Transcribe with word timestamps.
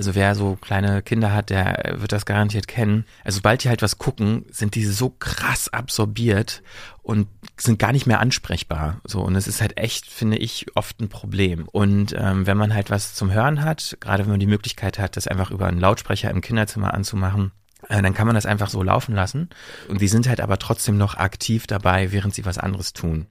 Also 0.00 0.14
wer 0.14 0.34
so 0.34 0.56
kleine 0.56 1.02
Kinder 1.02 1.34
hat, 1.34 1.50
der 1.50 1.96
wird 1.96 2.12
das 2.12 2.24
garantiert 2.24 2.66
kennen. 2.66 3.04
Also 3.22 3.36
sobald 3.36 3.62
die 3.62 3.68
halt 3.68 3.82
was 3.82 3.98
gucken, 3.98 4.46
sind 4.50 4.74
die 4.74 4.86
so 4.86 5.10
krass 5.10 5.68
absorbiert 5.70 6.62
und 7.02 7.28
sind 7.58 7.78
gar 7.78 7.92
nicht 7.92 8.06
mehr 8.06 8.18
ansprechbar. 8.18 9.02
So 9.04 9.20
und 9.20 9.36
es 9.36 9.46
ist 9.46 9.60
halt 9.60 9.76
echt, 9.76 10.06
finde 10.06 10.38
ich, 10.38 10.68
oft 10.74 10.98
ein 11.02 11.10
Problem. 11.10 11.68
Und 11.70 12.14
ähm, 12.16 12.46
wenn 12.46 12.56
man 12.56 12.72
halt 12.72 12.88
was 12.88 13.12
zum 13.12 13.30
Hören 13.30 13.62
hat, 13.62 13.98
gerade 14.00 14.22
wenn 14.22 14.30
man 14.30 14.40
die 14.40 14.46
Möglichkeit 14.46 14.98
hat, 14.98 15.18
das 15.18 15.28
einfach 15.28 15.50
über 15.50 15.66
einen 15.66 15.80
Lautsprecher 15.80 16.30
im 16.30 16.40
Kinderzimmer 16.40 16.94
anzumachen, 16.94 17.52
äh, 17.90 18.00
dann 18.00 18.14
kann 18.14 18.26
man 18.26 18.36
das 18.36 18.46
einfach 18.46 18.70
so 18.70 18.82
laufen 18.82 19.14
lassen. 19.14 19.50
Und 19.88 20.00
die 20.00 20.08
sind 20.08 20.26
halt 20.26 20.40
aber 20.40 20.56
trotzdem 20.56 20.96
noch 20.96 21.18
aktiv 21.18 21.66
dabei, 21.66 22.10
während 22.10 22.34
sie 22.34 22.46
was 22.46 22.56
anderes 22.56 22.94
tun. 22.94 23.26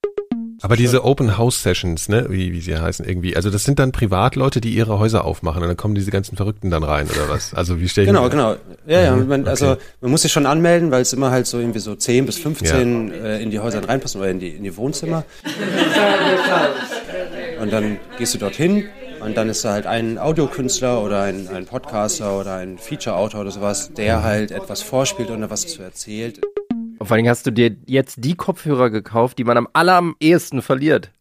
Aber 0.61 0.75
diese 0.75 1.03
Open 1.05 1.37
House 1.37 1.63
Sessions, 1.63 2.09
ne, 2.09 2.25
wie, 2.29 2.51
wie 2.51 2.61
sie 2.61 2.77
heißen 2.77 3.05
irgendwie, 3.05 3.35
also 3.35 3.49
das 3.49 3.63
sind 3.63 3.79
dann 3.79 3.91
Privatleute, 3.91 4.59
die 4.61 4.73
ihre 4.75 4.99
Häuser 4.99 5.23
aufmachen 5.25 5.61
und 5.61 5.67
dann 5.69 5.77
kommen 5.77 5.95
diese 5.95 6.11
ganzen 6.11 6.35
Verrückten 6.35 6.69
dann 6.69 6.83
rein 6.83 7.07
oder 7.09 7.29
was? 7.29 7.53
Also 7.53 7.79
wie 7.79 7.87
stelle 7.87 8.05
ich 8.05 8.09
Genau, 8.09 8.23
mir- 8.23 8.29
genau. 8.29 8.55
Ja, 8.87 9.01
ja, 9.01 9.15
man, 9.15 9.41
okay. 9.41 9.49
also 9.49 9.77
man 10.01 10.11
muss 10.11 10.23
sich 10.23 10.31
schon 10.31 10.45
anmelden, 10.45 10.91
weil 10.91 11.01
es 11.01 11.13
immer 11.13 11.31
halt 11.31 11.47
so 11.47 11.59
irgendwie 11.59 11.79
so 11.79 11.95
10 11.95 12.25
bis 12.25 12.37
15 12.37 13.11
äh, 13.11 13.41
in 13.41 13.51
die 13.51 13.59
Häuser 13.59 13.87
reinpassen 13.87 14.19
oder 14.21 14.29
in 14.31 14.39
die, 14.39 14.49
in 14.49 14.63
die 14.63 14.75
Wohnzimmer. 14.75 15.23
Und 17.61 17.73
dann 17.73 17.97
gehst 18.17 18.33
du 18.33 18.37
dorthin 18.37 18.85
und 19.19 19.35
dann 19.35 19.49
ist 19.49 19.65
da 19.65 19.73
halt 19.73 19.85
ein 19.85 20.17
Audiokünstler 20.17 21.03
oder 21.03 21.23
ein, 21.23 21.49
ein 21.49 21.65
Podcaster 21.65 22.39
oder 22.39 22.55
ein 22.55 22.77
Feature-Autor 22.77 23.41
oder 23.41 23.51
sowas, 23.51 23.91
der 23.93 24.23
halt 24.23 24.51
etwas 24.51 24.81
vorspielt 24.81 25.29
und 25.29 25.41
da 25.41 25.49
was 25.49 25.67
zu 25.67 25.81
erzählt. 25.81 26.39
Und 26.99 27.07
vor 27.07 27.15
allem 27.15 27.27
hast 27.27 27.47
du 27.47 27.51
dir 27.51 27.77
jetzt 27.85 28.17
die 28.19 28.35
Kopfhörer 28.35 28.89
gekauft, 28.89 29.37
die 29.37 29.45
man 29.45 29.57
am 29.57 29.69
aller 29.71 29.95
am 29.95 30.15
ehesten 30.19 30.61
verliert. 30.61 31.11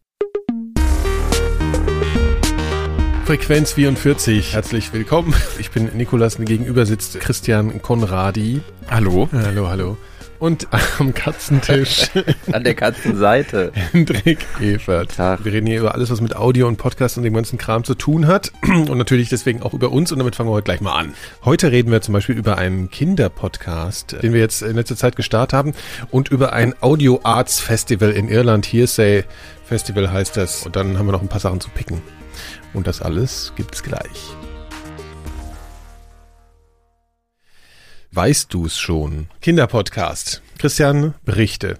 Frequenz 3.23 3.73
44. 3.73 4.53
Herzlich 4.53 4.91
willkommen. 4.91 5.33
Ich 5.57 5.71
bin 5.71 5.85
Nikolas, 5.95 6.37
mir 6.37 6.45
gegenüber 6.45 6.85
sitzt 6.85 7.19
Christian 7.21 7.81
Konradi. 7.81 8.59
Hallo? 8.89 9.29
Hallo, 9.31 9.69
hallo. 9.69 9.97
Und 10.39 10.67
am 10.99 11.13
Katzentisch 11.13 12.09
An 12.53 12.63
der 12.63 12.73
Katzenseite. 12.73 13.71
Hendrik 13.73 14.45
Evert. 14.61 15.15
Tag. 15.15 15.43
Wir 15.43 15.51
reden 15.51 15.67
hier 15.67 15.81
über 15.81 15.93
alles, 15.93 16.09
was 16.09 16.21
mit 16.21 16.33
Audio 16.33 16.67
und 16.67 16.77
Podcast 16.77 17.17
und 17.17 17.23
dem 17.23 17.33
ganzen 17.33 17.57
Kram 17.57 17.83
zu 17.83 17.93
tun 17.93 18.25
hat. 18.25 18.53
Und 18.63 18.97
natürlich 18.97 19.27
deswegen 19.27 19.61
auch 19.61 19.73
über 19.73 19.91
uns. 19.91 20.13
Und 20.13 20.19
damit 20.19 20.37
fangen 20.37 20.49
wir 20.49 20.53
heute 20.53 20.63
gleich 20.63 20.79
mal 20.79 20.97
an. 20.97 21.13
Heute 21.43 21.73
reden 21.73 21.91
wir 21.91 22.01
zum 22.01 22.13
Beispiel 22.13 22.37
über 22.37 22.57
einen 22.57 22.89
Kinderpodcast, 22.89 24.21
den 24.21 24.31
wir 24.31 24.39
jetzt 24.39 24.61
in 24.61 24.77
letzter 24.77 24.95
Zeit 24.95 25.17
gestartet 25.17 25.53
haben. 25.53 25.73
Und 26.09 26.29
über 26.29 26.53
ein 26.53 26.73
Audio 26.81 27.19
Arts 27.23 27.59
Festival 27.59 28.11
in 28.11 28.29
Irland. 28.29 28.65
Hearsay 28.65 29.25
Festival 29.65 30.09
heißt 30.09 30.37
das. 30.37 30.65
Und 30.65 30.77
dann 30.77 30.97
haben 30.97 31.05
wir 31.05 31.11
noch 31.11 31.21
ein 31.21 31.27
paar 31.27 31.41
Sachen 31.41 31.59
zu 31.59 31.69
picken. 31.69 32.01
Und 32.73 32.87
das 32.87 33.01
alles 33.01 33.51
gibt's 33.57 33.83
gleich. 33.83 34.38
Weißt 38.11 38.51
du's 38.51 38.77
schon? 38.77 39.27
Kinderpodcast. 39.41 40.41
Christian, 40.57 41.13
berichte. 41.25 41.77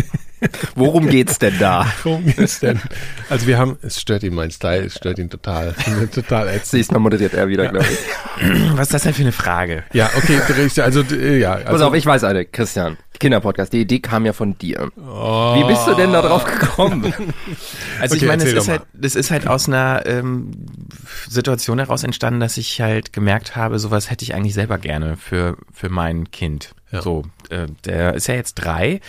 Worum 0.74 1.06
geht's 1.06 1.38
denn 1.38 1.58
da? 1.58 1.86
Worum 2.02 2.24
geht's 2.24 2.60
denn? 2.60 2.80
Also 3.28 3.46
wir 3.46 3.58
haben, 3.58 3.76
es 3.82 4.00
stört 4.00 4.22
ihn 4.22 4.34
mein 4.34 4.50
Style, 4.50 4.86
es 4.86 4.94
stört 4.94 5.18
ihn 5.18 5.28
total, 5.28 5.74
total 6.14 6.48
ätzend. 6.48 6.72
Nächstes 6.72 6.90
Mal 6.92 7.00
moderiert 7.00 7.34
er 7.34 7.48
wieder, 7.48 7.68
glaube 7.68 7.86
ich. 7.90 8.74
Was 8.74 8.88
ist 8.88 8.94
das 8.94 9.02
denn 9.02 9.12
für 9.12 9.22
eine 9.22 9.32
Frage? 9.32 9.84
Ja, 9.92 10.10
okay, 10.16 10.40
berichte, 10.46 10.82
also 10.82 11.02
äh, 11.02 11.38
ja, 11.38 11.52
also, 11.52 11.72
Pass 11.72 11.82
auf, 11.82 11.94
ich 11.94 12.06
weiß 12.06 12.24
eine, 12.24 12.46
Christian. 12.46 12.96
Kinderpodcast, 13.20 13.72
die 13.72 13.82
Idee 13.82 14.00
kam 14.00 14.26
ja 14.26 14.32
von 14.32 14.58
dir. 14.58 14.90
Wie 14.96 15.64
bist 15.64 15.86
du 15.86 15.94
denn 15.94 16.12
da 16.12 16.22
drauf 16.22 16.44
gekommen? 16.44 17.12
Also 18.00 18.14
Okay, 18.14 18.24
ich 18.24 18.28
meine, 18.28 18.44
das 18.44 18.52
ist 18.54 18.68
halt, 18.68 18.82
das 18.94 19.14
ist 19.14 19.30
halt 19.30 19.46
aus 19.46 19.68
einer 19.68 20.06
ähm, 20.06 20.52
Situation 21.28 21.78
heraus 21.78 22.02
entstanden, 22.02 22.40
dass 22.40 22.56
ich 22.56 22.80
halt 22.80 23.12
gemerkt 23.12 23.56
habe, 23.56 23.78
sowas 23.78 24.10
hätte 24.10 24.24
ich 24.24 24.34
eigentlich 24.34 24.54
selber 24.54 24.78
gerne 24.78 25.18
für 25.18 25.58
für 25.72 25.90
mein 25.90 26.30
Kind. 26.30 26.74
Ja. 26.92 27.02
So, 27.02 27.24
äh, 27.50 27.68
der 27.84 28.14
ist 28.14 28.26
ja 28.26 28.34
jetzt 28.34 28.54
drei 28.54 29.00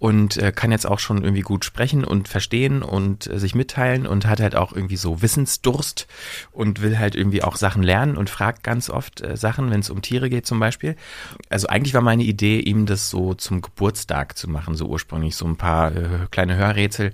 und 0.00 0.36
äh, 0.38 0.50
kann 0.50 0.72
jetzt 0.72 0.86
auch 0.86 0.98
schon 0.98 1.22
irgendwie 1.22 1.42
gut 1.42 1.64
sprechen 1.64 2.04
und 2.04 2.26
verstehen 2.26 2.82
und 2.82 3.28
äh, 3.28 3.38
sich 3.38 3.54
mitteilen 3.54 4.08
und 4.08 4.26
hat 4.26 4.40
halt 4.40 4.56
auch 4.56 4.72
irgendwie 4.72 4.96
so 4.96 5.22
Wissensdurst 5.22 6.08
und 6.50 6.82
will 6.82 6.98
halt 6.98 7.14
irgendwie 7.14 7.44
auch 7.44 7.54
Sachen 7.54 7.84
lernen 7.84 8.16
und 8.16 8.28
fragt 8.28 8.64
ganz 8.64 8.90
oft 8.90 9.20
äh, 9.20 9.36
Sachen, 9.36 9.70
wenn 9.70 9.80
es 9.80 9.90
um 9.90 10.02
Tiere 10.02 10.30
geht 10.30 10.46
zum 10.46 10.58
Beispiel. 10.58 10.96
Also 11.48 11.68
eigentlich 11.68 11.94
war 11.94 12.00
meine 12.00 12.24
Idee, 12.24 12.58
ihm 12.58 12.86
das 12.86 13.08
so 13.08 13.34
zum 13.34 13.57
Geburtstag 13.62 14.36
zu 14.36 14.48
machen, 14.48 14.74
so 14.74 14.86
ursprünglich 14.86 15.36
so 15.36 15.46
ein 15.46 15.56
paar 15.56 15.94
äh, 15.94 16.26
kleine 16.30 16.56
Hörrätsel, 16.56 17.12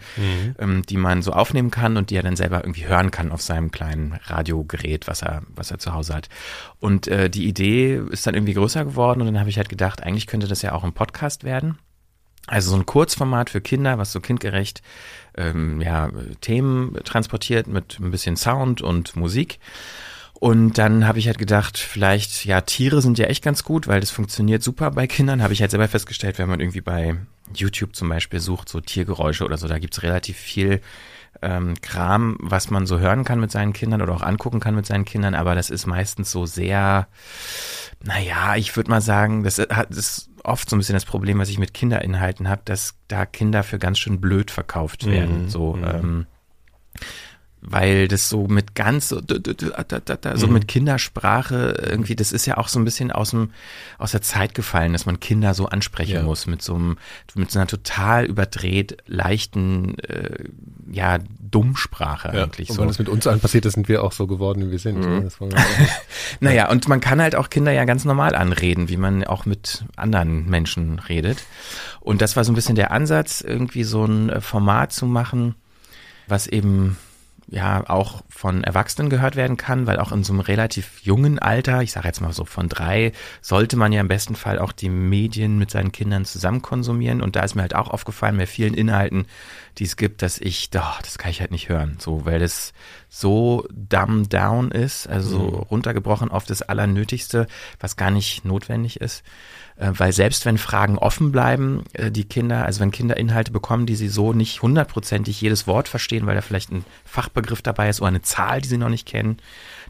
ähm, 0.58 0.82
die 0.82 0.96
man 0.96 1.22
so 1.22 1.32
aufnehmen 1.32 1.70
kann 1.70 1.96
und 1.96 2.10
die 2.10 2.16
er 2.16 2.22
dann 2.22 2.36
selber 2.36 2.62
irgendwie 2.62 2.86
hören 2.86 3.10
kann 3.10 3.32
auf 3.32 3.42
seinem 3.42 3.70
kleinen 3.70 4.18
Radiogerät, 4.24 5.06
was 5.06 5.22
er, 5.22 5.42
was 5.54 5.70
er 5.70 5.78
zu 5.78 5.92
Hause 5.92 6.14
hat. 6.14 6.28
Und 6.80 7.08
äh, 7.08 7.30
die 7.30 7.46
Idee 7.46 8.00
ist 8.10 8.26
dann 8.26 8.34
irgendwie 8.34 8.54
größer 8.54 8.84
geworden 8.84 9.20
und 9.20 9.26
dann 9.26 9.40
habe 9.40 9.50
ich 9.50 9.56
halt 9.58 9.68
gedacht, 9.68 10.02
eigentlich 10.02 10.26
könnte 10.26 10.48
das 10.48 10.62
ja 10.62 10.72
auch 10.72 10.84
ein 10.84 10.92
Podcast 10.92 11.44
werden. 11.44 11.78
Also 12.46 12.70
so 12.70 12.76
ein 12.76 12.84
Kurzformat 12.84 13.48
für 13.48 13.62
Kinder, 13.62 13.96
was 13.96 14.12
so 14.12 14.20
kindgerecht 14.20 14.82
ähm, 15.36 15.80
ja, 15.80 16.10
Themen 16.42 16.94
transportiert 17.04 17.66
mit 17.66 17.98
ein 17.98 18.10
bisschen 18.10 18.36
Sound 18.36 18.82
und 18.82 19.16
Musik. 19.16 19.58
Und 20.40 20.78
dann 20.78 21.06
habe 21.06 21.18
ich 21.18 21.26
halt 21.26 21.38
gedacht, 21.38 21.78
vielleicht, 21.78 22.44
ja, 22.44 22.60
Tiere 22.60 23.00
sind 23.00 23.18
ja 23.18 23.26
echt 23.26 23.42
ganz 23.42 23.62
gut, 23.64 23.86
weil 23.86 24.00
das 24.00 24.10
funktioniert 24.10 24.62
super 24.62 24.90
bei 24.90 25.06
Kindern. 25.06 25.42
Habe 25.42 25.52
ich 25.52 25.60
halt 25.60 25.70
selber 25.70 25.88
festgestellt, 25.88 26.38
wenn 26.38 26.48
man 26.48 26.60
irgendwie 26.60 26.80
bei 26.80 27.16
YouTube 27.54 27.94
zum 27.94 28.08
Beispiel 28.08 28.40
sucht, 28.40 28.68
so 28.68 28.80
Tiergeräusche 28.80 29.44
oder 29.44 29.56
so, 29.56 29.68
da 29.68 29.78
gibt's 29.78 30.02
relativ 30.02 30.36
viel 30.36 30.80
ähm, 31.42 31.74
Kram, 31.80 32.36
was 32.40 32.70
man 32.70 32.86
so 32.86 32.98
hören 32.98 33.24
kann 33.24 33.40
mit 33.40 33.50
seinen 33.50 33.72
Kindern 33.72 34.02
oder 34.02 34.14
auch 34.14 34.22
angucken 34.22 34.60
kann 34.60 34.74
mit 34.74 34.86
seinen 34.86 35.04
Kindern, 35.04 35.34
aber 35.34 35.54
das 35.54 35.70
ist 35.70 35.86
meistens 35.86 36.30
so 36.30 36.46
sehr, 36.46 37.08
naja, 38.02 38.56
ich 38.56 38.76
würde 38.76 38.90
mal 38.90 39.00
sagen, 39.00 39.44
das 39.44 39.58
hat 39.58 39.90
das 39.90 39.98
ist 39.98 40.30
oft 40.42 40.68
so 40.68 40.76
ein 40.76 40.78
bisschen 40.78 40.94
das 40.94 41.04
Problem, 41.04 41.38
was 41.38 41.48
ich 41.48 41.58
mit 41.58 41.74
Kinderinhalten 41.74 42.48
habe, 42.48 42.62
dass 42.64 42.94
da 43.08 43.26
Kinder 43.26 43.62
für 43.62 43.78
ganz 43.78 43.98
schön 43.98 44.20
blöd 44.20 44.50
verkauft 44.50 45.06
werden. 45.06 45.48
So, 45.48 45.76
ähm, 45.76 46.26
weil 47.66 48.08
das 48.08 48.28
so 48.28 48.46
mit 48.46 48.74
ganz 48.74 49.08
so, 49.08 49.20
so 50.34 50.46
mit 50.48 50.68
Kindersprache 50.68 51.82
irgendwie, 51.90 52.14
das 52.14 52.30
ist 52.30 52.44
ja 52.46 52.58
auch 52.58 52.68
so 52.68 52.78
ein 52.78 52.84
bisschen 52.84 53.10
aus 53.10 53.30
dem 53.30 53.50
aus 53.98 54.12
der 54.12 54.20
Zeit 54.22 54.54
gefallen, 54.54 54.92
dass 54.92 55.06
man 55.06 55.18
Kinder 55.18 55.54
so 55.54 55.66
ansprechen 55.66 56.14
Ja. 56.14 56.22
muss 56.22 56.46
mit 56.46 56.60
so 56.62 56.74
einem 56.74 56.98
mit 57.34 57.50
so 57.50 57.58
einer 57.58 57.66
total 57.66 58.26
überdreht 58.26 58.98
leichten 59.06 59.98
äh, 60.00 60.44
ja 60.90 61.18
Dummsprache 61.40 62.32
ja, 62.34 62.42
eigentlich 62.44 62.68
und 62.70 62.76
so. 62.76 62.80
weil 62.82 62.88
das 62.88 62.98
mit 62.98 63.08
uns 63.08 63.26
allen 63.26 63.40
passiert 63.40 63.64
ist, 63.64 63.74
sind 63.74 63.88
wir 63.88 64.04
auch 64.04 64.12
so 64.12 64.26
geworden, 64.26 64.66
wie 64.66 64.70
wir 64.70 64.78
sind. 64.78 65.00
ne? 65.00 65.28
Auch 65.40 65.46
nicht. 65.46 65.56
Naja, 66.40 66.68
und 66.70 66.88
man 66.88 67.00
kann 67.00 67.20
halt 67.22 67.34
auch 67.36 67.48
Kinder 67.48 67.72
ja 67.72 67.84
ganz 67.84 68.04
normal 68.04 68.34
anreden, 68.34 68.88
wie 68.88 68.96
man 68.96 69.24
auch 69.24 69.46
mit 69.46 69.84
anderen 69.96 70.48
Menschen 70.50 70.98
redet. 70.98 71.38
Und 72.00 72.20
das 72.20 72.36
war 72.36 72.44
so 72.44 72.52
ein 72.52 72.54
bisschen 72.56 72.74
der 72.74 72.90
Ansatz, 72.90 73.40
irgendwie 73.40 73.84
so 73.84 74.04
ein 74.04 74.28
äh, 74.28 74.40
Format 74.40 74.92
zu 74.92 75.06
machen, 75.06 75.54
was 76.26 76.46
eben 76.46 76.96
ja 77.54 77.88
auch 77.88 78.22
von 78.28 78.64
Erwachsenen 78.64 79.10
gehört 79.10 79.36
werden 79.36 79.56
kann, 79.56 79.86
weil 79.86 79.98
auch 79.98 80.12
in 80.12 80.24
so 80.24 80.32
einem 80.32 80.40
relativ 80.40 81.00
jungen 81.02 81.38
Alter, 81.38 81.82
ich 81.82 81.92
sage 81.92 82.08
jetzt 82.08 82.20
mal 82.20 82.32
so 82.32 82.44
von 82.44 82.68
drei, 82.68 83.12
sollte 83.40 83.76
man 83.76 83.92
ja 83.92 84.00
im 84.00 84.08
besten 84.08 84.34
Fall 84.34 84.58
auch 84.58 84.72
die 84.72 84.88
Medien 84.88 85.56
mit 85.58 85.70
seinen 85.70 85.92
Kindern 85.92 86.24
zusammen 86.24 86.62
konsumieren. 86.62 87.22
Und 87.22 87.36
da 87.36 87.42
ist 87.42 87.54
mir 87.54 87.62
halt 87.62 87.74
auch 87.74 87.88
aufgefallen, 87.88 88.36
bei 88.36 88.46
vielen 88.46 88.74
Inhalten, 88.74 89.26
die 89.78 89.84
es 89.84 89.96
gibt, 89.96 90.22
dass 90.22 90.38
ich, 90.38 90.70
doch, 90.70 91.00
das 91.02 91.16
kann 91.16 91.30
ich 91.30 91.40
halt 91.40 91.52
nicht 91.52 91.68
hören, 91.68 91.96
so, 91.98 92.26
weil 92.26 92.40
das 92.40 92.72
so 93.08 93.66
dumbed 93.70 94.32
down 94.32 94.70
ist, 94.70 95.06
also 95.08 95.38
so 95.38 95.46
runtergebrochen 95.70 96.30
auf 96.30 96.44
das 96.44 96.62
Allernötigste, 96.62 97.46
was 97.78 97.96
gar 97.96 98.10
nicht 98.10 98.44
notwendig 98.44 99.00
ist. 99.00 99.22
Äh, 99.76 99.90
Weil 99.96 100.12
selbst 100.12 100.46
wenn 100.46 100.58
Fragen 100.58 100.98
offen 100.98 101.32
bleiben, 101.32 101.84
äh, 101.92 102.10
die 102.10 102.24
Kinder, 102.24 102.64
also 102.64 102.80
wenn 102.80 102.90
Kinder 102.90 103.16
Inhalte 103.16 103.50
bekommen, 103.50 103.86
die 103.86 103.96
sie 103.96 104.08
so 104.08 104.32
nicht 104.32 104.62
hundertprozentig 104.62 105.40
jedes 105.40 105.66
Wort 105.66 105.88
verstehen, 105.88 106.26
weil 106.26 106.36
da 106.36 106.42
vielleicht 106.42 106.70
ein 106.70 106.84
Fachbegriff 107.04 107.62
dabei 107.62 107.88
ist 107.88 108.00
oder 108.00 108.08
eine 108.08 108.22
Zahl, 108.22 108.60
die 108.60 108.68
sie 108.68 108.78
noch 108.78 108.88
nicht 108.88 109.06
kennen, 109.06 109.38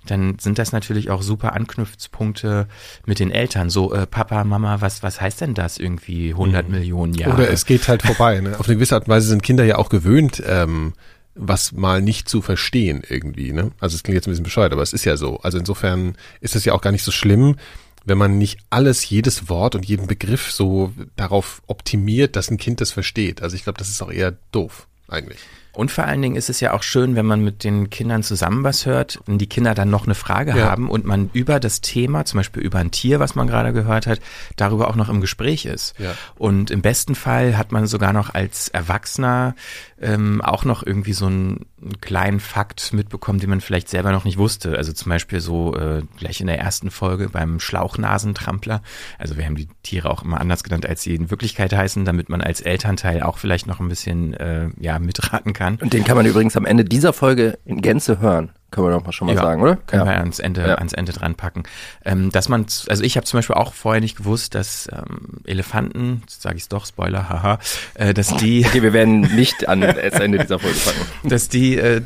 dann 0.06 0.38
sind 0.38 0.58
das 0.58 0.72
natürlich 0.72 1.10
auch 1.10 1.22
super 1.22 1.54
Anknüpfpunkte 1.54 2.66
mit 3.06 3.18
den 3.18 3.30
Eltern. 3.30 3.70
So, 3.70 3.92
äh, 3.92 4.06
Papa, 4.06 4.44
Mama, 4.44 4.80
was, 4.80 5.02
was 5.02 5.20
heißt 5.20 5.40
denn 5.40 5.54
das 5.54 5.78
irgendwie 5.78 6.30
100 6.30 6.68
Millionen 6.68 7.14
Jahre? 7.14 7.34
Oder 7.34 7.50
es 7.50 7.66
geht 7.66 7.88
halt 7.88 8.02
vorbei. 8.02 8.40
Ne? 8.40 8.58
Auf 8.58 8.66
eine 8.66 8.76
gewisse 8.76 8.94
Art 8.94 9.04
und 9.04 9.12
Weise 9.12 9.28
sind 9.28 9.42
Kinder 9.42 9.64
ja 9.64 9.76
auch 9.76 9.88
gewöhnt, 9.88 10.42
ähm, 10.46 10.92
was 11.34 11.72
mal 11.72 12.00
nicht 12.00 12.28
zu 12.28 12.42
verstehen 12.42 13.02
irgendwie. 13.08 13.52
Ne? 13.52 13.72
Also 13.80 13.96
es 13.96 14.02
klingt 14.02 14.14
jetzt 14.14 14.26
ein 14.26 14.30
bisschen 14.30 14.44
bescheuert, 14.44 14.72
aber 14.72 14.82
es 14.82 14.92
ist 14.92 15.04
ja 15.04 15.16
so. 15.16 15.38
Also 15.40 15.58
insofern 15.58 16.16
ist 16.40 16.54
es 16.54 16.64
ja 16.64 16.74
auch 16.74 16.80
gar 16.80 16.92
nicht 16.92 17.02
so 17.02 17.10
schlimm, 17.10 17.56
wenn 18.04 18.18
man 18.18 18.38
nicht 18.38 18.58
alles, 18.70 19.08
jedes 19.08 19.48
Wort 19.48 19.74
und 19.74 19.86
jeden 19.86 20.06
Begriff 20.06 20.50
so 20.50 20.92
darauf 21.16 21.62
optimiert, 21.66 22.36
dass 22.36 22.50
ein 22.50 22.58
Kind 22.58 22.80
das 22.80 22.90
versteht. 22.90 23.42
Also 23.42 23.56
ich 23.56 23.64
glaube, 23.64 23.78
das 23.78 23.88
ist 23.88 24.02
auch 24.02 24.12
eher 24.12 24.36
doof 24.52 24.86
eigentlich. 25.08 25.40
Und 25.74 25.90
vor 25.90 26.04
allen 26.04 26.22
Dingen 26.22 26.36
ist 26.36 26.48
es 26.50 26.60
ja 26.60 26.72
auch 26.72 26.82
schön, 26.82 27.16
wenn 27.16 27.26
man 27.26 27.40
mit 27.42 27.64
den 27.64 27.90
Kindern 27.90 28.22
zusammen 28.22 28.64
was 28.64 28.86
hört 28.86 29.18
und 29.26 29.38
die 29.38 29.48
Kinder 29.48 29.74
dann 29.74 29.90
noch 29.90 30.04
eine 30.04 30.14
Frage 30.14 30.56
Ja. 30.56 30.70
haben 30.70 30.88
und 30.88 31.04
man 31.04 31.30
über 31.32 31.60
das 31.60 31.80
Thema, 31.80 32.24
zum 32.24 32.38
Beispiel 32.38 32.62
über 32.62 32.78
ein 32.78 32.90
Tier, 32.90 33.20
was 33.20 33.34
man 33.34 33.46
gerade 33.46 33.72
gehört 33.72 34.06
hat, 34.06 34.20
darüber 34.56 34.88
auch 34.88 34.96
noch 34.96 35.08
im 35.08 35.20
Gespräch 35.20 35.66
ist. 35.66 35.94
Ja. 35.98 36.14
Und 36.36 36.70
im 36.70 36.80
besten 36.82 37.14
Fall 37.14 37.58
hat 37.58 37.72
man 37.72 37.86
sogar 37.86 38.12
noch 38.12 38.32
als 38.34 38.68
Erwachsener 38.68 39.54
ähm, 40.00 40.40
auch 40.42 40.64
noch 40.64 40.84
irgendwie 40.84 41.12
so 41.14 41.26
einen, 41.26 41.66
einen 41.80 42.00
kleinen 42.00 42.40
Fakt 42.40 42.92
mitbekommen, 42.92 43.38
den 43.40 43.50
man 43.50 43.60
vielleicht 43.60 43.88
selber 43.88 44.12
noch 44.12 44.24
nicht 44.24 44.38
wusste. 44.38 44.76
Also 44.76 44.92
zum 44.92 45.10
Beispiel 45.10 45.40
so 45.40 45.74
äh, 45.76 46.02
gleich 46.18 46.40
in 46.40 46.46
der 46.46 46.58
ersten 46.58 46.90
Folge 46.90 47.28
beim 47.30 47.58
Schlauchnasentrampler. 47.58 48.82
Also 49.18 49.36
wir 49.36 49.44
haben 49.46 49.56
die 49.56 49.68
Tiere 49.82 50.10
auch 50.10 50.22
immer 50.22 50.40
anders 50.40 50.62
genannt, 50.64 50.86
als 50.86 51.02
sie 51.02 51.14
in 51.14 51.30
Wirklichkeit 51.30 51.72
heißen, 51.74 52.04
damit 52.04 52.28
man 52.28 52.40
als 52.42 52.60
Elternteil 52.60 53.22
auch 53.22 53.38
vielleicht 53.38 53.66
noch 53.66 53.80
ein 53.80 53.88
bisschen 53.88 54.34
äh, 54.34 54.68
ja 54.78 54.98
mitraten 54.98 55.52
kann. 55.52 55.63
Und 55.80 55.92
den 55.92 56.04
kann 56.04 56.16
man 56.16 56.26
übrigens 56.26 56.56
am 56.56 56.66
Ende 56.66 56.84
dieser 56.84 57.12
Folge 57.12 57.58
in 57.64 57.80
Gänze 57.80 58.20
hören. 58.20 58.50
Können 58.74 58.88
wir 58.88 58.92
doch 58.92 59.04
mal 59.04 59.12
schon 59.12 59.26
mal 59.28 59.36
Ja, 59.36 59.42
sagen, 59.42 59.62
oder? 59.62 59.76
Können 59.86 60.04
wir 60.04 60.16
ans 60.18 60.38
Ende, 60.40 60.66
Ja. 60.66 60.74
ans 60.74 60.92
Ende 60.92 61.12
dran 61.12 61.36
packen. 61.36 61.62
Ähm, 62.04 62.30
dass 62.32 62.48
man, 62.48 62.66
also 62.88 63.02
ich 63.04 63.16
habe 63.16 63.24
zum 63.24 63.38
Beispiel 63.38 63.54
auch 63.54 63.72
vorher 63.72 64.00
nicht 64.00 64.16
gewusst, 64.16 64.54
dass 64.56 64.88
ähm, 64.92 65.38
Elefanten, 65.44 66.22
sage 66.26 66.56
ich 66.56 66.62
es 66.64 66.68
doch, 66.68 66.84
Spoiler, 66.86 67.28
haha, 67.28 67.58
äh, 67.94 68.12
dass 68.14 68.34
die, 68.36 68.64
Okay, 68.66 68.82
wir 68.82 68.92
werden 68.92 69.20
nicht 69.36 69.68
an 69.68 69.80
das 69.80 69.96
Ende 70.14 70.38
dieser 70.38 70.58
Folge 70.58 70.76
packen. 70.78 71.28
dass 71.28 71.48
die, 71.48 71.76
äh, 71.76 72.02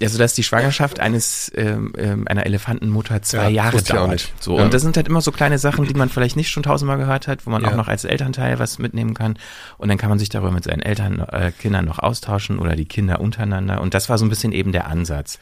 also 0.00 0.18
dass 0.18 0.34
die 0.34 0.42
Schwangerschaft 0.42 1.00
eines 1.00 1.50
ähm, 1.56 1.92
einer 2.26 2.46
Elefantenmutter 2.46 3.22
zwei 3.22 3.44
Ja, 3.44 3.64
Jahre 3.64 3.82
dauert. 3.82 4.32
So 4.40 4.58
Ja. 4.58 4.64
und 4.64 4.72
das 4.74 4.82
sind 4.82 4.96
halt 4.96 5.08
immer 5.08 5.20
so 5.20 5.32
kleine 5.32 5.58
Sachen, 5.58 5.84
die 5.86 5.94
man 5.94 6.08
vielleicht 6.08 6.36
nicht 6.36 6.50
schon 6.50 6.62
tausendmal 6.62 6.98
gehört 6.98 7.26
hat, 7.28 7.46
wo 7.46 7.50
man 7.50 7.62
Ja. 7.62 7.70
auch 7.70 7.76
noch 7.76 7.88
als 7.88 8.04
Elternteil 8.04 8.58
was 8.58 8.78
mitnehmen 8.78 9.14
kann. 9.14 9.36
Und 9.78 9.88
dann 9.88 9.98
kann 9.98 10.08
man 10.10 10.18
sich 10.18 10.28
darüber 10.28 10.50
mit 10.52 10.64
seinen 10.64 10.80
Eltern, 10.82 11.20
äh, 11.20 11.50
Kindern 11.58 11.84
noch 11.84 11.98
austauschen 11.98 12.58
oder 12.58 12.76
die 12.76 12.84
Kinder 12.86 13.20
untereinander. 13.20 13.80
Und 13.80 13.94
das 13.94 14.08
war 14.08 14.18
so 14.18 14.24
ein 14.24 14.28
bisschen 14.28 14.52
eben 14.52 14.72
der 14.72 14.86
Ansatz. 14.86 15.38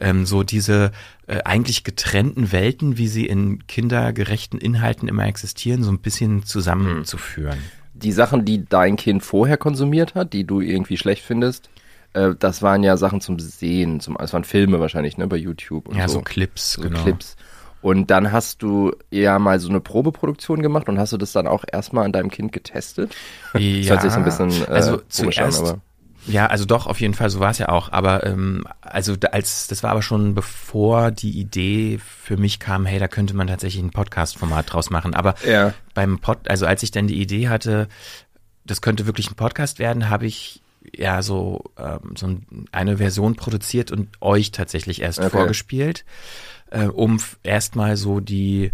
Ähm, 0.00 0.26
so 0.26 0.42
diese 0.42 0.92
äh, 1.26 1.40
eigentlich 1.44 1.84
getrennten 1.84 2.52
Welten, 2.52 2.98
wie 2.98 3.08
sie 3.08 3.26
in 3.26 3.66
kindergerechten 3.66 4.60
Inhalten 4.60 5.08
immer 5.08 5.26
existieren, 5.26 5.82
so 5.82 5.90
ein 5.90 5.98
bisschen 5.98 6.44
zusammenzuführen. 6.44 7.58
Die 7.94 8.12
Sachen, 8.12 8.44
die 8.44 8.64
dein 8.64 8.96
Kind 8.96 9.22
vorher 9.22 9.56
konsumiert 9.56 10.14
hat, 10.14 10.32
die 10.32 10.44
du 10.44 10.60
irgendwie 10.60 10.96
schlecht 10.96 11.22
findest, 11.24 11.68
äh, 12.14 12.34
das 12.38 12.62
waren 12.62 12.82
ja 12.82 12.96
Sachen 12.96 13.20
zum 13.20 13.38
Sehen, 13.38 14.00
zum, 14.00 14.16
das 14.18 14.32
waren 14.32 14.44
Filme 14.44 14.80
wahrscheinlich, 14.80 15.18
ne, 15.18 15.26
bei 15.26 15.36
YouTube 15.36 15.88
und 15.88 15.96
Ja, 15.96 16.08
so. 16.08 16.14
so 16.14 16.20
Clips, 16.22 16.72
so 16.72 16.82
genau. 16.82 17.02
Clips. 17.02 17.36
Und 17.80 18.10
dann 18.10 18.32
hast 18.32 18.62
du 18.62 18.92
ja 19.10 19.38
mal 19.38 19.60
so 19.60 19.68
eine 19.68 19.80
Probeproduktion 19.80 20.62
gemacht 20.62 20.88
und 20.88 20.98
hast 20.98 21.12
du 21.12 21.16
das 21.16 21.32
dann 21.32 21.46
auch 21.46 21.64
erstmal 21.70 22.04
an 22.04 22.12
deinem 22.12 22.30
Kind 22.30 22.52
getestet? 22.52 23.14
Das 23.52 23.62
hört 23.62 24.02
sich 24.02 24.10
so 24.10 24.18
ein 24.18 24.24
bisschen 24.24 24.50
äh, 24.50 24.66
also 24.66 25.00
zuerst, 25.08 25.60
an, 25.60 25.66
aber 25.66 25.80
ja, 26.28 26.46
also 26.46 26.64
doch, 26.64 26.86
auf 26.86 27.00
jeden 27.00 27.14
Fall, 27.14 27.30
so 27.30 27.40
war 27.40 27.50
es 27.50 27.58
ja 27.58 27.68
auch. 27.70 27.90
Aber 27.92 28.24
ähm, 28.26 28.64
also 28.80 29.16
als 29.32 29.66
das 29.66 29.82
war 29.82 29.90
aber 29.90 30.02
schon 30.02 30.34
bevor 30.34 31.10
die 31.10 31.38
Idee 31.38 31.98
für 31.98 32.36
mich 32.36 32.58
kam, 32.60 32.86
hey, 32.86 32.98
da 32.98 33.08
könnte 33.08 33.34
man 33.34 33.46
tatsächlich 33.48 33.82
ein 33.82 33.90
Podcast-Format 33.90 34.72
draus 34.72 34.90
machen. 34.90 35.14
Aber 35.14 35.34
Ja. 35.46 35.74
beim 35.94 36.18
Pod, 36.18 36.38
also 36.48 36.66
als 36.66 36.82
ich 36.82 36.90
dann 36.90 37.06
die 37.06 37.20
Idee 37.20 37.48
hatte, 37.48 37.88
das 38.64 38.80
könnte 38.82 39.06
wirklich 39.06 39.30
ein 39.30 39.34
Podcast 39.36 39.78
werden, 39.78 40.10
habe 40.10 40.26
ich 40.26 40.62
ja 40.96 41.22
so, 41.22 41.64
ähm, 41.78 42.14
so 42.16 42.26
ein- 42.28 42.66
eine 42.72 42.98
Version 42.98 43.34
produziert 43.34 43.90
und 43.90 44.08
euch 44.20 44.52
tatsächlich 44.52 45.02
erst 45.02 45.18
Okay. 45.18 45.30
vorgespielt, 45.30 46.04
äh, 46.70 46.84
um 46.86 47.18
erstmal 47.42 47.96
so 47.96 48.20
die 48.20 48.72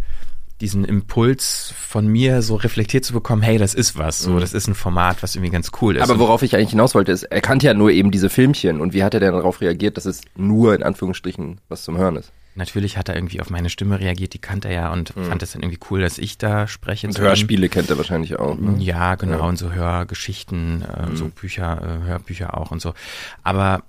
diesen 0.60 0.84
Impuls 0.84 1.74
von 1.76 2.06
mir 2.06 2.40
so 2.42 2.54
reflektiert 2.54 3.04
zu 3.04 3.12
bekommen, 3.12 3.42
hey, 3.42 3.58
das 3.58 3.74
ist 3.74 3.98
was, 3.98 4.20
so, 4.20 4.38
das 4.38 4.52
ist 4.52 4.68
ein 4.68 4.74
Format, 4.74 5.22
was 5.22 5.34
irgendwie 5.34 5.52
ganz 5.52 5.70
cool 5.80 5.96
ist. 5.96 6.04
Mhm. 6.06 6.10
Aber 6.10 6.20
worauf 6.20 6.42
ich 6.42 6.54
eigentlich 6.54 6.70
hinaus 6.70 6.94
wollte, 6.94 7.12
ist, 7.12 7.24
er 7.24 7.40
kannte 7.40 7.66
ja 7.66 7.74
nur 7.74 7.90
eben 7.90 8.10
diese 8.10 8.30
Filmchen. 8.30 8.80
Und 8.80 8.94
wie 8.94 9.02
hat 9.02 9.14
er 9.14 9.20
denn 9.20 9.32
darauf 9.32 9.60
reagiert, 9.60 9.96
dass 9.96 10.04
es 10.06 10.20
nur 10.36 10.74
in 10.74 10.82
Anführungsstrichen 10.82 11.60
was 11.68 11.82
zum 11.82 11.96
Hören 11.98 12.16
ist? 12.16 12.32
Natürlich 12.56 12.96
hat 12.96 13.08
er 13.08 13.16
irgendwie 13.16 13.40
auf 13.40 13.50
meine 13.50 13.68
Stimme 13.68 13.98
reagiert, 13.98 14.32
die 14.32 14.38
kannte 14.38 14.68
er 14.68 14.74
ja 14.74 14.92
und 14.92 15.10
fand 15.10 15.42
es 15.42 15.52
dann 15.52 15.62
irgendwie 15.62 15.80
cool, 15.90 16.00
dass 16.00 16.18
ich 16.18 16.38
da 16.38 16.68
spreche. 16.68 17.08
Mhm. 17.08 17.14
Und. 17.14 17.18
Hörspiele 17.20 17.68
kennt 17.68 17.90
er 17.90 17.98
wahrscheinlich 17.98 18.38
auch. 18.38 18.56
Ne? 18.56 18.76
Ja, 18.78 19.16
genau, 19.16 19.32
Ja. 19.38 19.42
Mhm. 19.42 19.48
und 19.48 19.56
so 19.56 19.72
Hörgeschichten, 19.72 20.82
äh, 20.82 21.16
so 21.16 21.28
Bücher, 21.28 21.80
äh, 21.82 22.06
Hörbücher 22.06 22.56
auch 22.56 22.70
und 22.70 22.80
so. 22.80 22.94
Aber 23.42 23.82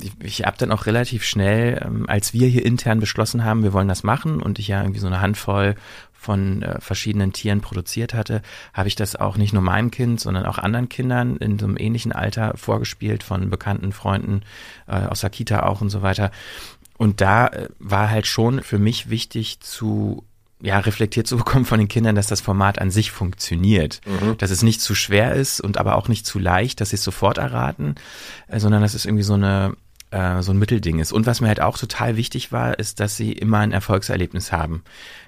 ich, 0.00 0.12
ich 0.22 0.44
habe 0.44 0.56
dann 0.58 0.72
auch 0.72 0.86
relativ 0.86 1.24
schnell, 1.24 1.80
ähm, 1.84 2.08
als 2.08 2.32
wir 2.32 2.48
hier 2.48 2.64
intern 2.64 3.00
beschlossen 3.00 3.44
haben, 3.44 3.62
wir 3.62 3.72
wollen 3.72 3.88
das 3.88 4.02
machen 4.02 4.42
und 4.42 4.58
ich 4.58 4.68
ja 4.68 4.80
irgendwie 4.80 5.00
so 5.00 5.06
eine 5.06 5.20
Handvoll 5.20 5.74
von 6.12 6.62
äh, 6.62 6.80
verschiedenen 6.80 7.32
Tieren 7.32 7.60
produziert 7.60 8.14
hatte, 8.14 8.42
habe 8.72 8.88
ich 8.88 8.94
das 8.94 9.16
auch 9.16 9.36
nicht 9.36 9.52
nur 9.52 9.62
meinem 9.62 9.90
Kind, 9.90 10.20
sondern 10.20 10.46
auch 10.46 10.58
anderen 10.58 10.88
Kindern 10.88 11.36
in 11.36 11.58
so 11.58 11.66
einem 11.66 11.76
ähnlichen 11.76 12.12
Alter 12.12 12.52
vorgespielt, 12.56 13.24
von 13.24 13.50
bekannten 13.50 13.92
Freunden 13.92 14.42
äh, 14.86 14.92
aus 14.92 15.20
der 15.20 15.30
Kita 15.30 15.64
auch 15.64 15.80
und 15.80 15.90
so 15.90 16.02
weiter. 16.02 16.30
Und 16.96 17.20
da 17.20 17.48
äh, 17.48 17.68
war 17.80 18.08
halt 18.08 18.28
schon 18.28 18.62
für 18.62 18.78
mich 18.78 19.10
wichtig 19.10 19.60
zu 19.60 20.24
ja, 20.62 20.78
reflektiert 20.78 21.26
zu 21.26 21.36
bekommen 21.36 21.64
von 21.64 21.78
den 21.78 21.88
Kindern, 21.88 22.14
dass 22.14 22.28
das 22.28 22.40
Format 22.40 22.78
an 22.78 22.90
sich 22.90 23.10
funktioniert. 23.10 24.00
Dass 24.38 24.50
es 24.50 24.62
nicht 24.62 24.80
zu 24.80 24.94
schwer 24.94 25.34
ist 25.34 25.60
und 25.60 25.76
aber 25.76 25.96
auch 25.96 26.08
nicht 26.08 26.24
zu 26.24 26.38
leicht, 26.38 26.80
dass 26.80 26.90
sie 26.90 26.96
es 26.96 27.04
sofort 27.04 27.38
erraten, 27.38 27.96
äh, 28.46 28.60
sondern 28.60 28.80
dass 28.80 28.94
es 28.94 29.04
irgendwie 29.04 29.24
so 29.24 29.34
eine 29.34 29.76
äh, 30.12 30.42
so 30.42 30.52
ein 30.52 30.58
Mittelding 30.58 31.00
ist. 31.00 31.10
Und 31.12 31.26
was 31.26 31.40
mir 31.40 31.48
halt 31.48 31.60
auch 31.60 31.78
total 31.78 32.16
wichtig 32.16 32.52
war, 32.52 32.78
ist, 32.78 33.00
dass 33.00 33.16
sie 33.16 33.32
immer 33.32 33.58
ein 33.58 33.72
Erfolgserlebnis 33.72 34.52
haben. 34.52 34.84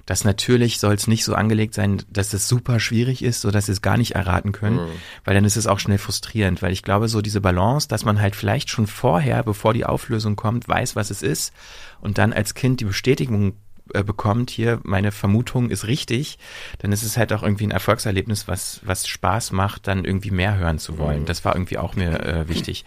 Das 0.07 0.25
natürlich 0.25 0.79
soll 0.79 0.95
es 0.95 1.07
nicht 1.09 1.25
so 1.25 1.35
angelegt 1.35 1.75
sein, 1.75 2.03
dass 2.11 2.35
es 2.35 2.47
super 2.47 2.79
schwierig 2.79 3.25
ist, 3.25 3.41
so 3.41 3.51
dass 3.51 3.67
sie 3.67 3.73
es 3.73 3.83
gar 3.83 3.97
nicht 3.97 4.15
erraten 4.15 4.53
können, 4.53 4.79
weil 5.25 5.35
dann 5.35 5.47
ist 5.47 5.57
es 5.57 5.67
auch 5.67 5.79
schnell 5.79 5.97
frustrierend, 5.97 6.61
weil 6.61 6.73
ich 6.73 6.83
glaube, 6.83 7.09
so 7.09 7.23
diese 7.23 7.41
Balance, 7.41 7.89
dass 7.89 8.05
man 8.05 8.21
halt 8.21 8.37
vielleicht 8.37 8.69
schon 8.69 8.87
vorher, 8.87 9.43
bevor 9.43 9.73
die 9.73 9.87
Auflösung 9.87 10.37
kommt, 10.37 10.69
weiß, 10.69 10.95
was 10.95 11.11
es 11.11 11.23
ist 11.23 11.55
und 12.03 12.19
dann 12.19 12.35
als 12.35 12.53
Kind 12.53 12.81
die 12.81 12.85
Bestätigung 12.85 13.55
bekommt, 13.87 14.51
hier, 14.51 14.81
meine 14.83 15.13
Vermutung 15.13 15.71
ist 15.71 15.87
richtig, 15.87 16.39
dann 16.79 16.93
ist 16.93 17.03
es 17.03 17.17
halt 17.17 17.33
auch 17.33 17.43
irgendwie 17.43 17.67
ein 17.67 17.71
Erfolgserlebnis, 17.71 18.49
was, 18.49 18.81
was 18.85 19.07
Spaß 19.07 19.53
macht, 19.53 19.87
dann 19.87 20.05
irgendwie 20.05 20.31
mehr 20.31 20.57
hören 20.57 20.79
zu 20.79 20.99
wollen. 20.99 21.27
Das 21.27 21.45
war 21.45 21.55
irgendwie 21.55 21.79
auch 21.79 21.95
mir 21.95 22.21
äh, 22.21 22.49
wichtig. 22.49 22.85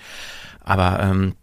Aber 0.63 0.99
ähm, 1.01 1.35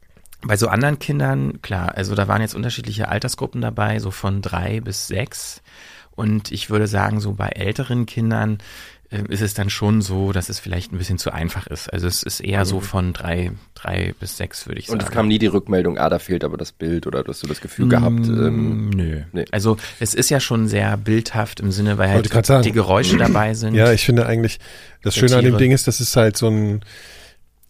bei 0.43 0.57
so 0.57 0.69
anderen 0.69 0.99
Kindern, 0.99 1.63
klar, 1.63 1.95
also 1.97 2.15
da 2.15 2.29
waren 2.29 2.43
jetzt 2.43 2.55
unterschiedliche 2.55 3.09
Altersgruppen 3.09 3.61
dabei, 3.61 3.99
so 3.99 4.11
von 4.11 4.43
drei 4.43 4.81
bis 4.81 5.07
sechs. 5.07 5.63
Und 6.11 6.53
ich 6.53 6.71
würde 6.71 6.87
sagen, 6.87 7.21
so 7.21 7.33
bei 7.33 7.49
älteren 7.49 8.07
Kindern 8.07 8.55
äh, 8.55 8.61
ist 9.29 9.41
es 9.41 9.55
dann 9.55 9.71
schon 9.71 10.03
so, 10.03 10.33
dass 10.33 10.49
es 10.49 10.59
vielleicht 10.59 10.93
ein 10.93 10.99
bisschen 10.99 11.19
zu 11.19 11.33
einfach 11.33 11.67
ist. 11.67 11.93
Also 11.93 12.07
es 12.07 12.23
ist 12.23 12.41
eher 12.41 12.65
so 12.65 12.81
von 12.81 13.13
drei, 13.13 13.53
drei 13.75 14.15
bis 14.19 14.37
sechs, 14.37 14.67
würde 14.67 14.81
ich 14.81 14.89
Und 14.89 15.01
sagen. 15.01 15.11
es 15.11 15.15
kam 15.15 15.29
nie 15.29 15.39
die 15.39 15.47
Rückmeldung, 15.47 15.99
ah, 15.99 16.09
da 16.09 16.19
fehlt 16.19 16.45
aber 16.45 16.57
das 16.57 16.73
Bild 16.73 17.07
oder 17.07 17.25
hast 17.27 17.43
du 17.43 17.47
das 17.47 17.61
Gefühl 17.61 17.89
gehabt. 17.89 18.27
Ähm, 18.27 18.87
Mm, 18.87 18.91
Nö. 18.91 19.23
nee. 19.33 19.45
Also 19.51 19.77
es 20.01 20.15
ist 20.15 20.31
ja 20.31 20.41
schon 20.41 20.69
sehr 20.69 20.97
bildhaft 20.97 21.61
im 21.61 21.71
Sinne, 21.73 21.99
weil 21.99 22.11
halt 22.11 22.65
die 22.65 22.73
Geräusche 22.73 23.17
dabei 23.17 23.55
sind. 23.55 23.75
Ja, 23.75 23.93
ich 23.93 24.05
finde 24.05 24.27
eigentlich, 24.27 24.59
das 25.03 25.15
Schöne 25.17 25.37
an 25.37 25.45
dem. 25.45 25.59
Ding 25.59 25.73
ist, 25.73 25.87
das 25.87 26.01
ist 26.01 26.17
halt 26.17 26.37
so 26.37 26.49
ein, 26.49 26.81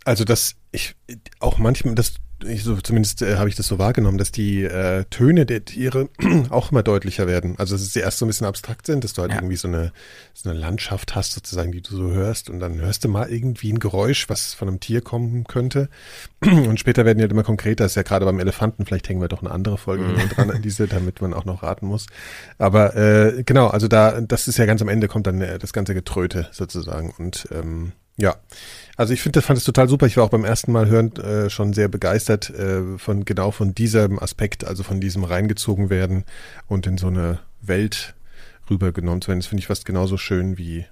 also 0.04 0.24
das, 0.24 0.54
ich, 0.72 0.94
auch 1.40 1.58
manchmal, 1.58 1.94
das, 1.94 2.14
ich 2.46 2.62
so, 2.64 2.76
zumindest 2.76 3.22
äh, 3.22 3.36
habe 3.36 3.48
ich 3.48 3.54
das 3.54 3.66
so 3.68 3.78
wahrgenommen, 3.78 4.18
dass 4.18 4.32
die 4.32 4.64
äh, 4.64 5.04
Töne 5.10 5.46
der 5.46 5.64
Tiere 5.64 6.08
auch 6.50 6.72
immer 6.72 6.82
deutlicher 6.82 7.26
werden. 7.26 7.54
Also 7.58 7.76
dass 7.76 7.92
sie 7.92 8.00
erst 8.00 8.18
so 8.18 8.24
ein 8.24 8.28
bisschen 8.28 8.46
abstrakt 8.46 8.86
sind, 8.86 9.04
dass 9.04 9.12
du 9.14 9.22
halt 9.22 9.30
Ja. 9.32 9.38
irgendwie 9.38 9.56
so 9.56 9.68
eine, 9.68 9.92
so 10.34 10.50
eine 10.50 10.58
Landschaft 10.58 11.14
hast 11.14 11.32
sozusagen, 11.32 11.72
die 11.72 11.80
du 11.80 11.96
so 11.96 12.10
hörst 12.12 12.50
und 12.50 12.60
dann 12.60 12.80
hörst 12.80 13.04
du 13.04 13.08
mal 13.08 13.30
irgendwie 13.30 13.72
ein 13.72 13.78
Geräusch, 13.78 14.28
was 14.28 14.52
von 14.54 14.68
einem 14.68 14.80
Tier 14.80 15.00
kommen 15.00 15.44
könnte. 15.44 15.88
Und 16.44 16.78
später 16.80 17.04
werden 17.04 17.18
die 17.18 17.22
halt 17.22 17.32
immer 17.32 17.42
konkreter. 17.44 17.84
Das 17.84 17.92
ist 17.92 17.96
ja 17.96 18.02
gerade 18.02 18.24
beim 18.26 18.38
Elefanten, 18.40 18.84
vielleicht 18.84 19.08
hängen 19.08 19.20
wir 19.20 19.28
doch 19.28 19.40
eine 19.42 19.50
andere 19.50 19.78
Folge 19.78 20.04
Mhm. 20.04 20.28
dran 20.28 20.50
an 20.50 20.62
diese, 20.62 20.86
damit 20.88 21.22
man 21.22 21.32
auch 21.34 21.44
noch 21.44 21.62
raten 21.62 21.86
muss. 21.86 22.06
Aber 22.58 22.94
äh, 22.96 23.42
genau, 23.44 23.68
also 23.68 23.88
da, 23.88 24.20
das 24.20 24.48
ist 24.48 24.58
ja 24.58 24.66
ganz 24.66 24.82
am 24.82 24.88
Ende 24.88 25.08
kommt 25.08 25.26
dann 25.26 25.40
äh, 25.40 25.58
das 25.58 25.72
ganze 25.72 25.94
Getröte 25.94 26.48
sozusagen. 26.52 27.14
Und 27.16 27.48
ähm, 27.52 27.92
ja, 28.16 28.36
also 28.96 29.12
ich 29.12 29.20
finde, 29.20 29.42
fand 29.42 29.58
es 29.58 29.64
total 29.64 29.88
super. 29.88 30.06
Ich 30.06 30.16
war 30.16 30.24
auch 30.24 30.30
beim 30.30 30.44
ersten 30.44 30.70
Mal 30.70 30.88
hören 30.88 31.14
äh, 31.16 31.50
schon 31.50 31.72
sehr 31.72 31.88
begeistert 31.88 32.50
äh, 32.50 32.96
von 32.98 33.24
genau 33.24 33.50
von 33.50 33.74
diesem 33.74 34.20
Aspekt, 34.20 34.64
also 34.64 34.82
von 34.82 35.00
diesem 35.00 35.24
reingezogen 35.24 35.90
werden 35.90 36.24
und 36.68 36.86
in 36.86 36.96
so 36.96 37.08
eine 37.08 37.40
Welt 37.60 38.14
rübergenommen 38.70 39.20
zu 39.20 39.28
werden. 39.28 39.40
Das 39.40 39.48
finde 39.48 39.60
ich 39.60 39.66
fast 39.66 39.84
genauso 39.84 40.16
schön 40.16 40.58
wie 40.58 40.86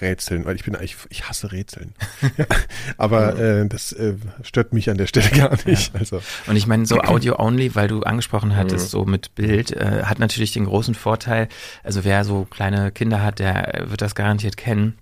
Rätseln, 0.00 0.44
weil 0.44 0.56
ich 0.56 0.64
bin 0.64 0.74
eigentlich, 0.74 0.96
ich 1.08 1.28
hasse 1.28 1.52
Rätseln. 1.52 1.94
ja, 2.36 2.44
aber 2.98 3.38
äh, 3.38 3.68
das 3.68 3.92
äh, 3.92 4.14
stört 4.42 4.72
mich 4.72 4.90
an 4.90 4.98
der 4.98 5.06
Stelle 5.06 5.30
gar 5.30 5.56
nicht. 5.64 5.94
Also 5.94 6.20
Und 6.46 6.56
ich 6.56 6.66
meine, 6.66 6.84
so 6.84 7.00
Audio-only, 7.02 7.74
weil 7.74 7.88
du 7.88 8.02
angesprochen 8.02 8.56
hattest, 8.56 8.90
so 8.90 9.04
mit 9.04 9.34
Bild, 9.34 9.70
äh, 9.72 10.02
hat 10.04 10.18
natürlich 10.18 10.52
den 10.52 10.64
großen 10.64 10.94
Vorteil, 10.94 11.48
also 11.82 12.04
wer 12.04 12.24
so 12.24 12.44
kleine 12.44 12.90
Kinder 12.90 13.22
hat, 13.22 13.38
der 13.38 13.84
wird 13.86 14.02
das 14.02 14.14
garantiert 14.14 14.56
kennen. 14.56 14.98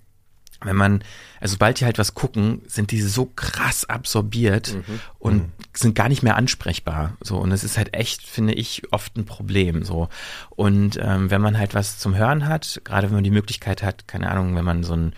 Wenn 0.62 0.76
man, 0.76 1.04
also 1.40 1.52
sobald 1.52 1.80
die 1.80 1.84
halt 1.84 1.98
was 1.98 2.14
gucken, 2.14 2.62
sind 2.66 2.90
die 2.90 3.02
so 3.02 3.26
krass 3.36 3.84
absorbiert 3.84 4.75
Mhm. 4.75 5.00
und 5.18 5.52
sind 5.75 5.94
gar 5.94 6.08
nicht 6.08 6.22
mehr 6.22 6.36
ansprechbar. 6.36 7.16
So, 7.20 7.38
und 7.38 7.52
es 7.52 7.62
ist 7.62 7.76
halt 7.76 7.94
echt, 7.94 8.22
finde 8.22 8.54
ich, 8.54 8.82
oft 8.90 9.16
ein 9.16 9.26
Problem. 9.26 9.82
So. 9.84 10.08
Und 10.50 10.98
ähm, 11.02 11.30
wenn 11.30 11.42
man 11.42 11.58
halt 11.58 11.75
was 11.75 11.98
zum 11.98 12.16
Hören 12.16 12.48
hat, 12.48 12.80
gerade 12.84 13.08
wenn 13.08 13.16
man 13.16 13.25
die 13.25 13.30
Möglichkeit 13.30 13.82
hat, 13.82 14.08
keine 14.08 14.30
Ahnung, 14.30 14.56
wenn 14.56 14.64
man 14.64 14.82
so 14.82 14.94
ein 14.94 15.12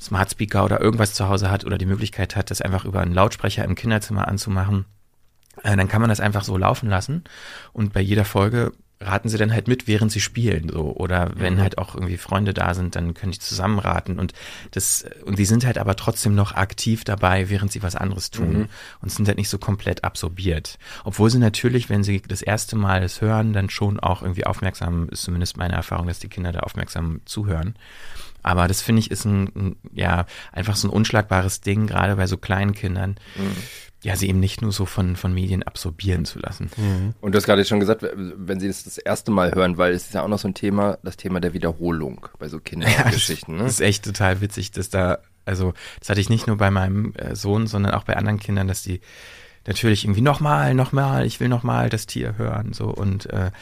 Smart 0.00 0.30
Speaker 0.32 0.64
oder 0.64 0.80
irgendwas 0.80 1.14
zu 1.14 1.28
Hause 1.28 1.48
hat 1.50 1.64
oder 1.64 1.78
die 1.78 1.86
Möglichkeit 1.86 2.34
hat, 2.34 2.50
das 2.50 2.60
einfach 2.60 2.84
über 2.84 3.00
einen 3.00 3.14
Lautsprecher 3.14 3.64
im 3.64 3.76
Kinderzimmer 3.76 4.26
anzumachen, 4.26 4.84
äh, 5.62 5.76
dann 5.76 5.86
kann 5.88 6.00
man 6.00 6.10
das 6.10 6.18
einfach 6.18 6.42
so 6.42 6.56
laufen 6.56 6.88
lassen. 6.88 7.22
Und 7.72 7.92
bei 7.92 8.00
jeder 8.00 8.24
Folge 8.24 8.72
raten 9.02 9.28
sie 9.28 9.38
dann 9.38 9.52
halt 9.52 9.68
mit, 9.68 9.86
während 9.86 10.12
sie 10.12 10.20
spielen, 10.20 10.68
so. 10.68 10.94
Oder 10.96 11.32
wenn 11.34 11.60
halt 11.60 11.78
auch 11.78 11.94
irgendwie 11.94 12.16
Freunde 12.16 12.54
da 12.54 12.74
sind, 12.74 12.96
dann 12.96 13.14
können 13.14 13.32
die 13.32 13.38
zusammen 13.38 13.78
raten. 13.78 14.18
Und 14.18 14.32
das, 14.70 15.04
und 15.24 15.38
die 15.38 15.44
sind 15.44 15.64
halt 15.64 15.78
aber 15.78 15.96
trotzdem 15.96 16.34
noch 16.34 16.54
aktiv 16.54 17.04
dabei, 17.04 17.50
während 17.50 17.72
sie 17.72 17.82
was 17.82 17.96
anderes 17.96 18.30
tun. 18.30 18.68
Und 19.00 19.10
sind 19.10 19.28
halt 19.28 19.38
nicht 19.38 19.48
so 19.48 19.58
komplett 19.58 20.04
absorbiert. 20.04 20.78
Obwohl 21.04 21.30
sie 21.30 21.38
natürlich, 21.38 21.90
wenn 21.90 22.04
sie 22.04 22.20
das 22.20 22.42
erste 22.42 22.76
Mal 22.76 23.02
es 23.02 23.20
hören, 23.20 23.52
dann 23.52 23.70
schon 23.70 24.00
auch 24.00 24.22
irgendwie 24.22 24.46
aufmerksam, 24.46 25.08
ist 25.08 25.22
zumindest 25.22 25.56
meine 25.56 25.74
Erfahrung, 25.74 26.06
dass 26.06 26.18
die 26.18 26.28
Kinder 26.28 26.52
da 26.52 26.60
aufmerksam 26.60 27.20
zuhören. 27.24 27.74
Aber 28.42 28.68
das 28.68 28.82
finde 28.82 29.00
ich 29.00 29.10
ist 29.10 29.24
ein, 29.24 29.44
ein, 29.54 29.76
ja, 29.92 30.26
einfach 30.50 30.76
so 30.76 30.88
ein 30.88 30.92
unschlagbares 30.92 31.60
Ding, 31.60 31.86
gerade 31.86 32.16
bei 32.16 32.26
so 32.26 32.36
kleinen 32.36 32.74
Kindern. 32.74 33.16
Ja, 34.02 34.16
sie 34.16 34.28
eben 34.28 34.40
nicht 34.40 34.62
nur 34.62 34.72
so 34.72 34.84
von, 34.84 35.14
von 35.14 35.32
Medien 35.32 35.62
absorbieren 35.62 36.24
zu 36.24 36.40
lassen. 36.40 36.70
Und 37.20 37.32
du 37.32 37.36
hast 37.36 37.44
gerade 37.44 37.64
schon 37.64 37.78
gesagt, 37.78 38.04
wenn 38.14 38.58
sie 38.58 38.66
das 38.66 38.82
das 38.82 38.98
erste 38.98 39.30
Mal 39.30 39.54
hören, 39.54 39.78
weil 39.78 39.92
es 39.92 40.06
ist 40.06 40.14
ja 40.14 40.22
auch 40.22 40.28
noch 40.28 40.40
so 40.40 40.48
ein 40.48 40.54
Thema, 40.54 40.98
das 41.04 41.16
Thema 41.16 41.40
der 41.40 41.52
Wiederholung 41.52 42.26
bei 42.38 42.48
so 42.48 42.58
Kindergeschichten. 42.64 43.54
Das 43.58 43.62
Ne? 43.62 43.68
ist 43.68 43.80
echt 43.80 44.04
total 44.04 44.40
witzig, 44.40 44.72
dass 44.72 44.88
da, 44.90 45.18
also 45.44 45.72
das 46.00 46.08
hatte 46.08 46.20
ich 46.20 46.28
nicht 46.30 46.48
nur 46.48 46.56
bei 46.56 46.70
meinem 46.72 47.14
äh, 47.14 47.36
Sohn, 47.36 47.68
sondern 47.68 47.94
auch 47.94 48.02
bei 48.04 48.16
anderen 48.16 48.40
Kindern, 48.40 48.66
dass 48.66 48.82
die 48.82 49.00
natürlich 49.68 50.04
irgendwie 50.04 50.20
nochmal, 50.22 50.74
nochmal, 50.74 51.24
ich 51.24 51.38
will 51.38 51.48
nochmal 51.48 51.88
das 51.88 52.06
Tier 52.06 52.36
hören, 52.36 52.72
so 52.72 52.86
und 52.88 53.26
äh, 53.30 53.52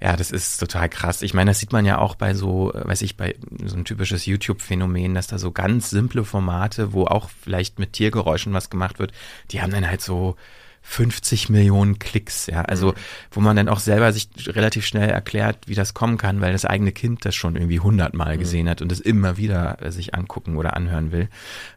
ja, 0.00 0.16
das 0.16 0.30
ist 0.30 0.58
total 0.58 0.88
krass. 0.88 1.22
Ich 1.22 1.34
meine, 1.34 1.50
das 1.50 1.58
sieht 1.58 1.72
man 1.72 1.84
ja 1.84 1.98
auch 1.98 2.14
bei 2.14 2.34
so, 2.34 2.72
äh, 2.72 2.86
weiß 2.86 3.02
ich, 3.02 3.16
bei 3.16 3.34
so 3.64 3.76
ein 3.76 3.84
typisches 3.84 4.26
YouTube-Phänomen, 4.26 5.14
dass 5.14 5.26
da 5.26 5.38
so 5.38 5.52
ganz 5.52 5.90
simple 5.90 6.24
Formate, 6.24 6.92
wo 6.92 7.04
auch 7.04 7.28
vielleicht 7.42 7.78
mit 7.78 7.92
Tiergeräuschen 7.92 8.52
was 8.52 8.70
gemacht 8.70 8.98
wird, 8.98 9.12
die 9.50 9.60
haben 9.60 9.72
dann 9.72 9.86
halt 9.86 10.00
so 10.00 10.36
50 10.82 11.50
Millionen 11.50 11.98
Klicks, 11.98 12.46
ja. 12.46 12.62
Also, 12.62 12.94
wo 13.30 13.40
man 13.40 13.54
dann 13.54 13.68
auch 13.68 13.80
selber 13.80 14.12
sich 14.12 14.30
relativ 14.46 14.86
schnell 14.86 15.10
erklärt, 15.10 15.58
wie 15.66 15.74
das 15.74 15.92
kommen 15.92 16.16
kann, 16.16 16.40
weil 16.40 16.52
das 16.52 16.64
eigene 16.64 16.92
Kind 16.92 17.24
das 17.26 17.34
schon 17.34 17.56
irgendwie 17.56 17.80
hundertmal 17.80 18.38
gesehen 18.38 18.68
hat 18.68 18.80
und 18.80 18.90
es 18.90 19.00
immer 19.00 19.36
wieder 19.36 19.82
äh, 19.82 19.92
sich 19.92 20.14
angucken 20.14 20.56
oder 20.56 20.74
anhören 20.76 21.12
will. 21.12 21.28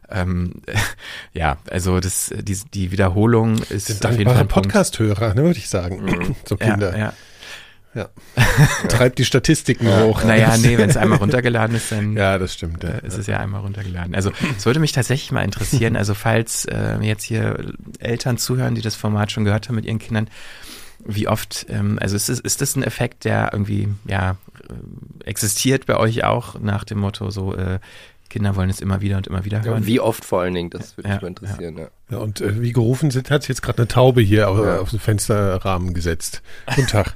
Ähm, 0.08 0.62
ja, 1.34 1.58
also 1.70 2.00
das, 2.00 2.32
die, 2.34 2.58
die 2.72 2.90
Wiederholung 2.90 3.58
ist 3.68 3.86
Sind 3.88 4.06
auf 4.06 4.16
jeden 4.16 4.32
Fall. 4.32 4.46
Podcast-Hörer, 4.46 5.34
ne, 5.34 5.42
würde 5.42 5.58
ich 5.58 5.68
sagen. 5.68 6.34
so 6.46 6.56
Kinder. 6.56 6.92
Ja, 6.92 6.98
ja. 6.98 7.12
Ja. 7.94 8.08
Treibt 8.88 9.18
die 9.18 9.24
Statistiken 9.24 9.86
hoch. 9.86 10.24
Naja, 10.24 10.56
nee, 10.56 10.78
wenn 10.78 10.90
es 10.90 10.96
einmal 10.96 11.18
runtergeladen 11.18 11.76
ist, 11.76 11.92
dann 11.92 12.16
Ja, 12.16 12.38
das 12.38 12.54
stimmt. 12.54 12.82
Ja. 12.82 12.90
ist 12.90 13.16
es 13.16 13.26
ja 13.26 13.38
einmal 13.38 13.60
runtergeladen. 13.60 14.14
Also 14.14 14.32
es 14.56 14.66
würde 14.66 14.80
mich 14.80 14.92
tatsächlich 14.92 15.30
mal 15.32 15.42
interessieren, 15.42 15.96
also 15.96 16.14
falls 16.14 16.64
äh, 16.64 16.98
jetzt 17.02 17.22
hier 17.24 17.72
Eltern 17.98 18.38
zuhören, 18.38 18.74
die 18.74 18.82
das 18.82 18.96
Format 18.96 19.32
schon 19.32 19.44
gehört 19.44 19.68
haben 19.68 19.76
mit 19.76 19.84
ihren 19.84 19.98
Kindern, 19.98 20.28
wie 21.06 21.28
oft, 21.28 21.66
ähm, 21.68 21.98
also 22.00 22.16
ist 22.16 22.28
das, 22.28 22.40
ist 22.40 22.60
das 22.60 22.76
ein 22.76 22.82
Effekt, 22.82 23.24
der 23.24 23.50
irgendwie, 23.52 23.88
ja, 24.06 24.36
äh, 24.68 25.24
existiert 25.24 25.86
bei 25.86 25.96
euch 25.96 26.24
auch 26.24 26.58
nach 26.60 26.84
dem 26.84 26.98
Motto 26.98 27.30
so, 27.30 27.54
äh, 27.54 27.78
Kinder 28.30 28.56
wollen 28.56 28.70
es 28.70 28.80
immer 28.80 29.00
wieder 29.00 29.18
und 29.18 29.26
immer 29.28 29.44
wieder 29.44 29.62
hören? 29.62 29.82
Ja, 29.82 29.86
wie 29.86 30.00
oft 30.00 30.24
vor 30.24 30.40
allen 30.40 30.54
Dingen, 30.54 30.70
das 30.70 30.96
würde 30.96 31.08
Ja, 31.08 31.14
mich 31.14 31.22
mal 31.22 31.28
interessieren. 31.28 31.78
Ja. 31.78 31.88
Ja, 32.10 32.18
und 32.18 32.40
äh, 32.40 32.60
wie 32.60 32.72
gerufen 32.72 33.10
sind, 33.10 33.30
hat 33.30 33.42
sich 33.42 33.50
jetzt 33.50 33.62
gerade 33.62 33.78
eine 33.78 33.88
Taube 33.88 34.22
hier 34.22 34.48
auf, 34.48 34.58
auf 34.58 34.90
den 34.90 34.98
Fensterrahmen 34.98 35.94
gesetzt. 35.94 36.42
Guten 36.74 36.88
Tag. 36.88 37.14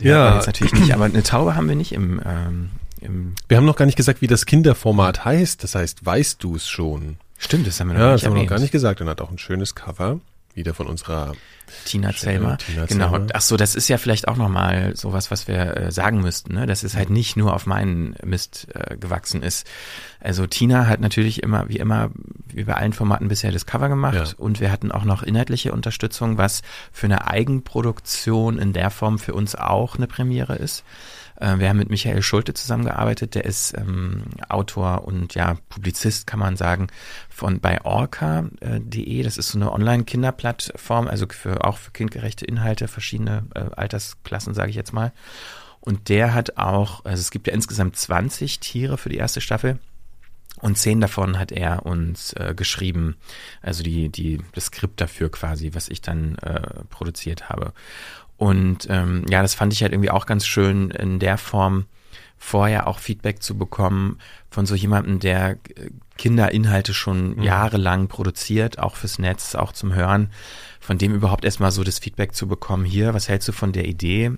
Ja, 0.00 0.36
jetzt 0.36 0.46
natürlich 0.46 0.72
nicht, 0.74 0.94
aber 0.94 1.04
eine 1.04 1.22
Taube 1.22 1.54
haben 1.56 1.68
wir 1.68 1.76
nicht 1.76 1.92
im, 1.92 2.20
ähm, 2.24 2.70
im 3.00 3.34
Wir 3.48 3.56
haben 3.56 3.66
noch 3.66 3.76
gar 3.76 3.86
nicht 3.86 3.96
gesagt, 3.96 4.20
wie 4.22 4.26
das 4.26 4.46
Kinderformat 4.46 5.24
heißt. 5.24 5.62
Das 5.62 5.74
heißt, 5.74 6.04
weißt 6.04 6.42
du 6.42 6.56
es 6.56 6.68
schon? 6.68 7.16
Stimmt, 7.38 7.66
das 7.66 7.80
haben 7.80 7.88
wir 7.88 7.94
noch 7.94 8.00
Ja, 8.00 8.12
nicht 8.12 8.22
das 8.22 8.28
haben 8.28 8.36
wir 8.36 8.42
noch 8.42 8.48
gar 8.48 8.58
nicht 8.60 8.72
gesagt. 8.72 9.00
Und 9.00 9.08
hat 9.08 9.20
auch 9.20 9.30
ein 9.30 9.38
schönes 9.38 9.74
Cover. 9.74 10.20
Wieder 10.54 10.74
von 10.74 10.86
unserer 10.86 11.32
Tina 11.86 12.12
Zelmer. 12.12 12.58
Tina 12.58 12.84
genau. 12.86 13.10
Zelmer. 13.10 13.26
Ach 13.32 13.40
so, 13.40 13.56
das 13.56 13.74
ist 13.74 13.88
ja 13.88 13.96
vielleicht 13.96 14.28
auch 14.28 14.36
nochmal 14.36 14.94
sowas, 14.94 15.30
was 15.30 15.48
wir 15.48 15.76
äh, 15.76 15.90
sagen 15.90 16.20
müssten, 16.20 16.54
ne? 16.54 16.66
dass 16.66 16.82
es 16.82 16.94
halt 16.94 17.08
nicht 17.08 17.36
nur 17.36 17.54
auf 17.54 17.64
meinen 17.66 18.14
Mist 18.22 18.66
äh, 18.74 18.96
gewachsen 18.98 19.42
ist. 19.42 19.66
Also 20.20 20.46
Tina 20.46 20.86
hat 20.86 21.00
natürlich 21.00 21.42
immer, 21.42 21.68
wie 21.68 21.78
immer, 21.78 22.10
wie 22.48 22.64
bei 22.64 22.74
allen 22.74 22.92
Formaten 22.92 23.28
bisher 23.28 23.50
das 23.50 23.64
Cover 23.64 23.88
gemacht 23.88 24.14
Ja. 24.14 24.24
und 24.36 24.60
wir 24.60 24.70
hatten 24.70 24.92
auch 24.92 25.04
noch 25.04 25.22
inhaltliche 25.22 25.72
Unterstützung, 25.72 26.36
was 26.36 26.62
für 26.92 27.06
eine 27.06 27.26
Eigenproduktion 27.26 28.58
in 28.58 28.72
der 28.74 28.90
Form 28.90 29.18
für 29.18 29.32
uns 29.34 29.54
auch 29.54 29.96
eine 29.96 30.06
Premiere 30.06 30.56
ist. 30.56 30.84
Äh, 31.42 31.58
Wir 31.58 31.68
haben 31.68 31.78
mit 31.78 31.90
Michael 31.90 32.22
Schulte 32.22 32.54
zusammengearbeitet, 32.54 33.34
der 33.34 33.44
ist 33.44 33.76
ähm, 33.76 34.24
Autor 34.48 35.04
und 35.04 35.34
ja 35.34 35.56
Publizist, 35.68 36.26
kann 36.26 36.38
man 36.38 36.56
sagen, 36.56 36.86
von 37.28 37.60
bei 37.60 37.84
orca.de. 37.84 39.22
Das 39.22 39.36
ist 39.36 39.48
so 39.48 39.58
eine 39.58 39.72
Online-Kinderplattform, 39.72 41.08
also 41.08 41.26
für, 41.28 41.64
auch 41.64 41.78
für 41.78 41.90
kindgerechte 41.90 42.44
Inhalte, 42.44 42.88
verschiedene 42.88 43.44
äh, 43.54 43.64
Altersklassen, 43.76 44.54
sage 44.54 44.70
ich 44.70 44.76
jetzt 44.76 44.92
mal. 44.92 45.12
Und 45.80 46.08
der 46.08 46.32
hat 46.32 46.58
auch, 46.58 47.04
also 47.04 47.20
es 47.20 47.32
gibt 47.32 47.48
ja 47.48 47.52
insgesamt 47.52 47.96
20 47.96 48.60
Tiere 48.60 48.96
für 48.96 49.08
die 49.08 49.16
erste 49.16 49.40
Staffel. 49.40 49.80
Und 50.60 50.78
zehn 50.78 51.00
davon 51.00 51.40
hat 51.40 51.50
er 51.50 51.84
uns 51.86 52.34
äh, 52.34 52.54
geschrieben, 52.54 53.16
also 53.62 53.82
die, 53.82 54.10
die, 54.10 54.38
das 54.52 54.66
Skript 54.66 55.00
dafür 55.00 55.28
quasi, 55.28 55.72
was 55.74 55.88
ich 55.88 56.02
dann 56.02 56.36
äh, 56.36 56.84
produziert 56.88 57.48
habe. 57.48 57.72
Und 58.42 58.88
ähm, 58.90 59.24
ja, 59.30 59.40
das 59.40 59.54
fand 59.54 59.72
ich 59.72 59.82
halt 59.82 59.92
irgendwie 59.92 60.10
auch 60.10 60.26
ganz 60.26 60.44
schön 60.48 60.90
in 60.90 61.20
der 61.20 61.38
Form, 61.38 61.86
vorher 62.38 62.88
auch 62.88 62.98
Feedback 62.98 63.40
zu 63.40 63.56
bekommen 63.56 64.18
von 64.50 64.66
so 64.66 64.74
jemandem, 64.74 65.20
der 65.20 65.50
äh, 65.76 65.90
Kinderinhalte 66.18 66.92
schon 66.92 67.40
jahrelang 67.40 68.08
produziert, 68.08 68.80
auch 68.80 68.96
fürs 68.96 69.20
Netz, 69.20 69.54
auch 69.54 69.70
zum 69.70 69.94
Hören, 69.94 70.32
von 70.80 70.98
dem 70.98 71.14
überhaupt 71.14 71.44
erstmal 71.44 71.70
so 71.70 71.84
das 71.84 72.00
Feedback 72.00 72.34
zu 72.34 72.48
bekommen, 72.48 72.84
hier, 72.84 73.14
was 73.14 73.28
hältst 73.28 73.46
du 73.46 73.52
von 73.52 73.70
der 73.70 73.86
Idee? 73.86 74.32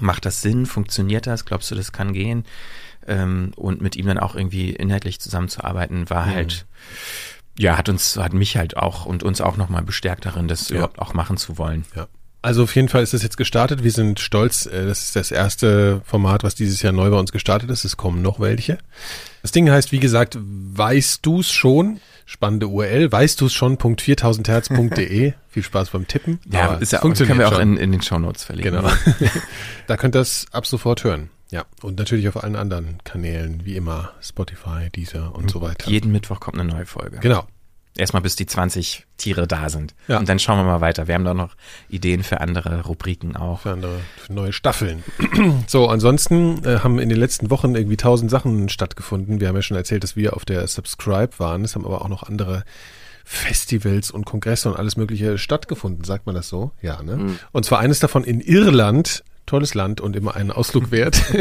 Macht 0.00 0.24
das 0.26 0.42
Sinn? 0.42 0.66
Funktioniert 0.66 1.28
das? 1.28 1.44
Glaubst 1.44 1.70
du, 1.70 1.76
das 1.76 1.92
kann 1.92 2.12
gehen? 2.12 2.44
Ähm, 3.06 3.52
und 3.54 3.80
mit 3.80 3.94
ihm 3.94 4.06
dann 4.06 4.18
auch 4.18 4.34
irgendwie 4.34 4.70
inhaltlich 4.70 5.20
zusammenzuarbeiten, 5.20 6.10
war 6.10 6.26
halt, 6.26 6.66
ja, 7.56 7.78
hat 7.78 7.88
uns, 7.88 8.16
hat 8.16 8.32
mich 8.32 8.56
halt 8.56 8.76
auch 8.76 9.06
und 9.06 9.22
uns 9.22 9.40
auch 9.40 9.56
nochmal 9.56 9.82
bestärkt 9.82 10.26
darin, 10.26 10.48
das 10.48 10.68
Ja. 10.68 10.76
überhaupt 10.76 10.98
auch 10.98 11.14
machen 11.14 11.36
zu 11.36 11.58
wollen. 11.58 11.84
Ja. 11.94 12.08
Also 12.42 12.62
auf 12.62 12.74
jeden 12.74 12.88
Fall 12.88 13.02
ist 13.02 13.12
es 13.12 13.22
jetzt 13.22 13.36
gestartet. 13.36 13.84
Wir 13.84 13.90
sind 13.90 14.18
stolz. 14.20 14.66
äh, 14.66 14.86
Das 14.86 15.00
ist 15.04 15.16
das 15.16 15.30
erste 15.30 16.00
Format, 16.04 16.42
was 16.42 16.54
dieses 16.54 16.80
Jahr 16.82 16.92
neu 16.92 17.10
bei 17.10 17.18
uns 17.18 17.32
gestartet 17.32 17.68
ist. 17.70 17.84
Es 17.84 17.96
kommen 17.96 18.22
noch 18.22 18.40
welche. 18.40 18.78
Das 19.42 19.52
Ding 19.52 19.70
heißt, 19.70 19.92
wie 19.92 20.00
gesagt, 20.00 20.38
weißt 20.40 21.24
du's 21.24 21.50
schon? 21.52 22.00
Spannende 22.26 22.68
URL. 22.68 23.10
Weißt 23.10 23.40
du's 23.40 23.52
schon.4000herz.de. 23.54 25.32
Viel 25.48 25.62
Spaß 25.62 25.90
beim 25.90 26.06
Tippen. 26.06 26.38
Ja, 26.50 26.74
ist 26.74 26.92
ja 26.92 27.00
auch, 27.00 27.12
können 27.14 27.38
wir 27.38 27.48
auch 27.48 27.54
schon. 27.54 27.62
in, 27.62 27.76
in 27.76 27.92
den 27.92 28.02
Shownotes 28.02 28.44
verlinken. 28.44 28.76
Genau. 28.76 28.90
da 29.86 29.96
könnt 29.96 30.14
ihr 30.16 30.20
es 30.20 30.46
ab 30.52 30.66
sofort 30.66 31.02
hören. 31.04 31.28
Ja. 31.50 31.64
Und 31.82 31.98
natürlich 31.98 32.28
auf 32.28 32.42
allen 32.42 32.54
anderen 32.56 32.98
Kanälen, 33.02 33.62
wie 33.64 33.74
immer. 33.74 34.12
Spotify, 34.22 34.88
Deezer 34.94 35.34
und 35.34 35.50
so 35.50 35.60
weiter. 35.60 35.90
Jeden 35.90 36.12
Mittwoch 36.12 36.38
kommt 36.38 36.58
eine 36.60 36.70
neue 36.72 36.86
Folge. 36.86 37.18
Genau. 37.18 37.46
Erstmal 37.96 38.22
bis 38.22 38.36
die 38.36 38.46
20 38.46 39.06
Tiere 39.16 39.46
da 39.46 39.68
sind. 39.68 39.94
Ja. 40.06 40.18
Und 40.18 40.28
dann 40.28 40.38
schauen 40.38 40.58
wir 40.58 40.64
mal 40.64 40.80
weiter. 40.80 41.08
Wir 41.08 41.14
haben 41.14 41.24
da 41.24 41.34
noch 41.34 41.56
Ideen 41.88 42.22
für 42.22 42.40
andere 42.40 42.82
Rubriken 42.86 43.36
auch. 43.36 43.60
für 43.60 43.72
andere 43.72 44.00
für 44.16 44.32
neue 44.32 44.52
Staffeln. 44.52 45.02
so, 45.66 45.88
ansonsten 45.88 46.64
äh, 46.64 46.78
haben 46.78 46.98
in 46.98 47.08
den 47.08 47.18
letzten 47.18 47.50
Wochen 47.50 47.74
irgendwie 47.74 47.96
tausend 47.96 48.30
Sachen 48.30 48.68
stattgefunden. 48.68 49.40
Wir 49.40 49.48
haben 49.48 49.56
ja 49.56 49.62
schon 49.62 49.76
erzählt, 49.76 50.04
dass 50.04 50.14
wir 50.16 50.34
auf 50.34 50.44
der 50.44 50.66
Subscribe 50.68 51.38
waren. 51.38 51.64
Es 51.64 51.74
haben 51.74 51.84
aber 51.84 52.02
auch 52.02 52.08
noch 52.08 52.22
andere 52.22 52.64
Festivals 53.24 54.10
und 54.10 54.24
Kongresse 54.24 54.68
und 54.70 54.76
alles 54.76 54.96
Mögliche 54.96 55.36
stattgefunden. 55.38 56.04
Sagt 56.04 56.26
man 56.26 56.34
das 56.34 56.48
so? 56.48 56.72
Ja, 56.82 57.02
ne? 57.02 57.36
Und 57.52 57.64
zwar 57.64 57.80
eines 57.80 57.98
davon 57.98 58.24
in 58.24 58.40
Irland. 58.40 59.24
Tolles 59.46 59.74
Land 59.74 60.00
und 60.00 60.14
immer 60.14 60.36
einen 60.36 60.52
Ausflug 60.52 60.92
wert. 60.92 61.20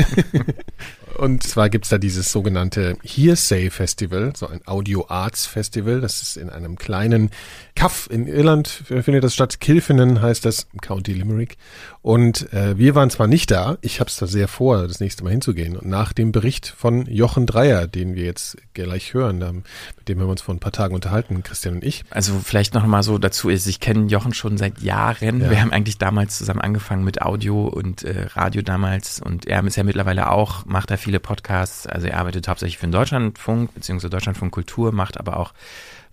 und 1.19 1.43
zwar 1.43 1.69
gibt's 1.69 1.89
da 1.89 1.97
dieses 1.97 2.31
sogenannte 2.31 2.97
Hearsay 3.03 3.69
Festival, 3.69 4.33
so 4.35 4.47
ein 4.47 4.61
Audio 4.65 5.05
Arts 5.09 5.45
Festival. 5.45 6.01
Das 6.01 6.21
ist 6.21 6.37
in 6.37 6.49
einem 6.49 6.77
kleinen 6.77 7.29
Cuff 7.75 8.07
in 8.11 8.27
Irland 8.27 8.67
findet 8.67 9.23
das 9.23 9.33
statt. 9.33 9.59
Kilfinen 9.59 10.21
heißt 10.21 10.45
das, 10.45 10.67
County 10.81 11.13
Limerick. 11.13 11.57
Und 12.01 12.51
äh, 12.53 12.77
wir 12.77 12.95
waren 12.95 13.09
zwar 13.09 13.27
nicht 13.27 13.51
da, 13.51 13.77
ich 13.81 13.99
habe 13.99 14.09
es 14.09 14.17
da 14.17 14.27
sehr 14.27 14.47
vor, 14.47 14.87
das 14.87 14.99
nächste 14.99 15.23
Mal 15.23 15.31
hinzugehen. 15.31 15.77
Und 15.77 15.87
nach 15.87 16.13
dem 16.13 16.31
Bericht 16.31 16.67
von 16.67 17.05
Jochen 17.05 17.45
Dreier, 17.45 17.87
den 17.87 18.15
wir 18.15 18.23
jetzt 18.23 18.57
gleich 18.73 19.13
hören, 19.13 19.63
mit 19.97 20.07
dem 20.07 20.19
haben 20.19 20.27
wir 20.27 20.31
uns 20.31 20.41
vor 20.41 20.55
ein 20.55 20.59
paar 20.59 20.71
Tagen 20.71 20.95
unterhalten, 20.95 21.43
Christian 21.43 21.75
und 21.75 21.83
ich. 21.83 22.03
Also 22.09 22.39
vielleicht 22.43 22.73
noch 22.73 22.85
mal 22.85 23.03
so 23.03 23.17
dazu 23.17 23.49
ist, 23.49 23.67
ich 23.67 23.79
kenne 23.79 24.07
Jochen 24.07 24.33
schon 24.33 24.57
seit 24.57 24.81
Jahren. 24.81 25.41
Ja. 25.41 25.49
Wir 25.49 25.61
haben 25.61 25.71
eigentlich 25.71 25.97
damals 25.97 26.37
zusammen 26.37 26.61
angefangen 26.61 27.03
mit 27.03 27.21
Audio 27.21 27.67
und 27.67 28.03
äh, 28.03 28.27
Radio 28.33 28.61
damals. 28.61 29.21
Und 29.21 29.45
er 29.47 29.63
ist 29.65 29.75
ja 29.75 29.83
mittlerweile 29.83 30.31
auch, 30.31 30.65
macht 30.65 30.91
da 30.91 30.97
viele 31.09 31.19
Podcasts. 31.19 31.87
Also 31.87 32.05
er 32.05 32.19
arbeitet 32.19 32.47
hauptsächlich 32.47 32.77
für 32.77 32.85
den 32.85 32.91
Deutschlandfunk, 32.91 33.73
beziehungsweise 33.73 34.11
Deutschlandfunk 34.11 34.51
Kultur, 34.51 34.91
macht 34.91 35.19
aber 35.19 35.37
auch 35.37 35.53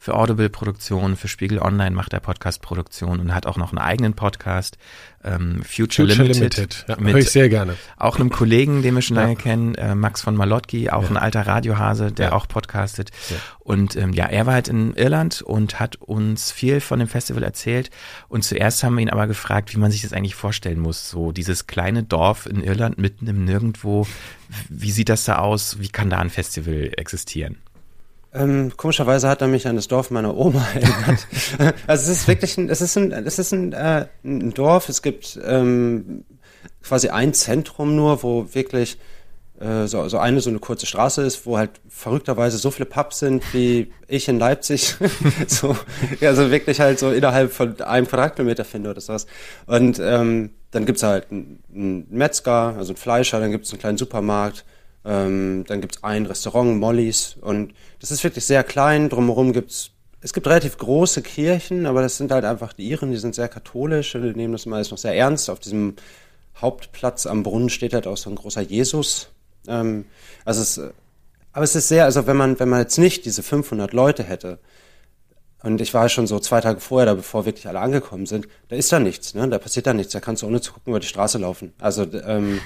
für 0.06 0.14
Audible-Produktionen, 0.14 1.16
für 1.16 1.26
Spiegel 1.26 1.58
Online 1.58 1.90
macht 1.90 2.12
er 2.12 2.20
Podcast-Produktionen 2.20 3.20
und 3.20 3.34
hat 3.34 3.44
auch 3.44 3.56
noch 3.56 3.72
einen 3.72 3.80
eigenen 3.80 4.14
Podcast, 4.14 4.78
ähm, 5.25 5.64
Future, 5.64 6.06
Future 6.06 6.28
Limited. 6.28 6.56
Limited. 6.56 6.84
Ja, 6.86 6.96
mit 7.00 7.16
ich 7.16 7.30
sehr 7.30 7.48
gerne. 7.48 7.75
Auch 7.96 8.14
einem 8.14 8.30
Kollegen, 8.30 8.82
den 8.82 8.94
wir 8.94 9.02
schon 9.02 9.16
lange 9.16 9.34
kennen, 9.34 9.75
äh, 9.75 9.96
Max 9.96 10.22
von 10.22 10.36
Malotki, 10.36 10.90
auch 10.90 11.02
ja. 11.02 11.08
ein 11.08 11.16
alter 11.16 11.48
Radiohase, 11.48 12.12
der 12.12 12.36
auch 12.36 12.46
podcastet. 12.46 13.10
Und 13.58 13.96
ähm, 13.96 14.12
ja, 14.12 14.26
er 14.26 14.46
war 14.46 14.54
halt 14.54 14.68
in 14.68 14.94
Irland 14.94 15.42
und 15.42 15.80
hat 15.80 15.96
uns 15.96 16.52
viel 16.52 16.80
von 16.80 17.00
dem 17.00 17.08
Festival 17.08 17.42
erzählt. 17.42 17.90
Und 18.28 18.44
zuerst 18.44 18.84
haben 18.84 18.94
wir 18.94 19.02
ihn 19.02 19.10
aber 19.10 19.26
gefragt, 19.26 19.75
wie 19.75 19.78
man 19.80 19.90
sich 19.90 20.02
das 20.02 20.12
eigentlich 20.12 20.36
vorstellen 20.36 20.78
muss. 20.78 21.10
So 21.10 21.32
dieses 21.32 21.66
kleine 21.66 22.04
Dorf 22.04 22.46
in 22.46 22.62
Irland 22.62 22.96
mitten 22.96 23.26
im 23.26 23.44
Nirgendwo. 23.44 24.06
Wie 24.68 24.92
sieht 24.92 25.08
das 25.08 25.25
da 25.25 25.38
aus? 25.38 25.80
Wie 25.80 25.88
kann 25.88 26.10
da 26.10 26.18
ein 26.18 26.30
Festival 26.30 26.92
existieren? 26.96 27.56
Ähm, 28.37 28.73
komischerweise 28.76 29.28
hat 29.28 29.40
er 29.40 29.49
mich 29.49 29.66
an 29.66 29.76
das 29.76 29.88
Dorf 29.88 30.11
meiner 30.11 30.37
Oma 30.37 30.66
erinnert. 30.75 31.26
also 31.87 32.11
es 32.11 32.19
ist 32.19 32.28
wirklich 32.28 32.57
ein, 32.59 32.69
es 32.69 32.81
ist 32.81 32.97
ein, 32.97 33.12
es 33.12 33.38
ist 33.38 33.52
ein, 33.52 33.73
äh, 33.73 34.07
ein 34.25 34.52
Dorf. 34.52 34.88
Es 34.88 35.02
gibt 35.02 35.38
ähm, 35.45 36.25
quasi 36.83 37.09
ein 37.09 37.35
Zentrum 37.35 37.97
nur, 37.97 38.23
wo 38.23 38.47
wirklich 38.52 38.99
äh, 39.61 39.87
so, 39.87 40.07
so 40.09 40.19
eine 40.19 40.40
so 40.40 40.50
eine 40.50 40.59
kurze 40.59 40.87
Straße 40.87 41.23
ist, 41.23 41.47
wo 41.47 41.57
halt 41.57 41.71
verrückterweise 41.88 42.59
so 42.59 42.71
viele 42.71 42.87
Pubs 42.87 43.21
sind 43.21 43.43
wie 43.55 43.93
ich 44.07 44.28
in 44.28 44.38
Leipzig. 44.38 44.97
so, 45.47 45.76
also 46.21 46.50
wirklich 46.50 46.81
halt 46.81 46.99
so 46.99 47.11
innerhalb 47.11 47.52
von 47.52 47.81
einem 47.81 48.07
Quadratkilometer 48.07 48.64
finde 48.64 48.90
oder 48.90 49.00
sowas. 49.00 49.26
Und 49.66 49.99
ähm, 49.99 50.50
dann 50.73 50.85
gibt's 50.85 51.02
halt 51.02 51.31
einen, 51.31 52.07
Metzger, 52.11 52.75
also 52.76 52.90
einen 52.90 52.99
Fleischer, 52.99 53.40
dann 53.40 53.50
gibt's 53.50 53.71
einen 53.71 53.81
kleinen 53.81 53.99
Supermarkt 53.99 54.64
ähm, 55.06 55.64
dann 55.66 55.80
gibt's 55.80 56.02
ein 56.02 56.26
Restaurant, 56.26 56.78
Mollys. 56.78 57.36
Und 57.40 57.72
das 58.00 58.10
ist 58.10 58.25
wirklich 58.25 58.44
sehr 58.44 58.64
klein. 58.64 59.08
Drumherum 59.08 59.52
gibt's 59.52 59.92
es 60.22 60.32
gibt 60.32 60.48
relativ 60.48 60.76
große 60.78 61.22
Kirchen, 61.22 61.86
aber 61.86 62.02
das 62.02 62.16
sind 62.16 62.32
halt 62.32 62.44
einfach 62.44 62.72
die 62.72 62.88
Iren, 62.88 63.12
die 63.12 63.16
sind 63.16 63.36
sehr 63.36 63.48
katholisch 63.48 64.16
und 64.16 64.22
die 64.22 64.34
nehmen 64.34 64.52
das 64.52 64.66
immer 64.66 64.75
alles 64.75 64.90
noch 64.90 64.98
sehr 64.98 65.14
ernst. 65.14 65.48
Auf 65.48 65.60
diesem 65.60 65.94
Hauptplatz 66.60 67.26
am 67.26 67.44
Brunnen 67.44 67.68
steht 67.68 67.94
halt 67.94 68.08
auch 68.08 68.16
so 68.16 68.30
ein 68.30 68.34
großer 68.34 68.62
Jesus. 68.62 69.28
Ähm, 69.68 70.06
also 70.44 70.62
es, 70.62 70.80
aber 71.52 71.64
es 71.64 71.76
ist 71.76 71.86
sehr, 71.86 72.06
also 72.06 72.26
wenn 72.26 72.36
man, 72.36 72.58
wenn 72.58 72.68
man 72.68 72.80
jetzt 72.80 72.98
nicht 72.98 73.25
diese 73.25 73.44
500 73.44 73.92
Leute 73.92 74.25
hätte, 74.25 74.58
und 75.62 75.80
ich 75.80 75.94
war 75.94 76.08
schon 76.08 76.26
so 76.26 76.38
zwei 76.38 76.60
Tage 76.60 76.80
vorher 76.80 77.06
da, 77.06 77.14
bevor 77.14 77.44
wirklich 77.44 77.66
alle 77.68 77.80
angekommen 77.80 78.26
sind, 78.26 78.46
da 78.68 78.76
ist 78.76 78.92
da 78.92 78.98
nichts, 78.98 79.34
ne? 79.34 79.48
da 79.48 79.58
passiert 79.58 79.86
da 79.86 79.94
nichts, 79.94 80.12
da 80.12 80.20
kannst 80.20 80.42
du 80.42 80.46
ohne 80.46 80.60
zu 80.60 80.72
gucken 80.72 80.92
über 80.92 81.00
die 81.00 81.06
Straße 81.06 81.38
laufen. 81.38 81.72
Also 81.78 82.02
ähm, 82.25 82.60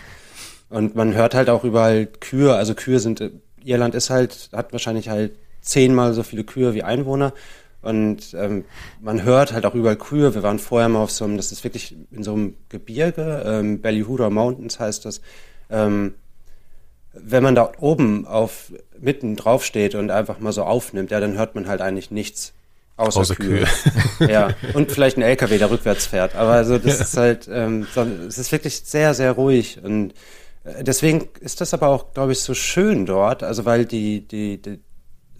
und 0.70 0.94
man 0.94 1.14
hört 1.14 1.34
halt 1.34 1.50
auch 1.50 1.64
überall 1.64 2.06
Kühe, 2.06 2.54
also 2.54 2.74
Kühe 2.74 3.00
sind, 3.00 3.22
Irland 3.62 3.94
ist 3.94 4.08
halt, 4.08 4.50
hat 4.52 4.72
wahrscheinlich 4.72 5.08
halt 5.08 5.32
zehnmal 5.60 6.14
so 6.14 6.22
viele 6.22 6.44
Kühe 6.44 6.74
wie 6.74 6.84
Einwohner. 6.84 7.34
Und 7.82 8.34
ähm, 8.34 8.64
man 9.00 9.24
hört 9.24 9.52
halt 9.52 9.66
auch 9.66 9.74
überall 9.74 9.96
Kühe. 9.96 10.34
Wir 10.34 10.42
waren 10.42 10.58
vorher 10.58 10.88
mal 10.88 11.02
auf 11.02 11.10
so 11.10 11.24
einem, 11.24 11.36
das 11.36 11.50
ist 11.50 11.64
wirklich 11.64 11.96
in 12.10 12.22
so 12.22 12.34
einem 12.34 12.54
Gebirge, 12.68 13.42
ähm, 13.44 13.80
Ballyhooda 13.80 14.30
Mountains 14.30 14.78
heißt 14.78 15.04
das. 15.06 15.20
Ähm, 15.70 16.14
wenn 17.12 17.42
man 17.42 17.54
da 17.54 17.72
oben 17.80 18.26
auf 18.26 18.72
mitten 18.98 19.34
drauf 19.34 19.64
steht 19.64 19.94
und 19.94 20.10
einfach 20.10 20.38
mal 20.38 20.52
so 20.52 20.62
aufnimmt, 20.62 21.10
ja, 21.10 21.18
dann 21.18 21.36
hört 21.36 21.54
man 21.54 21.66
halt 21.66 21.80
eigentlich 21.80 22.10
nichts 22.10 22.52
außer, 22.96 23.20
außer 23.20 23.34
Kühe. 23.34 23.66
Kühe. 24.18 24.30
ja, 24.30 24.50
und 24.74 24.92
vielleicht 24.92 25.16
ein 25.16 25.22
LKW, 25.22 25.58
der 25.58 25.70
rückwärts 25.70 26.06
fährt. 26.06 26.36
Aber 26.36 26.52
also 26.52 26.78
das 26.78 26.98
ja. 26.98 27.04
ist 27.04 27.16
halt, 27.16 27.48
ähm, 27.50 27.86
es 28.28 28.38
ist 28.38 28.52
wirklich 28.52 28.82
sehr, 28.84 29.14
sehr 29.14 29.32
ruhig 29.32 29.80
und 29.82 30.12
äh, 30.12 30.14
deswegen 30.64 31.28
ist 31.40 31.60
das 31.60 31.74
aber 31.74 31.88
auch, 31.88 32.12
glaube 32.12 32.32
ich, 32.32 32.40
so 32.40 32.54
schön 32.54 33.06
dort, 33.06 33.42
also 33.42 33.64
weil 33.64 33.86
die, 33.86 34.26
die, 34.26 34.60
die, 34.60 34.80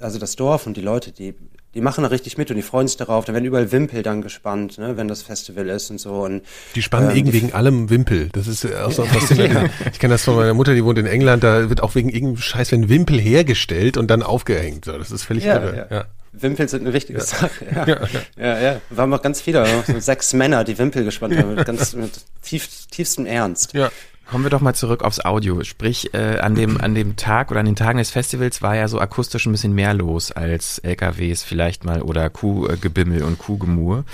also 0.01 0.19
das 0.19 0.37
Dorf 0.37 0.67
und 0.67 0.77
die 0.77 0.81
Leute, 0.81 1.13
die, 1.13 1.35
die 1.75 1.81
machen 1.81 2.03
da 2.03 2.09
richtig 2.09 2.37
mit 2.37 2.51
und 2.51 2.57
die 2.57 2.63
freuen 2.63 2.89
sich 2.89 2.97
darauf. 2.97 3.27
Da 3.27 3.33
werden 3.33 3.45
überall 3.45 3.71
Wimpel 3.71 4.03
dann 4.03 4.23
gespannt, 4.23 4.79
ne, 4.79 4.97
wenn 4.97 5.07
das 5.07 5.23
Festival 5.23 5.69
ist 5.69 5.91
und 5.91 5.99
so. 5.99 6.25
Und, 6.25 6.43
die 6.75 6.83
spannen 6.83 7.15
ähm, 7.17 7.33
wegen 7.33 7.53
allem 7.53 7.91
Wimpel. 7.91 8.29
Das 8.33 8.49
ist 8.49 8.67
auch 8.75 8.91
so 8.91 9.05
faszinierend. 9.05 9.55
ja. 9.55 9.87
Ich 9.93 10.01
kenne 10.01 10.15
das 10.15 10.25
von 10.25 10.35
meiner 10.35 10.55
Mutter, 10.55 10.75
die 10.75 10.85
wohnt 10.85 10.99
in 10.99 11.07
England, 11.07 11.45
da 11.45 11.69
wird 11.69 11.83
auch 11.83 11.95
wegen 11.95 12.09
irgendeinem 12.09 12.39
Scheiß 12.39 12.73
wenn 12.73 12.89
Wimpel 12.89 13.21
hergestellt 13.21 13.97
und 13.97 14.11
dann 14.11 14.23
aufgehängt. 14.23 14.87
So, 14.87 14.99
das 14.99 15.11
ist 15.11 15.23
völlig 15.23 15.45
ja, 15.45 15.57
irre. 15.57 15.77
Ja. 15.91 15.97
ja. 15.97 16.05
Wimpel 16.33 16.69
sind 16.69 16.83
eine 16.83 16.93
wichtige 16.93 17.19
ja. 17.19 17.25
Sache. 17.25 17.51
Ja. 17.75 17.87
Ja, 17.87 17.99
ja, 18.39 18.61
ja. 18.61 18.81
Wir 18.89 19.03
haben 19.03 19.15
auch 19.15 19.23
ganz 19.23 19.41
viele, 19.41 19.67
so 19.87 19.99
sechs 20.01 20.33
Männer, 20.33 20.65
die 20.65 20.79
Wimpel 20.79 21.05
gespannt 21.05 21.37
haben, 21.37 21.55
mit 21.55 21.67
ganz 21.67 21.95
mit 21.95 22.13
tief, 22.43 22.69
tiefstem 22.91 23.27
Ernst. 23.27 23.75
Ja. 23.75 23.91
Kommen 24.31 24.45
wir 24.45 24.51
doch 24.51 24.61
mal 24.61 24.75
zurück 24.75 25.03
aufs 25.03 25.19
Audio. 25.19 25.65
Sprich, 25.65 26.15
äh, 26.15 26.39
an, 26.39 26.55
dem, 26.55 26.81
an 26.81 26.95
dem 26.95 27.17
Tag 27.17 27.51
oder 27.51 27.59
an 27.59 27.67
den 27.67 27.75
Tagen 27.75 27.99
des 27.99 28.11
Festivals 28.11 28.63
war 28.63 28.77
ja 28.77 28.87
so 28.87 29.01
akustisch 29.01 29.45
ein 29.47 29.51
bisschen 29.51 29.75
mehr 29.75 29.93
los 29.93 30.31
als 30.31 30.79
LKWs 30.79 31.43
vielleicht 31.43 31.85
mal 31.85 32.01
oder 32.01 32.31
Kuhgebimmel 32.31 33.25
und 33.25 33.39
Kuhgemur. 33.39 34.05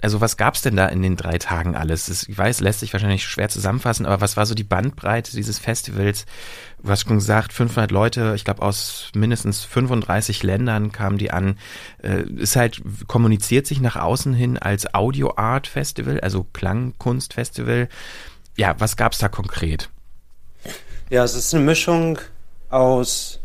Also 0.00 0.20
was 0.20 0.36
gab's 0.36 0.62
denn 0.62 0.76
da 0.76 0.86
in 0.86 1.02
den 1.02 1.16
drei 1.16 1.38
Tagen 1.38 1.74
alles? 1.74 2.06
Das, 2.06 2.28
ich 2.28 2.38
weiß, 2.38 2.60
lässt 2.60 2.80
sich 2.80 2.92
wahrscheinlich 2.92 3.24
schwer 3.24 3.48
zusammenfassen, 3.48 4.06
aber 4.06 4.20
was 4.20 4.36
war 4.36 4.46
so 4.46 4.54
die 4.54 4.62
Bandbreite 4.62 5.32
dieses 5.32 5.58
Festivals? 5.58 6.24
Du 6.80 6.90
hast 6.90 7.08
schon 7.08 7.16
gesagt, 7.16 7.52
500 7.52 7.90
Leute, 7.90 8.34
ich 8.36 8.44
glaube 8.44 8.62
aus 8.62 9.10
mindestens 9.16 9.64
35 9.64 10.44
Ländern 10.44 10.92
kamen 10.92 11.18
die 11.18 11.32
an. 11.32 11.58
Äh, 12.00 12.22
ist 12.36 12.54
halt, 12.54 12.80
kommuniziert 13.08 13.66
sich 13.66 13.80
nach 13.80 13.96
außen 13.96 14.34
hin 14.34 14.56
als 14.56 14.94
Audio 14.94 15.32
Art 15.36 15.66
Festival, 15.66 16.20
also 16.20 16.46
Klangkunst-Festival 16.52 17.88
ja, 18.56 18.74
was 18.78 18.96
gab 18.96 19.12
es 19.12 19.18
da 19.18 19.28
konkret? 19.28 19.90
Ja, 21.10 21.24
es 21.24 21.34
ist 21.34 21.54
eine 21.54 21.64
Mischung 21.64 22.18
aus 22.70 23.40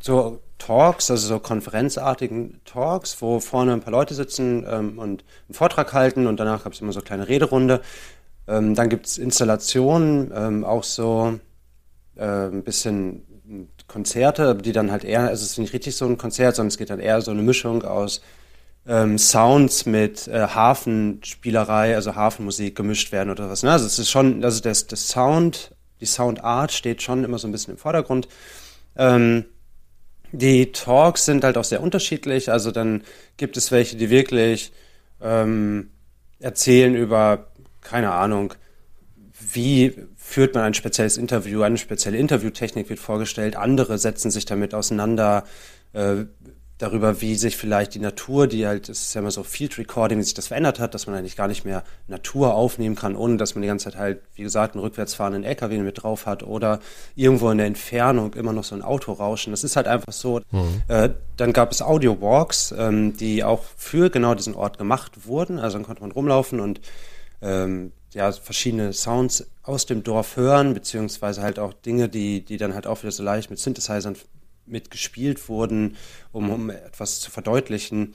so 0.00 0.40
Talks, 0.58 1.10
also 1.10 1.26
so 1.28 1.38
konferenzartigen 1.40 2.60
Talks, 2.64 3.20
wo 3.20 3.40
vorne 3.40 3.72
ein 3.72 3.80
paar 3.80 3.90
Leute 3.90 4.14
sitzen 4.14 4.64
ähm, 4.68 4.98
und 4.98 5.24
einen 5.48 5.54
Vortrag 5.54 5.92
halten 5.92 6.26
und 6.26 6.38
danach 6.40 6.64
gab 6.64 6.72
es 6.72 6.80
immer 6.80 6.92
so 6.92 7.00
eine 7.00 7.04
kleine 7.06 7.28
Rederunde. 7.28 7.82
Ähm, 8.46 8.74
dann 8.74 8.88
gibt 8.88 9.06
es 9.06 9.18
Installationen, 9.18 10.32
ähm, 10.34 10.64
auch 10.64 10.84
so 10.84 11.38
äh, 12.16 12.46
ein 12.46 12.62
bisschen 12.62 13.66
Konzerte, 13.88 14.54
die 14.54 14.72
dann 14.72 14.90
halt 14.90 15.04
eher, 15.04 15.20
also 15.20 15.44
es 15.44 15.52
ist 15.52 15.58
nicht 15.58 15.74
richtig 15.74 15.96
so 15.96 16.06
ein 16.06 16.16
Konzert, 16.16 16.56
sondern 16.56 16.68
es 16.68 16.78
geht 16.78 16.90
dann 16.90 17.00
eher 17.00 17.20
so 17.20 17.30
eine 17.30 17.42
Mischung 17.42 17.82
aus 17.84 18.22
ähm, 18.86 19.18
Sounds 19.18 19.86
mit 19.86 20.28
äh, 20.28 20.48
Hafenspielerei, 20.48 21.94
also 21.94 22.14
Hafenmusik 22.14 22.76
gemischt 22.76 23.12
werden 23.12 23.30
oder 23.30 23.48
was. 23.48 23.62
Ne? 23.62 23.72
Also 23.72 23.86
es 23.86 23.98
ist 23.98 24.10
schon, 24.10 24.44
also 24.44 24.60
das, 24.60 24.86
das 24.86 25.08
Sound, 25.08 25.74
die 26.00 26.06
Soundart 26.06 26.72
steht 26.72 27.02
schon 27.02 27.24
immer 27.24 27.38
so 27.38 27.48
ein 27.48 27.52
bisschen 27.52 27.74
im 27.74 27.78
Vordergrund. 27.78 28.28
Ähm, 28.96 29.46
die 30.32 30.72
Talks 30.72 31.24
sind 31.24 31.44
halt 31.44 31.56
auch 31.56 31.64
sehr 31.64 31.82
unterschiedlich. 31.82 32.50
Also 32.50 32.72
dann 32.72 33.02
gibt 33.36 33.56
es 33.56 33.70
welche, 33.70 33.96
die 33.96 34.10
wirklich 34.10 34.72
ähm, 35.22 35.90
erzählen 36.40 36.94
über, 36.94 37.46
keine 37.80 38.12
Ahnung, 38.12 38.54
wie 39.52 39.94
führt 40.16 40.54
man 40.54 40.64
ein 40.64 40.74
spezielles 40.74 41.16
Interview, 41.16 41.62
eine 41.62 41.78
spezielle 41.78 42.18
Interviewtechnik 42.18 42.88
wird 42.88 42.98
vorgestellt. 42.98 43.56
Andere 43.56 43.98
setzen 43.98 44.30
sich 44.30 44.44
damit 44.44 44.74
auseinander, 44.74 45.44
äh, 45.92 46.24
darüber, 46.78 47.20
wie 47.20 47.36
sich 47.36 47.56
vielleicht 47.56 47.94
die 47.94 48.00
Natur, 48.00 48.48
die 48.48 48.66
halt, 48.66 48.88
es 48.88 49.02
ist 49.02 49.14
ja 49.14 49.20
immer 49.20 49.30
so 49.30 49.44
Field 49.44 49.78
Recording, 49.78 50.18
wie 50.18 50.24
sich 50.24 50.34
das 50.34 50.48
verändert 50.48 50.80
hat, 50.80 50.94
dass 50.94 51.06
man 51.06 51.14
eigentlich 51.16 51.36
gar 51.36 51.46
nicht 51.46 51.64
mehr 51.64 51.84
Natur 52.08 52.54
aufnehmen 52.54 52.96
kann, 52.96 53.14
ohne 53.14 53.36
dass 53.36 53.54
man 53.54 53.62
die 53.62 53.68
ganze 53.68 53.84
Zeit 53.84 53.96
halt, 53.96 54.20
wie 54.34 54.42
gesagt, 54.42 54.74
einen 54.74 54.82
rückwärts 54.82 55.14
fahrenden 55.14 55.44
LKW 55.44 55.78
mit 55.78 56.02
drauf 56.02 56.26
hat 56.26 56.42
oder 56.42 56.80
irgendwo 57.14 57.48
in 57.50 57.58
der 57.58 57.68
Entfernung 57.68 58.34
immer 58.34 58.52
noch 58.52 58.64
so 58.64 58.74
ein 58.74 58.82
Auto 58.82 59.12
rauschen. 59.12 59.52
Das 59.52 59.62
ist 59.62 59.76
halt 59.76 59.86
einfach 59.86 60.12
so. 60.12 60.40
Mhm. 60.50 60.82
Äh, 60.88 61.10
dann 61.36 61.52
gab 61.52 61.70
es 61.70 61.80
Audio 61.80 62.20
Walks, 62.20 62.74
ähm, 62.76 63.16
die 63.16 63.44
auch 63.44 63.62
für 63.76 64.10
genau 64.10 64.34
diesen 64.34 64.54
Ort 64.54 64.76
gemacht 64.76 65.26
wurden. 65.26 65.60
Also 65.60 65.78
dann 65.78 65.86
konnte 65.86 66.02
man 66.02 66.10
rumlaufen 66.10 66.58
und 66.58 66.80
ähm, 67.40 67.92
ja, 68.14 68.32
verschiedene 68.32 68.92
Sounds 68.92 69.46
aus 69.62 69.86
dem 69.86 70.02
Dorf 70.02 70.36
hören, 70.36 70.74
beziehungsweise 70.74 71.42
halt 71.42 71.58
auch 71.58 71.72
Dinge, 71.72 72.08
die, 72.08 72.44
die 72.44 72.56
dann 72.56 72.74
halt 72.74 72.86
auch 72.86 73.02
wieder 73.02 73.12
so 73.12 73.22
leicht 73.22 73.50
mit 73.50 73.58
Synthesizern 73.58 74.16
mitgespielt 74.66 75.48
wurden, 75.48 75.96
um, 76.32 76.50
um 76.50 76.70
etwas 76.70 77.20
zu 77.20 77.30
verdeutlichen. 77.30 78.14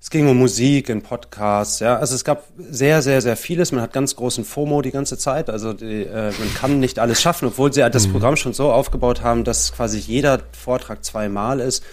Es 0.00 0.10
ging 0.10 0.28
um 0.28 0.36
Musik, 0.36 0.88
in 0.88 1.02
Podcasts, 1.02 1.78
ja. 1.78 1.96
Also 1.96 2.16
es 2.16 2.24
gab 2.24 2.48
sehr, 2.58 3.02
sehr, 3.02 3.20
sehr 3.20 3.36
vieles. 3.36 3.70
Man 3.70 3.82
hat 3.82 3.92
ganz 3.92 4.16
großen 4.16 4.44
FOMO 4.44 4.82
die 4.82 4.90
ganze 4.90 5.16
Zeit. 5.16 5.48
Also 5.48 5.74
die, 5.74 6.02
äh, 6.02 6.32
man 6.32 6.54
kann 6.54 6.80
nicht 6.80 6.98
alles 6.98 7.22
schaffen, 7.22 7.46
obwohl 7.46 7.72
sie 7.72 7.84
halt 7.84 7.94
das 7.94 8.08
mhm. 8.08 8.12
Programm 8.12 8.34
schon 8.34 8.52
so 8.52 8.72
aufgebaut 8.72 9.22
haben, 9.22 9.44
dass 9.44 9.72
quasi 9.72 9.98
jeder 9.98 10.40
Vortrag 10.50 11.04
zweimal 11.04 11.60
ist. 11.60 11.84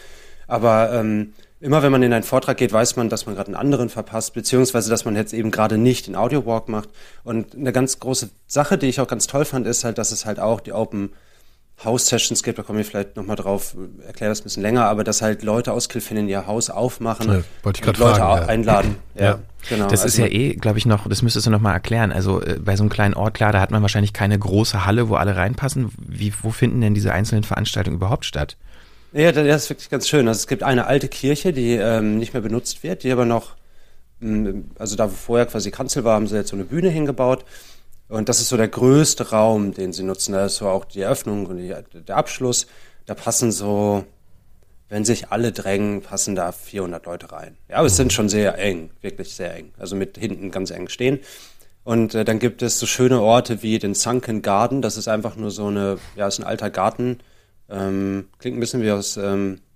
Aber 0.47 0.91
ähm, 0.91 1.33
immer 1.59 1.83
wenn 1.83 1.91
man 1.91 2.01
in 2.01 2.11
einen 2.11 2.23
Vortrag 2.23 2.57
geht, 2.57 2.73
weiß 2.73 2.95
man, 2.95 3.09
dass 3.09 3.27
man 3.27 3.35
gerade 3.35 3.49
einen 3.49 3.55
anderen 3.55 3.89
verpasst, 3.89 4.33
beziehungsweise 4.33 4.89
dass 4.89 5.05
man 5.05 5.15
jetzt 5.15 5.33
eben 5.33 5.51
gerade 5.51 5.77
nicht 5.77 6.07
den 6.07 6.15
Audio 6.15 6.47
Walk 6.47 6.67
macht. 6.67 6.89
Und 7.23 7.53
eine 7.53 7.71
ganz 7.71 7.99
große 7.99 8.29
Sache, 8.47 8.79
die 8.79 8.87
ich 8.87 9.01
auch 9.01 9.07
ganz 9.07 9.27
toll 9.27 9.45
fand, 9.45 9.67
ist 9.67 9.83
halt, 9.83 9.99
dass 9.99 10.11
es 10.11 10.25
halt 10.25 10.39
auch 10.39 10.61
die 10.61 10.73
Open 10.73 11.11
House 11.83 12.07
Sessions 12.07 12.43
gibt, 12.43 12.57
da 12.59 12.63
komme 12.63 12.81
ich 12.81 12.87
vielleicht 12.87 13.15
nochmal 13.15 13.37
drauf, 13.37 13.75
erkläre 14.05 14.31
das 14.31 14.41
ein 14.41 14.43
bisschen 14.43 14.63
länger, 14.63 14.85
aber 14.85 15.03
dass 15.05 15.21
halt 15.21 15.43
Leute 15.43 15.71
aus 15.71 15.87
Kilfin 15.87 16.27
ihr 16.27 16.45
Haus 16.45 16.69
aufmachen 16.69 17.27
Ja, 17.31 17.41
wollte 17.63 17.81
ich 17.81 17.87
und 17.87 17.97
Leute 17.97 18.15
fragen, 18.19 18.41
ja. 18.41 18.47
einladen. 18.47 18.95
Ja, 19.15 19.23
Ja. 19.23 19.39
genau. 19.69 19.87
Das 19.87 19.99
ist 20.03 20.19
Also- 20.19 20.23
ja 20.23 20.27
eh, 20.27 20.53
glaube 20.55 20.77
ich, 20.77 20.85
noch, 20.85 21.07
das 21.07 21.21
müsstest 21.21 21.45
du 21.47 21.51
noch 21.51 21.61
mal 21.61 21.71
erklären. 21.73 22.11
Also 22.11 22.41
äh, 22.41 22.59
bei 22.59 22.75
so 22.75 22.83
einem 22.83 22.89
kleinen 22.89 23.13
Ort, 23.13 23.33
klar, 23.33 23.53
da 23.53 23.61
hat 23.61 23.71
man 23.71 23.81
wahrscheinlich 23.81 24.11
keine 24.11 24.37
große 24.37 24.85
Halle, 24.85 25.07
wo 25.07 25.15
alle 25.15 25.35
reinpassen. 25.37 25.91
Wie, 26.05 26.33
wo 26.41 26.51
finden 26.51 26.81
denn 26.81 26.93
diese 26.93 27.13
einzelnen 27.13 27.43
Veranstaltungen 27.43 27.95
überhaupt 27.95 28.25
statt? 28.25 28.57
Ja, 29.13 29.31
das 29.31 29.63
ist 29.63 29.69
wirklich 29.69 29.89
ganz 29.89 30.07
schön. 30.07 30.27
Also 30.27 30.39
es 30.39 30.47
gibt 30.47 30.63
eine 30.63 30.85
alte 30.85 31.07
Kirche, 31.07 31.53
die 31.53 31.71
ähm, 31.75 32.17
nicht 32.19 32.33
mehr 32.33 32.41
benutzt 32.43 32.83
wird, 32.83 33.03
die 33.03 33.11
aber 33.11 33.25
noch, 33.25 33.55
mh, 34.19 34.53
also 34.77 34.95
da 34.97 35.05
wo 35.09 35.15
vorher 35.15 35.45
quasi 35.45 35.71
Kanzel 35.71 36.03
war, 36.03 36.15
haben 36.15 36.27
sie 36.27 36.35
jetzt 36.35 36.49
so 36.49 36.55
eine 36.57 36.65
Bühne 36.65 36.89
hingebaut. 36.89 37.45
Und 38.09 38.27
das 38.27 38.41
ist 38.41 38.49
so 38.49 38.57
der 38.57 38.67
größte 38.67 39.29
Raum, 39.29 39.73
den 39.73 39.93
sie 39.93 40.03
nutzen. 40.03 40.33
Da 40.33 40.45
ist 40.45 40.57
so 40.57 40.67
auch 40.67 40.83
die 40.83 41.01
Eröffnung 41.01 41.45
und 41.45 41.57
die, 41.57 41.73
der 41.93 42.17
Abschluss. 42.17 42.67
Da 43.05 43.13
passen 43.13 43.51
so, 43.51 44.03
wenn 44.89 45.05
sich 45.05 45.29
alle 45.29 45.51
drängen, 45.51 46.01
passen 46.01 46.35
da 46.35 46.51
400 46.51 47.05
Leute 47.05 47.31
rein. 47.31 47.57
Ja, 47.69 47.77
aber 47.77 47.87
es 47.87 47.95
sind 47.95 48.11
schon 48.11 48.27
sehr 48.27 48.57
eng, 48.57 48.89
wirklich 49.01 49.35
sehr 49.35 49.55
eng. 49.55 49.71
Also 49.77 49.95
mit 49.95 50.17
hinten 50.17 50.49
ganz 50.49 50.71
eng 50.71 50.89
stehen. 50.89 51.19
Und 51.83 52.15
äh, 52.15 52.25
dann 52.25 52.39
gibt 52.39 52.63
es 52.63 52.79
so 52.79 52.87
schöne 52.87 53.21
Orte 53.21 53.61
wie 53.61 53.77
den 53.77 53.93
Sunken 53.93 54.41
Garden. 54.41 54.81
Das 54.81 54.97
ist 54.97 55.07
einfach 55.07 55.35
nur 55.35 55.51
so 55.51 55.67
eine, 55.67 55.99
ja, 56.15 56.27
ist 56.27 56.39
ein 56.39 56.45
alter 56.45 56.71
Garten. 56.71 57.19
Ähm, 57.69 58.27
klingt 58.39 58.57
ein 58.57 58.59
bisschen 58.59 58.81
wie 58.81 58.91
aus 58.91 59.17
ähm, 59.17 59.55
äh, 59.55 59.68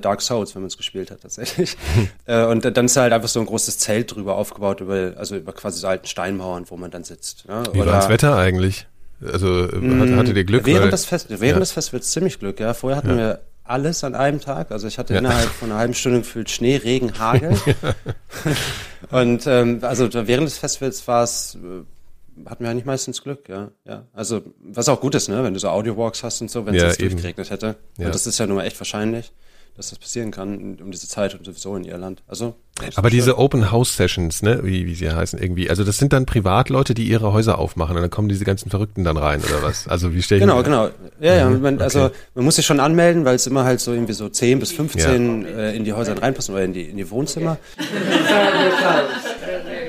Dark 0.00 0.20
Souls, 0.22 0.54
wenn 0.54 0.62
man 0.62 0.68
es 0.68 0.76
gespielt 0.76 1.10
hat 1.10 1.22
tatsächlich. 1.22 1.76
äh, 2.26 2.44
und 2.44 2.64
dann 2.64 2.84
ist 2.86 2.96
halt 2.96 3.12
einfach 3.12 3.28
so 3.28 3.40
ein 3.40 3.46
großes 3.46 3.78
Zelt 3.78 4.14
drüber 4.14 4.36
aufgebaut, 4.36 4.80
über, 4.80 5.14
also 5.16 5.36
über 5.36 5.52
quasi 5.52 5.80
so 5.80 5.86
alten 5.88 6.06
Steinmauern, 6.06 6.64
wo 6.68 6.76
man 6.76 6.90
dann 6.90 7.04
sitzt. 7.04 7.48
Ne? 7.48 7.62
Wie 7.72 7.78
war 7.78 7.86
das 7.86 8.08
Wetter 8.08 8.36
eigentlich? 8.36 8.86
Also 9.22 9.64
äh, 9.68 10.00
hat, 10.00 10.10
hattet 10.16 10.36
ihr 10.36 10.44
Glück? 10.44 10.66
Während, 10.66 10.84
weil- 10.84 10.90
des, 10.90 11.04
Fest, 11.04 11.26
während 11.28 11.44
Ja. 11.44 11.58
des 11.60 11.72
Festivals 11.72 12.10
ziemlich 12.10 12.38
Glück, 12.38 12.60
ja. 12.60 12.74
Vorher 12.74 12.96
hatten 12.98 13.16
wir 13.16 13.40
alles 13.64 14.02
an 14.04 14.14
einem 14.14 14.40
Tag. 14.40 14.70
Also 14.72 14.86
ich 14.88 14.98
hatte 14.98 15.14
Ja. 15.14 15.20
innerhalb 15.20 15.48
von 15.48 15.70
einer 15.70 15.78
halben 15.78 15.94
Stunde 15.94 16.20
gefühlt 16.20 16.50
Schnee, 16.50 16.76
Regen, 16.76 17.18
Hagel. 17.18 17.56
und 19.10 19.46
ähm, 19.46 19.78
also 19.82 20.08
während 20.12 20.46
des 20.46 20.58
Festivals 20.58 21.06
war 21.06 21.24
es, 21.24 21.56
äh, 21.56 22.48
hatten 22.48 22.64
wir 22.64 22.70
eigentlich 22.70 22.84
meistens 22.86 23.22
Glück, 23.22 23.48
ja. 23.48 23.70
ja. 23.86 24.04
Also 24.12 24.42
was 24.62 24.88
auch 24.88 25.00
gut 25.00 25.14
ist, 25.14 25.28
ne, 25.28 25.42
wenn 25.44 25.54
du 25.54 25.60
so 25.60 25.68
Audio-Walks 25.68 26.22
hast 26.22 26.40
und 26.40 26.50
so, 26.50 26.64
wenn 26.66 26.74
es 26.74 26.82
Ja, 26.82 26.88
jetzt 26.88 27.00
durchgeregnet 27.00 27.50
hätte. 27.50 27.76
Ja. 27.98 28.06
Und 28.06 28.14
das 28.14 28.26
ist 28.26 28.38
ja 28.38 28.46
nun 28.46 28.56
mal 28.56 28.64
echt 28.64 28.80
wahrscheinlich, 28.80 29.32
dass 29.76 29.90
das 29.90 29.98
passieren 29.98 30.30
kann 30.30 30.78
um 30.82 30.90
diese 30.90 31.08
Zeit 31.08 31.34
und 31.34 31.44
sowieso 31.44 31.74
in 31.76 31.84
Irland. 31.84 32.22
Also 32.28 32.54
Aber 32.96 33.08
diese 33.10 33.38
Open 33.38 33.70
House 33.70 33.96
Sessions, 33.96 34.42
ne, 34.42 34.60
wie, 34.62 34.86
wie 34.86 34.94
sie 34.94 35.10
heißen 35.10 35.38
irgendwie, 35.38 35.70
also 35.70 35.84
das 35.84 35.96
sind 35.98 36.12
dann 36.12 36.26
Privatleute, 36.26 36.92
die 36.94 37.04
ihre 37.04 37.32
Häuser 37.32 37.58
aufmachen 37.58 37.96
und 37.96 38.02
dann 38.02 38.10
kommen 38.10 38.28
diese 38.28 38.44
ganzen 38.44 38.68
Verrückten 38.70 39.04
dann 39.04 39.16
rein 39.16 39.40
oder 39.40 39.62
was? 39.62 39.88
Also 39.88 40.14
wie 40.14 40.22
stelle 40.22 40.40
ich 40.40 40.42
Genau, 40.42 40.56
mir- 40.58 40.62
genau. 40.64 40.88
Ja, 41.20 41.34
ja, 41.36 41.50
man, 41.50 41.80
also 41.80 42.06
okay. 42.06 42.14
man 42.34 42.44
muss 42.44 42.56
sich 42.56 42.66
schon 42.66 42.80
anmelden, 42.80 43.24
weil 43.24 43.36
es 43.36 43.46
immer 43.46 43.64
halt 43.64 43.80
so 43.80 43.92
irgendwie 43.92 44.12
so 44.12 44.28
10 44.28 44.58
bis 44.60 44.72
15 44.72 45.46
äh, 45.46 45.72
in 45.74 45.84
die 45.84 45.92
Häuser 45.92 46.20
reinpassen 46.20 46.54
oder 46.54 46.64
in 46.64 46.72
die, 46.72 46.82
in 46.82 46.96
die 46.96 47.10
Wohnzimmer. 47.10 47.58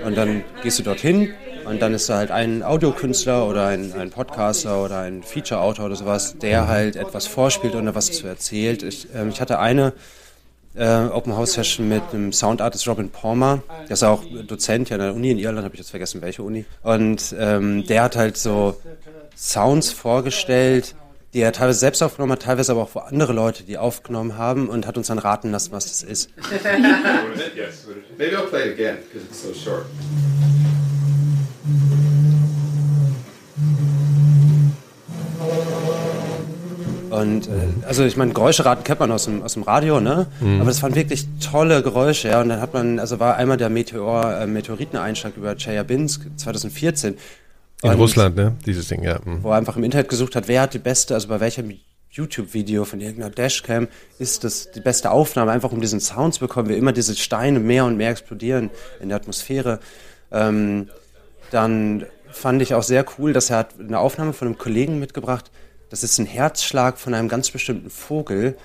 Und 0.06 0.16
dann 0.18 0.44
gehst 0.64 0.80
du 0.80 0.84
dorthin 0.84 1.30
und 1.72 1.82
dann 1.82 1.94
ist 1.94 2.10
da 2.10 2.18
halt 2.18 2.32
ein 2.32 2.64
Audiokünstler 2.64 3.48
oder 3.48 3.68
ein, 3.68 3.94
ein 3.94 4.10
Podcaster 4.10 4.84
oder 4.84 5.00
ein 5.00 5.24
Feature-Autor 5.24 5.86
oder 5.86 5.96
sowas, 5.96 6.36
der 6.38 6.68
halt 6.68 6.98
etwas 6.98 7.28
vorspielt 7.28 7.76
oder 7.76 7.96
was 7.96 8.12
zu 8.12 8.28
erzählt. 8.28 8.84
Ich, 8.84 9.08
ähm, 9.16 9.30
ich 9.30 9.40
hatte 9.40 9.58
eine 9.58 9.94
äh, 10.76 11.06
Open 11.06 11.38
House 11.38 11.54
Session 11.54 11.88
mit 11.88 12.04
einem 12.12 12.34
Soundartist 12.34 12.90
Robin 12.90 13.10
Palmer. 13.10 13.64
Der 13.88 13.92
ist 13.94 14.04
auch 14.04 14.22
Dozent 14.46 14.90
ja 14.90 14.98
an 14.98 15.02
der 15.02 15.16
Uni 15.16 15.32
in 15.32 15.40
Irland, 15.40 15.64
habe 15.64 15.74
ich 15.74 15.80
jetzt 15.80 15.92
vergessen, 15.92 16.22
welche 16.22 16.44
Uni. 16.44 16.66
Und 16.84 17.34
ähm, 17.40 17.86
der 17.88 18.04
hat 18.04 18.18
halt 18.18 18.36
so 18.36 18.76
Sounds 19.38 19.92
vorgestellt, 19.92 20.94
die 21.34 21.40
er 21.40 21.54
teilweise 21.54 21.80
selbst 21.80 22.04
aufgenommen 22.04 22.34
hat, 22.34 22.42
teilweise 22.42 22.74
aber 22.74 22.82
auch 22.82 22.96
wo 22.96 23.00
andere 23.00 23.32
Leute 23.32 23.64
die 23.64 23.78
aufgenommen 23.78 24.38
haben 24.38 24.68
und 24.68 24.86
hat 24.86 24.98
uns 24.98 25.08
dann 25.08 25.20
raten 25.20 25.52
lassen, 25.52 25.72
was 25.72 25.86
das 25.86 26.04
ist. 26.04 26.30
Maybe 28.18 28.38
I'll 28.38 28.48
play 28.50 28.68
it 28.68 28.74
again 28.74 28.98
because 29.10 29.26
it's 29.26 29.42
so 29.42 29.54
short. 29.54 29.86
Und 37.22 37.48
äh, 37.48 37.52
also 37.86 38.04
ich 38.06 38.16
meine, 38.16 38.34
Geräuscheraten 38.34 38.84
kennt 38.84 39.00
man 39.00 39.12
aus 39.12 39.26
dem, 39.26 39.44
aus 39.44 39.54
dem 39.54 39.64
Radio, 39.64 40.00
ne? 40.00 40.28
Aber 40.42 40.66
das 40.66 40.82
waren 40.82 40.96
wirklich 40.96 41.28
tolle 41.40 41.84
Geräusche, 41.84 42.30
ja. 42.30 42.42
Und 42.42 42.50
dann 42.50 42.62
hat 42.62 42.74
man, 42.74 43.00
also 43.00 43.20
war 43.20 43.36
einmal 43.36 43.58
der 43.58 43.70
Meteor, 43.70 44.40
äh, 44.40 44.48
Meteoriteneinschlag 44.48 45.36
über 45.36 45.56
Chelyabinsk 45.56 46.26
2014. 46.38 47.18
In 47.84 47.92
Russland, 47.92 48.36
ne? 48.36 48.56
Dieses 48.66 48.88
Ding, 48.88 49.04
ja. 49.04 49.24
hm. 49.24 49.44
wo 49.44 49.50
er 49.50 49.58
einfach 49.58 49.76
im 49.76 49.84
Internet 49.84 50.08
gesucht 50.08 50.36
hat, 50.36 50.48
wer 50.48 50.62
hat 50.62 50.74
die 50.74 50.80
beste, 50.80 51.14
also 51.14 51.28
bei 51.28 51.40
welchem 51.40 51.74
YouTube-Video 52.12 52.86
von 52.86 53.00
irgendeiner 53.00 53.30
Dashcam 53.30 53.88
ist 54.20 54.44
das 54.44 54.72
die 54.72 54.82
beste 54.82 55.12
Aufnahme, 55.12 55.52
einfach 55.52 55.72
um 55.72 55.82
diesen 55.82 56.00
Sound 56.00 56.34
zu 56.34 56.42
bekommen, 56.42 56.70
wie 56.70 56.76
immer 56.76 56.92
diese 56.92 57.16
Steine 57.16 57.60
mehr 57.60 57.86
und 57.86 57.98
mehr 57.98 58.10
explodieren 58.12 58.70
in 59.02 59.10
der 59.10 59.18
Atmosphäre. 59.18 59.80
Ähm, 60.32 60.90
dann 61.52 62.06
fand 62.32 62.62
ich 62.62 62.74
auch 62.74 62.84
sehr 62.84 63.06
cool, 63.18 63.34
dass 63.34 63.50
er 63.50 63.58
hat 63.58 63.76
eine 63.80 64.00
Aufnahme 64.00 64.34
von 64.34 64.48
einem 64.48 64.58
Kollegen 64.58 65.00
mitgebracht. 65.00 65.52
Das 65.90 66.04
ist 66.04 66.18
ein 66.18 66.26
Herzschlag 66.26 66.98
von 66.98 67.14
einem 67.14 67.28
ganz 67.28 67.52
bestimmten 67.52 67.90
Vogel, 67.90 68.58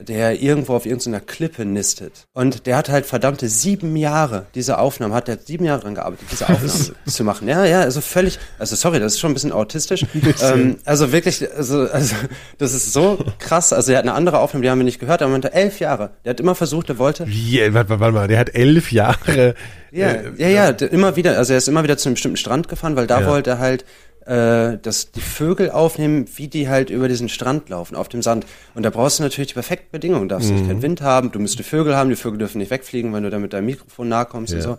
der 0.00 0.40
irgendwo 0.42 0.74
auf 0.74 0.86
irgendeiner 0.86 1.20
Klippe 1.20 1.64
nistet. 1.64 2.26
Und 2.32 2.66
der 2.66 2.76
hat 2.76 2.88
halt 2.88 3.06
verdammte 3.06 3.48
sieben 3.48 3.96
Jahre, 3.96 4.46
diese 4.54 4.78
Aufnahme, 4.78 5.14
hat 5.14 5.28
er 5.28 5.38
sieben 5.38 5.64
Jahre 5.64 5.80
dran 5.80 5.94
gearbeitet, 5.94 6.26
diese 6.30 6.44
Aufnahme 6.48 6.94
zu 7.06 7.24
machen. 7.24 7.48
Ja, 7.48 7.64
ja, 7.64 7.80
also 7.80 8.00
völlig, 8.00 8.38
also 8.58 8.76
sorry, 8.76 8.98
das 9.00 9.14
ist 9.14 9.20
schon 9.20 9.30
ein 9.30 9.34
bisschen 9.34 9.52
autistisch. 9.52 10.04
Ähm, 10.42 10.76
also 10.84 11.12
wirklich, 11.12 11.46
also, 11.56 11.88
also 11.88 12.14
das 12.58 12.74
ist 12.74 12.92
so 12.92 13.18
krass. 13.38 13.72
Also 13.72 13.92
er 13.92 13.98
hat 13.98 14.04
eine 14.04 14.14
andere 14.14 14.40
Aufnahme, 14.40 14.62
die 14.64 14.70
haben 14.70 14.78
wir 14.78 14.84
nicht 14.84 14.98
gehört, 14.98 15.22
aber 15.22 15.30
er 15.30 15.32
meinte 15.32 15.52
elf 15.52 15.78
Jahre. 15.80 16.10
Der 16.24 16.30
hat 16.30 16.40
immer 16.40 16.54
versucht, 16.54 16.88
er 16.88 16.98
wollte. 16.98 17.26
Wie, 17.26 17.60
äh, 17.60 17.72
warte, 17.72 18.00
warte 18.00 18.12
mal, 18.14 18.28
der 18.28 18.38
hat 18.40 18.54
elf 18.54 18.90
Jahre. 18.92 19.54
Ja, 19.92 20.08
äh, 20.10 20.32
ja, 20.36 20.48
ja, 20.48 20.68
immer 20.70 21.14
wieder, 21.16 21.38
also 21.38 21.52
er 21.52 21.58
ist 21.58 21.68
immer 21.68 21.84
wieder 21.84 21.96
zu 21.96 22.08
einem 22.08 22.14
bestimmten 22.14 22.36
Strand 22.36 22.68
gefahren, 22.68 22.96
weil 22.96 23.06
da 23.06 23.20
Ja. 23.20 23.26
wollte 23.28 23.50
er 23.50 23.58
halt 23.60 23.84
äh, 24.26 24.78
dass 24.80 25.10
die 25.12 25.20
Vögel 25.20 25.70
aufnehmen, 25.70 26.26
wie 26.36 26.48
die 26.48 26.68
halt 26.68 26.90
über 26.90 27.08
diesen 27.08 27.28
Strand 27.28 27.68
laufen, 27.68 27.94
auf 27.96 28.08
dem 28.08 28.22
Sand. 28.22 28.46
Und 28.74 28.82
da 28.84 28.90
brauchst 28.90 29.18
du 29.18 29.22
natürlich 29.22 29.48
die 29.48 29.54
perfekten 29.54 29.90
Bedingungen. 29.92 30.28
Du 30.28 30.34
darfst 30.34 30.48
Mhm. 30.50 30.56
nicht 30.56 30.68
keinen 30.68 30.82
Wind 30.82 31.00
haben, 31.02 31.30
du 31.32 31.38
musst 31.38 31.58
die 31.58 31.62
Vögel 31.62 31.96
haben, 31.96 32.08
die 32.10 32.16
Vögel 32.16 32.38
dürfen 32.38 32.58
nicht 32.58 32.70
wegfliegen, 32.70 33.12
wenn 33.12 33.22
du 33.22 33.30
da 33.30 33.38
mit 33.38 33.52
deinem 33.52 33.66
Mikrofon 33.66 34.08
nahe 34.08 34.24
kommst 34.26 34.52
und 34.52 34.58
Ja. 34.60 34.64
so. 34.64 34.78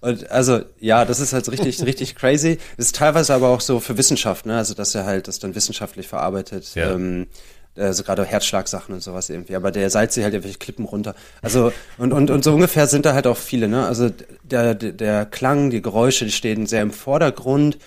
Und 0.00 0.30
also, 0.30 0.60
ja, 0.78 1.04
das 1.04 1.18
ist 1.18 1.32
halt 1.32 1.50
richtig, 1.50 1.82
richtig 1.84 2.14
crazy. 2.14 2.58
Das 2.76 2.86
ist 2.86 2.94
teilweise 2.96 3.34
aber 3.34 3.48
auch 3.48 3.60
so 3.60 3.80
für 3.80 3.98
Wissenschaft, 3.98 4.46
ne? 4.46 4.56
Also, 4.56 4.74
dass 4.74 4.94
er 4.94 5.04
halt 5.04 5.26
das 5.28 5.38
dann 5.40 5.54
wissenschaftlich 5.56 6.06
verarbeitet. 6.06 6.74
Ja. 6.76 6.92
Ähm, 6.92 7.26
also 7.76 8.02
gerade 8.02 8.24
Herzschlagsachen 8.24 8.92
und 8.94 9.02
sowas 9.02 9.30
irgendwie, 9.30 9.54
aber 9.54 9.70
der 9.70 9.88
salzt 9.90 10.14
sie 10.14 10.24
halt 10.24 10.34
irgendwelche 10.34 10.58
Klippen 10.58 10.84
runter. 10.84 11.14
Also 11.42 11.72
und, 11.96 12.12
und, 12.12 12.28
und 12.28 12.42
so 12.42 12.52
ungefähr 12.54 12.88
sind 12.88 13.06
da 13.06 13.14
halt 13.14 13.28
auch 13.28 13.36
viele, 13.36 13.68
ne? 13.68 13.86
Also 13.86 14.10
der, 14.42 14.74
der, 14.74 14.92
der 14.92 15.26
Klang, 15.26 15.70
die 15.70 15.80
Geräusche, 15.82 16.24
die 16.24 16.32
stehen 16.32 16.66
sehr 16.66 16.82
im 16.82 16.90
Vordergrund, 16.90 17.78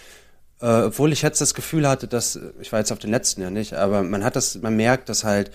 äh, 0.61 0.83
obwohl 0.83 1.11
ich 1.11 1.21
jetzt 1.21 1.41
das 1.41 1.53
Gefühl 1.53 1.87
hatte, 1.87 2.07
dass, 2.07 2.39
ich 2.59 2.71
war 2.71 2.79
jetzt 2.79 2.91
auf 2.91 2.99
den 2.99 3.11
letzten 3.11 3.41
ja 3.41 3.49
nicht, 3.49 3.73
aber 3.73 4.03
man 4.03 4.23
hat 4.23 4.35
das, 4.35 4.55
man 4.55 4.75
merkt, 4.75 5.09
dass 5.09 5.23
halt 5.23 5.51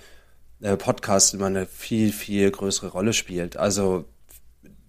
äh, 0.61 0.77
Podcast 0.77 1.35
immer 1.35 1.47
eine 1.47 1.67
viel, 1.67 2.13
viel 2.13 2.51
größere 2.51 2.89
Rolle 2.89 3.13
spielt. 3.13 3.57
Also 3.57 4.05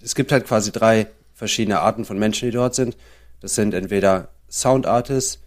es 0.02 0.16
gibt 0.16 0.32
halt 0.32 0.46
quasi 0.46 0.72
drei 0.72 1.08
verschiedene 1.34 1.80
Arten 1.80 2.06
von 2.06 2.18
Menschen, 2.18 2.48
die 2.48 2.54
dort 2.54 2.76
sind. 2.76 2.98
Das 3.42 3.56
sind 3.56 3.74
entweder 3.74 4.30
Sound 4.50 4.86
Artists, 4.88 5.40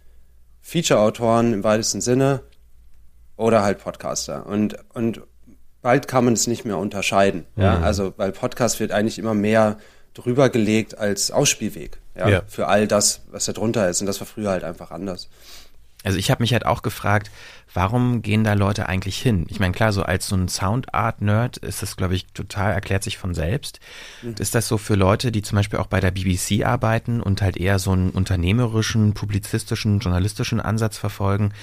Feature-Autoren 0.61 1.53
im 1.53 1.63
weitesten 1.63 2.01
Sinne 2.01 2.41
oder 3.35 3.63
halt 3.63 3.79
Podcaster. 3.79 4.45
Und, 4.45 4.77
und 4.93 5.21
bald 5.81 6.07
kann 6.07 6.25
man 6.25 6.33
es 6.33 6.47
nicht 6.47 6.63
mehr 6.63 6.77
unterscheiden. 6.77 7.45
Ja? 7.55 7.79
Also, 7.81 8.13
weil 8.17 8.31
Podcast 8.31 8.79
wird 8.79 8.91
eigentlich 8.91 9.19
immer 9.19 9.33
mehr 9.33 9.77
drüber 10.13 10.49
gelegt 10.49 10.97
als 10.97 11.31
Ausspielweg. 11.31 12.00
Ja? 12.15 12.29
Ja. 12.29 12.41
Für 12.47 12.67
all 12.67 12.87
das, 12.87 13.21
was 13.31 13.45
da 13.45 13.53
drunter 13.53 13.89
ist. 13.89 14.01
Und 14.01 14.07
das 14.07 14.19
war 14.19 14.27
früher 14.27 14.49
halt 14.49 14.63
einfach 14.63 14.91
anders. 14.91 15.29
Also 16.03 16.17
ich 16.17 16.31
habe 16.31 16.41
mich 16.41 16.53
halt 16.53 16.65
auch 16.65 16.81
gefragt, 16.81 17.29
warum 17.73 18.21
gehen 18.21 18.43
da 18.43 18.53
Leute 18.53 18.87
eigentlich 18.89 19.21
hin? 19.21 19.45
Ich 19.49 19.59
meine, 19.59 19.73
klar, 19.73 19.93
so 19.93 20.03
als 20.03 20.27
so 20.27 20.35
ein 20.35 20.47
Soundart-Nerd 20.47 21.57
ist 21.57 21.81
das, 21.81 21.95
glaube 21.95 22.15
ich, 22.15 22.25
total, 22.33 22.73
erklärt 22.73 23.03
sich 23.03 23.17
von 23.17 23.33
selbst. 23.33 23.79
Ist 24.39 24.55
das 24.55 24.67
so 24.67 24.77
für 24.77 24.95
Leute, 24.95 25.31
die 25.31 25.43
zum 25.43 25.57
Beispiel 25.57 25.79
auch 25.79 25.87
bei 25.87 25.99
der 25.99 26.11
BBC 26.11 26.65
arbeiten 26.65 27.21
und 27.21 27.41
halt 27.41 27.55
eher 27.55 27.77
so 27.77 27.91
einen 27.91 28.09
unternehmerischen, 28.09 29.13
publizistischen, 29.13 29.99
journalistischen 29.99 30.59
Ansatz 30.59 30.97
verfolgen, 30.97 31.53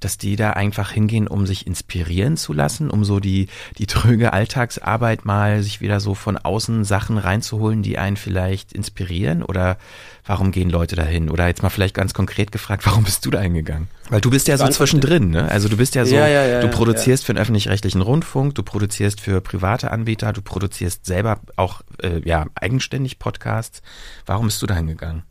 dass 0.00 0.18
die 0.18 0.36
da 0.36 0.50
einfach 0.50 0.90
hingehen, 0.90 1.28
um 1.28 1.46
sich 1.46 1.66
inspirieren 1.66 2.36
zu 2.36 2.52
lassen, 2.52 2.90
um 2.90 3.04
so 3.04 3.20
die, 3.20 3.48
die 3.78 3.86
tröge 3.86 4.32
Alltagsarbeit 4.32 5.24
mal 5.24 5.62
sich 5.62 5.80
wieder 5.80 6.00
so 6.00 6.14
von 6.14 6.36
außen 6.36 6.84
Sachen 6.84 7.18
reinzuholen, 7.18 7.82
die 7.82 7.98
einen 7.98 8.16
vielleicht 8.16 8.72
inspirieren? 8.72 9.42
Oder 9.42 9.76
warum 10.24 10.52
gehen 10.52 10.70
Leute 10.70 10.96
dahin? 10.96 11.30
Oder 11.30 11.46
jetzt 11.46 11.62
mal 11.62 11.70
vielleicht 11.70 11.94
ganz 11.94 12.14
konkret 12.14 12.52
gefragt, 12.52 12.86
warum 12.86 13.04
bist 13.04 13.24
du 13.26 13.30
da 13.30 13.40
hingegangen? 13.40 13.88
Weil 14.08 14.20
du 14.20 14.30
bist 14.30 14.48
ja 14.48 14.56
so 14.56 14.66
zwischendrin, 14.68 15.30
ne? 15.30 15.48
Also 15.50 15.68
du 15.68 15.76
bist 15.76 15.94
ja 15.94 16.04
so, 16.04 16.16
Ja, 16.16 16.26
ja, 16.26 16.44
ja, 16.46 16.60
du 16.60 16.68
produzierst 16.68 17.24
für 17.24 17.32
den 17.32 17.40
öffentlich-rechtlichen 17.40 18.00
Rundfunk, 18.00 18.54
du 18.54 18.62
produzierst 18.62 19.20
für 19.20 19.40
private 19.40 19.90
Anbieter, 19.90 20.32
du 20.32 20.42
produzierst 20.42 21.06
selber 21.06 21.40
auch 21.56 21.82
äh, 22.02 22.20
ja 22.24 22.46
eigenständig 22.54 23.18
Podcasts. 23.18 23.82
Warum 24.26 24.46
bist 24.46 24.60
du 24.62 24.66
da 24.66 24.74
hingegangen? 24.74 25.22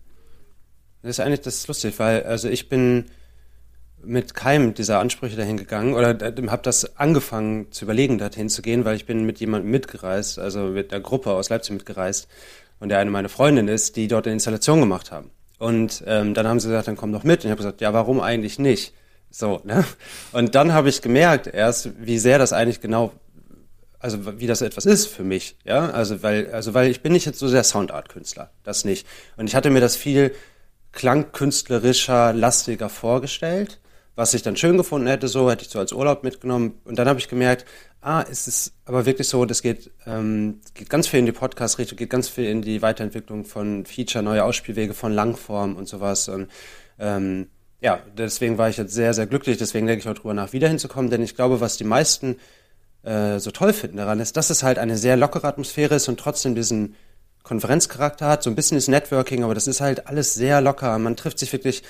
Das 1.02 1.12
ist 1.12 1.20
eigentlich 1.20 1.42
das 1.42 1.56
ist 1.56 1.68
lustig, 1.68 1.96
weil 1.98 2.24
also 2.24 2.50
ich 2.50 2.70
bin 2.70 3.06
mit 4.04 4.34
keinem 4.34 4.74
dieser 4.74 5.00
Ansprüche 5.00 5.36
dahin 5.36 5.58
gegangen 5.58 5.94
oder 5.94 6.10
habe 6.10 6.62
das 6.64 6.98
angefangen 6.98 7.72
zu 7.72 7.86
überlegen, 7.86 8.18
dorthin 8.18 8.50
zu 8.50 8.62
gehen, 8.62 8.86
weil 8.86 8.96
ich 8.96 9.06
bin 9.06 9.26
mit 9.26 9.40
jemandem 9.40 9.72
mitgereist, 9.72 10.40
also 10.40 10.62
mit 10.68 10.94
einer 10.94 11.02
Gruppe 11.02 11.32
aus 11.32 11.50
Leipzig 11.50 11.74
mitgereist 11.74 12.28
und 12.80 12.90
der 12.90 13.00
eine 13.00 13.12
meine 13.12 13.30
Freundin 13.30 13.68
ist, 13.68 13.96
die 13.96 14.08
dort 14.08 14.26
eine 14.26 14.34
Installation 14.34 14.80
gemacht 14.80 15.12
haben. 15.12 15.32
Und 15.58 16.04
ähm, 16.08 16.34
dann 16.34 16.48
haben 16.48 16.60
sie 16.60 16.70
gesagt, 16.70 16.88
dann 16.88 16.96
komm 16.96 17.12
doch 17.12 17.24
mit. 17.24 17.40
Und 17.40 17.46
ich 17.46 17.52
habe 17.52 17.58
gesagt, 17.58 17.82
ja, 17.82 17.94
warum 17.94 18.22
eigentlich 18.22 18.60
nicht? 18.60 18.94
So, 19.30 19.62
ne? 19.66 19.84
Und 20.32 20.56
dann 20.56 20.74
habe 20.74 20.90
ich 20.90 21.02
gemerkt 21.02 21.48
erst, 21.48 21.92
wie 22.00 22.18
sehr 22.18 22.40
das 22.40 22.54
eigentlich 22.54 22.82
genau, 22.82 23.12
also 24.00 24.40
wie 24.40 24.48
das 24.48 24.62
etwas 24.62 24.86
ist 24.86 25.08
für 25.08 25.24
mich, 25.24 25.58
ja, 25.66 25.90
also 25.90 26.24
weil, 26.24 26.52
also 26.52 26.74
weil 26.74 26.90
ich 26.90 27.02
bin 27.02 27.12
nicht 27.12 27.26
jetzt 27.26 27.38
so 27.38 27.50
sehr 27.50 27.66
Soundart-Künstler, 27.66 28.50
das 28.64 28.86
nicht. 28.86 29.06
Und 29.36 29.48
ich 29.48 29.56
hatte 29.56 29.70
mir 29.70 29.82
das 29.82 29.98
viel 29.98 30.34
klangkünstlerischer, 30.94 32.34
lastiger 32.34 32.90
vorgestellt, 32.90 33.80
was 34.20 34.34
ich 34.34 34.42
dann 34.42 34.58
schön 34.58 34.76
gefunden 34.76 35.08
hätte, 35.08 35.30
so 35.30 35.50
hätte 35.50 35.64
ich 35.64 35.70
so 35.70 35.80
als 35.80 35.94
Urlaub 35.94 36.26
mitgenommen. 36.26 36.74
Und 36.84 37.00
dann 37.00 37.08
habe 37.08 37.20
ich 37.20 37.30
gemerkt, 37.30 37.64
ah, 38.02 38.22
es 38.30 38.50
ist 38.50 38.74
aber 38.84 39.06
wirklich 39.06 39.30
so, 39.30 39.46
das 39.46 39.62
geht, 39.62 39.92
ähm, 40.06 40.60
geht 40.74 40.90
ganz 40.90 41.08
viel 41.08 41.22
in 41.22 41.26
die 41.26 41.32
Podcast-Richtung, 41.32 41.98
geht 41.98 42.10
ganz 42.10 42.28
viel 42.28 42.44
in 42.44 42.62
die 42.62 42.82
Weiterentwicklung 42.82 43.46
von 43.46 43.86
Feature, 43.86 44.22
neue 44.22 44.44
Ausspielwege 44.44 44.94
von 44.94 45.14
Langform 45.14 45.78
und 45.78 45.88
sowas. 45.88 46.28
Und 46.28 46.50
ähm, 47.00 47.48
ja, 47.80 48.02
deswegen 48.18 48.58
war 48.58 48.68
ich 48.68 48.76
jetzt 48.76 48.94
sehr, 48.94 49.14
sehr 49.14 49.26
glücklich. 49.26 49.56
Deswegen 49.56 49.88
denke 49.88 50.02
ich 50.02 50.10
auch 50.10 50.20
drüber 50.20 50.34
nach, 50.34 50.52
wieder 50.52 50.68
hinzukommen, 50.68 51.10
denn 51.10 51.24
ich 51.24 51.38
glaube, 51.38 51.62
was 51.62 51.78
die 51.78 51.86
meisten 51.86 52.36
äh, 53.04 53.40
so 53.40 53.52
toll 53.52 53.72
finden 53.72 53.96
daran 53.96 54.20
ist, 54.20 54.36
dass 54.36 54.50
es 54.50 54.64
halt 54.64 54.80
eine 54.80 54.98
sehr 54.98 55.16
lockere 55.16 55.48
Atmosphäre 55.48 55.96
ist 55.96 56.10
und 56.10 56.20
trotzdem 56.20 56.56
diesen 56.56 56.96
Konferenzcharakter 57.44 58.28
hat, 58.28 58.44
so 58.44 58.50
ein 58.50 58.56
bisschen 58.58 58.78
ist 58.78 58.90
Networking, 58.90 59.46
aber 59.46 59.56
das 59.56 59.68
ist 59.68 59.80
halt 59.80 60.08
alles 60.08 60.34
sehr 60.34 60.60
locker. 60.60 61.00
Man 61.00 61.16
trifft 61.16 61.40
sich 61.40 61.54
wirklich 61.54 61.84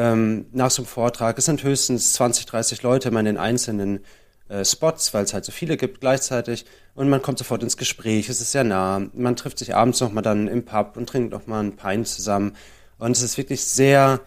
ähm, 0.00 0.46
nach 0.52 0.70
so 0.70 0.80
einem 0.80 0.86
Vortrag. 0.86 1.36
Es 1.36 1.44
sind 1.44 1.62
höchstens 1.62 2.14
20, 2.14 2.46
30 2.46 2.82
Leute 2.82 3.08
immer 3.10 3.20
in 3.20 3.26
den 3.26 3.36
einzelnen 3.36 4.00
äh, 4.48 4.64
Spots, 4.64 5.12
weil 5.12 5.24
es 5.24 5.34
halt 5.34 5.44
so 5.44 5.52
viele 5.52 5.76
gibt 5.76 6.00
gleichzeitig. 6.00 6.64
Und 6.94 7.10
man 7.10 7.20
kommt 7.20 7.36
sofort 7.36 7.62
ins 7.62 7.76
Gespräch, 7.76 8.30
es 8.30 8.40
ist 8.40 8.52
sehr 8.52 8.64
nah. 8.64 9.02
Man 9.12 9.36
trifft 9.36 9.58
sich 9.58 9.74
abends 9.74 10.00
nochmal 10.00 10.22
dann 10.22 10.48
im 10.48 10.64
Pub 10.64 10.96
und 10.96 11.06
trinkt 11.06 11.32
nochmal 11.32 11.64
ein 11.64 11.76
Pint 11.76 12.08
zusammen. 12.08 12.56
Und 12.98 13.14
es 13.14 13.22
ist 13.22 13.36
wirklich 13.36 13.62
sehr, 13.62 14.20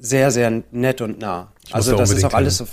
sehr, 0.00 0.30
sehr 0.30 0.62
nett 0.70 1.02
und 1.02 1.20
nah. 1.20 1.52
muss 1.64 1.74
Also 1.74 1.92
da 1.92 1.98
das 1.98 2.10
ist 2.10 2.24
auch 2.24 2.32
alles 2.32 2.62
auf, 2.62 2.68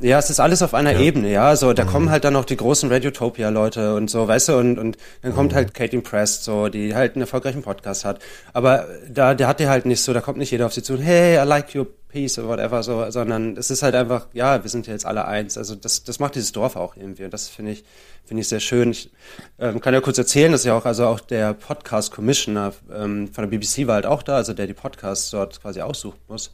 ja, 0.00 0.18
es 0.18 0.30
ist 0.30 0.40
alles 0.40 0.62
auf 0.62 0.74
einer 0.74 0.92
Ja. 0.92 1.00
Ebene, 1.00 1.30
ja. 1.30 1.48
Also 1.48 1.72
da 1.72 1.84
kommen 1.84 2.10
halt 2.10 2.24
dann 2.24 2.32
noch 2.32 2.44
die 2.44 2.56
großen 2.56 2.90
Radiotopia-Leute 2.90 3.94
und 3.94 4.10
so, 4.10 4.26
weißt 4.26 4.48
du, 4.48 4.56
und, 4.58 4.78
und 4.78 4.96
dann 5.22 5.32
kommt 5.32 5.54
halt 5.54 5.74
Katie 5.74 6.00
Prest, 6.00 6.42
so, 6.42 6.68
die 6.68 6.94
halt 6.94 7.14
einen 7.14 7.22
erfolgreichen 7.22 7.62
Podcast 7.62 8.04
hat. 8.04 8.18
Aber 8.52 8.86
da, 9.08 9.34
der 9.34 9.46
hat 9.46 9.60
die 9.60 9.68
halt 9.68 9.86
nicht 9.86 10.02
so, 10.02 10.12
da 10.12 10.20
kommt 10.20 10.38
nicht 10.38 10.50
jeder 10.50 10.66
auf 10.66 10.74
sie 10.74 10.82
zu, 10.82 10.98
hey, 10.98 11.40
I 11.40 11.46
like 11.46 11.74
your 11.74 11.86
piece 12.12 12.38
or 12.38 12.46
whatever, 12.46 12.82
so, 12.82 13.10
sondern 13.10 13.56
es 13.56 13.70
ist 13.70 13.82
halt 13.82 13.94
einfach, 13.94 14.28
ja, 14.32 14.62
wir 14.62 14.70
sind 14.70 14.86
jetzt 14.86 15.06
alle 15.06 15.26
eins. 15.26 15.56
Also 15.58 15.74
das, 15.74 16.04
das 16.04 16.18
macht 16.18 16.34
dieses 16.34 16.52
Dorf 16.52 16.76
auch 16.76 16.96
irgendwie. 16.96 17.24
Und 17.24 17.32
das 17.32 17.48
finde 17.48 17.72
ich, 17.72 17.84
finde 18.24 18.42
ich 18.42 18.48
sehr 18.48 18.60
schön. 18.60 18.90
Ich 18.90 19.10
ähm, 19.58 19.80
kann 19.80 19.94
ja 19.94 20.00
kurz 20.00 20.18
erzählen, 20.18 20.52
dass 20.52 20.64
ja 20.64 20.76
auch, 20.76 20.84
also 20.84 21.06
auch 21.06 21.20
der 21.20 21.54
Podcast 21.54 22.12
Commissioner 22.12 22.72
ähm, 22.92 23.28
von 23.32 23.48
der 23.48 23.56
BBC 23.58 23.86
war 23.86 23.96
halt 23.96 24.06
auch 24.06 24.22
da, 24.22 24.36
also 24.36 24.52
der 24.52 24.66
die 24.66 24.74
Podcasts 24.74 25.30
dort 25.30 25.60
quasi 25.60 25.80
aussuchen 25.80 26.20
muss 26.28 26.52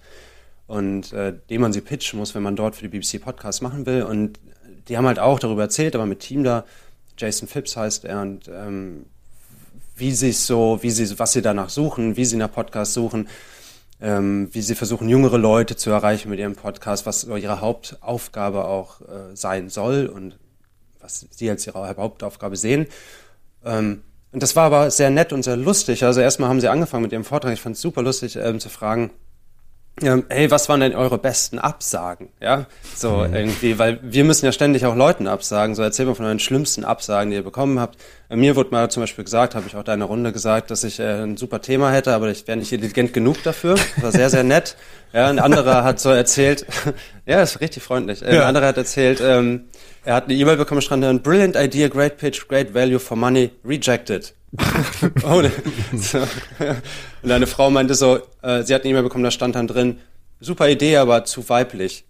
und 0.69 1.13
äh, 1.13 1.35
dem 1.51 1.61
man 1.63 1.73
sie 1.73 1.81
pitchen 1.81 2.19
muss, 2.19 2.35
wenn 2.35 2.43
man 2.43 2.55
dort 2.55 2.77
für 2.77 2.89
die 2.89 2.99
BBC 2.99 3.21
Podcasts 3.21 3.61
machen 3.61 3.85
will. 3.85 4.05
Und 4.05 4.39
die 4.89 4.97
haben 4.97 5.07
halt 5.07 5.19
auch 5.19 5.39
darüber 5.39 5.63
erzählt, 5.63 5.95
aber 5.95 6.07
mit 6.07 6.21
Team 6.21 6.45
da, 6.45 6.65
Jason 7.17 7.49
Phipps 7.49 7.77
heißt 7.77 8.05
er, 8.05 8.23
und 8.23 8.49
ähm, 8.49 9.07
wie 9.97 10.13
sie 10.13 10.31
es 10.31 10.47
so, 10.47 10.79
wie 10.83 10.91
sie, 10.91 11.19
was 11.19 11.33
sie 11.33 11.43
danach 11.43 11.71
suchen, 11.71 12.17
wie 12.17 12.25
sie 12.25 12.37
nach 12.37 12.53
Podcasts 12.53 12.95
suchen, 12.95 13.29
ähm, 14.01 14.49
wie 14.53 14.63
sie 14.63 14.75
versuchen, 14.75 15.09
jüngere 15.09 15.39
Leute 15.39 15.77
zu 15.77 15.91
erreichen 15.91 16.31
mit 16.31 16.39
ihrem 16.39 16.55
Podcast, 16.55 17.07
was 17.07 17.25
ihre 17.25 17.61
Hauptaufgabe 17.61 18.65
auch 18.65 19.01
äh, 19.03 19.35
sein 19.35 19.69
soll 19.69 20.07
und 20.07 20.39
was 21.01 21.27
sie 21.31 21.51
als 21.51 21.67
ihre 21.67 21.97
Hauptaufgabe 21.97 22.57
sehen. 22.57 22.87
Ähm, 23.65 24.03
und 24.31 24.43
das 24.43 24.57
war 24.57 24.65
aber 24.65 24.91
sehr 24.91 25.11
nett 25.11 25.33
und 25.33 25.43
sehr 25.43 25.57
lustig. 25.57 26.05
Also 26.05 26.21
erstmal 26.21 26.49
haben 26.51 26.61
sie 26.61 26.69
angefangen 26.69 27.03
mit 27.03 27.13
ihrem 27.13 27.25
Vortrag. 27.25 27.53
Ich 27.53 27.61
fand 27.61 27.77
es 27.77 27.83
super 27.83 28.03
lustig 28.03 28.37
ähm, 28.37 28.61
zu 28.61 28.69
fragen, 28.69 29.11
ähm, 30.03 30.25
hey, 30.29 30.51
was 30.51 30.69
waren 30.69 30.81
denn 30.81 30.95
eure 30.95 31.19
besten 31.19 31.59
Absagen? 31.59 32.29
Ja, 32.41 32.67
so 32.95 33.25
irgendwie, 33.25 33.79
weil 33.79 33.99
wir 34.03 34.25
müssen 34.25 34.45
ja 34.45 34.53
ständig 34.53 34.87
auch 34.87 34.95
Leuten 34.95 35.27
absagen. 35.27 35.75
So 35.75 35.83
erzähl 35.83 36.07
mal 36.07 36.15
von 36.15 36.27
euren 36.27 36.39
schlimmsten 36.39 36.85
Absagen, 36.85 37.31
die 37.31 37.37
ihr 37.37 37.43
bekommen 37.43 37.81
habt. 37.81 37.99
Äh, 38.29 38.37
mir 38.37 38.57
wurde 38.57 38.71
mal 38.71 38.91
zum 38.91 39.03
Beispiel 39.03 39.25
gesagt, 39.25 39.55
habe 39.55 39.67
ich 39.67 39.77
auch 39.77 39.83
da 39.83 39.95
in 39.95 40.01
der 40.01 40.09
Runde 40.09 40.33
gesagt, 40.33 40.71
dass 40.71 40.85
ich 40.85 41.01
äh, 41.01 41.23
ein 41.23 41.37
super 41.37 41.61
Thema 41.61 41.91
hätte, 41.91 42.13
aber 42.13 42.31
ich 42.31 42.47
wäre 42.47 42.59
nicht 42.59 42.73
intelligent 42.73 43.13
genug 43.13 43.43
dafür. 43.43 43.75
Das 43.75 44.03
war 44.03 44.13
sehr, 44.13 44.31
sehr 44.31 44.45
nett. 44.45 44.77
Ja, 45.13 45.29
ein 45.29 45.39
anderer 45.39 45.85
hat 45.85 46.01
so 46.01 46.11
erzählt, 46.11 46.67
ja, 47.27 47.43
ist 47.43 47.61
richtig 47.61 47.83
freundlich. 47.83 48.25
Ein 48.25 48.41
anderer 48.41 48.67
hat 48.67 48.77
erzählt, 48.77 49.21
ähm, 49.23 49.65
er 50.05 50.15
hat 50.15 50.25
eine 50.25 50.35
E-Mail 50.35 50.57
bekommen, 50.57 50.83
stand 50.83 51.03
dann, 51.03 51.23
brilliant 51.23 51.57
idea, 51.57 51.89
great 51.89 52.19
pitch, 52.19 52.47
great 52.49 52.75
value 52.75 52.99
for 52.99 53.17
money, 53.17 53.51
rejected. 53.65 54.35
oh, 55.25 55.43
ne. 55.43 55.51
so. 55.95 56.19
Und 57.23 57.31
eine 57.31 57.47
Frau 57.47 57.71
meinte 57.71 57.95
so, 57.95 58.21
äh, 58.43 58.63
sie 58.63 58.75
hat 58.75 58.83
eine 58.83 58.91
E-Mail 58.91 59.03
bekommen, 59.03 59.25
da 59.25 59.31
stand 59.31 59.55
dann 59.55 59.67
drin, 59.67 59.99
super 60.41 60.69
Idee, 60.69 60.97
aber 60.97 61.25
zu 61.25 61.49
weiblich. 61.49 62.05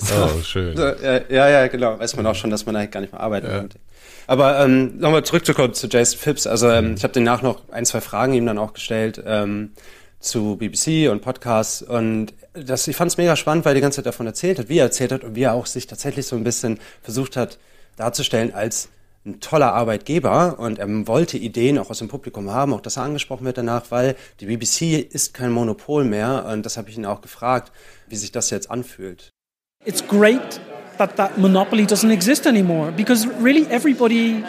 Oh, 0.00 0.42
schön. 0.42 0.76
Ja, 0.76 1.20
ja, 1.28 1.48
ja, 1.48 1.66
genau. 1.68 1.98
Weiß 1.98 2.16
man 2.16 2.26
auch 2.26 2.34
schon, 2.34 2.50
dass 2.50 2.66
man 2.66 2.76
eigentlich 2.76 2.90
gar 2.90 3.00
nicht 3.00 3.12
mehr 3.12 3.20
arbeiten 3.20 3.48
könnte. 3.48 3.78
Aber 4.26 4.64
ähm, 4.64 4.98
nochmal 4.98 5.24
zurückzukommen 5.24 5.74
zu 5.74 5.86
Jason 5.88 6.18
Phipps. 6.18 6.46
Also 6.46 6.68
ähm, 6.70 6.94
ich 6.96 7.04
habe 7.04 7.12
danach 7.12 7.42
noch 7.42 7.68
ein, 7.70 7.84
zwei 7.84 8.00
Fragen 8.00 8.32
ihm 8.34 8.46
dann 8.46 8.58
auch 8.58 8.72
gestellt 8.72 9.22
ähm, 9.24 9.72
zu 10.20 10.56
BBC 10.56 11.10
und 11.10 11.20
Podcasts. 11.20 11.82
Und 11.82 12.32
das, 12.54 12.88
ich 12.88 12.96
fand 12.96 13.10
es 13.10 13.18
mega 13.18 13.36
spannend, 13.36 13.64
weil 13.64 13.72
er 13.72 13.76
die 13.76 13.80
ganze 13.80 13.96
Zeit 13.96 14.06
davon 14.06 14.26
erzählt 14.26 14.58
hat, 14.58 14.68
wie 14.68 14.78
er 14.78 14.86
erzählt 14.86 15.12
hat 15.12 15.24
und 15.24 15.34
wie 15.34 15.42
er 15.42 15.54
auch 15.54 15.66
sich 15.66 15.86
tatsächlich 15.86 16.26
so 16.26 16.36
ein 16.36 16.44
bisschen 16.44 16.78
versucht 17.02 17.36
hat 17.36 17.58
darzustellen 17.96 18.52
als 18.54 18.88
ein 19.26 19.40
toller 19.40 19.72
Arbeitgeber 19.72 20.58
und 20.58 20.78
er 20.78 21.06
wollte 21.06 21.38
Ideen 21.38 21.78
auch 21.78 21.88
aus 21.88 21.98
dem 21.98 22.08
Publikum 22.08 22.50
haben, 22.50 22.74
auch 22.74 22.80
dass 22.80 22.98
er 22.98 23.04
angesprochen 23.04 23.46
wird 23.46 23.56
danach, 23.56 23.90
weil 23.90 24.16
die 24.40 24.46
BBC 24.46 24.98
ist 24.98 25.32
kein 25.32 25.50
Monopol 25.50 26.04
mehr 26.04 26.44
und 26.50 26.66
das 26.66 26.76
habe 26.76 26.90
ich 26.90 26.98
ihn 26.98 27.06
auch 27.06 27.22
gefragt, 27.22 27.72
wie 28.08 28.16
sich 28.16 28.32
das 28.32 28.50
jetzt 28.50 28.70
anfühlt. 28.70 29.33
It's 29.84 30.00
great 30.00 30.60
that 30.98 31.16
that 31.16 31.38
monopoly 31.38 31.86
doesn't 31.86 32.10
exist 32.10 32.46
anymore 32.46 32.92
because 32.92 33.26
really 33.26 33.66
everybody 33.68 34.44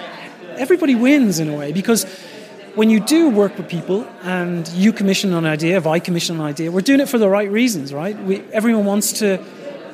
everybody 0.57 0.95
wins 0.95 1.39
in 1.39 1.49
a 1.49 1.55
way 1.55 1.71
because 1.71 2.05
when 2.75 2.89
you 2.89 2.99
do 2.99 3.29
work 3.29 3.57
with 3.57 3.67
people 3.67 4.05
and 4.23 4.67
you 4.69 4.93
commission 4.93 5.33
an 5.33 5.45
idea 5.45 5.77
if 5.77 5.87
i 5.87 5.99
commission 5.99 6.35
an 6.35 6.41
idea 6.41 6.71
we're 6.71 6.81
doing 6.81 6.99
it 6.99 7.09
for 7.09 7.17
the 7.17 7.27
right 7.29 7.51
reasons 7.51 7.93
right? 7.93 8.17
We, 8.23 8.41
everyone 8.51 8.85
wants 8.85 9.13
to 9.19 9.43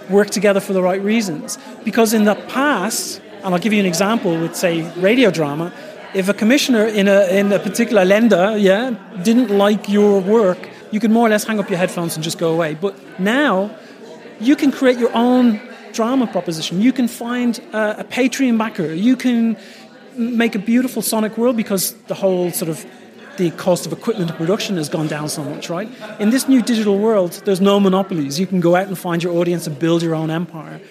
work 0.09 0.29
together 0.29 0.59
for 0.59 0.73
the 0.73 0.83
right 0.83 1.01
reasons 1.01 1.57
because 1.83 2.13
in 2.13 2.25
the 2.25 2.35
past 2.35 3.21
and 3.43 3.53
i'll 3.53 3.59
give 3.59 3.73
you 3.73 3.79
an 3.79 3.85
example 3.85 4.39
with 4.39 4.55
say 4.55 4.81
radio 4.99 5.31
drama 5.31 5.73
if 6.13 6.27
a 6.27 6.33
commissioner 6.33 6.85
in 6.85 7.07
a, 7.07 7.27
in 7.27 7.51
a 7.51 7.59
particular 7.59 8.03
lender 8.03 8.55
yeah 8.57 8.95
didn't 9.23 9.49
like 9.49 9.87
your 9.89 10.19
work 10.19 10.69
you 10.91 10.99
could 10.99 11.11
more 11.11 11.25
or 11.25 11.29
less 11.29 11.45
hang 11.45 11.59
up 11.59 11.69
your 11.69 11.79
headphones 11.79 12.15
and 12.15 12.23
just 12.23 12.37
go 12.37 12.53
away. 12.53 12.75
But 12.75 13.19
now 13.19 13.75
you 14.41 14.55
can 14.55 14.71
create 14.71 14.97
your 14.97 15.13
own 15.15 15.61
drama 15.93 16.27
proposition. 16.27 16.81
You 16.81 16.93
can 16.93 17.07
find 17.07 17.59
uh, 17.73 17.95
a 17.97 18.03
Patreon 18.03 18.57
backer. 18.57 18.93
You 18.93 19.15
can 19.15 19.57
make 20.15 20.55
a 20.55 20.59
beautiful 20.59 21.01
sonic 21.01 21.37
world 21.37 21.55
because 21.57 21.93
the 22.07 22.15
whole 22.15 22.51
sort 22.51 22.69
of 22.69 22.85
the 23.37 23.51
cost 23.51 23.85
of 23.85 23.93
equipment 23.93 24.35
production 24.35 24.77
has 24.77 24.89
gone 24.89 25.07
down 25.07 25.29
so 25.29 25.43
much, 25.43 25.69
right? 25.69 25.89
In 26.19 26.31
this 26.31 26.47
new 26.47 26.61
digital 26.61 26.97
world, 26.97 27.41
there's 27.45 27.61
no 27.61 27.79
monopolies. 27.79 28.39
You 28.39 28.47
can 28.47 28.59
go 28.59 28.75
out 28.75 28.87
and 28.87 28.97
find 28.97 29.23
your 29.23 29.33
audience 29.37 29.67
and 29.67 29.77
build 29.79 30.03
your 30.03 30.15
own 30.15 30.29
empire. 30.29 30.81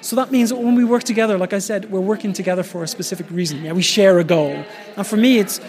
So 0.00 0.14
that 0.16 0.30
means 0.30 0.50
that 0.50 0.56
when 0.56 0.76
we 0.76 0.84
work 0.84 1.02
together, 1.02 1.36
like 1.36 1.52
I 1.52 1.58
said, 1.58 1.90
we're 1.90 2.00
working 2.00 2.32
together 2.32 2.62
for 2.62 2.84
a 2.84 2.86
specific 2.88 3.28
reason. 3.30 3.64
Yeah, 3.64 3.72
we 3.72 3.82
share 3.82 4.18
a 4.18 4.24
goal. 4.24 4.64
And 4.96 5.06
for 5.06 5.16
me, 5.16 5.38
it's 5.38 5.60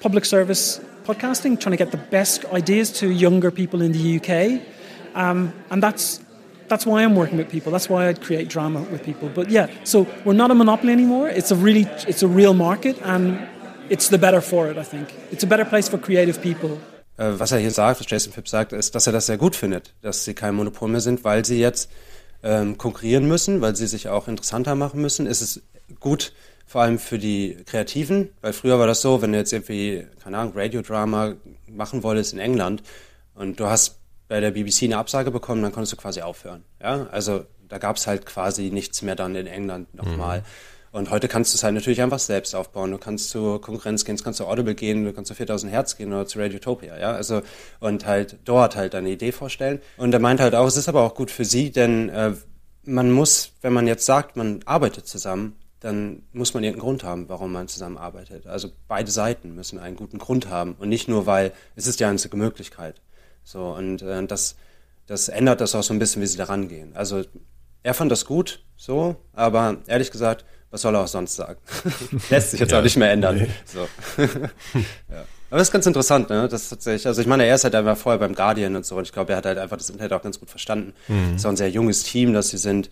public 0.00 0.24
service 0.24 0.80
podcasting, 1.04 1.60
trying 1.60 1.70
to 1.70 1.76
get 1.76 1.92
the 1.92 2.04
best 2.10 2.44
ideas 2.46 2.90
to 3.00 3.10
younger 3.10 3.52
people 3.52 3.80
in 3.80 3.92
the 3.92 4.18
UK. 4.18 4.60
Um, 5.14 5.54
and 5.70 5.80
that's 5.82 6.20
that's 6.68 6.86
why 6.86 7.02
I'm 7.02 7.14
working 7.14 7.38
with 7.38 7.48
people. 7.48 7.72
That's 7.72 7.88
why 7.88 8.08
I'd 8.08 8.20
create 8.20 8.48
drama 8.48 8.80
with 8.90 9.02
people. 9.02 9.28
But 9.28 9.50
yeah, 9.50 9.68
so 9.84 10.06
we're 10.24 10.34
not 10.36 10.50
a 10.50 10.54
monopoly 10.54 10.92
anymore. 10.92 11.28
It's 11.28 11.50
a 11.50 11.56
really, 11.56 11.86
it's 12.06 12.22
a 12.22 12.28
real 12.28 12.54
market, 12.54 12.96
and 13.02 13.38
it's 13.88 14.08
the 14.08 14.18
better 14.18 14.40
for 14.40 14.68
it. 14.68 14.78
I 14.78 14.84
think 14.84 15.14
it's 15.30 15.44
a 15.44 15.46
better 15.46 15.64
place 15.64 15.88
for 15.88 15.98
creative 15.98 16.40
people. 16.40 16.78
Äh, 17.18 17.38
was 17.38 17.52
er 17.52 17.58
hier 17.58 17.70
sagt, 17.70 18.00
was 18.00 18.06
Jason 18.08 18.32
Phipps 18.32 18.50
sagt, 18.50 18.72
ist, 18.72 18.94
dass 18.94 19.06
er 19.06 19.12
das 19.12 19.26
sehr 19.26 19.38
gut 19.38 19.56
findet, 19.56 19.94
dass 20.02 20.24
sie 20.24 20.34
kein 20.34 20.54
Monopol 20.54 20.88
mehr 20.88 21.00
sind, 21.00 21.24
weil 21.24 21.44
sie 21.44 21.58
jetzt 21.58 21.90
ähm, 22.42 22.76
konkurrieren 22.76 23.26
müssen, 23.26 23.60
weil 23.60 23.74
sie 23.74 23.86
sich 23.86 24.08
auch 24.08 24.28
interessanter 24.28 24.74
machen 24.74 25.00
müssen. 25.00 25.26
Es 25.26 25.40
ist 25.40 25.62
gut, 26.00 26.32
vor 26.66 26.82
allem 26.82 26.98
für 26.98 27.18
die 27.18 27.56
Kreativen, 27.64 28.30
weil 28.42 28.52
früher 28.52 28.78
war 28.78 28.86
das 28.86 29.00
so, 29.00 29.22
wenn 29.22 29.32
du 29.32 29.38
jetzt 29.38 29.52
irgendwie, 29.52 30.06
keine 30.22 30.38
Ahnung, 30.38 30.52
Radiodrama 30.54 31.34
machen 31.70 32.02
wolltest 32.02 32.32
in 32.32 32.38
England 32.38 32.82
und 33.34 33.60
du 33.60 33.66
hast 33.66 33.98
bei 34.28 34.40
der 34.40 34.50
BBC 34.50 34.84
eine 34.84 34.98
Absage 34.98 35.30
bekommen, 35.30 35.62
dann 35.62 35.72
konntest 35.72 35.92
du 35.92 35.96
quasi 35.96 36.22
aufhören. 36.22 36.64
Ja, 36.80 37.06
also 37.10 37.44
da 37.68 37.78
gab 37.78 37.96
es 37.96 38.06
halt 38.06 38.26
quasi 38.26 38.70
nichts 38.70 39.02
mehr 39.02 39.16
dann 39.16 39.34
in 39.34 39.46
England 39.46 39.94
nochmal. 39.94 40.40
Mhm. 40.40 40.44
Und 40.92 41.10
heute 41.10 41.28
kannst 41.28 41.52
du 41.52 41.56
es 41.56 41.62
halt 41.62 41.74
natürlich 41.74 42.00
einfach 42.00 42.18
selbst 42.18 42.54
aufbauen. 42.54 42.90
Du 42.90 42.96
kannst 42.96 43.28
zur 43.28 43.60
Konkurrenz 43.60 44.04
gehen, 44.04 44.16
du 44.16 44.24
kannst 44.24 44.38
zu 44.38 44.46
Audible 44.46 44.74
gehen, 44.74 45.04
du 45.04 45.12
kannst 45.12 45.28
zu 45.28 45.34
4000 45.34 45.70
Hertz 45.70 45.96
gehen 45.96 46.12
oder 46.12 46.26
zu 46.26 46.38
Radiotopia, 46.38 46.98
ja. 46.98 47.12
Also, 47.12 47.42
und 47.80 48.06
halt 48.06 48.38
dort 48.44 48.76
halt 48.76 48.94
deine 48.94 49.10
Idee 49.10 49.32
vorstellen. 49.32 49.80
Und 49.98 50.14
er 50.14 50.20
meint 50.20 50.40
halt 50.40 50.54
auch, 50.54 50.66
es 50.66 50.78
ist 50.78 50.88
aber 50.88 51.02
auch 51.02 51.14
gut 51.14 51.30
für 51.30 51.44
sie, 51.44 51.70
denn 51.70 52.08
äh, 52.08 52.32
man 52.84 53.10
muss, 53.10 53.52
wenn 53.60 53.74
man 53.74 53.86
jetzt 53.86 54.06
sagt, 54.06 54.36
man 54.36 54.60
arbeitet 54.64 55.06
zusammen, 55.06 55.56
dann 55.80 56.22
muss 56.32 56.54
man 56.54 56.64
irgendeinen 56.64 56.88
Grund 56.88 57.04
haben, 57.04 57.28
warum 57.28 57.52
man 57.52 57.68
zusammenarbeitet. 57.68 58.46
Also 58.46 58.70
beide 58.88 59.10
Seiten 59.10 59.54
müssen 59.54 59.78
einen 59.78 59.96
guten 59.96 60.18
Grund 60.18 60.48
haben 60.48 60.76
und 60.78 60.88
nicht 60.88 61.08
nur, 61.08 61.26
weil 61.26 61.52
es 61.74 61.86
ist 61.86 62.00
die 62.00 62.06
einzige 62.06 62.36
Möglichkeit. 62.36 63.02
So, 63.46 63.68
und 63.68 64.02
äh, 64.02 64.26
das, 64.26 64.56
das 65.06 65.28
ändert 65.28 65.60
das 65.60 65.76
auch 65.76 65.84
so 65.84 65.94
ein 65.94 66.00
bisschen, 66.00 66.20
wie 66.20 66.26
sie 66.26 66.36
da 66.36 66.44
rangehen. 66.44 66.96
Also 66.96 67.22
er 67.84 67.94
fand 67.94 68.10
das 68.10 68.26
gut, 68.26 68.60
so, 68.76 69.14
aber 69.34 69.76
ehrlich 69.86 70.10
gesagt, 70.10 70.44
was 70.72 70.82
soll 70.82 70.96
er 70.96 71.02
auch 71.02 71.08
sonst 71.08 71.36
sagen? 71.36 71.60
Lässt 72.30 72.50
sich 72.50 72.58
jetzt 72.58 72.72
ja, 72.72 72.80
auch 72.80 72.82
nicht 72.82 72.96
mehr 72.96 73.12
ändern. 73.12 73.36
Nee. 73.36 73.48
So. 73.64 73.88
ja. 74.22 75.24
Aber 75.48 75.58
das 75.58 75.68
ist 75.68 75.72
ganz 75.72 75.86
interessant, 75.86 76.28
ne? 76.28 76.48
Das 76.48 76.68
tatsächlich, 76.68 77.06
also 77.06 77.20
ich 77.20 77.28
meine, 77.28 77.46
er 77.46 77.54
ist 77.54 77.62
halt 77.62 77.76
einfach 77.76 77.96
vorher 77.96 78.18
beim 78.18 78.34
Guardian 78.34 78.74
und 78.74 78.84
so 78.84 78.96
und 78.96 79.04
ich 79.04 79.12
glaube, 79.12 79.32
er 79.32 79.38
hat 79.38 79.46
halt 79.46 79.58
einfach 79.58 79.76
das 79.76 79.90
Internet 79.90 80.12
auch 80.12 80.22
ganz 80.22 80.40
gut 80.40 80.50
verstanden. 80.50 80.92
Mhm. 81.06 81.32
Das 81.32 81.42
ist 81.42 81.46
auch 81.46 81.50
ein 81.50 81.56
sehr 81.56 81.70
junges 81.70 82.02
Team, 82.02 82.32
das 82.32 82.48
sie 82.48 82.58
sind. 82.58 82.90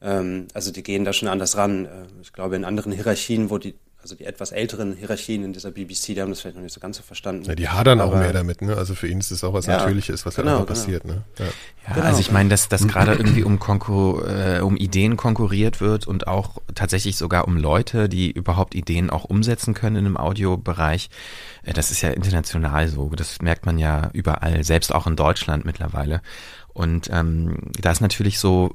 Ähm, 0.00 0.48
also 0.52 0.72
die 0.72 0.82
gehen 0.82 1.04
da 1.04 1.12
schon 1.12 1.28
anders 1.28 1.56
ran. 1.56 1.86
Äh, 1.86 1.90
ich 2.22 2.32
glaube, 2.32 2.56
in 2.56 2.64
anderen 2.64 2.90
Hierarchien, 2.90 3.50
wo 3.50 3.58
die 3.58 3.76
also 4.02 4.16
die 4.16 4.24
etwas 4.24 4.50
älteren 4.50 4.96
Hierarchien 4.96 5.44
in 5.44 5.52
dieser 5.52 5.70
BBC, 5.70 6.06
die 6.06 6.20
haben 6.20 6.30
das 6.30 6.40
vielleicht 6.40 6.56
noch 6.56 6.62
nicht 6.62 6.72
so 6.72 6.80
ganz 6.80 6.96
so 6.96 7.04
verstanden. 7.04 7.44
Ja, 7.44 7.54
die 7.54 7.68
hadern 7.68 8.00
Aber, 8.00 8.12
auch 8.12 8.18
mehr 8.18 8.32
damit, 8.32 8.60
ne? 8.60 8.76
Also 8.76 8.96
für 8.96 9.06
ihn 9.06 9.20
ist 9.20 9.30
das 9.30 9.44
auch 9.44 9.52
was 9.52 9.66
ja, 9.66 9.78
Natürliches, 9.78 10.26
was 10.26 10.34
genau, 10.34 10.58
einfach 10.58 10.66
genau. 10.66 10.80
passiert, 10.80 11.04
ne? 11.04 11.22
Ja, 11.38 11.44
ja 11.44 11.94
genau. 11.94 12.06
also 12.06 12.20
ich 12.20 12.32
meine, 12.32 12.48
dass, 12.48 12.68
dass 12.68 12.86
gerade 12.88 13.12
irgendwie 13.12 13.44
um, 13.44 13.60
Konkur 13.60 14.28
äh, 14.28 14.60
um 14.60 14.76
Ideen 14.76 15.16
konkurriert 15.16 15.80
wird 15.80 16.08
und 16.08 16.26
auch 16.26 16.58
tatsächlich 16.74 17.16
sogar 17.16 17.46
um 17.46 17.56
Leute, 17.56 18.08
die 18.08 18.32
überhaupt 18.32 18.74
Ideen 18.74 19.08
auch 19.08 19.24
umsetzen 19.24 19.72
können 19.72 19.94
in 19.94 20.06
einem 20.06 20.16
Audiobereich, 20.16 21.08
äh, 21.62 21.72
das 21.72 21.92
ist 21.92 22.02
ja 22.02 22.10
international 22.10 22.88
so. 22.88 23.08
Das 23.10 23.40
merkt 23.40 23.66
man 23.66 23.78
ja 23.78 24.10
überall, 24.12 24.64
selbst 24.64 24.92
auch 24.92 25.06
in 25.06 25.14
Deutschland 25.14 25.64
mittlerweile. 25.64 26.22
Und 26.72 27.08
ähm, 27.12 27.70
da 27.80 27.92
ist 27.92 28.00
natürlich 28.00 28.40
so 28.40 28.74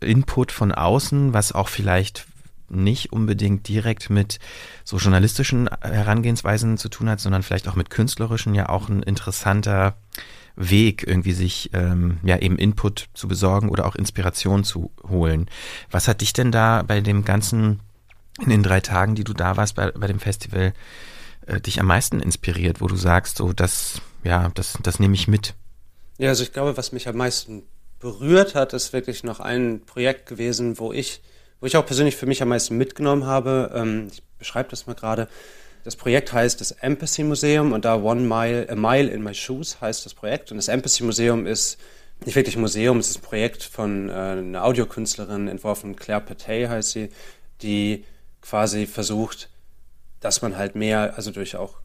Input 0.00 0.50
von 0.50 0.72
außen, 0.72 1.32
was 1.32 1.52
auch 1.52 1.68
vielleicht 1.68 2.26
nicht 2.68 3.12
unbedingt 3.12 3.68
direkt 3.68 4.10
mit 4.10 4.38
so 4.84 4.96
journalistischen 4.96 5.68
Herangehensweisen 5.80 6.78
zu 6.78 6.88
tun 6.88 7.08
hat, 7.08 7.20
sondern 7.20 7.42
vielleicht 7.42 7.68
auch 7.68 7.76
mit 7.76 7.90
künstlerischen 7.90 8.54
ja 8.54 8.68
auch 8.68 8.88
ein 8.88 9.02
interessanter 9.02 9.96
Weg, 10.56 11.04
irgendwie 11.06 11.32
sich 11.32 11.70
ähm, 11.72 12.18
ja 12.22 12.38
eben 12.38 12.58
Input 12.58 13.08
zu 13.14 13.26
besorgen 13.26 13.68
oder 13.68 13.86
auch 13.86 13.96
Inspiration 13.96 14.62
zu 14.64 14.92
holen. 15.08 15.50
Was 15.90 16.06
hat 16.06 16.20
dich 16.20 16.32
denn 16.32 16.52
da 16.52 16.82
bei 16.82 17.00
dem 17.00 17.24
ganzen, 17.24 17.80
in 18.40 18.50
den 18.50 18.62
drei 18.62 18.80
Tagen, 18.80 19.14
die 19.14 19.24
du 19.24 19.32
da 19.32 19.56
warst 19.56 19.74
bei, 19.74 19.90
bei 19.90 20.06
dem 20.06 20.20
Festival, 20.20 20.72
äh, 21.46 21.60
dich 21.60 21.80
am 21.80 21.86
meisten 21.86 22.20
inspiriert, 22.20 22.80
wo 22.80 22.86
du 22.86 22.96
sagst, 22.96 23.38
so 23.38 23.52
das, 23.52 24.00
ja, 24.22 24.50
das, 24.54 24.78
das 24.82 25.00
nehme 25.00 25.14
ich 25.14 25.26
mit? 25.26 25.54
Ja, 26.18 26.28
also 26.28 26.44
ich 26.44 26.52
glaube, 26.52 26.76
was 26.76 26.92
mich 26.92 27.08
am 27.08 27.16
meisten 27.16 27.64
berührt 27.98 28.54
hat, 28.54 28.72
ist 28.74 28.92
wirklich 28.92 29.24
noch 29.24 29.40
ein 29.40 29.82
Projekt 29.84 30.26
gewesen, 30.26 30.78
wo 30.78 30.92
ich 30.92 31.20
wo 31.64 31.66
ich 31.66 31.78
auch 31.78 31.86
persönlich 31.86 32.14
für 32.14 32.26
mich 32.26 32.42
am 32.42 32.50
meisten 32.50 32.76
mitgenommen 32.76 33.24
habe. 33.24 33.72
Ähm, 33.74 34.08
ich 34.12 34.22
beschreibe 34.36 34.68
das 34.68 34.86
mal 34.86 34.92
gerade. 34.92 35.28
Das 35.82 35.96
Projekt 35.96 36.30
heißt 36.30 36.60
das 36.60 36.72
Empathy 36.72 37.24
Museum 37.24 37.72
und 37.72 37.86
da 37.86 37.96
One 37.96 38.20
Mile, 38.20 38.68
A 38.68 38.74
Mile 38.74 39.10
in 39.10 39.22
My 39.22 39.32
Shoes 39.32 39.80
heißt 39.80 40.04
das 40.04 40.12
Projekt. 40.12 40.50
Und 40.50 40.58
das 40.58 40.68
Empathy 40.68 41.04
Museum 41.04 41.46
ist 41.46 41.78
nicht 42.22 42.36
wirklich 42.36 42.56
ein 42.56 42.60
Museum, 42.60 42.98
es 42.98 43.08
ist 43.08 43.16
ein 43.16 43.22
Projekt 43.22 43.62
von 43.62 44.10
äh, 44.10 44.12
einer 44.12 44.62
Audiokünstlerin 44.62 45.48
entworfen, 45.48 45.96
Claire 45.96 46.20
Patey 46.20 46.66
heißt 46.66 46.90
sie, 46.90 47.08
die 47.62 48.04
quasi 48.42 48.84
versucht, 48.84 49.48
dass 50.20 50.42
man 50.42 50.58
halt 50.58 50.74
mehr, 50.74 51.14
also 51.16 51.30
durch 51.30 51.56
auch 51.56 51.76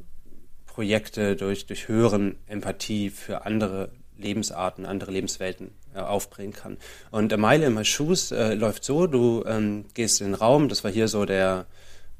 Projekte, 0.65 1.37
durch, 1.37 1.67
durch 1.67 1.87
Hören 1.87 2.35
Empathie 2.47 3.11
für 3.11 3.45
andere 3.45 3.93
Lebensarten, 4.17 4.85
andere 4.85 5.11
Lebenswelten 5.11 5.71
aufbringen 5.95 6.53
kann. 6.53 6.77
Und 7.11 7.33
A 7.33 7.37
Mile 7.37 7.65
in 7.65 7.73
My 7.73 7.85
Shoes 7.85 8.31
äh, 8.31 8.53
läuft 8.53 8.83
so, 8.83 9.07
du 9.07 9.43
ähm, 9.45 9.85
gehst 9.93 10.21
in 10.21 10.27
den 10.27 10.35
Raum, 10.35 10.69
das 10.69 10.83
war 10.83 10.91
hier 10.91 11.07
so 11.07 11.25
der 11.25 11.65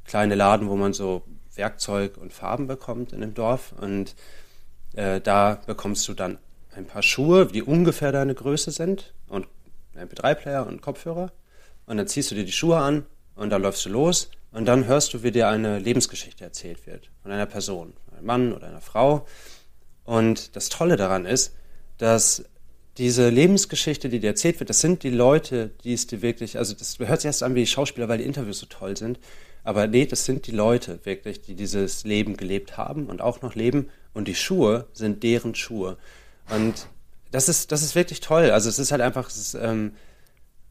kleine 0.05 0.35
Laden, 0.35 0.69
wo 0.69 0.75
man 0.75 0.93
so 0.93 1.23
Werkzeug 1.55 2.17
und 2.17 2.33
Farben 2.33 2.67
bekommt 2.67 3.13
in 3.13 3.21
dem 3.21 3.33
Dorf. 3.33 3.73
Und 3.79 4.15
äh, 4.93 5.21
da 5.21 5.61
bekommst 5.65 6.07
du 6.07 6.13
dann 6.13 6.39
ein 6.75 6.85
paar 6.85 7.03
Schuhe, 7.03 7.45
die 7.45 7.61
ungefähr 7.61 8.11
deine 8.11 8.33
Größe 8.33 8.71
sind 8.71 9.13
und 9.27 9.47
ein 9.95 10.07
MP3-Player 10.09 10.65
und 10.65 10.81
Kopfhörer. 10.81 11.31
Und 11.85 11.97
dann 11.97 12.07
ziehst 12.07 12.31
du 12.31 12.35
dir 12.35 12.45
die 12.45 12.51
Schuhe 12.51 12.77
an 12.77 13.05
und 13.35 13.49
dann 13.49 13.61
läufst 13.61 13.85
du 13.85 13.89
los. 13.89 14.31
Und 14.51 14.65
dann 14.65 14.85
hörst 14.87 15.13
du, 15.13 15.21
wie 15.21 15.31
dir 15.31 15.47
eine 15.47 15.77
Lebensgeschichte 15.77 16.43
erzählt 16.43 16.87
wird 16.87 17.11
von 17.21 17.31
einer 17.31 17.45
Person, 17.45 17.93
einem 18.11 18.25
Mann 18.25 18.53
oder 18.53 18.67
einer 18.67 18.81
Frau. 18.81 19.27
Und 20.05 20.55
das 20.55 20.69
Tolle 20.69 20.95
daran 20.95 21.25
ist, 21.25 21.53
dass 21.99 22.43
diese 22.99 23.29
Lebensgeschichte, 23.29 24.09
die 24.09 24.19
dir 24.19 24.27
erzählt 24.27 24.59
wird, 24.59 24.69
das 24.69 24.81
sind 24.81 25.03
die 25.03 25.09
Leute, 25.09 25.71
die 25.83 25.93
es 25.93 26.05
dir 26.05 26.21
wirklich, 26.21 26.57
also 26.57 26.73
das 26.73 26.99
hört 26.99 27.21
sich 27.21 27.27
erst 27.27 27.43
an 27.43 27.55
wie 27.55 27.65
Schauspieler, 27.65 28.09
weil 28.09 28.19
die 28.19 28.25
Interviews 28.25 28.59
so 28.59 28.65
toll 28.65 28.97
sind, 28.97 29.19
aber 29.63 29.87
nee, 29.87 30.05
das 30.05 30.25
sind 30.25 30.47
die 30.47 30.51
Leute 30.51 30.99
wirklich, 31.03 31.41
die 31.41 31.55
dieses 31.55 32.03
Leben 32.03 32.37
gelebt 32.37 32.77
haben 32.77 33.07
und 33.07 33.21
auch 33.21 33.41
noch 33.41 33.55
leben 33.55 33.89
und 34.13 34.27
die 34.27 34.35
Schuhe 34.35 34.87
sind 34.93 35.23
deren 35.23 35.55
Schuhe. 35.55 35.97
Und 36.49 36.87
das 37.31 37.47
ist, 37.47 37.71
das 37.71 37.83
ist 37.83 37.95
wirklich 37.95 38.19
toll. 38.19 38.51
Also 38.51 38.69
es 38.69 38.79
ist 38.79 38.91
halt 38.91 39.01
einfach, 39.01 39.29
es 39.29 39.37
ist, 39.37 39.53
ähm, 39.55 39.93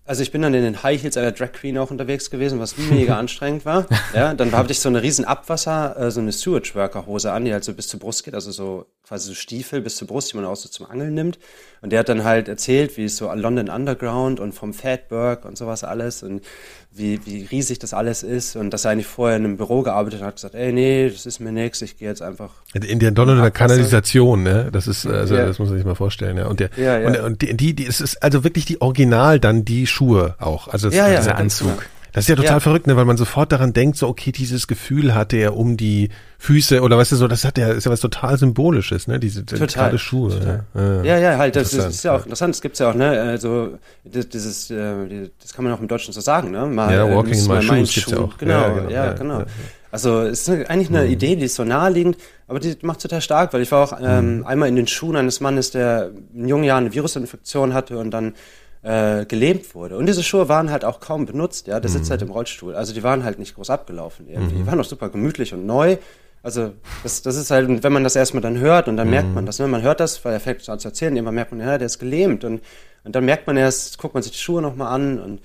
also 0.09 0.23
ich 0.23 0.33
bin 0.33 0.41
dann 0.41 0.55
in 0.55 0.63
den 0.63 0.83
High 0.83 1.03
Heels 1.03 1.19
einer 1.19 1.33
Drag 1.33 1.53
Queen 1.53 1.77
auch 1.77 1.91
unterwegs 1.91 2.31
gewesen, 2.31 2.59
was 2.59 2.79
mega 2.79 3.17
anstrengend 3.19 3.67
war. 3.67 3.87
Ja, 4.15 4.33
dann 4.33 4.53
habe 4.53 4.73
ich 4.73 4.81
so 4.81 4.89
eine 4.89 5.03
riesen 5.03 5.27
Abwasser, 5.27 5.97
äh, 5.99 6.11
so 6.11 6.21
eine 6.21 6.33
Sewage 6.33 6.75
Worker 6.75 7.07
Hose 7.07 7.31
an, 7.31 7.45
die 7.45 7.53
halt 7.53 7.63
so 7.63 7.75
bis 7.75 7.89
zur 7.89 8.01
Brust 8.01 8.25
geht, 8.25 8.35
also 8.35 8.51
so 8.51 8.87
quasi 9.07 9.29
so 9.29 9.35
Stiefel 9.35 9.83
bis 9.83 9.97
zur 9.97 10.09
Brust, 10.09 10.33
die 10.33 10.37
man 10.37 10.47
auch 10.47 10.57
so 10.57 10.71
zum 10.71 10.87
Angeln 10.87 11.13
nimmt. 11.13 11.39
Und 11.83 11.93
der 11.93 12.01
hat 12.01 12.09
dann 12.09 12.25
halt 12.25 12.49
erzählt, 12.49 12.97
wie 12.97 13.05
es 13.05 13.19
so 13.19 13.31
London 13.33 13.69
Underground 13.69 14.41
und 14.41 14.53
vom 14.53 14.73
Fatberg 14.73 15.45
und 15.45 15.59
sowas 15.59 15.85
alles 15.85 16.23
und 16.23 16.43
wie, 16.91 17.21
wie 17.25 17.45
riesig 17.45 17.79
das 17.79 17.95
alles 17.95 18.23
ist 18.23 18.57
und 18.57 18.71
dass 18.71 18.85
er 18.85 18.93
eigentlich 18.93 19.07
vorher 19.07 19.37
in 19.37 19.45
einem 19.45 19.57
Büro 19.57 19.83
gearbeitet 19.83 20.23
hat, 20.23 20.37
gesagt, 20.37 20.55
ey, 20.55 20.73
nee, 20.73 21.09
das 21.09 21.27
ist 21.27 21.39
mir 21.39 21.53
nix, 21.53 21.81
ich 21.83 21.97
gehe 21.97 22.09
jetzt 22.09 22.23
einfach. 22.23 22.51
In 22.75 22.99
der 22.99 23.13
Londoner 23.13 23.51
Kanalisation, 23.51 24.43
ne? 24.43 24.71
Das 24.73 24.87
ist, 24.87 25.07
also 25.07 25.37
ja. 25.37 25.47
das 25.47 25.59
muss 25.59 25.69
man 25.69 25.79
sich 25.79 25.87
mal 25.87 25.95
vorstellen, 25.95 26.37
ja. 26.37 26.47
Und 26.47 26.61
der, 26.61 26.71
ja, 26.77 26.99
ja. 26.99 27.07
und, 27.07 27.21
und 27.21 27.43
die, 27.43 27.75
die, 27.75 27.87
es 27.87 28.01
ist 28.01 28.23
also 28.23 28.43
wirklich 28.45 28.65
die 28.65 28.81
Original 28.81 29.39
dann 29.39 29.65
die 29.65 29.87
Schuhe 29.87 30.35
auch, 30.39 30.69
also 30.69 30.89
ja, 30.91 31.15
dieser 31.17 31.37
Anzug. 31.37 31.87
Das 32.13 32.25
ist 32.25 32.29
ja 32.29 32.37
total 32.37 32.55
ja. 32.55 32.61
verrückt, 32.61 32.87
ne, 32.87 32.97
weil 32.97 33.05
man 33.05 33.17
sofort 33.17 33.53
daran 33.53 33.73
denkt, 33.73 33.97
so 33.97 34.09
okay, 34.09 34.33
dieses 34.33 34.67
Gefühl 34.67 35.15
hatte 35.15 35.37
er 35.37 35.57
um 35.57 35.77
die 35.77 36.09
Füße 36.39 36.81
oder 36.81 36.97
weißt 36.97 37.13
du 37.13 37.17
so, 37.17 37.29
das 37.29 37.45
hat 37.45 37.59
ja 37.59 37.69
ist 37.69 37.85
ja 37.85 37.91
was 37.91 38.01
total 38.01 38.39
symbolisches, 38.39 39.09
ne, 39.09 39.19
diese 39.19 39.45
total, 39.45 39.99
Schuhe. 39.99 40.31
Total. 40.31 40.65
Ja. 40.75 41.03
ja, 41.05 41.19
ja, 41.19 41.39
halt, 41.39 41.57
das 41.57 41.75
ist, 41.75 41.85
ist, 41.85 42.05
ja 42.05 42.15
auch 42.15 42.23
interessant. 42.25 42.55
Das 42.55 42.63
gibt's 42.63 42.79
ja 42.79 42.91
auch, 42.91 42.95
ne, 42.95 43.21
also 43.21 43.79
dieses, 44.05 44.71
äh, 44.71 45.29
das 45.41 45.53
kann 45.53 45.65
man 45.65 45.75
auch 45.75 45.81
im 45.81 45.89
Deutschen 45.89 46.15
so 46.15 46.21
sagen, 46.21 46.51
ne, 46.51 46.67
mal, 46.67 46.95
ja, 46.95 47.15
Walking 47.15 47.39
in 47.39 47.47
my 47.47 47.63
shoes 47.63 47.95
gibt's 47.95 48.11
ja 48.11 48.19
auch. 48.19 48.39
Genau, 48.39 48.53
ja, 48.53 48.69
genau. 48.69 48.91
Ja, 48.91 49.13
genau. 49.13 49.45
Also 49.91 50.21
es 50.23 50.47
ist 50.47 50.69
eigentlich 50.69 50.91
eine 50.91 51.05
mhm. 51.05 51.13
Idee, 51.13 51.37
die 51.37 51.45
ist 51.45 51.55
so 51.55 51.65
naheliegend, 51.65 52.19
aber 52.47 52.61
die 52.61 52.77
macht 52.83 53.01
total 53.01 53.23
stark, 53.23 53.53
weil 53.53 53.63
ich 53.63 53.73
war 53.73 53.85
auch 53.85 53.99
ähm, 54.01 54.39
mhm. 54.39 54.47
einmal 54.47 54.69
in 54.69 54.77
den 54.77 54.87
Schuhen 54.87 55.17
eines 55.17 55.41
Mannes, 55.41 55.71
der 55.71 56.11
in 56.35 56.47
jungen 56.47 56.65
Jahren 56.65 56.85
eine 56.85 56.95
Virusinfektion 56.95 57.73
hatte 57.73 57.99
und 57.99 58.11
dann 58.11 58.35
äh, 58.83 59.25
gelähmt 59.27 59.75
wurde. 59.75 59.97
Und 59.97 60.07
diese 60.07 60.23
Schuhe 60.23 60.49
waren 60.49 60.71
halt 60.71 60.85
auch 60.85 61.01
kaum 61.01 61.27
benutzt, 61.27 61.67
ja. 61.67 61.81
Der 61.81 61.91
sitzt 61.91 62.07
mhm. 62.07 62.11
halt 62.11 62.23
im 62.23 62.31
Rollstuhl. 62.31 62.75
Also 62.75 62.95
die 62.95 63.03
waren 63.03 63.25
halt 63.25 63.39
nicht 63.39 63.55
groß 63.55 63.71
abgelaufen 63.71 64.29
irgendwie. 64.29 64.55
Mhm. 64.55 64.59
Die 64.59 64.67
waren 64.67 64.81
auch 64.81 64.85
super 64.85 65.09
gemütlich 65.09 65.53
und 65.53 65.67
neu. 65.67 65.97
Also 66.43 66.73
das, 67.03 67.23
das 67.23 67.37
ist 67.37 67.51
halt, 67.51 67.83
wenn 67.83 67.93
man 67.93 68.05
das 68.05 68.15
erstmal 68.15 68.41
dann 68.41 68.59
hört 68.59 68.89
und 68.89 68.97
dann 68.97 69.09
mhm. 69.09 69.15
merkt 69.15 69.35
man 69.35 69.47
das, 69.47 69.59
ne? 69.59 69.67
man 69.67 69.83
hört 69.83 70.01
das, 70.01 70.25
weil 70.25 70.33
er 70.33 70.41
fängt 70.41 70.67
an 70.69 70.79
zu 70.79 70.89
erzählen, 70.89 71.15
irgendwann 71.15 71.35
merkt 71.35 71.51
man, 71.51 71.61
ja, 71.61 71.79
der 71.79 71.87
ist 71.87 71.99
gelähmt 71.99 72.45
und, 72.45 72.63
und 73.05 73.15
dann 73.15 73.25
merkt 73.25 73.47
man 73.47 73.57
erst, 73.57 73.99
guckt 73.99 74.15
man 74.15 74.23
sich 74.23 74.33
die 74.33 74.39
Schuhe 74.39 74.63
nochmal 74.63 74.95
an 74.95 75.19
und 75.19 75.41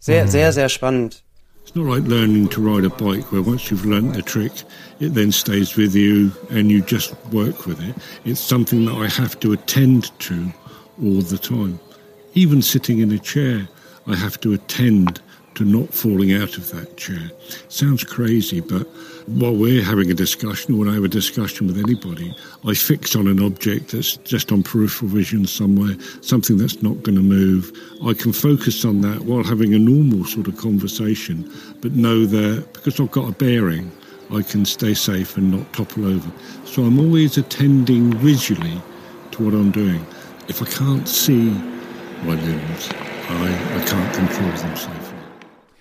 sehr, 0.00 0.24
mhm. 0.24 0.28
sehr, 0.28 0.52
sehr 0.52 0.68
spannend. 0.68 1.22
It's 1.62 1.74
not 1.74 1.86
like 1.86 2.08
learning 2.08 2.48
to 2.50 2.62
ride 2.62 2.86
a 2.86 2.88
bike 2.88 3.30
where 3.30 3.42
once 3.42 3.70
you've 3.70 3.86
learnt 3.86 4.14
the 4.14 4.22
trick, 4.22 4.52
it 5.00 5.14
then 5.14 5.30
stays 5.30 5.76
with 5.76 5.94
you 5.94 6.30
and 6.50 6.70
you 6.70 6.80
just 6.80 7.14
work 7.30 7.66
with 7.66 7.78
it. 7.80 7.94
It's 8.24 8.40
something 8.40 8.86
that 8.86 8.94
I 8.94 9.06
have 9.06 9.38
to 9.40 9.52
attend 9.52 10.10
to 10.20 10.50
all 11.02 11.20
the 11.20 11.36
time. 11.36 11.78
Even 12.38 12.62
sitting 12.62 13.00
in 13.00 13.10
a 13.10 13.18
chair, 13.18 13.66
I 14.06 14.14
have 14.14 14.38
to 14.42 14.52
attend 14.52 15.20
to 15.56 15.64
not 15.64 15.92
falling 15.92 16.32
out 16.32 16.56
of 16.56 16.70
that 16.70 16.96
chair. 16.96 17.32
Sounds 17.66 18.04
crazy, 18.04 18.60
but 18.60 18.86
while 19.26 19.56
we're 19.56 19.82
having 19.82 20.08
a 20.12 20.14
discussion, 20.14 20.76
or 20.76 20.78
when 20.78 20.88
I 20.88 20.94
have 20.94 21.02
a 21.02 21.08
discussion 21.08 21.66
with 21.66 21.78
anybody, 21.78 22.32
I 22.64 22.74
fix 22.74 23.16
on 23.16 23.26
an 23.26 23.42
object 23.42 23.90
that's 23.90 24.18
just 24.18 24.52
on 24.52 24.62
peripheral 24.62 25.10
vision 25.10 25.48
somewhere, 25.48 25.96
something 26.20 26.58
that's 26.58 26.80
not 26.80 27.02
going 27.02 27.16
to 27.16 27.22
move. 27.22 27.72
I 28.06 28.14
can 28.14 28.32
focus 28.32 28.84
on 28.84 29.00
that 29.00 29.22
while 29.22 29.42
having 29.42 29.74
a 29.74 29.78
normal 29.80 30.24
sort 30.24 30.46
of 30.46 30.56
conversation, 30.58 31.52
but 31.80 31.94
know 31.94 32.24
that 32.24 32.72
because 32.72 33.00
I've 33.00 33.10
got 33.10 33.28
a 33.28 33.32
bearing, 33.32 33.90
I 34.32 34.42
can 34.42 34.64
stay 34.64 34.94
safe 34.94 35.36
and 35.36 35.50
not 35.50 35.72
topple 35.72 36.06
over. 36.06 36.30
So 36.66 36.84
I'm 36.84 37.00
always 37.00 37.36
attending 37.36 38.12
visually 38.18 38.80
to 39.32 39.44
what 39.44 39.54
I'm 39.54 39.72
doing. 39.72 40.06
If 40.46 40.62
I 40.62 40.66
can't 40.66 41.08
see 41.08 41.52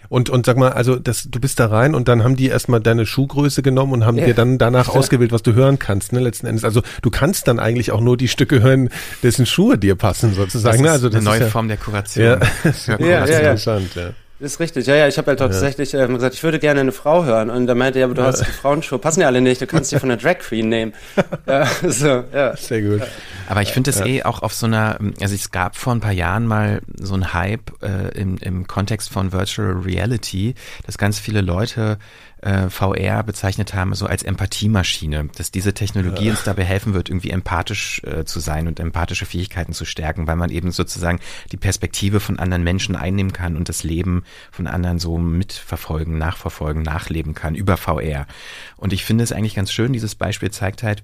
Und, 0.09 0.29
und 0.29 0.45
sag 0.45 0.55
mal, 0.57 0.71
also 0.71 0.95
das, 0.95 1.27
du 1.29 1.39
bist 1.39 1.59
da 1.59 1.65
rein 1.67 1.93
und 1.93 2.07
dann 2.07 2.23
haben 2.23 2.37
die 2.37 2.47
erstmal 2.47 2.79
deine 2.79 3.05
Schuhgröße 3.05 3.61
genommen 3.61 3.91
und 3.91 4.05
haben 4.05 4.17
Ja. 4.17 4.25
dir 4.25 4.33
dann 4.33 4.57
danach 4.57 4.87
ausgewählt, 4.87 5.33
was 5.33 5.43
du 5.43 5.53
hören 5.53 5.79
kannst, 5.79 6.13
ne, 6.13 6.19
letzten 6.19 6.47
Endes. 6.47 6.63
Also 6.63 6.81
du 7.01 7.09
kannst 7.09 7.47
dann 7.49 7.59
eigentlich 7.59 7.91
auch 7.91 7.99
nur 7.99 8.15
die 8.15 8.29
Stücke 8.29 8.61
hören, 8.61 8.89
dessen 9.21 9.45
Schuhe 9.45 9.77
dir 9.77 9.95
passen, 9.95 10.33
sozusagen. 10.33 10.77
Das 10.77 10.81
ne? 10.85 10.91
Also 10.91 11.09
das 11.09 11.17
eine 11.17 11.25
neue 11.25 11.37
ist 11.39 11.43
ja, 11.43 11.49
Form 11.49 11.67
der 11.67 11.77
Kuration. 11.77 12.25
Ja, 12.25 12.35
Ja. 12.63 12.71
Ja, 12.71 12.75
das 12.87 12.99
ja, 12.99 13.23
ist 13.23 13.29
ja. 13.29 13.37
interessant, 13.39 13.95
ja. 13.95 14.09
Das 14.39 14.53
ist 14.53 14.59
richtig, 14.59 14.85
ja, 14.85 14.95
ja. 14.95 15.07
Ich 15.07 15.17
habe 15.17 15.27
halt 15.29 15.39
tatsächlich 15.39 15.95
ähm, 15.95 16.13
gesagt, 16.13 16.35
ich 16.35 16.43
würde 16.43 16.59
gerne 16.59 16.81
eine 16.81 16.91
Frau 16.91 17.25
hören. 17.25 17.49
Und 17.49 17.67
er 17.67 17.73
meinte, 17.73 17.99
ja, 17.99 18.05
aber 18.05 18.13
du 18.13 18.21
hast 18.21 18.41
die 18.41 18.51
Frauenschuhe, 18.51 18.99
passen 18.99 19.21
ja 19.21 19.27
alle 19.27 19.41
nicht, 19.41 19.59
du 19.61 19.65
kannst 19.65 19.91
die 19.91 19.97
von 19.97 20.09
der 20.09 20.17
Drag 20.17 20.37
Queen 20.39 20.69
nehmen. 20.69 20.93
ja, 21.47 21.65
so, 21.87 22.23
ja. 22.31 22.55
Sehr 22.55 22.83
gut. 22.83 23.01
Aber 23.49 23.63
ich 23.63 23.71
finde 23.71 23.89
es 23.89 23.99
eh 24.01 24.23
auch 24.23 24.43
auf 24.43 24.53
so 24.53 24.67
einer, 24.67 24.99
also 25.19 25.33
es 25.33 25.49
gab 25.49 25.75
vor 25.75 25.93
ein 25.93 26.01
paar 26.01 26.11
Jahren 26.11 26.45
mal 26.45 26.81
so 26.99 27.15
ein 27.15 27.33
Hype 27.33 27.71
äh, 27.81 28.09
im, 28.19 28.37
im 28.37 28.67
Kontext 28.67 29.09
von 29.09 29.31
Virtual 29.31 29.71
Reality, 29.71 30.53
dass 30.85 30.99
ganz 30.99 31.17
viele 31.17 31.41
Leute 31.41 31.97
äh, 32.41 32.69
VR 32.69 33.23
bezeichnet 33.23 33.73
haben, 33.73 33.93
so 33.95 34.05
als 34.05 34.23
Empathiemaschine, 34.23 35.29
dass 35.35 35.51
diese 35.51 35.73
Technologie 35.73 36.29
uns 36.29 36.43
dabei 36.43 36.63
helfen 36.63 36.93
wird, 36.93 37.09
irgendwie 37.09 37.31
empathisch 37.31 38.01
äh, 38.03 38.25
zu 38.25 38.39
sein 38.39 38.67
und 38.67 38.79
empathische 38.79 39.25
Fähigkeiten 39.25 39.73
zu 39.73 39.85
stärken, 39.85 40.27
weil 40.27 40.35
man 40.35 40.49
eben 40.49 40.71
sozusagen 40.71 41.19
die 41.51 41.57
Perspektive 41.57 42.19
von 42.19 42.39
anderen 42.39 42.63
Menschen 42.63 42.95
einnehmen 42.95 43.33
kann 43.33 43.57
und 43.57 43.69
das 43.69 43.83
Leben 43.83 44.23
von 44.51 44.67
anderen 44.67 44.99
so 44.99 45.17
mitverfolgen, 45.17 46.17
nachverfolgen, 46.17 46.83
nachleben 46.83 47.33
kann 47.33 47.55
über 47.55 47.77
VR. 47.77 48.27
Und 48.75 48.93
ich 48.93 49.03
finde 49.03 49.23
es 49.23 49.31
eigentlich 49.31 49.55
ganz 49.55 49.71
schön, 49.71 49.93
dieses 49.93 50.15
Beispiel 50.15 50.51
zeigt 50.51 50.83
halt, 50.83 51.03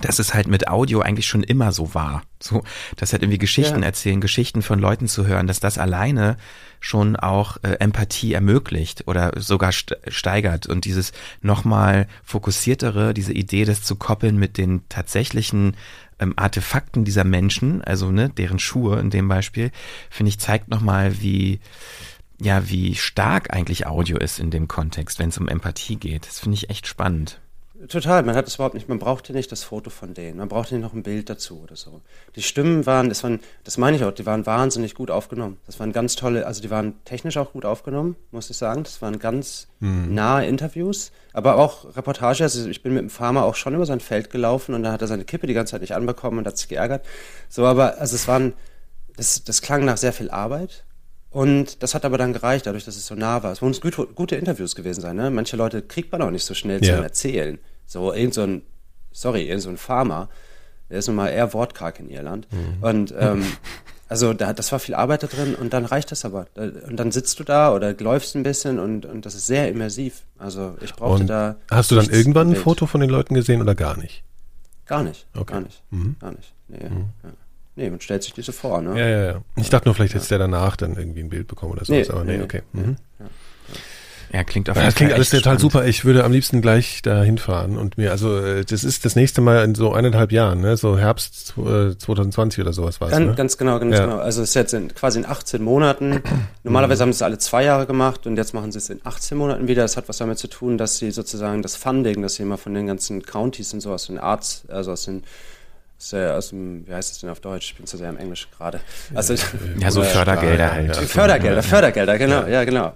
dass 0.00 0.18
es 0.18 0.32
halt 0.32 0.46
mit 0.46 0.68
Audio 0.68 1.00
eigentlich 1.00 1.26
schon 1.26 1.42
immer 1.42 1.72
so 1.72 1.94
war. 1.94 2.22
So, 2.42 2.64
dass 2.96 3.12
halt 3.12 3.22
irgendwie 3.22 3.38
Geschichten 3.38 3.80
Ja. 3.80 3.86
erzählen, 3.86 4.20
Geschichten 4.20 4.62
von 4.62 4.78
Leuten 4.78 5.06
zu 5.06 5.26
hören, 5.26 5.46
dass 5.46 5.60
das 5.60 5.78
alleine 5.78 6.36
schon 6.80 7.14
auch 7.14 7.58
äh, 7.62 7.74
Empathie 7.78 8.32
ermöglicht 8.32 9.06
oder 9.06 9.32
sogar 9.36 9.70
st 9.70 9.96
steigert 10.08 10.66
und 10.66 10.84
dieses 10.86 11.12
nochmal 11.40 12.08
fokussiertere, 12.24 13.14
diese 13.14 13.32
Idee, 13.32 13.64
das 13.64 13.82
zu 13.82 13.96
koppeln 13.96 14.38
mit 14.38 14.58
den 14.58 14.82
tatsächlichen 14.88 15.76
ähm, 16.18 16.32
Artefakten 16.36 17.04
dieser 17.04 17.24
Menschen, 17.24 17.82
also 17.82 18.10
ne, 18.10 18.30
deren 18.30 18.58
Schuhe 18.58 18.98
in 18.98 19.10
dem 19.10 19.28
Beispiel, 19.28 19.70
finde 20.10 20.30
ich, 20.30 20.40
zeigt 20.40 20.68
nochmal, 20.68 21.20
wie 21.20 21.60
ja, 22.40 22.68
wie 22.68 22.96
stark 22.96 23.54
eigentlich 23.54 23.86
Audio 23.86 24.16
ist 24.16 24.40
in 24.40 24.50
dem 24.50 24.66
Kontext, 24.66 25.20
wenn 25.20 25.28
es 25.28 25.38
um 25.38 25.46
Empathie 25.46 25.94
geht. 25.94 26.26
Das 26.26 26.40
finde 26.40 26.56
ich 26.56 26.70
echt 26.70 26.88
spannend. 26.88 27.40
Total, 27.88 28.22
man 28.22 28.36
hat 28.36 28.46
es 28.46 28.54
überhaupt 28.54 28.74
nicht, 28.74 28.88
man 28.88 28.98
brauchte 28.98 29.32
nicht 29.32 29.50
das 29.50 29.64
Foto 29.64 29.90
von 29.90 30.14
denen, 30.14 30.36
man 30.38 30.48
brauchte 30.48 30.74
nicht 30.74 30.84
noch 30.84 30.92
ein 30.92 31.02
Bild 31.02 31.28
dazu 31.28 31.60
oder 31.62 31.74
so. 31.74 32.00
Die 32.36 32.42
Stimmen 32.42 32.86
waren, 32.86 33.08
das 33.08 33.24
waren, 33.24 33.40
das 33.64 33.76
meine 33.76 33.96
ich 33.96 34.04
auch, 34.04 34.12
die 34.12 34.24
waren 34.24 34.46
wahnsinnig 34.46 34.94
gut 34.94 35.10
aufgenommen. 35.10 35.56
Das 35.66 35.80
waren 35.80 35.92
ganz 35.92 36.14
tolle, 36.14 36.46
also 36.46 36.62
die 36.62 36.70
waren 36.70 36.94
technisch 37.04 37.36
auch 37.38 37.52
gut 37.52 37.64
aufgenommen, 37.64 38.14
muss 38.30 38.50
ich 38.50 38.56
sagen. 38.56 38.84
Das 38.84 39.02
waren 39.02 39.18
ganz 39.18 39.66
nahe 39.80 40.46
Interviews, 40.46 41.10
aber 41.32 41.56
auch 41.56 41.96
Reportage. 41.96 42.44
Also 42.44 42.68
ich 42.68 42.82
bin 42.82 42.94
mit 42.94 43.02
dem 43.02 43.10
Farmer 43.10 43.44
auch 43.44 43.56
schon 43.56 43.74
über 43.74 43.86
sein 43.86 43.98
Feld 44.00 44.30
gelaufen 44.30 44.74
und 44.74 44.84
da 44.84 44.92
hat 44.92 45.02
er 45.02 45.08
seine 45.08 45.24
Kippe 45.24 45.48
die 45.48 45.54
ganze 45.54 45.72
Zeit 45.72 45.80
nicht 45.80 45.94
anbekommen 45.96 46.38
und 46.38 46.46
hat 46.46 46.56
sich 46.58 46.68
geärgert. 46.68 47.04
So, 47.48 47.64
aber 47.66 47.98
also 47.98 48.14
es 48.14 48.28
waren, 48.28 48.52
das, 49.16 49.42
das 49.42 49.60
klang 49.60 49.84
nach 49.84 49.96
sehr 49.96 50.12
viel 50.12 50.30
Arbeit. 50.30 50.84
Und 51.30 51.82
das 51.82 51.94
hat 51.94 52.04
aber 52.04 52.18
dann 52.18 52.34
gereicht, 52.34 52.66
dadurch, 52.66 52.84
dass 52.84 52.94
es 52.96 53.06
so 53.06 53.14
nah 53.14 53.42
war. 53.42 53.52
Es 53.52 53.62
wurden 53.62 53.72
gute, 53.80 54.06
gute 54.06 54.36
Interviews 54.36 54.76
gewesen 54.76 55.00
sein. 55.00 55.16
Ne? 55.16 55.30
Manche 55.30 55.56
Leute 55.56 55.80
kriegt 55.80 56.12
man 56.12 56.20
auch 56.20 56.30
nicht 56.30 56.44
so 56.44 56.52
schnell 56.52 56.84
Ja. 56.84 56.94
zum 56.96 57.02
Erzählen. 57.02 57.58
So 57.92 58.10
irgend 58.14 58.32
so 58.32 58.40
ein, 58.42 58.62
sorry, 59.12 59.42
irgend 59.42 59.62
so 59.62 59.68
ein 59.68 59.76
Farmer, 59.76 60.30
der 60.88 60.98
ist 60.98 61.08
nun 61.08 61.16
mal 61.16 61.28
eher 61.28 61.52
wortkarg 61.52 62.00
in 62.00 62.08
Irland. 62.08 62.48
Mhm. 62.50 62.82
Und 62.82 63.14
ähm, 63.18 63.44
also 64.08 64.32
da, 64.32 64.54
das 64.54 64.72
war 64.72 64.78
viel 64.78 64.94
Arbeit 64.94 65.22
da 65.22 65.26
drin 65.26 65.54
und 65.54 65.74
dann 65.74 65.84
reicht 65.84 66.10
das 66.10 66.24
aber. 66.24 66.46
Und 66.56 66.96
dann 66.96 67.12
sitzt 67.12 67.38
du 67.38 67.44
da 67.44 67.74
oder 67.74 67.92
läufst 67.92 68.34
ein 68.34 68.44
bisschen 68.44 68.78
und, 68.78 69.04
und 69.04 69.26
das 69.26 69.34
ist 69.34 69.46
sehr 69.46 69.68
immersiv. 69.68 70.22
Also 70.38 70.74
ich 70.80 70.94
brauchte 70.94 71.22
Und 71.22 71.26
da. 71.26 71.56
hast 71.70 71.90
du 71.90 71.94
dann 71.96 72.08
irgendwann 72.08 72.48
ein. 72.48 72.56
Foto 72.56 72.86
von 72.86 73.02
den 73.02 73.10
Leuten 73.10 73.34
gesehen 73.34 73.60
oder 73.60 73.74
gar 73.74 73.98
nicht? 73.98 74.24
Gar 74.86 75.02
nicht. 75.02 75.26
Okay. 75.34 75.52
Gar 75.52 75.60
nicht. 75.60 75.82
Mhm. 75.90 76.16
Gar 76.18 76.32
nicht. 76.32 76.54
Nee, 76.68 76.78
ja. 76.82 77.30
nee, 77.76 77.90
man 77.90 78.00
stellt 78.00 78.22
sich 78.22 78.32
diese 78.32 78.52
vor, 78.52 78.80
ne? 78.80 78.98
Ja, 78.98 79.06
ja, 79.06 79.24
ja. 79.32 79.42
Ich 79.56 79.68
dachte 79.68 79.86
nur, 79.86 79.94
vielleicht 79.94 80.14
hättest 80.14 80.30
du 80.30 80.34
ja 80.36 80.38
danach 80.38 80.76
dann 80.76 80.96
irgendwie 80.96 81.20
ein 81.20 81.28
Bild 81.28 81.46
bekommen 81.46 81.72
oder 81.72 81.84
sowas, 81.84 82.08
Nee, 82.08 82.14
aber 82.14 82.24
nee, 82.24 82.38
nee, 82.38 82.42
okay. 82.42 82.62
Mhm. 82.72 82.96
Ja, 83.18 83.26
klingt 84.44 84.70
auf 84.70 84.76
Ja, 84.76 84.82
jeden 84.82 84.88
das 84.88 84.94
klingt 84.96 85.10
Fall 85.10 85.16
alles 85.16 85.28
total 85.30 85.40
spannend. 85.42 85.60
super. 85.60 85.84
Ich 85.84 86.04
würde 86.06 86.24
am 86.24 86.32
liebsten 86.32 86.62
gleich 86.62 87.02
da 87.02 87.22
hinfahren 87.22 87.76
und 87.76 87.98
mir, 87.98 88.10
also 88.12 88.38
äh, 88.38 88.64
das 88.64 88.82
ist 88.82 89.04
das 89.04 89.14
nächste 89.14 89.42
Mal 89.42 89.62
in 89.64 89.74
so 89.74 89.92
eineinhalb 89.92 90.32
Jahren, 90.32 90.60
ne? 90.62 90.76
So 90.78 90.96
Herbst 90.98 91.54
äh, 91.58 91.96
2020 91.98 92.62
oder 92.62 92.72
sowas 92.72 93.00
war 93.00 93.08
es, 93.08 93.12
Ganz, 93.12 93.26
ne? 93.26 93.34
ganz 93.34 93.58
genau, 93.58 93.78
ganz 93.78 93.94
Ja. 93.94 94.06
genau. 94.06 94.18
Also 94.18 94.40
es 94.42 94.48
ist 94.48 94.54
jetzt 94.54 94.72
in, 94.72 94.94
quasi 94.94 95.18
in 95.18 95.26
18 95.26 95.62
Monaten. 95.62 96.22
Normalerweise 96.64 97.02
haben 97.02 97.12
sie 97.12 97.16
es 97.18 97.22
alle 97.22 97.36
zwei 97.38 97.62
Jahre 97.64 97.86
gemacht 97.86 98.26
und 98.26 98.36
jetzt 98.36 98.54
machen 98.54 98.72
sie 98.72 98.78
es 98.78 98.88
in 98.88 99.00
18 99.04 99.36
Monaten 99.36 99.68
wieder. 99.68 99.82
Das 99.82 99.98
hat 99.98 100.08
was 100.08 100.16
damit 100.16 100.38
zu 100.38 100.48
tun, 100.48 100.78
dass 100.78 100.96
sie 100.96 101.10
sozusagen 101.10 101.60
das 101.60 101.76
Funding, 101.76 102.22
das 102.22 102.36
sie 102.36 102.42
immer 102.44 102.56
von 102.56 102.72
den 102.72 102.86
ganzen 102.86 103.22
Counties 103.22 103.74
und 103.74 103.80
so 103.80 103.92
aus 103.92 104.06
den 104.06 104.18
Arts, 104.18 104.62
also 104.68 104.92
aus 104.92 105.04
den 105.04 105.24
aus, 106.34 106.48
dem, 106.48 106.84
wie 106.88 106.92
heißt 106.94 107.12
das 107.12 107.20
denn 107.20 107.30
auf 107.30 107.38
Deutsch? 107.38 107.70
Ich 107.70 107.76
bin 107.76 107.86
zu 107.86 107.96
sehr 107.96 108.08
im 108.10 108.16
Englisch 108.16 108.48
gerade. 108.56 108.80
Also, 109.14 109.34
Ja, 109.78 109.90
so 109.92 110.02
äh, 110.02 110.04
Fördergelder 110.12 110.64
ja, 110.64 110.72
halt. 110.72 110.96
ja. 110.96 111.02
Fördergelder, 111.02 111.62
Fördergelder, 111.62 112.18
genau, 112.18 112.46
ja, 112.48 112.64
genau. 112.64 112.92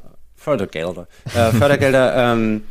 Fördergelder. 0.46 1.08
Äh, 1.34 1.50
Fördergelder, 1.50 2.14
ähm, 2.32 2.62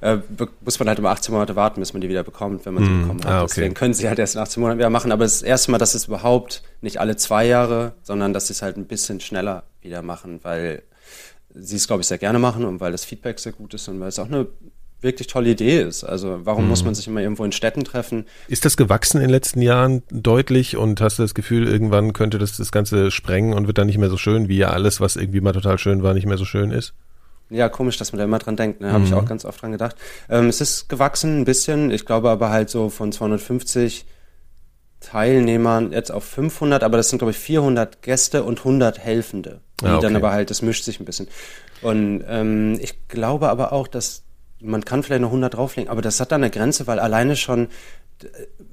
äh, 0.00 0.18
muss 0.60 0.78
man 0.78 0.86
halt 0.86 1.00
immer 1.00 1.10
18 1.10 1.34
Monate 1.34 1.56
warten, 1.56 1.80
bis 1.80 1.92
man 1.92 2.00
die 2.00 2.08
wieder 2.08 2.22
bekommt, 2.22 2.64
wenn 2.64 2.74
man 2.74 2.84
sie 2.84 2.90
bekommen 2.90 3.24
hat. 3.24 3.30
Ah, 3.30 3.42
okay. 3.42 3.54
Deswegen 3.56 3.74
können 3.74 3.92
sie 3.92 4.06
halt 4.06 4.20
erst 4.20 4.36
in 4.36 4.40
18 4.40 4.60
Monaten 4.60 4.78
wieder 4.78 4.90
machen. 4.90 5.10
Aber 5.10 5.24
das 5.24 5.42
erste 5.42 5.72
Mal, 5.72 5.78
dass 5.78 5.94
es 5.94 6.06
überhaupt 6.06 6.62
nicht 6.80 7.00
alle 7.00 7.16
zwei 7.16 7.44
Jahre, 7.44 7.94
sondern 8.04 8.32
dass 8.32 8.46
sie 8.46 8.52
es 8.52 8.62
halt 8.62 8.76
ein 8.76 8.86
bisschen 8.86 9.18
schneller 9.18 9.64
wieder 9.82 10.02
machen, 10.02 10.38
weil 10.42 10.82
sie 11.54 11.74
es, 11.74 11.88
glaube 11.88 12.02
ich, 12.02 12.06
sehr 12.06 12.18
gerne 12.18 12.38
machen 12.38 12.64
und 12.64 12.78
weil 12.78 12.92
das 12.92 13.04
Feedback 13.04 13.40
sehr 13.40 13.52
gut 13.52 13.74
ist 13.74 13.88
und 13.88 13.98
weil 13.98 14.08
es 14.08 14.20
auch 14.20 14.26
eine 14.26 14.46
wirklich 15.00 15.26
tolle 15.26 15.50
Idee 15.50 15.82
ist. 15.82 16.04
Also 16.04 16.40
warum 16.44 16.68
muss 16.68 16.84
man 16.84 16.94
sich 16.94 17.06
immer 17.06 17.20
irgendwo 17.20 17.44
in 17.44 17.52
Städten 17.52 17.84
treffen? 17.84 18.26
Ist 18.48 18.64
das 18.64 18.76
gewachsen 18.76 19.18
in 19.18 19.24
den 19.24 19.30
letzten 19.30 19.60
Jahren 19.60 20.02
deutlich 20.10 20.76
und 20.76 21.00
hast 21.00 21.18
du 21.18 21.22
das 21.22 21.34
Gefühl, 21.34 21.68
irgendwann 21.68 22.12
könnte 22.12 22.38
das 22.38 22.56
das 22.56 22.72
Ganze 22.72 23.10
sprengen 23.10 23.54
und 23.54 23.66
wird 23.66 23.78
dann 23.78 23.86
nicht 23.86 23.98
mehr 23.98 24.08
so 24.08 24.16
schön, 24.16 24.48
wie 24.48 24.56
ja 24.56 24.70
alles, 24.70 25.00
was 25.00 25.16
irgendwie 25.16 25.40
mal 25.40 25.52
total 25.52 25.78
schön 25.78 26.02
war, 26.02 26.14
nicht 26.14 26.26
mehr 26.26 26.38
so 26.38 26.44
schön 26.44 26.70
ist? 26.70 26.94
Ja, 27.54 27.68
komisch, 27.68 27.96
dass 27.98 28.12
man 28.12 28.18
da 28.18 28.24
immer 28.24 28.38
dran 28.38 28.56
denkt. 28.56 28.80
Ne? 28.80 28.88
Habe 28.90 29.00
Mhm. 29.00 29.06
ich 29.06 29.14
auch 29.14 29.24
ganz 29.26 29.44
oft 29.44 29.62
dran 29.62 29.72
gedacht. 29.72 29.96
Ähm, 30.28 30.48
es 30.48 30.60
ist 30.60 30.88
gewachsen 30.88 31.40
ein 31.40 31.44
bisschen. 31.44 31.90
Ich 31.90 32.04
glaube 32.04 32.28
aber 32.30 32.50
halt 32.50 32.68
so 32.70 32.90
von 32.90 33.12
250 33.12 34.06
Teilnehmern 35.00 35.92
jetzt 35.92 36.10
auf 36.10 36.24
500, 36.24 36.82
aber 36.82 36.96
das 36.96 37.10
sind 37.10 37.18
glaube 37.18 37.32
ich 37.32 37.36
400 37.38 38.00
Gäste 38.02 38.42
und 38.42 38.58
100 38.60 38.98
Helfende. 38.98 39.60
Die 39.80 39.86
Ah, 39.86 39.96
okay. 39.96 40.02
dann 40.06 40.16
aber 40.16 40.32
halt, 40.32 40.50
das 40.50 40.62
mischt 40.62 40.84
sich 40.84 40.98
ein 40.98 41.04
bisschen. 41.04 41.28
Und 41.82 42.24
ähm, 42.26 42.78
ich 42.80 43.06
glaube 43.08 43.48
aber 43.50 43.72
auch, 43.72 43.86
dass 43.86 44.22
man 44.60 44.84
kann 44.84 45.02
vielleicht 45.02 45.20
noch 45.20 45.28
100 45.28 45.54
drauflegen, 45.54 45.90
aber 45.90 46.00
das 46.00 46.20
hat 46.20 46.32
dann 46.32 46.42
eine 46.42 46.50
Grenze, 46.50 46.86
weil 46.86 46.98
alleine 46.98 47.36
schon 47.36 47.68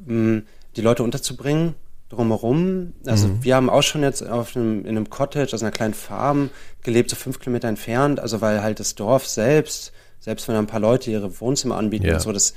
ähm, 0.07 0.43
die 0.77 0.81
Leute 0.81 1.03
unterzubringen 1.03 1.75
drumherum. 2.11 2.93
Also 3.05 3.27
Mhm. 3.27 3.43
wir 3.43 3.55
haben 3.55 3.69
auch 3.69 3.81
schon 3.83 4.03
jetzt 4.03 4.25
auf 4.27 4.55
einem, 4.55 4.81
in 4.81 4.89
einem 4.89 5.09
Cottage, 5.09 5.51
also 5.53 5.65
einer 5.65 5.71
kleinen 5.71 5.93
Farm 5.93 6.49
gelebt, 6.83 7.09
so 7.09 7.15
fünf 7.15 7.39
Kilometer 7.39 7.67
entfernt. 7.67 8.19
Also 8.19 8.41
weil 8.41 8.61
halt 8.61 8.79
das 8.79 8.95
Dorf 8.95 9.27
selbst, 9.27 9.91
selbst 10.19 10.47
wenn 10.47 10.55
ein 10.55 10.67
paar 10.67 10.79
Leute 10.79 11.09
ihre 11.11 11.39
Wohnzimmer 11.41 11.77
anbieten 11.77 12.05
Ja. 12.07 12.13
und 12.15 12.19
so, 12.21 12.31
das, 12.31 12.53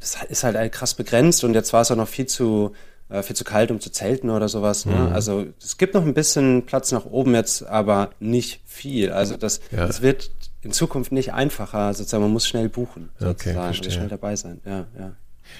das 0.00 0.16
ist 0.28 0.44
halt 0.44 0.72
krass 0.72 0.94
begrenzt 0.94 1.44
und 1.44 1.54
jetzt 1.54 1.72
war 1.72 1.80
es 1.82 1.90
auch 1.90 1.96
noch 1.96 2.08
viel 2.08 2.26
zu 2.26 2.72
äh, 3.10 3.22
viel 3.22 3.34
zu 3.36 3.44
kalt, 3.44 3.70
um 3.70 3.80
zu 3.80 3.88
zelten 3.90 4.28
oder 4.28 4.48
sowas. 4.50 4.84
Ne? 4.84 4.94
Mhm. 4.94 5.12
Also 5.14 5.46
es 5.62 5.78
gibt 5.78 5.94
noch 5.94 6.02
ein 6.04 6.12
bisschen 6.12 6.66
Platz 6.66 6.92
nach 6.92 7.06
oben 7.06 7.34
jetzt, 7.34 7.66
aber 7.66 8.10
nicht 8.20 8.60
viel. 8.66 9.12
Also 9.12 9.38
das, 9.38 9.60
Ja. 9.70 9.86
das 9.86 10.02
wird 10.02 10.30
in 10.60 10.72
Zukunft 10.72 11.10
nicht 11.10 11.32
einfacher, 11.32 11.94
sozusagen. 11.94 12.24
Man 12.24 12.32
muss 12.34 12.46
schnell 12.46 12.68
buchen, 12.68 13.08
Okay, 13.16 13.28
sozusagen, 13.28 13.54
verstehe. 13.64 13.86
oder 13.88 13.94
schnell 13.96 14.08
dabei 14.08 14.36
sein. 14.36 14.60
Ja, 14.66 14.86
ja. 14.98 15.12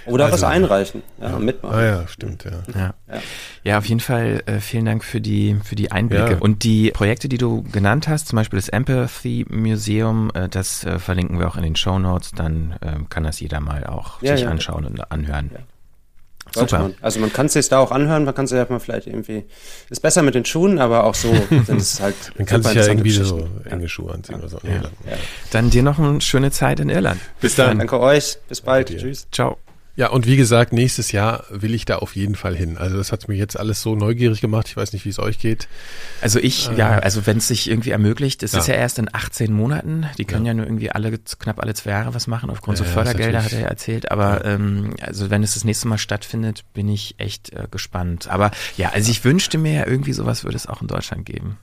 Oder 0.06 0.26
Also- 0.26 0.34
was 0.36 0.44
einreichen, 0.44 1.02
ja, 1.20 1.36
und 1.36 1.44
mitmachen. 1.44 1.74
Ah 1.76 1.84
ja, 1.84 2.08
stimmt, 2.08 2.44
ja. 2.44 2.50
Ja. 2.74 2.94
Ja. 3.12 3.20
ja, 3.64 3.78
auf 3.78 3.84
jeden 3.86 4.00
Fall 4.00 4.42
äh, 4.46 4.60
vielen 4.60 4.84
Dank 4.86 5.04
für 5.04 5.20
die, 5.20 5.56
für 5.64 5.74
die 5.76 5.90
Einblicke. 5.92 6.32
Ja. 6.32 6.38
Und 6.38 6.62
die 6.64 6.90
Projekte, 6.92 7.28
die 7.28 7.36
du 7.38 7.62
genannt 7.64 8.08
hast, 8.08 8.28
zum 8.28 8.36
Beispiel 8.36 8.58
das 8.58 8.68
Empathy 8.70 9.44
Museum, 9.50 10.30
äh, 10.34 10.48
das 10.48 10.84
äh, 10.84 10.98
verlinken 10.98 11.38
wir 11.38 11.46
auch 11.48 11.56
in 11.56 11.62
den 11.62 11.76
Show 11.76 11.98
Notes, 11.98 12.32
dann 12.32 12.76
ähm, 12.82 13.08
kann 13.10 13.24
das 13.24 13.40
jeder 13.40 13.60
mal 13.60 13.84
auch 13.86 14.22
Ja, 14.22 14.34
sich 14.36 14.44
ja. 14.44 14.50
anschauen 14.50 14.86
und 14.86 15.12
anhören. 15.12 15.50
Ja. 15.52 15.60
Sollte 16.54 16.70
Super. 16.70 16.82
Man. 16.84 16.94
Also 17.02 17.20
man 17.20 17.30
kann 17.30 17.44
es 17.44 17.52
sich 17.52 17.68
da 17.68 17.78
auch 17.78 17.90
anhören, 17.90 18.24
man 18.24 18.34
kann 18.34 18.46
sich 18.46 18.56
ja 18.56 18.64
mal 18.70 18.80
vielleicht 18.80 19.06
irgendwie, 19.06 19.44
ist 19.90 20.00
besser 20.00 20.22
mit 20.22 20.34
den 20.34 20.46
Schuhen, 20.46 20.78
aber 20.78 21.04
auch 21.04 21.14
so, 21.14 21.30
dann 21.66 21.76
ist 21.76 21.92
es 21.94 22.00
halt. 22.00 22.14
Man 22.38 22.46
kann 22.46 22.62
sich 22.62 22.72
ja 22.72 22.86
irgendwie 22.86 23.10
so 23.10 23.46
enge 23.68 23.86
Schuhe 23.86 24.14
anziehen 24.14 24.36
oder 24.36 24.48
so. 24.48 24.58
Ja. 24.62 24.78
dann- 24.80 24.92
Dann 25.50 25.70
dir 25.70 25.82
noch 25.82 25.98
eine 25.98 26.22
schöne 26.22 26.50
Zeit 26.50 26.80
in 26.80 26.88
Irland. 26.88 27.20
Bis 27.42 27.54
dann. 27.56 27.76
Danke 27.78 28.00
euch, 28.00 28.38
bis 28.48 28.62
bald, 28.62 28.88
tschüss. 28.88 29.26
Ciao. 29.30 29.58
Ja, 29.98 30.10
und 30.10 30.28
wie 30.28 30.36
gesagt, 30.36 30.72
nächstes 30.72 31.10
Jahr 31.10 31.42
will 31.50 31.74
ich 31.74 31.84
da 31.84 31.96
auf 31.96 32.14
jeden 32.14 32.36
Fall 32.36 32.54
hin. 32.54 32.78
Also 32.78 32.96
das 32.96 33.10
hat 33.10 33.26
mich 33.26 33.36
jetzt 33.36 33.58
alles 33.58 33.82
so 33.82 33.96
neugierig 33.96 34.40
gemacht. 34.40 34.68
Ich 34.68 34.76
weiß 34.76 34.92
nicht, 34.92 35.04
wie 35.04 35.08
es 35.08 35.18
euch 35.18 35.40
geht. 35.40 35.66
Also 36.20 36.38
ich, 36.38 36.70
ja, 36.76 37.00
also 37.00 37.26
wenn 37.26 37.38
es 37.38 37.48
sich 37.48 37.68
irgendwie 37.68 37.90
ermöglicht, 37.90 38.44
es 38.44 38.52
Ja. 38.52 38.60
ist 38.60 38.68
ja 38.68 38.74
erst 38.74 39.00
in 39.00 39.12
18 39.12 39.52
Monaten, 39.52 40.06
die 40.16 40.24
können 40.24 40.46
ja, 40.46 40.54
nur 40.54 40.66
irgendwie 40.66 40.92
alle, 40.92 41.18
knapp 41.18 41.60
alle 41.60 41.74
zwei 41.74 41.90
Jahre 41.90 42.14
was 42.14 42.28
machen, 42.28 42.48
aufgrund 42.48 42.78
Ja, 42.78 42.84
so 42.84 42.88
ja, 42.88 42.94
Fördergelder, 42.94 43.42
hat 43.42 43.52
er 43.52 43.60
ja 43.62 43.66
erzählt, 43.66 44.12
aber 44.12 44.44
ähm, 44.44 44.94
also 45.00 45.30
wenn 45.30 45.42
es 45.42 45.54
das 45.54 45.64
nächste 45.64 45.88
Mal 45.88 45.98
stattfindet, 45.98 46.62
bin 46.74 46.88
ich 46.88 47.16
echt 47.18 47.52
äh, 47.52 47.66
gespannt. 47.68 48.28
Aber 48.28 48.52
ja, 48.76 48.90
also 48.90 49.10
ich 49.10 49.24
wünschte 49.24 49.58
mir 49.58 49.72
ja 49.72 49.86
irgendwie 49.88 50.12
sowas 50.12 50.44
würde 50.44 50.56
es 50.56 50.68
auch 50.68 50.80
in 50.80 50.86
Deutschland 50.86 51.26
geben. 51.26 51.58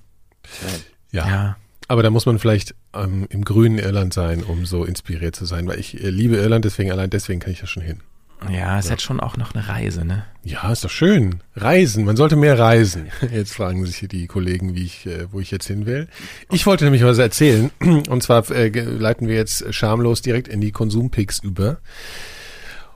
Ja. 1.13 1.25
Ja. 1.25 1.57
Aber 1.87 2.03
da 2.03 2.09
muss 2.09 2.25
man 2.25 2.37
vielleicht 2.37 2.75
ähm, 2.93 3.27
im 3.29 3.45
grünen 3.45 3.79
Irland 3.79 4.13
sein, 4.13 4.43
um 4.43 4.65
so 4.65 4.83
inspiriert 4.83 5.37
zu 5.37 5.45
sein, 5.45 5.67
weil 5.67 5.79
ich 5.79 6.03
äh, 6.03 6.09
liebe 6.09 6.35
Irland, 6.35 6.65
deswegen 6.65 6.91
allein 6.91 7.09
deswegen 7.09 7.39
kann 7.39 7.53
ich 7.53 7.61
da 7.61 7.67
schon 7.67 7.81
hin. 7.83 8.01
Ja, 8.49 8.79
es 8.79 8.91
hat 8.91 9.01
schon 9.01 9.19
auch 9.19 9.37
noch 9.37 9.53
eine 9.53 9.67
Reise, 9.67 10.05
ne? 10.05 10.25
Ja, 10.43 10.71
ist 10.71 10.83
doch 10.83 10.89
schön. 10.89 11.41
Reisen, 11.55 12.05
man 12.05 12.15
sollte 12.15 12.35
mehr 12.35 12.59
reisen. 12.59 13.07
Jetzt 13.31 13.53
fragen 13.53 13.85
sich 13.85 14.07
die 14.07 14.27
Kollegen, 14.27 14.75
wie 14.75 14.85
ich, 14.85 15.05
äh, 15.05 15.31
wo 15.31 15.39
ich 15.39 15.51
jetzt 15.51 15.67
hin 15.67 15.85
will. 15.85 16.07
Ich 16.51 16.65
wollte 16.65 16.83
nämlich 16.83 17.03
was 17.03 17.17
erzählen. 17.17 17.71
Und 17.79 18.21
zwar 18.23 18.49
äh, 18.51 18.69
leiten 18.69 19.27
wir 19.27 19.35
jetzt 19.35 19.73
schamlos 19.73 20.21
direkt 20.21 20.47
in 20.47 20.61
die 20.61 20.71
Konsumpicks 20.71 21.39
über. 21.39 21.77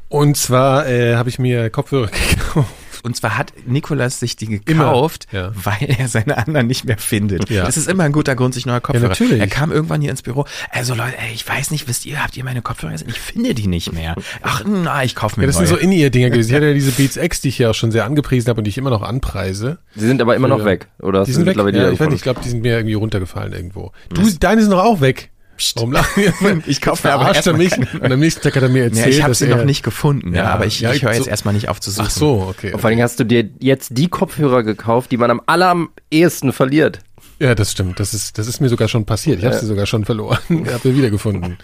Und 0.10 0.38
zwar 0.38 0.88
äh, 0.88 1.16
habe 1.16 1.30
ich 1.30 1.40
mir 1.40 1.70
Kopfhörer 1.70 2.10
gekauft. 2.30 2.74
Und 3.04 3.16
zwar 3.16 3.38
hat 3.38 3.54
Nikolas 3.66 4.20
sich 4.20 4.36
die 4.36 4.48
gekauft, 4.48 5.28
ja. 5.32 5.52
weil 5.56 5.90
er 5.98 6.08
seine 6.08 6.38
anderen 6.38 6.68
nicht 6.68 6.86
mehr 6.86 6.98
findet. 6.98 7.50
Ja. 7.50 7.66
Das 7.66 7.78
ist 7.78 7.88
immer 7.90 8.04
ein 8.04 8.12
guter 8.12 8.36
Grund, 8.36 8.54
sich 8.54 8.66
neue 8.66 8.82
Kopfhörer. 8.82 9.08
natürlich. 9.10 9.40
Er 9.40 9.48
kam 9.48 9.72
irgendwann 9.72 10.02
hier 10.02 10.12
ins 10.12 10.22
Büro. 10.22 10.46
Also 10.72 10.94
Leute, 10.96 11.18
ey, 11.18 11.34
ich 11.34 11.48
weiß 11.48 11.72
nicht, 11.72 11.88
wisst 11.88 12.06
ihr, 12.06 12.22
habt 12.24 12.36
ihr 12.38 12.44
meine 12.44 12.62
Kopfhörer 12.62 12.92
gesehen? 12.94 13.10
Ich 13.10 13.20
finde 13.20 13.54
die 13.54 13.68
nicht 13.68 13.94
mehr. 13.94 14.16
Ach, 14.42 14.64
na, 14.66 15.04
ich 15.04 15.16
kaufe 15.16 15.40
mir 15.40 15.46
Ja, 15.46 15.48
das 15.48 15.58
neue. 15.58 15.68
sind 15.68 15.78
so 15.78 15.82
In-Ear-Dinger 15.84 16.30
gewesen. 16.30 16.50
Ich 16.50 16.56
hatte 16.56 16.68
ja 16.68 16.74
diese 16.74 16.92
Beats 16.92 17.16
X, 17.18 17.42
die 17.42 17.50
ich 17.50 17.58
ja 17.60 17.70
auch 17.72 17.76
schon 17.76 17.92
sehr 17.92 18.06
angepriesen 18.06 18.50
habe 18.50 18.60
und 18.60 18.64
die 18.66 18.70
ich 18.70 18.78
immer 18.78 18.90
noch 18.90 19.02
anpreise. 19.02 19.80
Sie 19.96 20.06
sind 20.08 20.22
aber 20.22 20.36
immer 20.36 20.48
noch 20.48 20.60
Ja. 20.60 20.66
weg. 20.66 20.88
Oder 21.02 21.24
Die 21.24 21.32
du 21.32 21.36
sind 21.38 21.46
weg. 21.46 21.52
mittlerweile 21.56 21.78
Ja, 21.78 21.84
wieder 21.84 21.94
ich 21.94 22.00
weiß 22.00 22.08
nicht, 22.08 22.16
ich 22.18 22.24
glaube, 22.24 22.42
die 22.44 22.50
sind 22.50 22.62
mir 22.62 22.74
irgendwie 22.78 22.96
runtergefallen 22.96 23.54
irgendwo. 23.54 23.92
Du, 24.14 24.30
deine 24.40 24.62
sind 24.62 24.72
doch 24.72 24.84
auch 24.84 25.02
weg. 25.02 25.30
Warum 25.76 25.92
lachen 25.92 26.24
wir? 26.24 26.62
Ich 26.68 26.82
kaufe 26.82 27.08
mir 27.08 27.14
aber 27.14 27.26
er 27.30 27.36
erstmal 27.36 27.58
mich. 27.58 27.78
Und 27.78 28.12
am 28.12 28.20
nächsten 28.20 28.42
Tag 28.42 28.56
hat 28.56 28.64
er 28.64 28.70
mir 28.70 28.80
ja, 28.80 28.84
erzählt, 28.86 29.08
ich 29.16 29.24
habe 29.24 29.34
sie 29.36 29.48
noch 29.48 29.64
nicht 29.66 29.84
gefunden, 29.84 30.34
ja, 30.34 30.44
Ja, 30.44 30.50
aber 30.52 30.66
ich, 30.66 30.80
ja, 30.80 30.94
ich 30.94 31.04
höre 31.04 31.14
so- 31.14 31.20
jetzt 31.20 31.28
erstmal 31.28 31.54
nicht 31.54 31.70
auf 31.70 31.80
zu 31.80 31.92
suchen. 31.92 32.06
Ach 32.08 32.12
so, 32.12 32.48
okay. 32.50 32.74
Und 32.74 32.80
vor 32.80 32.88
allen 32.88 32.98
Dingen 32.98 33.04
hast 33.04 33.20
du 33.20 33.24
dir 33.26 33.50
jetzt 33.60 33.90
die 33.98 34.08
Kopfhörer 34.08 34.64
gekauft, 34.64 35.12
die 35.12 35.18
man 35.18 35.32
am 35.32 35.42
aller 35.46 35.70
am 35.70 35.90
ehesten 36.12 36.54
verliert. 36.54 37.00
Ja, 37.40 37.56
das 37.56 37.72
stimmt. 37.72 38.00
Das 38.00 38.14
ist, 38.14 38.38
das 38.38 38.48
ist 38.48 38.60
mir 38.60 38.70
sogar 38.70 38.88
schon 38.90 39.06
passiert. 39.06 39.40
Ich 39.40 39.46
habe 39.46 39.58
sie 39.58 39.66
sogar 39.66 39.86
schon 39.86 40.04
verloren. 40.06 40.40
Ich 40.50 40.74
habe 40.74 40.80
sie 40.84 40.96
wiedergefunden. 40.96 41.58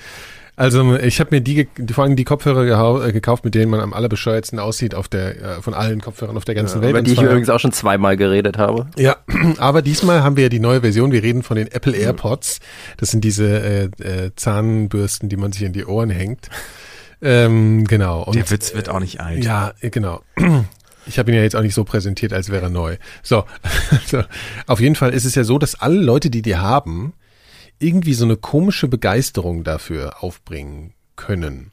Also 0.57 0.95
ich 0.95 1.19
habe 1.19 1.35
mir 1.35 1.41
die, 1.41 1.67
vor 1.91 2.05
allem 2.05 2.15
die 2.15 2.23
Kopfhörer 2.23 3.05
äh, 3.05 3.11
gekauft, 3.11 3.43
mit 3.43 3.55
denen 3.55 3.69
man 3.69 3.81
am 3.81 3.93
allerbescheuertsten 3.93 4.57
aussieht 4.59 4.95
auf 4.95 5.09
der, 5.09 5.57
äh, 5.57 5.61
von 5.61 5.73
allen 5.73 5.99
Kopfhörern 6.01 6.37
auf 6.37 6.45
der 6.45 6.55
ganzen 6.55 6.81
Welt. 6.81 6.91
Über 6.91 7.01
die 7.01 7.11
ich 7.11 7.21
übrigens 7.21 7.49
auch 7.49 7.59
schon 7.59 7.73
zweimal 7.73 8.15
geredet 8.15 8.57
habe. 8.57 8.87
Ja, 8.97 9.17
aber 9.57 9.81
diesmal 9.81 10.23
haben 10.23 10.37
wir 10.37 10.43
ja 10.43 10.49
die 10.49 10.59
neue 10.59 10.81
Version. 10.81 11.11
Wir 11.11 11.23
reden 11.23 11.43
von 11.43 11.57
den 11.57 11.67
Apple 11.67 11.93
AirPods. 11.93 12.59
Das 12.97 13.11
sind 13.11 13.23
diese 13.23 13.45
äh, 13.45 13.83
äh, 14.01 14.31
Zahnbürsten, 14.35 15.27
die 15.27 15.35
man 15.35 15.51
sich 15.51 15.63
in 15.63 15.73
die 15.73 15.85
Ohren 15.85 16.09
hängt. 16.09 16.49
Ähm, 17.21 17.85
genau. 17.85 18.23
Und, 18.23 18.35
Der 18.35 18.49
Witz 18.49 18.73
wird 18.73 18.87
auch 18.87 18.99
nicht 18.99 19.19
alt. 19.19 19.43
Ja, 19.43 19.73
äh, 19.81 19.89
genau. 19.89 20.21
Ich 21.07 21.19
habe 21.19 21.29
ihn 21.29 21.37
ja 21.37 21.43
jetzt 21.43 21.55
auch 21.55 21.61
nicht 21.61 21.75
so 21.75 21.83
präsentiert, 21.83 22.33
als 22.33 22.49
wäre 22.49 22.63
er 22.63 22.69
neu. 22.71 22.97
So, 23.21 23.45
also, 23.91 24.23
auf 24.65 24.79
jeden 24.79 24.95
Fall 24.95 25.13
ist 25.13 25.25
es 25.25 25.35
ja 25.35 25.43
so, 25.43 25.59
dass 25.59 25.79
alle 25.79 26.01
Leute, 26.01 26.31
die 26.31 26.41
die 26.41 26.55
haben, 26.55 27.13
irgendwie 27.79 28.13
so 28.13 28.25
eine 28.25 28.37
komische 28.37 28.87
Begeisterung 28.87 29.63
dafür 29.63 30.23
aufbringen 30.23 30.93
können. 31.15 31.71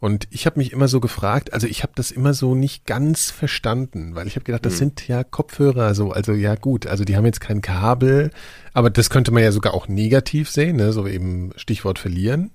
Und 0.00 0.26
ich 0.30 0.46
habe 0.46 0.58
mich 0.58 0.72
immer 0.72 0.88
so 0.88 0.98
gefragt, 0.98 1.52
also 1.52 1.66
ich 1.66 1.82
habe 1.82 1.92
das 1.94 2.10
immer 2.10 2.34
so 2.34 2.54
nicht 2.54 2.84
ganz 2.84 3.30
verstanden, 3.30 4.14
weil 4.14 4.26
ich 4.26 4.34
habe 4.34 4.44
gedacht, 4.44 4.66
das 4.66 4.78
sind 4.78 5.06
ja 5.06 5.22
Kopfhörer, 5.22 5.94
so 5.94 6.10
also 6.10 6.32
ja 6.32 6.56
gut, 6.56 6.86
also 6.86 7.04
die 7.04 7.16
haben 7.16 7.26
jetzt 7.26 7.40
kein 7.40 7.60
Kabel, 7.60 8.32
aber 8.72 8.90
das 8.90 9.08
könnte 9.08 9.30
man 9.30 9.42
ja 9.42 9.52
sogar 9.52 9.74
auch 9.74 9.86
negativ 9.86 10.50
sehen, 10.50 10.76
ne? 10.76 10.92
so 10.92 11.06
eben 11.06 11.52
Stichwort 11.56 12.00
verlieren. 12.00 12.50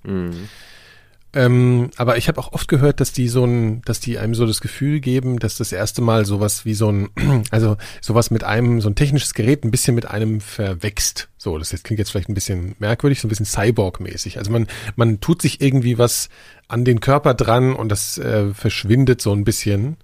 Ähm, 1.34 1.90
aber 1.96 2.16
ich 2.16 2.28
habe 2.28 2.40
auch 2.40 2.52
oft 2.52 2.68
gehört, 2.68 3.00
dass 3.00 3.12
die 3.12 3.28
so 3.28 3.44
ein, 3.44 3.82
dass 3.82 4.00
die 4.00 4.18
einem 4.18 4.34
so 4.34 4.46
das 4.46 4.62
Gefühl 4.62 5.00
geben, 5.00 5.38
dass 5.38 5.56
das 5.56 5.72
erste 5.72 6.00
Mal 6.00 6.24
sowas 6.24 6.64
wie 6.64 6.72
so 6.72 6.90
ein, 6.90 7.10
also 7.50 7.76
sowas 8.00 8.30
mit 8.30 8.44
einem, 8.44 8.80
so 8.80 8.88
ein 8.88 8.94
technisches 8.94 9.34
Gerät 9.34 9.62
ein 9.64 9.70
bisschen 9.70 9.94
mit 9.94 10.06
einem 10.06 10.40
verwächst. 10.40 11.28
So, 11.36 11.58
das 11.58 11.70
jetzt 11.70 11.84
klingt 11.84 11.98
jetzt 11.98 12.10
vielleicht 12.10 12.30
ein 12.30 12.34
bisschen 12.34 12.76
merkwürdig, 12.78 13.20
so 13.20 13.26
ein 13.26 13.28
bisschen 13.28 13.46
Cyborg-mäßig. 13.46 14.38
Also 14.38 14.50
man, 14.50 14.66
man 14.96 15.20
tut 15.20 15.42
sich 15.42 15.60
irgendwie 15.60 15.98
was 15.98 16.30
an 16.66 16.84
den 16.84 17.00
Körper 17.00 17.34
dran 17.34 17.74
und 17.74 17.90
das 17.90 18.16
äh, 18.16 18.54
verschwindet 18.54 19.20
so 19.20 19.32
ein 19.32 19.44
bisschen 19.44 19.98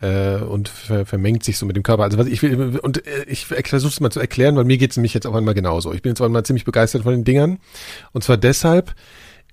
äh, 0.00 0.36
und 0.36 0.68
ver 0.68 1.04
vermengt 1.04 1.44
sich 1.44 1.58
so 1.58 1.66
mit 1.66 1.76
dem 1.76 1.82
Körper. 1.82 2.04
Also 2.04 2.16
was 2.16 2.26
ich 2.26 2.42
will, 2.42 2.78
und 2.78 3.06
äh, 3.06 3.24
ich 3.26 3.46
versuche 3.46 3.92
es 3.92 4.00
mal 4.00 4.10
zu 4.10 4.20
erklären, 4.20 4.56
weil 4.56 4.64
mir 4.64 4.78
geht 4.78 4.92
es 4.92 4.96
nämlich 4.96 5.14
jetzt 5.14 5.26
auch 5.26 5.34
einmal 5.34 5.54
genauso. 5.54 5.92
Ich 5.92 6.02
bin 6.02 6.10
jetzt 6.10 6.20
auch 6.20 6.26
einmal 6.26 6.44
ziemlich 6.44 6.64
begeistert 6.64 7.02
von 7.02 7.12
den 7.12 7.24
Dingern. 7.24 7.58
Und 8.12 8.24
zwar 8.24 8.36
deshalb, 8.38 8.94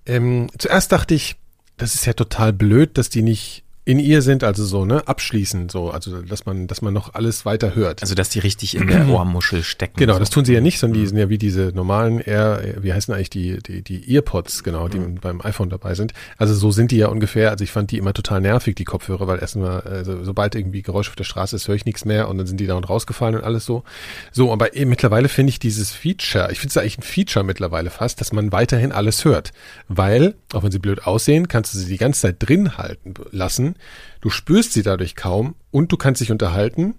ähm, 0.08 0.48
zuerst 0.58 0.92
dachte 0.92 1.14
ich, 1.14 1.36
das 1.78 1.94
ist 1.96 2.06
ja 2.06 2.14
total 2.14 2.54
blöd, 2.54 2.98
dass 2.98 3.10
die 3.10 3.22
nicht 3.22 3.64
in 3.88 4.00
ihr 4.00 4.22
sind, 4.22 4.44
also 4.44 4.66
so, 4.66 4.84
ne, 4.84 5.08
abschließen, 5.08 5.70
so, 5.70 5.92
also 5.92 6.22
dass 6.22 6.46
man, 6.46 6.68
dass 6.68 6.82
man 6.82 6.94
noch 6.94 7.14
alles 7.14 7.46
weiter 7.46 7.74
hört. 7.74 8.02
Also, 8.02 8.16
dass 8.16 8.28
die 8.28 8.40
richtig 8.40 8.76
in 8.76 8.88
der 8.88 9.08
Ohrmuschel 9.08 9.64
stecken. 9.64 9.94
Genau, 9.96 10.16
so. 10.16 10.20
das 10.20 10.30
tun 10.30 10.44
sie 10.44 10.54
ja 10.54 10.60
nicht, 10.60 10.78
sondern 10.78 11.00
die 11.00 11.08
sind 11.08 11.18
ja 11.18 11.30
wie 11.30 11.38
diese 11.38 11.72
normalen 11.74 12.20
Air, 12.20 12.76
wie 12.82 12.92
heißen 12.92 13.14
eigentlich 13.14 13.30
die, 13.30 13.60
die, 13.64 13.84
die 13.84 14.14
Earpods, 14.14 14.66
genau, 14.66 14.90
die 14.90 15.00
beim 15.00 15.40
iPhone 15.40 15.70
dabei 15.70 15.96
sind. 15.96 16.12
Also 16.38 16.54
so 16.54 16.70
sind 16.70 16.92
die 16.92 16.98
ja 16.98 17.08
ungefähr, 17.08 17.50
also 17.50 17.64
ich 17.64 17.72
fand 17.72 17.92
die 17.92 17.98
immer 17.98 18.12
total 18.12 18.42
nervig, 18.42 18.76
die 18.76 18.84
Kopfhörer, 18.84 19.26
weil 19.26 19.40
erstmal, 19.40 19.80
also 19.80 20.22
sobald 20.22 20.56
irgendwie 20.56 20.82
Geräusch 20.82 21.08
auf 21.08 21.16
der 21.16 21.24
Straße 21.24 21.56
ist, 21.56 21.70
höre 21.70 21.76
ich 21.76 21.86
nichts 21.86 22.04
mehr 22.04 22.28
und 22.28 22.38
dann 22.38 22.46
sind 22.46 22.60
die 22.60 22.68
da 22.68 22.76
und 22.76 22.90
rausgefallen 22.90 23.36
und 23.36 23.46
alles 23.46 23.66
so. 23.66 23.86
So, 24.34 24.52
aber 24.52 24.76
eben 24.76 24.90
mittlerweile 24.90 25.30
finde 25.30 25.52
ich 25.52 25.60
dieses 25.60 25.92
Feature, 25.92 26.52
ich 26.52 26.60
finde 26.60 26.72
es 26.72 26.78
eigentlich 26.78 26.98
ein 26.98 27.04
Feature 27.04 27.46
mittlerweile 27.46 27.90
fast, 27.90 28.20
dass 28.20 28.34
man 28.34 28.52
weiterhin 28.52 28.92
alles 28.92 29.24
hört. 29.24 29.54
Weil, 29.88 30.36
auch 30.52 30.64
wenn 30.64 30.72
sie 30.72 30.80
blöd 30.80 31.08
aussehen, 31.08 31.48
kannst 31.48 31.74
du 31.74 31.78
sie 31.78 31.88
die 31.88 31.98
ganze 31.98 32.20
Zeit 32.20 32.36
drin 32.40 32.78
halten 32.78 33.14
lassen. 33.32 33.77
Du 34.22 34.30
spürst 34.30 34.74
sie 34.74 34.84
dadurch 34.84 35.16
kaum 35.16 35.56
und 35.72 35.92
du 35.92 35.98
kannst 35.98 36.22
dich 36.22 36.32
unterhalten 36.32 36.96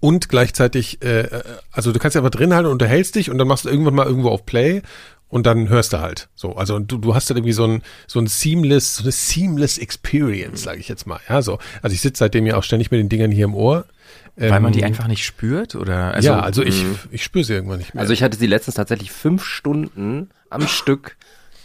und 0.00 0.28
gleichzeitig, 0.28 1.00
äh, 1.02 1.20
äh, 1.20 1.42
also 1.70 1.92
du 1.92 1.98
kannst 2.00 2.16
ja 2.16 2.20
einfach 2.20 2.32
drin 2.32 2.52
halten 2.52 2.66
und 2.66 2.72
unterhältst 2.72 3.14
dich 3.14 3.30
und 3.30 3.38
dann 3.38 3.46
machst 3.46 3.64
du 3.64 3.68
irgendwann 3.68 3.94
mal 3.94 4.06
irgendwo 4.06 4.30
auf 4.30 4.44
Play 4.44 4.82
und 5.28 5.46
dann 5.46 5.68
hörst 5.68 5.92
du 5.92 6.00
halt. 6.00 6.28
So, 6.34 6.56
also 6.56 6.80
du, 6.80 6.98
du 6.98 7.14
hast 7.14 7.30
dann 7.30 7.36
irgendwie 7.36 7.52
so 7.52 7.64
ein 7.64 7.82
so 8.08 8.18
ein 8.18 8.26
seamless, 8.26 8.96
so 8.96 9.04
eine 9.04 9.12
seamless 9.12 9.78
Experience, 9.78 10.62
sage 10.62 10.80
ich 10.80 10.88
jetzt 10.88 11.06
mal. 11.06 11.20
Ja, 11.28 11.40
so. 11.40 11.58
Also 11.82 11.94
ich 11.94 12.00
sitze 12.00 12.18
seitdem 12.18 12.46
ja 12.46 12.56
auch 12.56 12.64
ständig 12.64 12.90
mit 12.90 12.98
den 12.98 13.08
Dingern 13.08 13.30
hier 13.30 13.44
im 13.44 13.54
Ohr. 13.54 13.86
Weil 14.34 14.60
man 14.60 14.72
die 14.72 14.80
Ähm, 14.80 14.86
einfach 14.86 15.06
nicht 15.06 15.24
spürt 15.24 15.74
oder 15.74 16.14
also, 16.14 16.28
ja, 16.28 16.40
also 16.40 16.62
ich, 16.62 16.84
ich 17.10 17.22
spüre 17.22 17.44
sie 17.44 17.52
irgendwann 17.52 17.78
nicht 17.78 17.94
mehr. 17.94 18.00
Also 18.00 18.12
ich 18.12 18.22
hatte 18.22 18.36
sie 18.36 18.46
letztens 18.46 18.74
tatsächlich 18.74 19.12
fünf 19.12 19.44
Stunden 19.44 20.30
am 20.50 20.66
Stück 20.66 21.16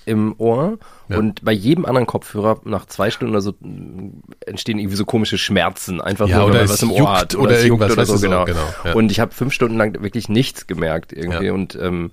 im 0.07 0.33
Ohr 0.37 0.79
Ja. 1.09 1.17
und 1.17 1.43
bei 1.43 1.51
jedem 1.51 1.85
anderen 1.85 2.07
Kopfhörer 2.07 2.61
nach 2.63 2.85
zwei 2.85 3.11
Stunden 3.11 3.33
oder 3.33 3.41
so 3.41 3.53
entstehen 4.45 4.79
irgendwie 4.79 4.95
so 4.95 5.05
komische 5.05 5.37
Schmerzen, 5.37 6.01
einfach 6.01 6.27
Ja, 6.27 6.37
nur, 6.37 6.45
oder 6.47 6.53
wenn 6.55 6.65
man 6.65 6.65
es 6.65 6.81
was 6.81 6.83
im 6.83 6.91
Ohr 6.91 7.13
hat 7.17 7.35
oder 7.35 7.51
juckt 7.51 7.63
irgendwas, 7.63 7.91
oder 7.91 8.05
so, 8.05 8.13
du, 8.13 8.19
so, 8.19 8.27
genau. 8.27 8.45
genau, 8.45 8.67
ja. 8.85 8.93
Und 8.93 9.11
ich 9.11 9.19
habe 9.19 9.33
fünf 9.33 9.53
Stunden 9.53 9.77
lang 9.77 10.01
wirklich 10.01 10.29
nichts 10.29 10.65
gemerkt 10.65 11.11
irgendwie 11.13 11.49
und 11.49 11.77
ähm, 11.81 12.11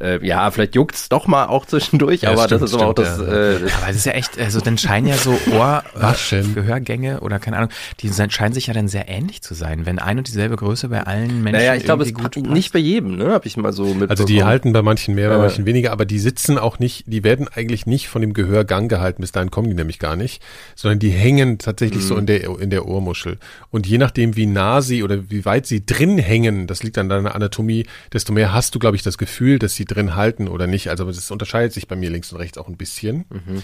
äh, 0.00 0.24
ja, 0.26 0.50
vielleicht 0.50 0.74
juckt's 0.74 1.08
doch 1.08 1.26
mal 1.26 1.46
auch 1.46 1.66
zwischendurch, 1.66 2.22
Ja, 2.22 2.30
aber 2.32 2.44
stimmt, 2.44 2.62
das 2.62 2.70
ist 2.70 2.74
aber 2.76 2.86
auch 2.88 2.94
das, 2.94 3.14
stimmt, 3.14 3.28
äh, 3.30 3.54
Aber 3.78 3.86
das 3.88 3.96
ist 3.96 4.06
ja 4.06 4.12
echt, 4.12 4.38
also 4.38 4.60
dann 4.60 4.76
scheinen 4.76 5.06
ja 5.06 5.16
so 5.16 5.38
Ohr, 5.52 5.84
Waschen. 5.94 6.50
äh, 6.50 6.54
Gehörgänge 6.54 7.20
oder 7.20 7.38
keine 7.38 7.56
Ahnung, 7.58 7.70
die 8.00 8.08
sind, 8.08 8.32
scheinen 8.32 8.52
sich 8.54 8.66
ja 8.66 8.74
dann 8.74 8.88
sehr 8.88 9.08
ähnlich 9.08 9.42
zu 9.42 9.54
sein, 9.54 9.86
wenn 9.86 9.98
ein 9.98 10.18
und 10.18 10.26
dieselbe 10.26 10.56
Größe 10.56 10.88
bei 10.88 11.02
allen 11.02 11.42
Menschen 11.42 11.52
naja, 11.60 11.74
ich 11.74 11.84
glaube, 11.84 12.02
es 12.02 12.12
gut 12.12 12.34
pa- 12.34 12.40
nicht 12.40 12.72
bei 12.72 12.78
jedem, 12.80 13.16
ne, 13.16 13.32
habe 13.32 13.46
ich 13.46 13.56
mal 13.56 13.72
so 13.72 13.94
mit. 13.94 14.10
Also 14.10 14.24
die 14.24 14.42
halten 14.44 14.72
bei 14.72 14.82
manchen 14.82 15.14
mehr, 15.14 15.28
bei 15.28 15.36
Ja. 15.36 15.40
manchen 15.40 15.64
weniger, 15.66 15.92
aber 15.92 16.04
die 16.06 16.18
sitzen 16.18 16.58
auch 16.58 16.78
nicht, 16.78 17.04
die 17.06 17.22
werden 17.22 17.46
eigentlich 17.54 17.86
nicht 17.86 18.08
von 18.08 18.20
dem 18.20 18.32
Gehörgang 18.34 18.88
gehalten, 18.88 19.20
bis 19.22 19.32
dahin 19.32 19.50
kommen 19.50 19.68
die 19.68 19.74
nämlich 19.74 19.98
gar 19.98 20.16
nicht, 20.16 20.42
sondern 20.74 20.98
die 20.98 21.10
hängen 21.10 21.58
tatsächlich 21.58 22.02
Mhm. 22.02 22.06
so 22.08 22.16
in 22.16 22.26
der, 22.26 22.44
in 22.60 22.70
der 22.70 22.86
Ohrmuschel. 22.86 23.38
Und 23.70 23.86
je 23.86 23.98
nachdem, 23.98 24.34
wie 24.36 24.46
nah 24.46 24.80
sie 24.82 25.02
oder 25.02 25.30
wie 25.30 25.44
weit 25.44 25.66
sie 25.66 25.86
drin 25.86 26.18
hängen, 26.18 26.66
das 26.66 26.82
liegt 26.82 26.98
an 26.98 27.08
deiner 27.08 27.34
Anatomie, 27.34 27.86
desto 28.12 28.32
mehr 28.32 28.52
hast 28.52 28.74
du, 28.74 28.78
glaube 28.78 28.96
ich, 28.96 29.02
das 29.02 29.18
Gefühl, 29.18 29.58
dass 29.58 29.74
sie 29.74 29.83
drin 29.86 30.16
halten 30.16 30.48
oder 30.48 30.66
nicht. 30.66 30.88
Also 30.90 31.04
das 31.06 31.30
unterscheidet 31.30 31.72
sich 31.72 31.88
bei 31.88 31.96
mir 31.96 32.10
links 32.10 32.32
und 32.32 32.38
rechts 32.38 32.58
auch 32.58 32.68
ein 32.68 32.76
bisschen. 32.76 33.24
Mhm. 33.30 33.62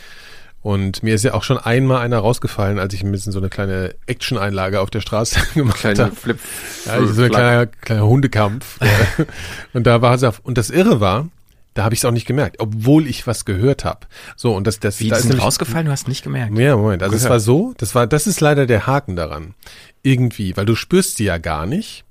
Und 0.63 1.03
mir 1.03 1.15
ist 1.15 1.25
ja 1.25 1.33
auch 1.33 1.43
schon 1.43 1.57
einmal 1.57 2.03
einer 2.03 2.19
rausgefallen, 2.19 2.79
als 2.79 2.93
ich 2.93 3.03
ein 3.03 3.11
bisschen 3.11 3.33
so 3.33 3.39
eine 3.39 3.49
kleine 3.49 3.95
Action-Einlage 4.07 4.81
auf 4.81 4.91
der 4.91 5.01
Straße 5.01 5.41
gemacht 5.55 5.79
kleine 5.81 6.05
habe. 6.05 6.15
Flip. 6.17 6.39
Ja, 6.85 7.07
so 7.07 7.23
ein 7.23 7.31
kleiner, 7.31 7.67
kleiner 7.67 8.07
Hundekampf. 8.07 8.79
Und 9.73 9.87
da 9.87 10.03
war 10.03 10.15
es 10.15 10.23
auf, 10.23 10.41
und 10.45 10.59
das 10.59 10.69
Irre 10.71 11.01
war, 11.01 11.29
Da 11.75 11.85
habe 11.85 11.95
ich 11.95 12.01
es 12.01 12.05
auch 12.05 12.11
nicht 12.11 12.27
gemerkt, 12.27 12.57
obwohl 12.59 13.07
ich 13.07 13.27
was 13.27 13.45
gehört 13.47 13.85
habe. 13.87 14.01
So 14.37 14.55
und 14.55 14.67
das 14.67 14.81
das 14.81 14.99
Wie, 15.01 15.09
da 15.09 15.17
ist 15.17 15.27
nämlich- 15.27 15.43
rausgefallen, 15.43 15.87
du 15.87 15.93
hast 15.93 16.09
nicht 16.09 16.25
gemerkt. 16.25 16.59
Ja, 16.59 16.77
Moment. 16.77 17.03
Also 17.05 17.15
es 17.15 17.23
Gehört. 17.23 17.31
war 17.31 17.41
so, 17.41 17.75
das 17.79 17.95
war, 17.95 18.07
das 18.09 18.27
ist 18.27 18.41
leider 18.41 18.67
der 18.67 18.87
Haken 18.89 19.15
daran. 19.17 19.55
Irgendwie, 20.03 20.57
weil 20.57 20.67
du 20.67 20.75
spürst 20.75 21.17
sie 21.17 21.25
ja 21.25 21.39
gar 21.39 21.65
nicht. 21.67 22.05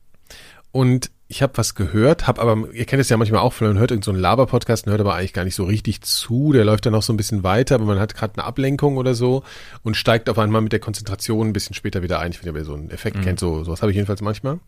Und 0.71 1.11
ich 1.31 1.43
habe 1.43 1.55
was 1.57 1.75
gehört, 1.75 2.25
habe 2.25 2.41
aber, 2.41 2.73
ihr 2.73 2.85
kennt 2.85 2.99
es 2.99 3.09
ja 3.09 3.15
manchmal 3.15 3.41
auch, 3.41 3.61
man 3.61 3.77
hört 3.77 3.91
irgendeinen 3.91 4.01
so 4.01 4.11
einen 4.11 4.19
Laber-Podcast 4.19 4.87
und 4.87 4.91
hört 4.91 4.99
aber 4.99 5.13
eigentlich 5.13 5.31
gar 5.31 5.43
nicht 5.45 5.53
so 5.53 5.63
richtig 5.63 6.01
zu. 6.01 6.53
Der 6.53 6.65
läuft 6.65 6.87
dann 6.87 6.93
noch 6.93 7.03
so 7.03 7.13
ein 7.13 7.17
bisschen 7.17 7.43
weiter, 7.43 7.75
aber 7.75 7.85
man 7.85 7.99
hat 7.99 8.15
gerade 8.15 8.33
eine 8.35 8.45
Ablenkung 8.45 8.97
oder 8.97 9.13
so 9.13 9.43
und 9.83 9.95
steigt 9.95 10.27
auf 10.27 10.39
einmal 10.39 10.61
mit 10.61 10.71
der 10.71 10.79
Konzentration 10.79 11.47
ein 11.47 11.53
bisschen 11.53 11.75
später 11.75 12.01
wieder 12.01 12.19
ein. 12.19 12.31
Ich 12.31 12.39
finde, 12.39 12.55
wer 12.55 12.65
so 12.65 12.73
einen 12.73 12.89
Effekt 12.89 13.21
kennt, 13.21 13.39
so 13.39 13.63
sowas 13.63 13.83
habe 13.83 13.91
ich 13.91 13.95
jedenfalls 13.95 14.21
manchmal. 14.21 14.59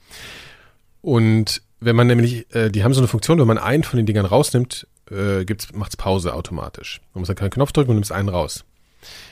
Und 1.01 1.63
wenn 1.79 1.95
man 1.95 2.05
nämlich, 2.05 2.53
äh, 2.53 2.69
die 2.69 2.83
haben 2.83 2.93
so 2.93 3.01
eine 3.01 3.07
Funktion, 3.07 3.39
wenn 3.39 3.47
man 3.47 3.57
einen 3.57 3.81
von 3.81 3.97
den 3.97 4.05
Dingern 4.05 4.27
rausnimmt, 4.27 4.85
äh, 5.09 5.45
gibt's, 5.45 5.73
macht's 5.73 5.97
Pause 5.97 6.35
automatisch. 6.35 7.01
Man 7.15 7.21
muss 7.21 7.27
dann 7.27 7.37
keinen 7.37 7.49
Knopf 7.49 7.71
drücken 7.71 7.89
und 7.89 7.95
nimmst 7.95 8.11
einen 8.11 8.29
raus. 8.29 8.65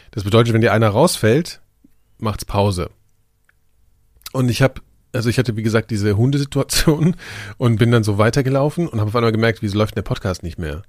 Das 0.09 0.23
bedeutet, 0.23 0.55
wenn 0.55 0.61
dir 0.61 0.73
einer 0.73 0.89
rausfällt, 0.89 1.61
macht's 2.17 2.43
Pause. 2.43 2.89
Und 4.31 4.49
ich 4.49 4.63
habe, 4.63 4.81
also 5.13 5.29
ich 5.29 5.37
hatte 5.37 5.55
wie 5.55 5.63
gesagt 5.63 5.91
diese 5.91 6.17
Hundesituation 6.17 7.15
und 7.57 7.77
bin 7.77 7.91
dann 7.91 8.03
so 8.03 8.17
weitergelaufen 8.17 8.87
und 8.87 8.99
habe 8.99 9.09
auf 9.09 9.15
einmal 9.15 9.31
gemerkt, 9.31 9.61
wieso 9.61 9.77
läuft 9.77 9.95
denn 9.95 10.03
der 10.03 10.09
Podcast 10.09 10.43
nicht 10.43 10.59
mehr? 10.59 10.83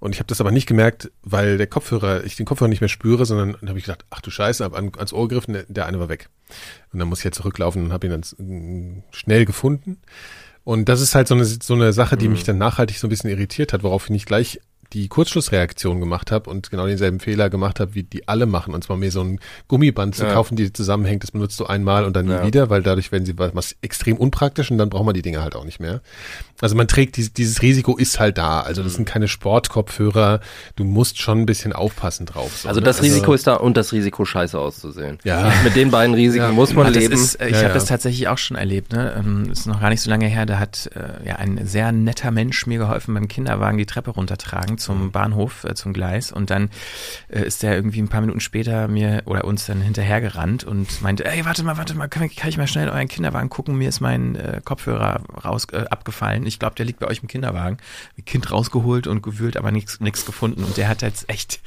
Und 0.00 0.14
ich 0.14 0.20
habe 0.20 0.28
das 0.28 0.40
aber 0.40 0.52
nicht 0.52 0.68
gemerkt, 0.68 1.10
weil 1.22 1.58
der 1.58 1.66
Kopfhörer, 1.66 2.22
ich 2.22 2.36
den 2.36 2.46
Kopfhörer 2.46 2.68
nicht 2.68 2.80
mehr 2.80 2.88
spüre, 2.88 3.26
sondern 3.26 3.56
dann 3.60 3.68
habe 3.68 3.78
ich 3.80 3.84
gedacht, 3.84 4.04
ach 4.10 4.20
du 4.20 4.30
Scheiße, 4.30 4.62
hab 4.62 4.76
an, 4.76 4.92
ans 4.96 5.12
Ohr 5.12 5.26
gegriffen, 5.26 5.54
der, 5.54 5.64
der 5.68 5.86
eine 5.86 5.98
war 5.98 6.08
weg. 6.08 6.28
Und 6.92 7.00
dann 7.00 7.08
muss 7.08 7.18
ich 7.18 7.24
jetzt 7.24 7.36
zurücklaufen 7.36 7.84
und 7.84 7.92
habe 7.92 8.06
ihn 8.06 8.12
dann 8.12 8.24
mm, 8.38 9.02
schnell 9.10 9.44
gefunden. 9.44 9.98
Und 10.62 10.88
das 10.88 11.00
ist 11.00 11.14
halt 11.16 11.26
so 11.26 11.34
eine, 11.34 11.44
so 11.44 11.74
eine 11.74 11.92
Sache, 11.92 12.16
die 12.16 12.28
mich 12.28 12.44
dann 12.44 12.58
nachhaltig 12.58 12.98
so 12.98 13.06
ein 13.06 13.10
bisschen 13.10 13.30
irritiert 13.30 13.72
hat, 13.72 13.82
worauf 13.82 14.04
ich 14.04 14.10
nicht 14.10 14.26
gleich 14.26 14.60
die 14.92 15.08
Kurzschlussreaktion 15.08 16.00
gemacht 16.00 16.30
habe 16.32 16.48
und 16.48 16.70
genau 16.70 16.86
denselben 16.86 17.20
Fehler 17.20 17.50
gemacht 17.50 17.78
habe, 17.80 17.94
wie 17.94 18.02
die 18.04 18.26
alle 18.28 18.46
machen. 18.46 18.72
Und 18.74 18.84
zwar 18.84 18.96
mir 18.96 19.10
so 19.10 19.20
ein 19.22 19.38
Gummiband 19.68 20.14
zu 20.14 20.24
Ja. 20.24 20.32
kaufen, 20.32 20.56
die 20.56 20.72
zusammenhängt, 20.72 21.22
das 21.22 21.30
benutzt 21.32 21.58
du 21.60 21.66
einmal 21.66 22.04
und 22.04 22.16
dann 22.16 22.26
nie 22.26 22.32
Ja. 22.32 22.46
wieder, 22.46 22.70
weil 22.70 22.82
dadurch 22.82 23.12
werden 23.12 23.26
sie 23.26 23.38
was, 23.38 23.54
was 23.54 23.76
extrem 23.82 24.16
unpraktisch 24.16 24.70
und 24.70 24.78
dann 24.78 24.88
braucht 24.88 25.04
man 25.04 25.14
die 25.14 25.22
Dinge 25.22 25.42
halt 25.42 25.54
auch 25.56 25.64
nicht 25.64 25.80
mehr. 25.80 26.00
Also 26.60 26.74
man 26.74 26.88
trägt 26.88 27.16
dieses, 27.16 27.32
dieses 27.32 27.62
Risiko 27.62 27.96
ist 27.96 28.18
halt 28.18 28.38
da. 28.38 28.60
Also 28.60 28.80
Mhm. 28.80 28.84
das 28.86 28.94
sind 28.94 29.04
keine 29.04 29.28
Sportkopfhörer. 29.28 30.40
Du 30.76 30.84
musst 30.84 31.20
schon 31.20 31.40
ein 31.40 31.46
bisschen 31.46 31.72
aufpassen 31.72 32.26
drauf. 32.26 32.56
So, 32.56 32.68
Also 32.68 32.80
ne? 32.80 32.86
das 32.86 33.02
Risiko 33.02 33.32
ist 33.34 33.46
da 33.46 33.54
und 33.54 33.76
das 33.76 33.92
Risiko 33.92 34.24
scheiße 34.24 34.58
auszusehen. 34.58 35.18
Ja. 35.24 35.52
Mit 35.64 35.76
den 35.76 35.90
beiden 35.90 36.14
Risiken 36.14 36.52
muss 36.52 36.74
man 36.74 36.86
Ach, 36.86 36.90
leben. 36.90 37.12
ist, 37.12 37.34
ich 37.36 37.50
Ja, 37.50 37.56
habe 37.58 37.68
ja. 37.68 37.74
das 37.74 37.84
tatsächlich 37.86 38.28
auch 38.28 38.38
schon 38.38 38.56
erlebt. 38.56 38.92
Ne? 38.92 39.14
Ähm, 39.18 39.50
ist 39.50 39.66
noch 39.66 39.80
gar 39.80 39.90
nicht 39.90 40.00
so 40.00 40.10
lange 40.10 40.26
her. 40.26 40.46
Da 40.46 40.58
hat 40.58 40.90
äh, 40.94 41.28
ja 41.28 41.36
ein 41.36 41.66
sehr 41.66 41.92
netter 41.92 42.30
Mensch 42.30 42.66
mir 42.66 42.78
geholfen 42.78 43.14
beim 43.14 43.28
Kinderwagen 43.28 43.78
die 43.78 43.86
Treppe 43.86 44.10
runtertragen 44.10 44.77
zum 44.78 45.04
Mhm. 45.06 45.10
Bahnhof, 45.12 45.64
äh, 45.64 45.74
zum 45.74 45.92
Gleis. 45.92 46.32
Und 46.32 46.50
dann 46.50 46.70
äh, 47.28 47.42
ist 47.42 47.62
der 47.62 47.74
irgendwie 47.74 48.00
ein 48.00 48.08
paar 48.08 48.20
Minuten 48.20 48.40
später 48.40 48.88
mir 48.88 49.22
oder 49.26 49.44
uns 49.44 49.66
dann 49.66 49.80
hinterhergerannt 49.80 50.64
und 50.64 51.02
meinte, 51.02 51.24
ey, 51.24 51.44
warte 51.44 51.62
mal, 51.64 51.76
warte 51.76 51.94
mal, 51.94 52.08
kann, 52.08 52.22
ich- 52.24 52.36
kann 52.36 52.48
ich 52.48 52.56
mal 52.58 52.66
schnell 52.66 52.84
in 52.88 52.90
euren 52.92 53.08
Kinderwagen 53.08 53.48
gucken? 53.50 53.76
Mir 53.76 53.88
ist 53.88 54.00
mein 54.00 54.36
äh, 54.36 54.60
Kopfhörer 54.64 55.20
raus 55.44 55.66
äh, 55.72 55.84
abgefallen. 55.90 56.46
Ich 56.46 56.58
glaube, 56.58 56.74
der 56.76 56.86
liegt 56.86 56.98
bei 57.00 57.06
euch 57.06 57.20
im 57.22 57.28
Kinderwagen. 57.28 57.78
Kind 58.26 58.50
rausgeholt 58.50 59.06
und 59.06 59.22
gewühlt, 59.22 59.56
aber 59.56 59.70
nichts 59.72 60.00
nichts 60.00 60.24
gefunden. 60.26 60.64
Und 60.64 60.76
der 60.76 60.88
hat 60.88 61.02
jetzt 61.02 61.28
echt 61.28 61.60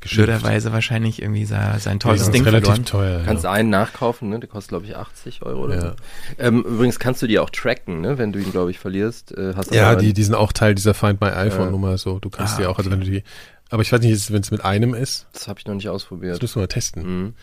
geschürderweise 0.00 0.72
wahrscheinlich 0.72 1.22
irgendwie 1.22 1.44
sa- 1.44 1.78
sein 1.78 1.94
Ja, 1.94 1.98
teures 1.98 2.18
das 2.20 2.28
ist 2.28 2.34
Ding 2.34 2.44
relativ 2.44 2.66
verloren. 2.68 2.84
teuer. 2.84 3.22
Kannst 3.24 3.44
ja. 3.44 3.52
einen 3.52 3.70
nachkaufen, 3.70 4.28
ne? 4.28 4.38
Der 4.40 4.48
kostet, 4.48 4.68
glaube 4.70 4.86
ich, 4.86 4.96
80 4.96 5.42
Euro 5.42 5.64
oder 5.64 5.74
Ja. 5.74 5.80
so. 5.82 5.92
Ähm, 6.38 6.62
übrigens 6.62 6.98
kannst 6.98 7.22
du 7.22 7.26
die 7.26 7.38
auch 7.38 7.50
tracken, 7.50 8.00
ne? 8.00 8.18
Wenn 8.18 8.32
du 8.32 8.38
ihn, 8.38 8.50
glaube 8.50 8.70
ich, 8.70 8.78
verlierst. 8.78 9.32
Äh, 9.36 9.54
hast 9.56 9.72
Ja, 9.74 9.90
aber 9.92 10.00
die, 10.00 10.12
die 10.12 10.22
sind 10.24 10.34
auch 10.34 10.52
Teil 10.52 10.74
dieser 10.74 10.94
Find 10.94 11.20
My 11.20 11.28
iPhone 11.28 11.70
Nummer 11.70 11.96
so. 11.98 12.18
Du 12.18 12.30
kannst 12.30 12.53
Ah, 12.54 12.60
die 12.60 12.66
auch, 12.66 12.78
also 12.78 12.90
wenn 12.90 13.00
du 13.00 13.06
die, 13.10 13.22
aber 13.70 13.82
ich 13.82 13.92
weiß 13.92 14.00
nicht, 14.00 14.32
wenn 14.32 14.40
es 14.42 14.50
mit 14.50 14.64
einem 14.64 14.94
ist, 14.94 15.26
Das 15.32 15.48
habe 15.48 15.58
ich 15.60 15.66
noch 15.66 15.74
nicht 15.74 15.86
das 15.86 15.94
ausprobiert. 15.94 16.40
müssen 16.40 16.56
wir 16.56 16.62
mal 16.62 16.66
testen. 16.68 17.02
Mhm. 17.22 17.34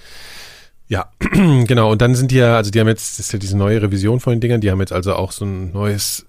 Ja, 0.87 1.09
genau. 1.31 1.91
Und 1.91 2.01
dann 2.01 2.15
sind 2.15 2.31
die 2.31 2.35
ja, 2.37 2.57
also 2.57 2.69
die 2.71 2.79
haben 2.79 2.87
jetzt, 2.87 3.17
das 3.19 3.27
ist 3.27 3.31
ja 3.33 3.39
diese 3.39 3.57
neue 3.57 3.81
Revision 3.81 4.19
von 4.19 4.33
den 4.33 4.41
Dingern, 4.41 4.61
die 4.61 4.71
haben 4.71 4.79
jetzt 4.79 4.91
also 4.91 5.15
auch 5.15 5.31
so 5.31 5.45
ein 5.45 5.71
neues 5.71 6.25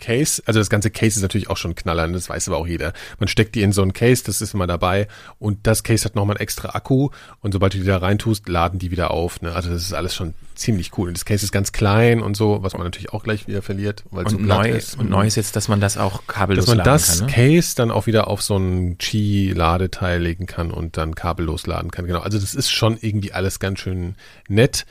Case. 0.00 0.42
Also 0.46 0.60
das 0.60 0.70
ganze 0.70 0.90
Case 0.90 1.18
ist 1.18 1.22
natürlich 1.22 1.50
auch 1.50 1.56
schon 1.56 1.72
ein 1.72 1.74
Knaller, 1.74 2.08
das 2.08 2.28
weiß 2.28 2.48
aber 2.48 2.56
auch 2.58 2.66
jeder. 2.66 2.92
Man 3.18 3.28
steckt 3.28 3.54
die 3.54 3.62
in 3.62 3.72
so 3.72 3.82
ein 3.82 3.92
Case, 3.92 4.22
das 4.24 4.40
ist 4.40 4.54
immer 4.54 4.66
dabei 4.66 5.08
und 5.38 5.66
das 5.66 5.82
Case 5.82 6.04
hat 6.04 6.14
nochmal 6.14 6.36
einen 6.36 6.42
extra 6.42 6.70
Akku 6.70 7.10
und 7.40 7.52
sobald 7.52 7.74
du 7.74 7.78
die 7.78 7.84
da 7.84 7.98
reintust, 7.98 8.48
laden 8.48 8.78
die 8.78 8.90
wieder 8.90 9.10
auf. 9.10 9.42
Ne? 9.42 9.54
Also 9.54 9.70
das 9.70 9.82
ist 9.82 9.92
alles 9.92 10.14
schon 10.14 10.34
ziemlich 10.54 10.96
cool. 10.96 11.08
Und 11.08 11.16
das 11.16 11.24
Case 11.24 11.44
ist 11.44 11.52
ganz 11.52 11.72
klein 11.72 12.22
und 12.22 12.36
so, 12.36 12.62
was 12.62 12.74
man 12.74 12.84
natürlich 12.84 13.12
auch 13.12 13.22
gleich 13.22 13.46
wieder 13.46 13.62
verliert, 13.62 14.04
weil 14.10 14.26
es 14.26 14.32
so 14.32 14.38
neu, 14.38 14.70
ist. 14.70 14.98
und 14.98 15.10
neu 15.10 15.26
ist 15.26 15.36
jetzt, 15.36 15.56
dass 15.56 15.68
man 15.68 15.80
das 15.80 15.98
auch 15.98 16.26
kabellos 16.26 16.66
dass 16.66 16.76
man 16.76 16.78
laden 16.78 16.92
das 16.92 17.18
kann. 17.18 17.26
Ne? 17.26 17.32
Case 17.32 17.74
dann 17.76 17.90
auch 17.90 18.06
wieder 18.06 18.28
auf 18.28 18.42
so 18.42 18.56
ein 18.56 18.96
Qi-Ladeteil 18.98 20.22
legen 20.22 20.46
kann 20.46 20.70
und 20.70 20.96
dann 20.96 21.14
kabellos 21.14 21.66
laden 21.66 21.90
kann. 21.90 22.06
Genau. 22.06 22.20
Also 22.20 22.38
das 22.38 22.54
ist 22.54 22.70
schon 22.70 22.98
irgendwie 23.00 23.32
alles 23.32 23.58
ganz 23.58 23.80
schön 23.80 24.14
nett. 24.48 24.86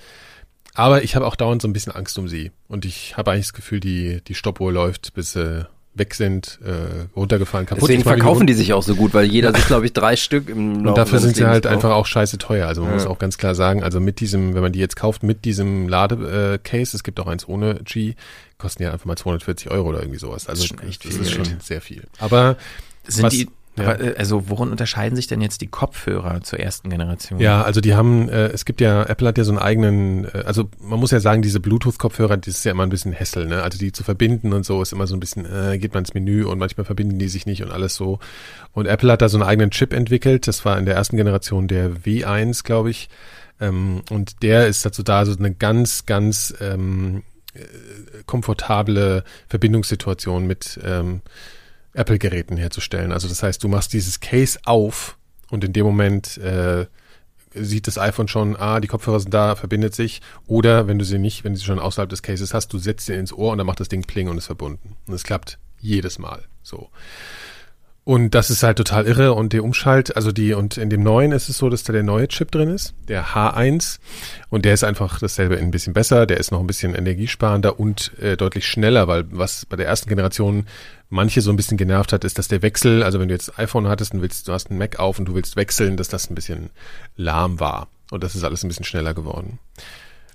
Aber 0.76 1.04
ich 1.04 1.16
habe 1.16 1.26
auch 1.28 1.36
dauernd 1.36 1.62
so 1.62 1.68
ein 1.68 1.74
bisschen 1.74 1.92
Angst 1.94 2.18
um 2.18 2.28
sie. 2.28 2.52
Und 2.68 2.86
ich 2.86 3.16
habe 3.18 3.32
eigentlich 3.32 3.46
das 3.48 3.54
Gefühl, 3.54 3.80
die, 3.80 4.22
die 4.28 4.34
Stoppuhr 4.36 4.72
läuft, 4.72 5.14
bis 5.14 5.34
sie 5.34 5.68
weg 5.96 6.16
sind, 6.16 6.58
äh, 6.66 7.06
runtergefallen, 7.16 7.68
kaputt. 7.68 7.84
Deswegen 7.84 8.02
verkaufen 8.02 8.48
die 8.48 8.54
sich 8.54 8.74
auch 8.74 8.82
so 8.82 8.96
gut, 8.96 9.14
weil 9.14 9.26
jeder 9.26 9.54
sich, 9.54 9.68
glaube 9.68 9.86
ich, 9.86 9.94
drei 9.94 10.16
Stück 10.16 10.50
im 10.50 10.78
und 10.78 10.84
Laufe 10.86 10.96
dafür 11.02 11.20
seines 11.20 11.36
sind 11.38 11.44
sie 11.44 11.46
halt 11.48 11.66
Lebens 11.66 11.72
einfach 11.76 11.92
auch 11.96 12.08
scheiße 12.08 12.40
teuer. 12.40 12.68
Also 12.68 12.82
man 12.82 12.90
Ja. 12.90 12.96
muss 12.96 13.06
auch 13.06 13.20
ganz 13.20 13.38
klar 13.38 13.54
sagen, 13.54 13.84
also 13.84 14.00
mit 14.00 14.20
diesem, 14.20 14.56
wenn 14.56 14.64
man 14.64 14.72
die 14.72 14.80
jetzt 14.80 14.96
kauft, 14.96 15.22
mit 15.22 15.46
diesem 15.46 15.88
Lade-Case, 15.88 16.98
es 16.98 17.04
gibt 17.04 17.20
auch 17.20 17.28
eins 17.28 17.48
ohne 17.48 17.76
G, 17.84 18.16
kosten 18.58 18.82
ja 18.82 18.92
einfach 18.92 19.06
mal 19.06 19.16
240 19.18 19.70
Euro 19.70 19.90
oder 19.90 20.00
irgendwie 20.00 20.18
sowas. 20.18 20.48
Also 20.50 20.64
Das 20.64 20.72
ist 20.72 20.84
echt 20.90 21.06
das 21.06 21.12
viel 21.14 21.22
ist 21.22 21.32
schon 21.32 21.46
sehr 21.62 21.82
viel. 21.82 22.04
Aber 22.18 22.58
Sind 23.08 23.24
was- 23.26 23.34
die, 23.34 23.48
ja. 23.78 23.86
aber, 23.86 24.00
äh, 24.02 24.16
also 24.18 24.50
worin 24.50 24.70
unterscheiden 24.70 25.16
sich 25.16 25.28
denn 25.28 25.42
jetzt 25.42 25.62
die 25.62 25.68
Kopfhörer 25.68 26.42
zur 26.42 26.60
ersten 26.60 26.90
Generation? 26.90 27.40
Ja, 27.40 27.64
also 27.64 27.82
die 27.82 27.96
haben, 27.96 28.30
äh, 28.30 28.48
es 28.48 28.66
gibt 28.66 28.82
ja, 28.82 29.04
Apple 29.04 29.28
hat 29.28 29.38
ja 29.38 29.44
so 29.44 29.52
einen 29.52 29.60
eigenen, 29.60 30.26
äh, 30.26 30.44
also 30.46 30.70
man 30.80 31.00
muss 31.00 31.12
ja 31.12 31.20
sagen, 31.20 31.42
diese 31.42 31.60
Bluetooth-Kopfhörer, 31.60 32.38
das 32.38 32.56
ist 32.56 32.66
ja 32.66 32.72
immer 32.72 32.84
ein 32.84 32.90
bisschen 32.90 33.18
Hassel, 33.18 33.46
ne? 33.46 33.64
Also 33.64 33.78
die 33.78 33.92
zu 33.92 34.04
verbinden 34.04 34.54
und 34.54 34.66
so 34.66 34.82
ist 34.82 34.94
immer 34.94 35.08
so 35.08 35.16
ein 35.16 35.20
bisschen, 35.20 35.46
äh, 35.46 35.78
geht 35.78 35.94
man 35.94 36.04
ins 36.04 36.14
Menü 36.14 36.46
und 36.46 36.60
manchmal 36.60 36.86
verbinden 36.86 37.20
die 37.20 37.30
sich 37.30 37.46
nicht 37.46 37.64
und 37.64 37.72
alles 37.72 37.96
so. 37.96 38.20
Und 38.74 38.86
Apple 38.86 39.12
hat 39.12 39.22
da 39.22 39.30
so 39.30 39.38
einen 39.38 39.48
eigenen 39.48 39.72
Chip 39.72 39.94
entwickelt, 39.94 40.48
das 40.48 40.66
war 40.66 40.78
in 40.78 40.86
der 40.86 40.96
ersten 40.96 41.18
Generation 41.18 41.68
der 41.68 41.92
W1, 41.92 42.64
glaube 42.64 42.92
ich. 42.92 43.10
Ähm, 43.60 44.02
und 44.10 44.44
der 44.44 44.68
ist 44.68 44.86
dazu 44.86 45.04
da, 45.04 45.26
so 45.26 45.38
eine 45.38 45.54
ganz, 45.54 46.06
ganz 46.06 46.54
ähm, 46.60 47.24
äh, 47.54 47.60
komfortable 48.26 49.24
Verbindungssituation 49.48 50.48
mit 50.48 50.80
ähm, 50.84 51.22
Apple-Geräten 51.94 52.58
herzustellen. 52.58 53.12
Also 53.12 53.28
das 53.28 53.44
heißt, 53.44 53.64
du 53.64 53.68
machst 53.68 53.94
dieses 53.94 54.20
Case 54.20 54.60
auf 54.66 55.18
und 55.50 55.64
in 55.64 55.74
dem 55.74 55.86
Moment 55.86 56.38
äh, 56.38 56.88
sieht 57.54 57.88
das 57.88 57.98
iPhone 57.98 58.28
schon, 58.28 58.56
ah, 58.56 58.80
die 58.80 58.88
Kopfhörer 58.88 59.20
sind 59.20 59.34
da, 59.34 59.56
verbindet 59.56 59.94
sich. 59.94 60.22
Oder 60.48 60.88
wenn 60.88 61.00
du 61.00 61.06
sie 61.06 61.20
nicht, 61.20 61.44
wenn 61.44 61.54
du 61.54 61.60
sie 61.60 61.66
schon 61.66 61.80
außerhalb 61.80 62.10
des 62.10 62.24
Cases 62.24 62.54
hast, 62.54 62.74
du 62.74 62.80
setzt 62.80 63.06
sie 63.06 63.14
ins 63.14 63.34
Ohr 63.34 63.52
und 63.52 63.60
dann 63.60 63.68
macht 63.68 63.80
das 63.80 63.90
Ding 63.90 64.04
Pling 64.04 64.28
und 64.28 64.38
ist 64.38 64.48
verbunden. 64.48 64.96
Und 65.08 65.14
es 65.14 65.24
klappt 65.24 65.60
jedes 65.80 66.18
Mal 66.20 66.44
so. 66.64 66.90
Und 68.06 68.32
das 68.36 68.50
ist 68.50 68.64
halt 68.64 68.78
total 68.78 69.06
irre 69.06 69.34
und 69.34 69.54
der 69.54 69.64
Umschalt, 69.64 70.18
also 70.18 70.34
die, 70.34 70.54
und 70.54 70.78
in 70.78 70.90
dem 70.90 71.04
neuen 71.04 71.32
ist 71.32 71.48
es 71.48 71.58
so, 71.58 71.70
dass 71.70 71.84
da 71.84 71.94
der 71.94 72.04
neue 72.04 72.28
Chip 72.28 72.52
drin 72.52 72.70
ist, 72.70 72.94
der 73.08 73.28
H1. 73.28 74.00
Und 74.50 74.66
der 74.66 74.74
ist 74.74 74.84
einfach 74.84 75.20
dasselbe 75.20 75.58
ein 75.58 75.72
bisschen 75.72 75.94
besser, 75.94 76.26
der 76.26 76.38
ist 76.38 76.52
noch 76.52 76.60
ein 76.60 76.68
bisschen 76.68 76.96
energiesparender 76.96 77.80
und 77.80 78.12
äh, 78.20 78.36
deutlich 78.36 78.68
schneller, 78.68 79.08
weil 79.08 79.24
was 79.32 79.66
bei 79.66 79.78
der 79.78 79.88
ersten 79.88 80.10
Generation 80.10 80.68
manche 81.10 81.42
so 81.42 81.52
ein 81.52 81.56
bisschen 81.56 81.78
genervt 81.78 82.12
hat, 82.12 82.26
ist, 82.26 82.38
dass 82.38 82.50
der 82.50 82.62
Wechsel, 82.62 83.04
also 83.04 83.22
wenn 83.22 83.30
du 83.30 83.36
jetzt 83.36 83.58
iPhone 83.58 83.88
hattest 83.88 84.14
und 84.14 84.22
willst, 84.22 84.50
du 84.50 84.52
hast 84.52 84.70
einen 84.70 84.80
Mac 84.80 85.00
auf 85.00 85.18
und 85.18 85.26
du 85.26 85.36
willst 85.36 85.56
wechseln, 85.56 85.96
dass 85.96 86.10
das 86.10 86.30
ein 86.30 86.36
bisschen 86.36 86.72
lahm 87.16 87.62
war. 87.62 87.88
Und 88.12 88.22
das 88.22 88.36
ist 88.36 88.44
alles 88.44 88.64
ein 88.64 88.68
bisschen 88.68 88.86
schneller 88.86 89.14
geworden. 89.14 89.60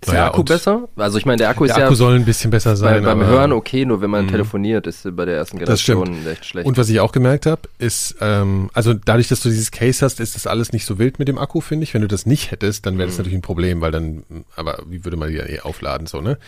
Ist 0.01 0.13
der 0.13 0.27
Akku 0.27 0.45
besser? 0.45 0.89
Also 0.97 1.19
ich 1.19 1.27
meine, 1.27 1.39
der 1.39 1.49
Akku 1.51 1.65
Der 1.65 1.75
ist 1.77 1.83
Akku 1.83 1.91
ja 1.93 1.97
soll 1.97 2.15
ein 2.15 2.25
bisschen 2.25 2.51
besser 2.51 2.71
bei, 2.71 2.77
sein. 2.77 3.03
beim 3.05 3.21
aber- 3.21 3.27
Hören 3.31 3.53
okay, 3.53 3.85
nur 3.85 4.01
wenn 4.01 4.11
man 4.11 4.29
telefoniert, 4.29 4.87
ist 4.87 5.05
bei 5.17 5.25
der 5.25 5.37
ersten. 5.37 5.59
Generation 5.59 6.27
echt 6.27 6.45
schlecht. 6.45 6.67
Und 6.67 6.77
was 6.79 6.89
ich 6.89 7.01
auch 7.01 7.13
gemerkt 7.13 7.47
habe, 7.47 7.63
ist, 7.79 8.15
ähm, 8.21 8.71
also 8.75 8.95
dadurch, 8.95 9.29
dass 9.29 9.41
du 9.41 9.49
dieses 9.49 9.71
Case 9.71 10.05
hast, 10.05 10.21
ist 10.21 10.35
das 10.37 10.47
alles 10.47 10.73
nicht 10.73 10.87
so 10.87 10.99
wild 10.99 11.19
mit 11.19 11.27
dem 11.29 11.37
Akku, 11.39 11.61
finde 11.61 11.85
ich. 11.85 11.95
Wenn 11.95 12.03
du 12.03 12.09
das 12.09 12.27
nicht 12.27 12.51
hättest, 12.53 12.87
dann 12.87 12.97
wäre 12.97 13.09
das 13.09 13.19
natürlich 13.19 13.37
ein 13.39 13.43
Problem, 13.43 13.81
weil 13.81 13.91
dann, 13.91 14.23
aber 14.57 14.83
wie 14.87 15.05
würde 15.05 15.17
man 15.17 15.29
die 15.31 15.37
ja 15.37 15.45
eh 15.47 15.61
aufladen, 15.61 16.07
so, 16.07 16.21
ne? 16.21 16.39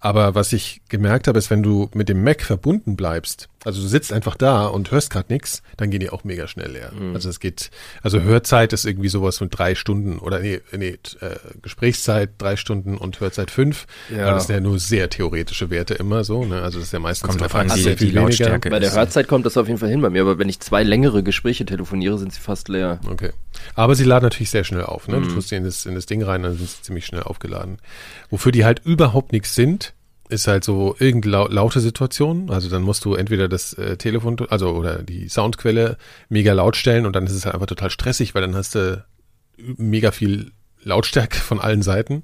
Aber 0.00 0.34
was 0.34 0.52
ich 0.52 0.82
gemerkt 0.88 1.26
habe, 1.26 1.38
ist, 1.38 1.48
wenn 1.50 1.62
du 1.62 1.88
mit 1.94 2.08
dem 2.08 2.22
Mac 2.22 2.42
verbunden 2.42 2.96
bleibst, 2.96 3.48
also 3.66 3.82
du 3.82 3.88
sitzt 3.88 4.12
einfach 4.12 4.36
da 4.36 4.66
und 4.66 4.92
hörst 4.92 5.10
gerade 5.10 5.32
nichts, 5.32 5.62
dann 5.76 5.90
gehen 5.90 5.98
die 5.98 6.10
auch 6.10 6.22
mega 6.22 6.46
schnell 6.46 6.70
leer. 6.70 6.92
Also 7.14 7.28
es 7.28 7.40
geht, 7.40 7.70
also 8.00 8.20
Hörzeit 8.20 8.72
ist 8.72 8.84
irgendwie 8.84 9.08
sowas 9.08 9.38
von 9.38 9.50
drei 9.50 9.74
Stunden 9.74 10.18
oder 10.18 10.38
nee, 10.38 10.60
nee, 10.70 10.98
äh, 11.20 11.36
Gesprächszeit 11.62 12.30
drei 12.38 12.54
Stunden 12.54 12.96
und 12.96 13.18
Hörzeit 13.18 13.50
fünf. 13.50 13.86
Ja. 14.08 14.26
Aber 14.26 14.34
das 14.34 14.46
sind 14.46 14.54
ja 14.54 14.60
nur 14.60 14.78
sehr 14.78 15.10
theoretische 15.10 15.68
Werte 15.68 15.94
immer 15.94 16.22
so, 16.22 16.44
ne? 16.44 16.62
Also 16.62 16.78
das 16.78 16.88
ist 16.88 16.92
ja 16.92 17.00
meistens 17.00 17.28
Kommt 17.28 17.40
der 17.40 17.48
drauf 17.48 17.60
an, 17.60 17.68
sehr 17.70 17.96
viel 17.96 18.08
die 18.08 18.14
weniger. 18.14 18.20
Lautstärke. 18.20 18.70
bei 18.70 18.78
der 18.78 18.94
Hörzeit 18.94 19.26
kommt 19.26 19.46
das 19.46 19.56
auf 19.56 19.66
jeden 19.66 19.80
Fall 19.80 19.88
hin 19.90 20.00
bei 20.00 20.10
mir, 20.10 20.22
aber 20.22 20.38
wenn 20.38 20.48
ich 20.48 20.60
zwei 20.60 20.84
längere 20.84 21.24
Gespräche 21.24 21.66
telefoniere, 21.66 22.18
sind 22.18 22.32
sie 22.32 22.40
fast 22.40 22.68
leer. 22.68 23.00
Okay. 23.10 23.30
Aber 23.74 23.96
sie 23.96 24.04
laden 24.04 24.24
natürlich 24.24 24.50
sehr 24.50 24.62
schnell 24.62 24.84
auf. 24.84 25.08
Mhm. 25.08 25.14
Ne? 25.14 25.20
Du 25.22 25.34
tust 25.34 25.48
sie 25.48 25.56
in 25.56 25.64
das, 25.64 25.86
in 25.86 25.96
das 25.96 26.06
Ding 26.06 26.22
rein, 26.22 26.44
dann 26.44 26.56
sind 26.56 26.70
sie 26.70 26.82
ziemlich 26.82 27.04
schnell 27.04 27.24
aufgeladen. 27.24 27.78
Wofür 28.30 28.52
die 28.52 28.64
halt 28.64 28.82
überhaupt 28.84 29.32
nichts 29.32 29.56
sind, 29.56 29.92
ist 30.28 30.46
halt 30.48 30.64
so 30.64 30.96
irgendeine 30.98 31.32
lau 31.32 31.48
laute 31.48 31.80
Situation. 31.80 32.50
Also 32.50 32.68
dann 32.68 32.82
musst 32.82 33.04
du 33.04 33.14
entweder 33.14 33.48
das 33.48 33.72
äh, 33.74 33.96
Telefon, 33.96 34.36
also 34.50 34.70
oder 34.70 35.02
die 35.02 35.28
Soundquelle 35.28 35.96
mega 36.28 36.52
laut 36.52 36.76
stellen 36.76 37.06
und 37.06 37.14
dann 37.14 37.26
ist 37.26 37.32
es 37.32 37.44
halt 37.44 37.54
einfach 37.54 37.66
total 37.66 37.90
stressig, 37.90 38.34
weil 38.34 38.42
dann 38.42 38.54
hast 38.54 38.74
du 38.74 39.04
mega 39.56 40.10
viel 40.10 40.52
Lautstärke 40.82 41.38
von 41.38 41.60
allen 41.60 41.82
Seiten. 41.82 42.22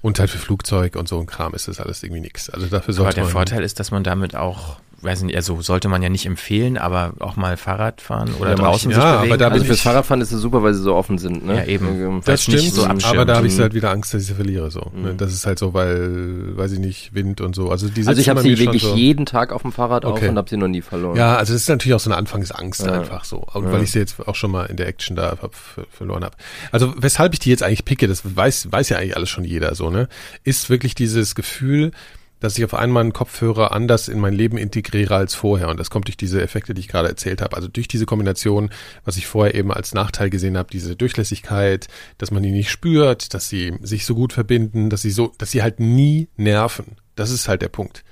Und 0.00 0.20
halt 0.20 0.30
für 0.30 0.38
Flugzeug 0.38 0.94
und 0.94 1.08
so 1.08 1.18
ein 1.18 1.26
Kram 1.26 1.54
ist 1.54 1.66
das 1.66 1.80
alles 1.80 2.04
irgendwie 2.04 2.20
nix. 2.20 2.48
Also 2.50 2.66
dafür 2.66 2.94
Aber 2.94 3.04
sollte 3.04 3.14
der 3.16 3.24
man. 3.24 3.32
Vorteil 3.32 3.64
ist, 3.64 3.80
dass 3.80 3.90
man 3.90 4.04
damit 4.04 4.36
auch, 4.36 4.78
weiß 5.00 5.22
nicht, 5.22 5.36
also 5.36 5.60
sollte 5.62 5.88
man 5.88 6.02
ja 6.02 6.08
nicht 6.08 6.26
empfehlen, 6.26 6.76
aber 6.76 7.12
auch 7.20 7.36
mal 7.36 7.56
Fahrrad 7.56 8.00
fahren 8.00 8.30
oder 8.40 8.50
Ja, 8.50 8.56
draußen 8.56 8.90
ich- 8.90 8.96
sich 8.96 9.04
ja, 9.04 9.16
bewegen. 9.18 9.32
aber 9.32 9.38
da 9.38 9.46
Also 9.48 9.58
bin 9.60 9.66
fürs 9.68 9.80
Fahrradfahren 9.82 10.20
ist 10.20 10.32
es 10.32 10.40
super, 10.40 10.62
weil 10.64 10.74
sie 10.74 10.82
so 10.82 10.94
offen 10.96 11.18
sind. 11.18 11.46
Ne? 11.46 11.56
Ja, 11.58 11.64
eben. 11.66 11.86
Ähm, 11.86 12.20
Das 12.24 12.48
nicht 12.48 12.58
stimmt, 12.68 12.74
so 12.74 12.84
aber 13.06 13.24
da 13.24 13.36
habe 13.36 13.46
ich 13.46 13.56
Mhm. 13.56 13.60
halt 13.62 13.74
wieder 13.74 13.90
Angst, 13.90 14.12
dass 14.12 14.22
ich 14.22 14.26
sie 14.28 14.34
verliere. 14.34 14.70
So. 14.72 14.90
Ne? 14.94 15.14
Das 15.14 15.32
ist 15.32 15.46
halt 15.46 15.58
so, 15.60 15.72
weil, 15.74 16.56
weiß 16.56 16.72
ich 16.72 16.78
nicht, 16.80 17.14
Wind 17.14 17.40
und 17.40 17.54
so. 17.54 17.70
Also, 17.70 17.88
die 17.88 18.06
Also 18.06 18.20
ich 18.20 18.28
habe 18.28 18.40
sie 18.42 18.58
wirklich 18.58 18.82
so. 18.82 18.94
jeden 18.96 19.24
Tag 19.24 19.52
auf 19.52 19.62
dem 19.62 19.70
Fahrrad 19.72 20.04
auf 20.04 20.14
Okay. 20.14 20.28
und 20.30 20.36
habe 20.36 20.50
sie 20.50 20.56
noch 20.56 20.68
nie 20.68 20.82
verloren. 20.82 21.16
Ja, 21.16 21.36
also 21.36 21.52
das 21.52 21.62
ist 21.62 21.68
natürlich 21.68 21.94
auch 21.94 22.00
so 22.00 22.10
eine 22.10 22.16
Anfangsangst 22.16 22.84
Ja. 22.84 22.92
einfach 22.92 23.24
so. 23.24 23.46
Und 23.52 23.70
weil 23.70 23.82
ich 23.84 23.92
sie 23.92 24.00
jetzt 24.00 24.16
auch 24.26 24.34
schon 24.34 24.50
mal 24.50 24.66
in 24.66 24.76
der 24.76 24.88
Action 24.88 25.14
da 25.16 25.36
hab, 25.40 25.54
ver- 25.54 25.86
verloren 25.90 26.24
habe. 26.24 26.36
Also 26.72 26.92
weshalb 26.96 27.32
ich 27.34 27.38
die 27.38 27.50
jetzt 27.50 27.62
eigentlich 27.62 27.84
picke, 27.84 28.08
das 28.08 28.22
weiß, 28.36 28.72
weiß 28.72 28.88
ja 28.88 28.96
eigentlich 28.98 29.16
alles 29.16 29.30
schon 29.30 29.44
jeder 29.44 29.74
so, 29.76 29.90
ne? 29.90 30.08
Ist 30.44 30.70
wirklich 30.70 30.94
dieses 30.96 31.34
Gefühl, 31.36 31.92
dass 32.40 32.56
ich 32.58 32.64
auf 32.64 32.74
einmal 32.74 33.02
einen 33.02 33.12
Kopfhörer 33.12 33.72
anders 33.72 34.08
in 34.08 34.20
mein 34.20 34.34
Leben 34.34 34.58
integriere 34.58 35.16
als 35.16 35.34
vorher. 35.34 35.68
Und 35.68 35.78
das 35.78 35.90
kommt 35.90 36.08
durch 36.08 36.16
diese 36.16 36.42
Effekte, 36.42 36.74
die 36.74 36.80
ich 36.80 36.88
gerade 36.88 37.08
erzählt 37.08 37.42
habe. 37.42 37.56
Also 37.56 37.68
durch 37.68 37.88
diese 37.88 38.06
Kombination, 38.06 38.70
was 39.04 39.16
ich 39.16 39.26
vorher 39.26 39.54
eben 39.54 39.72
als 39.72 39.94
Nachteil 39.94 40.30
gesehen 40.30 40.56
habe, 40.56 40.70
diese 40.70 40.96
Durchlässigkeit, 40.96 41.88
dass 42.18 42.30
man 42.30 42.42
die 42.42 42.52
nicht 42.52 42.70
spürt, 42.70 43.34
dass 43.34 43.48
sie 43.48 43.74
sich 43.82 44.06
so 44.06 44.14
gut 44.14 44.32
verbinden, 44.32 44.90
dass 44.90 45.02
sie 45.02 45.10
so, 45.10 45.32
dass 45.38 45.50
sie 45.50 45.62
halt 45.62 45.80
nie 45.80 46.28
nerven. 46.36 46.96
Das 47.16 47.30
ist 47.30 47.48
halt 47.48 47.62
der 47.62 47.68
Punkt. 47.68 48.04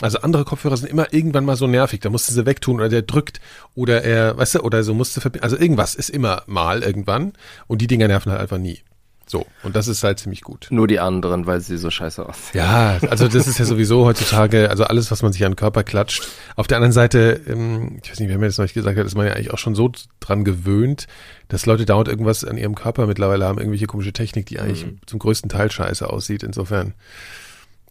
Also 0.00 0.18
andere 0.18 0.44
Kopfhörer 0.44 0.76
sind 0.76 0.88
immer 0.88 1.12
irgendwann 1.12 1.44
mal 1.44 1.56
so 1.56 1.66
nervig, 1.68 2.00
da 2.00 2.10
musst 2.10 2.28
du 2.28 2.32
sie 2.32 2.46
wegtun 2.46 2.76
oder 2.76 2.88
der 2.88 3.02
drückt 3.02 3.40
oder 3.74 4.02
er, 4.02 4.36
weißt 4.36 4.56
du, 4.56 4.60
oder 4.60 4.82
so 4.82 4.94
musst 4.94 5.16
du 5.16 5.20
verbinden. 5.20 5.44
Also 5.44 5.56
irgendwas 5.56 5.94
ist 5.94 6.10
immer 6.10 6.42
mal 6.46 6.82
irgendwann 6.82 7.34
und 7.68 7.80
die 7.80 7.86
Dinger 7.86 8.08
nerven 8.08 8.32
halt 8.32 8.40
einfach 8.40 8.58
nie. 8.58 8.80
So, 9.26 9.46
und 9.62 9.76
das 9.76 9.88
ist 9.88 10.02
halt 10.02 10.18
ziemlich 10.18 10.42
gut. 10.42 10.66
Nur 10.70 10.86
die 10.86 11.00
anderen, 11.00 11.46
weil 11.46 11.60
sie 11.60 11.78
so 11.78 11.90
scheiße 11.90 12.26
aussehen. 12.28 12.60
Ja, 12.62 12.98
also 13.08 13.28
das 13.28 13.46
ist 13.46 13.58
ja 13.58 13.64
sowieso 13.64 14.04
heutzutage, 14.04 14.68
also 14.68 14.84
alles, 14.84 15.10
was 15.10 15.22
man 15.22 15.32
sich 15.32 15.44
an 15.44 15.52
den 15.52 15.56
Körper 15.56 15.84
klatscht. 15.84 16.28
Auf 16.56 16.66
der 16.66 16.76
anderen 16.76 16.92
Seite, 16.92 17.40
ähm, 17.46 17.98
ich 18.02 18.10
weiß 18.10 18.20
nicht, 18.20 18.28
wer 18.28 18.38
mir 18.38 18.46
das 18.46 18.58
noch 18.58 18.64
nicht 18.64 18.74
gesagt 18.74 18.98
hat, 18.98 19.06
ist 19.06 19.14
man 19.14 19.26
ja 19.26 19.32
eigentlich 19.32 19.52
auch 19.52 19.58
schon 19.58 19.74
so 19.74 19.90
dran 20.20 20.44
gewöhnt, 20.44 21.06
dass 21.48 21.66
Leute 21.66 21.84
dauernd 21.84 22.08
irgendwas 22.08 22.44
an 22.44 22.56
ihrem 22.56 22.74
Körper 22.74 23.06
mittlerweile 23.06 23.44
haben, 23.44 23.58
irgendwelche 23.58 23.86
komische 23.86 24.12
Technik, 24.12 24.46
die 24.46 24.58
eigentlich 24.58 24.86
zum 25.06 25.18
größten 25.18 25.48
Teil 25.48 25.70
scheiße 25.70 26.08
aussieht. 26.08 26.42
Insofern, 26.42 26.94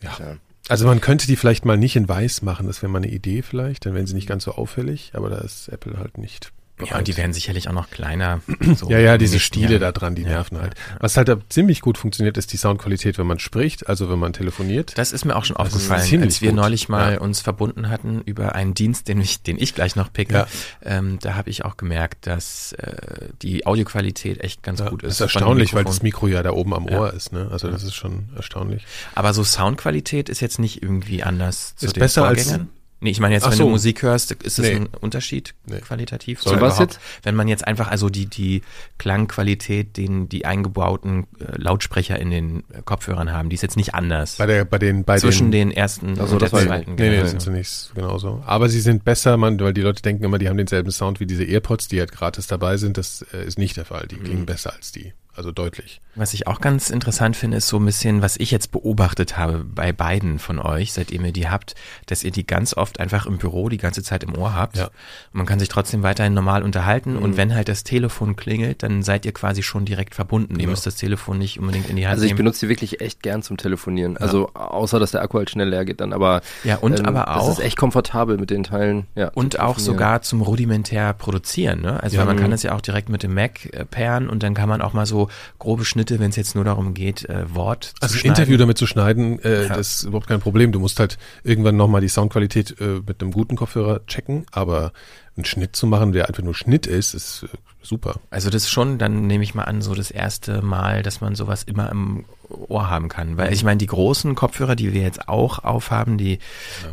ja. 0.01 0.11
Ja. 0.19 0.37
Also 0.67 0.85
man 0.85 1.01
könnte 1.01 1.27
die 1.27 1.35
vielleicht 1.35 1.65
mal 1.65 1.77
nicht 1.77 1.95
in 1.95 2.07
weiß 2.07 2.43
machen, 2.43 2.67
das 2.67 2.81
wäre 2.81 2.91
mal 2.91 2.99
eine 2.99 3.09
Idee 3.11 3.41
vielleicht, 3.41 3.85
dann 3.85 3.93
wären 3.93 4.05
sie 4.05 4.13
nicht 4.13 4.27
ganz 4.27 4.43
so 4.43 4.51
auffällig, 4.51 5.11
aber 5.15 5.29
da 5.29 5.39
ist 5.39 5.69
Apple 5.69 5.97
halt 5.97 6.17
nicht. 6.17 6.51
Ja, 6.89 6.97
und 6.97 7.07
die 7.07 7.17
werden 7.17 7.33
sicherlich 7.33 7.67
auch 7.69 7.73
noch 7.73 7.89
kleiner. 7.89 8.41
so 8.75 8.89
Ja, 8.89 8.99
ja, 8.99 9.17
diese 9.17 9.39
Stile 9.39 9.71
Jahr. 9.71 9.79
da 9.79 9.91
dran, 9.91 10.15
die 10.15 10.23
Ja, 10.23 10.29
nerven 10.29 10.59
halt. 10.59 10.73
ja. 10.77 10.95
Was 10.99 11.17
halt 11.17 11.27
da 11.27 11.37
ziemlich 11.49 11.81
gut 11.81 11.97
funktioniert, 11.97 12.37
ist 12.37 12.53
die 12.53 12.57
Soundqualität, 12.57 13.17
wenn 13.17 13.27
man 13.27 13.39
spricht, 13.39 13.87
also 13.87 14.09
wenn 14.09 14.19
man 14.19 14.33
telefoniert. 14.33 14.97
Das 14.97 15.11
ist 15.11 15.25
mir 15.25 15.35
auch 15.35 15.45
schon 15.45 15.55
Das 15.57 15.69
ist 15.69 15.73
aufgefallen, 15.91 16.23
als 16.23 16.41
wir 16.41 16.49
gut. 16.51 16.59
neulich 16.59 16.89
mal 16.89 17.17
uns 17.17 17.41
verbunden 17.41 17.89
hatten 17.89 18.21
über 18.25 18.55
einen 18.55 18.73
Dienst, 18.73 19.07
den 19.07 19.21
ich, 19.21 19.41
den 19.41 19.57
ich 19.59 19.75
gleich 19.75 19.95
noch 19.95 20.11
picke. 20.11 20.47
Ähm, 20.83 21.19
da 21.21 21.35
habe 21.35 21.49
ich 21.49 21.65
auch 21.65 21.77
gemerkt, 21.77 22.27
dass 22.27 22.73
äh, 22.73 23.27
die 23.41 23.65
Audioqualität 23.65 24.41
echt 24.43 24.63
ganz 24.63 24.83
gut 24.85 25.03
das 25.03 25.13
ist. 25.13 25.21
ist 25.21 25.31
von 25.31 25.41
dem 25.41 25.47
erstaunlich, 25.47 25.73
weil 25.73 25.83
das. 25.83 26.01
Mikro 26.03 26.27
ja 26.27 26.41
da 26.43 26.51
oben 26.51 26.73
am. 26.73 26.85
Ohr 26.87 27.13
ist, 27.13 27.31
ne? 27.31 27.47
Also 27.51 27.69
das 27.69 27.83
ist 27.83 27.93
schon 27.95 28.29
erstaunlich. 28.35 28.85
Aber 29.15 29.33
so 29.33 29.43
Soundqualität 29.43 30.29
ist 30.29 30.39
jetzt 30.41 30.59
nicht 30.59 30.81
irgendwie 30.81 31.23
anders 31.23 31.75
zu 31.75 31.85
Ist 31.85 31.95
den 31.95 31.99
besser 32.01 32.25
als- 32.25 32.43
Vorgängern? 32.43 32.69
Nee, 33.03 33.09
ich 33.09 33.19
meine 33.19 33.33
jetzt, 33.33 33.45
Ach 33.45 33.49
wenn 33.51 33.57
so. 33.57 33.63
du 33.65 33.69
Musik 33.71 34.03
hörst, 34.03 34.31
ist 34.31 34.59
das 34.59 34.65
Nee. 34.67 34.75
ein 34.75 34.85
Unterschied 35.01 35.55
Nee. 35.65 35.79
qualitativ? 35.79 36.45
Oder 36.45 36.61
was 36.61 36.77
jetzt? 36.77 36.99
Wenn 37.23 37.33
man 37.35 37.47
jetzt 37.47 37.65
einfach 37.67 37.87
also 37.89 38.09
die, 38.09 38.27
die 38.27 38.61
Klangqualität, 38.99 39.97
den 39.97 40.29
die 40.29 40.45
eingebauten 40.45 41.25
äh, 41.39 41.57
Lautsprecher 41.59 42.19
in 42.19 42.29
den 42.31 42.59
äh, 42.71 42.81
Kopfhörern 42.85 43.31
haben, 43.31 43.49
die 43.49 43.55
ist 43.55 43.61
jetzt 43.63 43.75
nicht 43.75 43.93
anders. 43.95 44.35
Bei 44.37 44.45
der, 44.45 44.65
bei 44.65 44.77
den, 44.77 45.03
bei 45.03 45.17
zwischen 45.17 45.51
den, 45.51 45.69
den 45.69 45.77
ersten 45.77 46.19
Also, 46.19 46.33
und 46.33 46.41
der 46.41 46.49
zweiten. 46.49 46.95
Nee, 46.95 47.09
nee, 47.09 47.25
sind 47.25 47.41
sie 47.41 47.49
nicht 47.51 47.91
genauso. 47.95 48.41
Aber 48.45 48.69
sie 48.69 48.79
sind 48.81 49.03
besser, 49.03 49.35
man, 49.37 49.59
weil 49.59 49.73
die 49.73 49.81
Leute 49.81 50.01
denken 50.01 50.23
immer, 50.23 50.37
die 50.37 50.47
haben 50.47 50.57
denselben 50.57 50.91
Sound 50.91 51.19
wie 51.19 51.25
diese 51.25 51.43
Earpods, 51.43 51.87
die 51.87 51.99
halt 51.99 52.11
gratis 52.11 52.47
dabei 52.47 52.77
sind. 52.77 52.97
Das 52.97 53.25
äh, 53.33 53.43
ist 53.45 53.57
nicht 53.57 53.77
der 53.77 53.85
Fall. 53.85 54.07
Die 54.07 54.15
Mhm. 54.15 54.23
klingen 54.23 54.45
besser 54.45 54.73
als 54.73 54.91
die. 54.91 55.13
Also 55.35 55.51
deutlich. 55.51 56.01
Was 56.15 56.33
ich 56.33 56.45
auch 56.45 56.59
ganz 56.59 56.89
interessant 56.89 57.37
finde, 57.37 57.55
ist 57.55 57.69
so 57.69 57.77
ein 57.77 57.85
bisschen, 57.85 58.21
was 58.21 58.35
ich 58.35 58.51
jetzt 58.51 58.71
beobachtet 58.73 59.37
habe 59.37 59.63
bei 59.63 59.93
beiden 59.93 60.39
von 60.39 60.59
euch, 60.59 60.91
seitdem 60.91 61.23
ihr 61.23 61.31
die 61.31 61.47
habt, 61.47 61.73
dass 62.07 62.25
ihr 62.25 62.31
die 62.31 62.45
ganz 62.45 62.75
oft 62.75 62.99
einfach 62.99 63.25
im 63.25 63.37
Büro 63.37 63.69
die 63.69 63.77
ganze 63.77 64.03
Zeit 64.03 64.23
im 64.25 64.37
Ohr 64.37 64.53
habt. 64.53 64.75
Ja. 64.75 64.85
Und 64.87 64.91
man 65.33 65.45
kann 65.45 65.57
sich 65.59 65.69
trotzdem 65.69 66.03
weiterhin 66.03 66.33
normal 66.33 66.63
unterhalten 66.63 67.15
und 67.15 67.37
wenn 67.37 67.55
halt 67.55 67.69
das 67.69 67.85
Telefon 67.85 68.35
klingelt, 68.35 68.83
dann 68.83 69.03
seid 69.03 69.25
ihr 69.25 69.31
quasi 69.31 69.63
schon 69.63 69.85
direkt 69.85 70.13
verbunden. 70.13 70.55
Ihr 70.55 70.59
Genau. 70.59 70.71
müsst 70.71 70.85
das 70.85 70.95
Telefon 70.95 71.37
nicht 71.37 71.59
unbedingt 71.59 71.89
in 71.89 71.95
die 71.95 72.05
Hand 72.05 72.13
Also 72.15 72.25
ich 72.25 72.31
nehmen. 72.31 72.39
benutze 72.39 72.65
die 72.65 72.69
wirklich 72.69 72.99
echt 72.99 73.23
gern 73.23 73.41
zum 73.41 73.55
Telefonieren. 73.55 74.17
Also 74.17 74.49
außer, 74.53 74.99
dass 74.99 75.11
der 75.11 75.21
Akku 75.21 75.37
halt 75.37 75.49
schnell 75.49 75.69
leer 75.69 75.85
geht 75.85 76.01
dann. 76.01 76.11
Aber 76.11 76.41
Ja, 76.65 76.75
und 76.75 76.99
ähm, 76.99 77.05
aber 77.05 77.37
auch- 77.37 77.47
Das 77.47 77.59
ist 77.59 77.63
echt 77.63 77.77
komfortabel 77.77 78.37
mit 78.37 78.49
den 78.49 78.63
Teilen. 78.63 79.07
Ja, 79.15 79.29
Und 79.33 79.61
auch 79.61 79.79
sogar 79.79 80.21
zum 80.23 80.41
rudimentär 80.41 81.13
produzieren. 81.13 81.81
Ne? 81.81 82.03
Also 82.03 82.15
Ja. 82.17 82.19
weil 82.21 82.27
man 82.27 82.35
kann 82.35 82.47
Mhm. 82.47 82.51
das 82.51 82.63
ja 82.63 82.75
auch 82.75 82.81
direkt 82.81 83.07
mit 83.07 83.23
dem 83.23 83.33
Mac 83.33 83.65
äh, 83.73 83.85
pairen 83.85 84.27
und 84.27 84.43
dann 84.43 84.53
kann 84.55 84.67
man 84.67 84.81
auch 84.81 84.91
mal 84.91 85.05
so 85.05 85.20
grobe 85.59 85.85
Schnitte, 85.85 86.19
wenn 86.19 86.29
es 86.29 86.35
jetzt 86.35 86.55
nur 86.55 86.63
darum 86.63 86.93
geht, 86.93 87.27
äh, 87.29 87.53
Wort 87.53 87.93
Also 87.99 88.13
zu 88.13 88.17
ein 88.17 88.21
schneiden. 88.21 88.35
Interview 88.37 88.57
damit 88.57 88.77
zu 88.77 88.87
schneiden, 88.87 89.39
äh, 89.43 89.63
Ja. 89.63 89.75
das 89.77 89.95
ist 89.97 90.03
überhaupt 90.03 90.27
kein 90.27 90.39
Problem. 90.39 90.71
Du 90.71 90.79
musst 90.79 90.99
halt 90.99 91.17
irgendwann 91.43 91.75
nochmal 91.77 92.01
die 92.01 92.09
Soundqualität 92.09 92.75
äh, 92.79 93.01
mit 93.05 93.21
einem 93.21 93.31
guten 93.31 93.55
Kopfhörer 93.55 94.05
checken, 94.07 94.45
aber 94.51 94.91
einen 95.37 95.45
Schnitt 95.45 95.75
zu 95.75 95.87
machen, 95.87 96.11
der 96.11 96.27
einfach 96.27 96.43
nur 96.43 96.53
Schnitt 96.53 96.87
ist, 96.87 97.13
ist 97.13 97.43
äh, 97.43 97.47
super. 97.81 98.19
Also 98.29 98.49
das 98.49 98.63
ist 98.63 98.69
schon, 98.69 98.97
dann 98.97 99.27
nehme 99.27 99.43
ich 99.45 99.55
mal 99.55 99.63
an, 99.63 99.81
so 99.81 99.95
das 99.95 100.11
erste 100.11 100.61
Mal, 100.61 101.03
dass 101.03 101.21
man 101.21 101.35
sowas 101.35 101.63
immer 101.63 101.89
im 101.89 102.25
Ohr 102.49 102.89
haben 102.89 103.07
kann. 103.07 103.37
Weil 103.37 103.53
ich 103.53 103.63
meine, 103.63 103.77
die 103.77 103.87
großen 103.87 104.35
Kopfhörer, 104.35 104.75
die 104.75 104.93
wir 104.93 105.01
jetzt 105.01 105.29
auch 105.29 105.59
aufhaben, 105.59 106.17
die, 106.17 106.39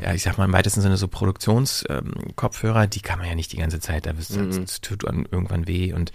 ja, 0.01 0.15
ich 0.15 0.23
sag 0.23 0.39
mal 0.39 0.45
im 0.45 0.53
weitesten 0.53 0.81
Sinne 0.81 0.97
so 0.97 1.09
Produktionskopfhörer, 1.09 2.87
die 2.87 3.01
kann 3.01 3.19
man 3.19 3.29
ja 3.29 3.35
nicht 3.35 3.53
die 3.53 3.57
ganze 3.57 3.81
Zeit, 3.81 4.07
da 4.07 4.13
Mhm. 4.13 4.65
tut 4.83 5.03
irgendwann 5.05 5.67
weh 5.67 5.93
und 5.93 6.13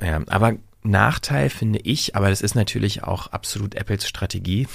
ja, 0.00 0.20
aber 0.28 0.54
Nachteil 0.84 1.50
finde 1.50 1.80
ich, 1.80 2.14
aber 2.14 2.28
das 2.28 2.42
ist 2.42 2.54
natürlich 2.54 3.02
auch 3.02 3.28
absolut 3.28 3.74
Apples 3.74 4.06
Strategie, 4.06 4.68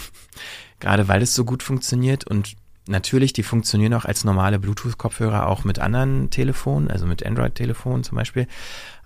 gerade 0.80 1.08
weil 1.08 1.22
es 1.22 1.36
so 1.36 1.46
gut 1.46 1.64
funktioniert 1.64 2.26
und 2.26 2.56
natürlich, 2.88 3.32
die 3.32 3.44
funktionieren 3.44 3.94
auch 3.94 4.06
als 4.06 4.24
normale 4.24 4.60
Bluetooth-Kopfhörer 4.60 5.48
auch 5.48 5.64
mit 5.64 5.80
anderen 5.80 6.30
Telefonen, 6.30 6.90
also 6.90 7.06
mit 7.06 7.26
Android-Telefonen 7.26 8.04
zum 8.04 8.18
Beispiel. 8.18 8.48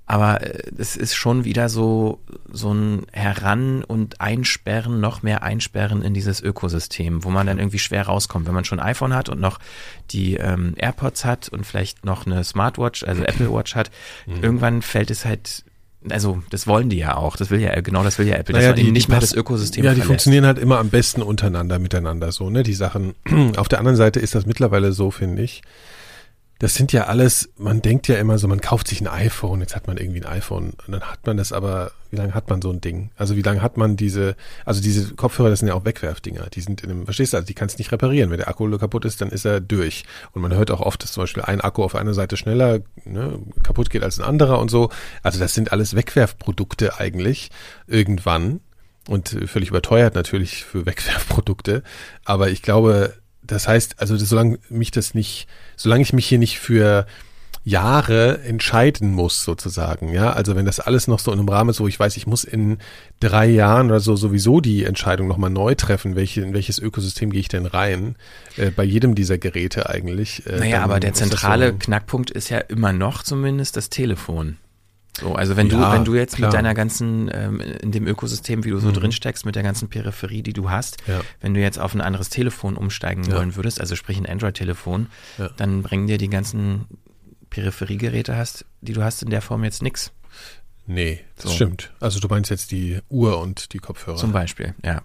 Aber 0.06 0.41
äh, 0.41 0.72
es 0.78 0.95
ist 0.95 1.16
schon 1.16 1.45
wieder 1.45 1.70
so, 1.70 2.22
so 2.51 2.74
ein 2.74 3.06
Heran- 3.12 3.84
und 3.84 4.20
Einsperren, 4.20 4.99
noch 4.99 5.24
mehr 5.24 5.43
Einsperren 5.43 6.01
in 6.01 6.14
dieses 6.14 6.41
Ökosystem, 6.41 7.24
wo 7.24 7.30
man 7.30 7.47
dann 7.47 7.60
irgendwie 7.60 7.80
schwer 7.80 8.08
rauskommt. 8.08 8.47
Wenn 8.47 8.54
man 8.54 8.66
schon 8.66 8.80
ein 8.80 8.88
iPhone 8.88 9.14
hat 9.14 9.30
und 9.30 9.39
noch 9.39 9.60
die 10.12 10.36
ähm, 10.36 10.74
AirPods 10.78 11.26
hat 11.26 11.49
und 11.49 11.66
vielleicht 11.66 12.06
noch 12.06 12.26
eine 12.26 12.43
Smartwatch, 12.43 13.04
also 13.04 13.24
Apple 13.24 13.51
Watch 13.54 13.76
hat, 13.76 13.91
irgendwann 14.41 14.82
fällt 14.82 15.12
es 15.12 15.26
halt, 15.26 15.64
also 16.10 16.41
das 16.49 16.68
wollen 16.68 16.89
die 16.89 16.97
ja 16.97 17.16
auch, 17.16 17.36
das 17.36 17.49
will 17.49 17.60
ja, 17.62 17.80
genau 17.82 18.04
das 18.04 18.18
will 18.20 18.28
ja 18.28 18.36
Apple, 18.36 18.54
dass 18.56 18.66
man 18.66 18.78
ihnen 18.78 18.93
nicht 18.93 19.10
mehr 19.10 19.20
das 19.20 19.34
Ökosystem 19.34 19.84
Ja, 19.84 19.91
die 19.91 19.95
verlässt. 19.95 20.08
funktionieren 20.08 20.45
halt 20.45 20.60
immer 20.60 20.80
am 20.80 20.89
besten 20.89 21.22
untereinander, 21.22 21.80
miteinander 21.80 22.32
so, 22.32 22.49
ne, 22.49 22.64
die 22.64 22.74
Sachen. 22.74 23.16
Auf 23.58 23.68
der 23.68 23.80
anderen 23.80 23.97
Seite 23.97 24.20
ist 24.20 24.36
das 24.36 24.45
mittlerweile 24.45 24.91
so, 24.93 25.12
finde 25.12 25.43
ich. 25.43 25.62
Das 26.64 26.76
sind 26.76 26.93
ja 26.93 27.07
alles, 27.07 27.49
man 27.57 27.82
denkt 27.82 28.07
ja 28.07 28.16
immer 28.16 28.38
so, 28.38 28.47
man 28.47 28.61
kauft 28.61 28.88
sich 28.88 29.01
ein 29.01 29.07
iPhone, 29.07 29.59
jetzt 29.59 29.76
hat 29.76 29.86
man 29.86 29.97
irgendwie 29.97 30.22
ein 30.22 30.32
iPhone 30.32 30.72
und 30.88 30.93
dann 30.93 31.01
hat 31.01 31.20
man 31.26 31.36
das 31.36 31.51
aber, 31.51 31.91
wie 32.09 32.16
lange 32.16 32.34
hat 32.34 32.49
man 32.49 32.61
so 32.61 32.70
ein 32.70 32.80
Ding? 32.80 33.11
Also 33.18 33.36
wie 33.36 33.41
lange 33.41 33.61
hat 33.61 33.76
man 33.76 33.97
diese, 33.97 34.38
also 34.64 34.82
diese 34.82 35.14
Kopfhörer, 35.14 35.49
das 35.49 35.59
sind 35.59 35.68
ja 35.68 35.74
auch 35.74 35.84
Wegwerfdinger, 35.84 36.47
die 36.53 36.61
sind 36.61 36.82
in 36.82 36.89
einem, 36.89 37.03
verstehst 37.03 37.34
du, 37.34 37.38
also 37.38 37.45
die 37.45 37.53
kannst 37.53 37.78
du 37.78 37.82
nicht 37.82 37.91
reparieren. 37.91 38.30
Wenn 38.30 38.38
der 38.38 38.47
Akku 38.47 38.78
kaputt 38.78 39.03
ist, 39.03 39.20
dann 39.20 39.28
ist 39.28 39.43
er 39.43 39.59
durch. 39.59 40.05
Und 40.32 40.41
man 40.41 40.53
hört 40.53 40.72
auch 40.72 40.80
oft, 40.80 41.03
dass 41.03 41.11
zum 41.11 41.24
Beispiel 41.24 41.43
ein 41.43 41.59
Akku 41.59 41.84
auf 41.84 41.95
einer 41.95 42.14
Seite 42.14 42.38
schneller 42.38 42.80
ne, 43.03 43.39
kaputt 43.61 43.89
geht 43.89 44.01
als 44.01 44.18
ein 44.18 44.24
anderer 44.24 44.59
und 44.59 44.72
so. 44.72 44.89
Also 45.22 45.39
das 45.39 45.53
sind 45.53 45.74
alles 45.74 45.97
Wegwerfprodukte 45.97 46.97
eigentlich 46.97 47.51
irgendwann 47.88 48.61
und 49.09 49.38
völlig 49.47 49.68
überteuert 49.68 50.16
natürlich 50.16 50.64
für 50.64 50.86
Wegwerfprodukte. 50.86 51.84
Aber 52.24 52.51
ich 52.51 52.61
glaube, 52.61 53.16
das 53.46 53.68
heißt, 53.68 53.96
also 54.00 54.18
das, 54.18 54.30
solange 54.30 54.60
mich 54.70 54.91
das 54.91 55.14
nicht, 55.14 55.48
solange 55.76 56.02
ich 56.04 56.14
mich 56.14 56.26
hier 56.28 56.39
nicht 56.39 56.60
für 56.60 57.06
Jahre 57.66 58.41
entscheiden 58.44 59.14
muss, 59.14 59.44
sozusagen, 59.46 60.12
ja. 60.12 60.32
Also 60.32 60.56
wenn 60.56 60.66
das 60.66 60.82
alles 60.82 61.08
noch 61.08 61.20
so 61.20 61.32
in 61.32 61.39
einem 61.39 61.48
Rahmen 61.48 61.70
ist, 61.70 61.80
wo 61.80 61.88
ich 61.88 61.98
weiß, 61.98 62.18
ich 62.18 62.28
muss 62.28 62.44
in 62.44 62.78
drei 63.22 63.46
Jahren 63.48 63.88
oder 63.88 64.02
so 64.02 64.18
sowieso 64.18 64.60
die 64.60 64.84
Entscheidung 64.84 65.30
nochmal 65.30 65.50
neu 65.50 65.74
treffen, 65.76 66.16
welche, 66.18 66.41
in 66.41 66.54
welches 66.54 66.78
Ökosystem 66.78 67.32
gehe 67.32 67.39
ich 67.39 67.48
denn 67.48 67.66
rein, 67.66 68.16
äh, 68.58 68.70
bei 68.70 68.84
jedem 68.84 69.16
dieser 69.16 69.38
Geräte 69.38 69.89
eigentlich. 69.89 70.46
Äh, 70.46 70.60
Naja, 70.60 70.84
aber 70.84 71.00
der 71.00 71.14
zentrale 71.14 71.70
so- 71.72 71.78
Knackpunkt 71.80 72.32
ist 72.32 72.50
ja 72.50 72.58
immer 72.58 72.91
noch 72.91 73.24
zumindest 73.24 73.78
das 73.78 73.89
Telefon. 73.89 74.58
So, 75.20 75.36
also 75.36 75.55
wenn 75.55 75.68
Ja, 75.70 75.89
du, 75.89 75.95
wenn 75.95 76.05
du 76.05 76.16
jetzt 76.16 76.38
klar. 76.38 76.49
mit 76.49 76.55
deiner 76.55 76.74
ganzen, 76.74 77.30
ähm, 77.32 77.59
in 77.59 77.91
dem 77.91 78.07
Ökosystem, 78.07 78.64
wie 78.64 78.72
du 78.72 78.80
so 78.80 78.88
Mhm. 78.89 78.93
drin 78.93 79.11
steckst, 79.11 79.45
mit 79.45 79.55
der 79.55 79.61
ganzen 79.61 79.88
Peripherie, 79.88 80.41
die 80.41 80.53
du 80.53 80.72
hast, 80.72 80.97
Ja. 81.07 81.22
wenn 81.39 81.53
du 81.53 81.59
jetzt 81.61 81.78
auf 81.78 81.93
ein 81.93 82.01
anderes 82.01 82.30
Telefon 82.30 82.76
umsteigen 82.78 83.24
Ja. 83.26 83.36
wollen 83.36 83.55
würdest, 83.55 83.80
also 83.80 83.95
sprich 83.95 84.18
ein 84.18 84.26
Android-Telefon, 84.26 85.07
dann 85.57 85.84
bringen 85.84 86.07
dir 86.07 86.18
die 86.18 86.30
ganzen 86.30 86.86
Peripheriegeräte 87.51 88.36
hast, 88.36 88.66
die 88.82 88.93
du 88.93 89.03
hast 89.03 89.22
in 89.22 89.30
der 89.30 89.41
Form 89.41 89.64
jetzt 89.64 89.84
nix. 89.84 90.11
Nee, 90.88 91.22
das 91.36 91.45
So. 91.45 91.49
stimmt. 91.51 91.91
Also 91.99 92.20
du 92.20 92.28
meinst 92.28 92.49
jetzt 92.49 92.72
die 92.72 92.99
Uhr 93.09 93.39
und 93.39 93.74
die 93.74 93.78
Kopfhörer. 93.80 94.18
Zum 94.18 94.32
Beispiel, 94.32 94.74
ja. 94.84 95.01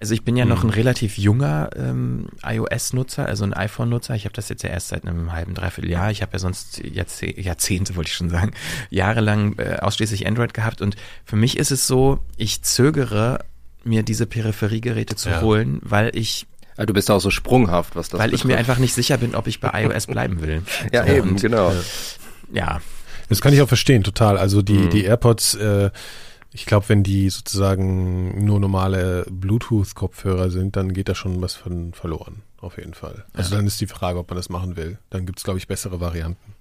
Also 0.00 0.14
ich 0.14 0.24
bin 0.24 0.36
ja 0.36 0.44
Mhm. 0.44 0.50
noch 0.50 0.64
ein 0.64 0.70
relativ 0.70 1.18
junger 1.18 1.70
ähm, 1.76 2.26
iOS-Nutzer, 2.44 3.26
also 3.26 3.44
ein 3.44 3.52
iPhone-Nutzer. 3.54 4.14
Ich 4.14 4.24
habe 4.24 4.34
das 4.34 4.48
jetzt 4.48 4.62
ja 4.62 4.70
erst 4.70 4.88
seit 4.88 5.06
einem 5.06 5.32
halben, 5.32 5.54
dreiviertel 5.54 5.90
Jahr. 5.90 6.10
Ich 6.10 6.22
habe 6.22 6.32
ja 6.32 6.38
sonst 6.38 6.82
Jahrzeh 6.84 7.40
Jahrzehnte, 7.40 7.96
wollte 7.96 8.08
ich 8.08 8.16
schon 8.16 8.30
sagen, 8.30 8.52
jahrelang 8.90 9.58
äh, 9.58 9.76
ausschließlich 9.80 10.26
Android 10.26 10.54
gehabt. 10.54 10.80
Und 10.80 10.96
für 11.24 11.36
mich 11.36 11.56
ist 11.58 11.70
es 11.70 11.86
so, 11.86 12.18
ich 12.36 12.62
zögere, 12.62 13.40
mir 13.84 14.02
diese 14.02 14.26
Peripheriegeräte 14.26 15.16
zu 15.16 15.28
Ja. 15.30 15.40
holen, 15.40 15.80
weil 15.82 16.10
ich, 16.16 16.46
Ah, 16.76 16.86
du 16.86 16.94
bist 16.94 17.10
auch 17.10 17.20
so 17.20 17.30
sprunghaft, 17.30 17.96
was 17.96 18.08
das 18.08 18.18
weil 18.18 18.32
ich 18.32 18.44
mir 18.44 18.50
betrifft. 18.54 18.70
einfach 18.70 18.80
nicht 18.80 18.94
sicher 18.94 19.18
bin, 19.18 19.34
ob 19.34 19.46
ich 19.46 19.60
bei 19.60 19.70
iOS 19.84 20.06
bleiben 20.06 20.40
will. 20.40 20.62
Ja, 20.92 21.04
So, 21.06 21.12
eben, 21.12 21.30
und, 21.32 21.40
genau. 21.42 21.72
Ja, 22.52 22.80
Das 23.28 23.40
kann 23.40 23.52
ich 23.54 23.60
auch 23.62 23.68
verstehen, 23.68 24.02
total. 24.04 24.36
Also 24.38 24.62
die, 24.62 24.72
Mhm. 24.74 24.90
die 24.90 25.04
AirPods, 25.04 25.54
äh, 25.54 25.90
ich 26.52 26.66
glaube, 26.66 26.90
wenn 26.90 27.02
die 27.02 27.30
sozusagen 27.30 28.44
nur 28.44 28.60
normale 28.60 29.24
Bluetooth-Kopfhörer 29.30 30.50
sind, 30.50 30.76
dann 30.76 30.92
geht 30.92 31.08
da 31.08 31.14
schon 31.14 31.40
was 31.40 31.54
von 31.54 31.94
verloren, 31.94 32.42
auf 32.60 32.76
jeden 32.76 32.94
Fall. 32.94 33.24
Also 33.32 33.56
dann 33.56 33.66
ist 33.66 33.80
die 33.80 33.86
Frage, 33.86 34.18
ob 34.18 34.28
man 34.28 34.36
das 34.36 34.50
machen 34.50 34.76
will. 34.76 34.98
Dann 35.10 35.24
gibt's 35.24 35.44
glaube 35.44 35.58
ich, 35.58 35.66
bessere 35.66 36.00
Varianten. 36.00 36.54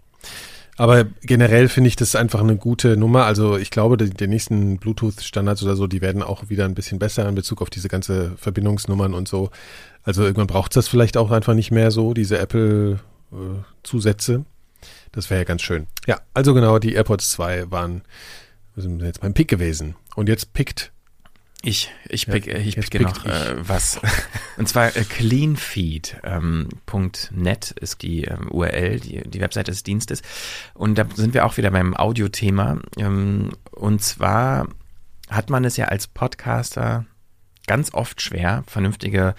Aber 0.77 1.03
generell 1.21 1.67
finde 1.67 1.89
ich 1.89 1.97
das 1.97 2.15
einfach 2.15 2.39
eine 2.39 2.55
gute 2.55 2.95
Nummer. 2.95 3.25
Also 3.25 3.57
ich 3.57 3.69
glaube, 3.69 3.97
die, 3.97 4.09
die 4.09 4.27
nächsten 4.27 4.77
Bluetooth-Standards 4.77 5.63
oder 5.63 5.75
so, 5.75 5.87
die 5.87 6.01
werden 6.01 6.23
auch 6.23 6.49
wieder 6.49 6.65
ein 6.65 6.73
bisschen 6.73 6.97
besser 6.97 7.27
in 7.27 7.35
Bezug 7.35 7.61
auf 7.61 7.69
diese 7.69 7.89
ganze 7.89 8.31
Verbindungsnummern 8.37 9.13
und 9.13 9.27
so. 9.27 9.51
Also 10.03 10.23
irgendwann 10.23 10.47
braucht 10.47 10.75
das 10.75 10.87
vielleicht 10.87 11.17
auch 11.17 11.29
einfach 11.31 11.53
nicht 11.53 11.71
mehr 11.71 11.91
so, 11.91 12.13
diese 12.13 12.39
Apple-Zusätze. 12.39 14.45
Das 15.11 15.29
wäre 15.29 15.41
ja 15.41 15.45
ganz 15.45 15.61
schön. 15.61 15.87
Ja, 16.07 16.21
also 16.33 16.53
genau, 16.53 16.79
die 16.79 16.93
AirPods 16.93 17.31
2 17.31 17.69
waren 17.69 18.01
wir 18.75 18.83
sind 18.83 19.01
jetzt 19.01 19.21
beim 19.21 19.33
Pick 19.33 19.47
gewesen. 19.47 19.95
Und 20.15 20.29
jetzt 20.29 20.53
pickt 20.53 20.91
Ich, 21.61 21.91
ich 22.09 22.25
Ja, 22.25 22.33
pick, 22.33 22.47
äh, 22.47 22.59
ich 22.59 22.75
picke 22.75 22.99
pickt 22.99 23.15
noch 23.17 23.25
äh, 23.25 23.55
was. 23.67 23.99
Und 24.57 24.67
zwar 24.67 24.95
äh, 24.95 25.03
cleanfeed.net 25.03 26.19
ähm, 26.23 26.69
ist 27.81 28.01
die 28.01 28.23
ähm, 28.23 28.49
URL, 28.49 28.99
die, 28.99 29.21
die 29.29 29.41
Webseite 29.41 29.71
des 29.71 29.83
Dienstes. 29.83 30.21
Und 30.73 30.97
da 30.97 31.05
sind 31.15 31.33
wir 31.33 31.45
auch 31.45 31.57
wieder 31.57 31.71
beim 31.71 31.95
Audiothema. 31.95 32.79
Ähm, 32.97 33.51
und 33.71 34.01
zwar 34.01 34.67
hat 35.29 35.49
man 35.49 35.63
es 35.65 35.77
ja 35.77 35.85
als 35.85 36.07
Podcaster 36.07 37.05
ganz 37.67 37.93
oft 37.93 38.21
schwer, 38.21 38.63
vernünftige 38.67 39.35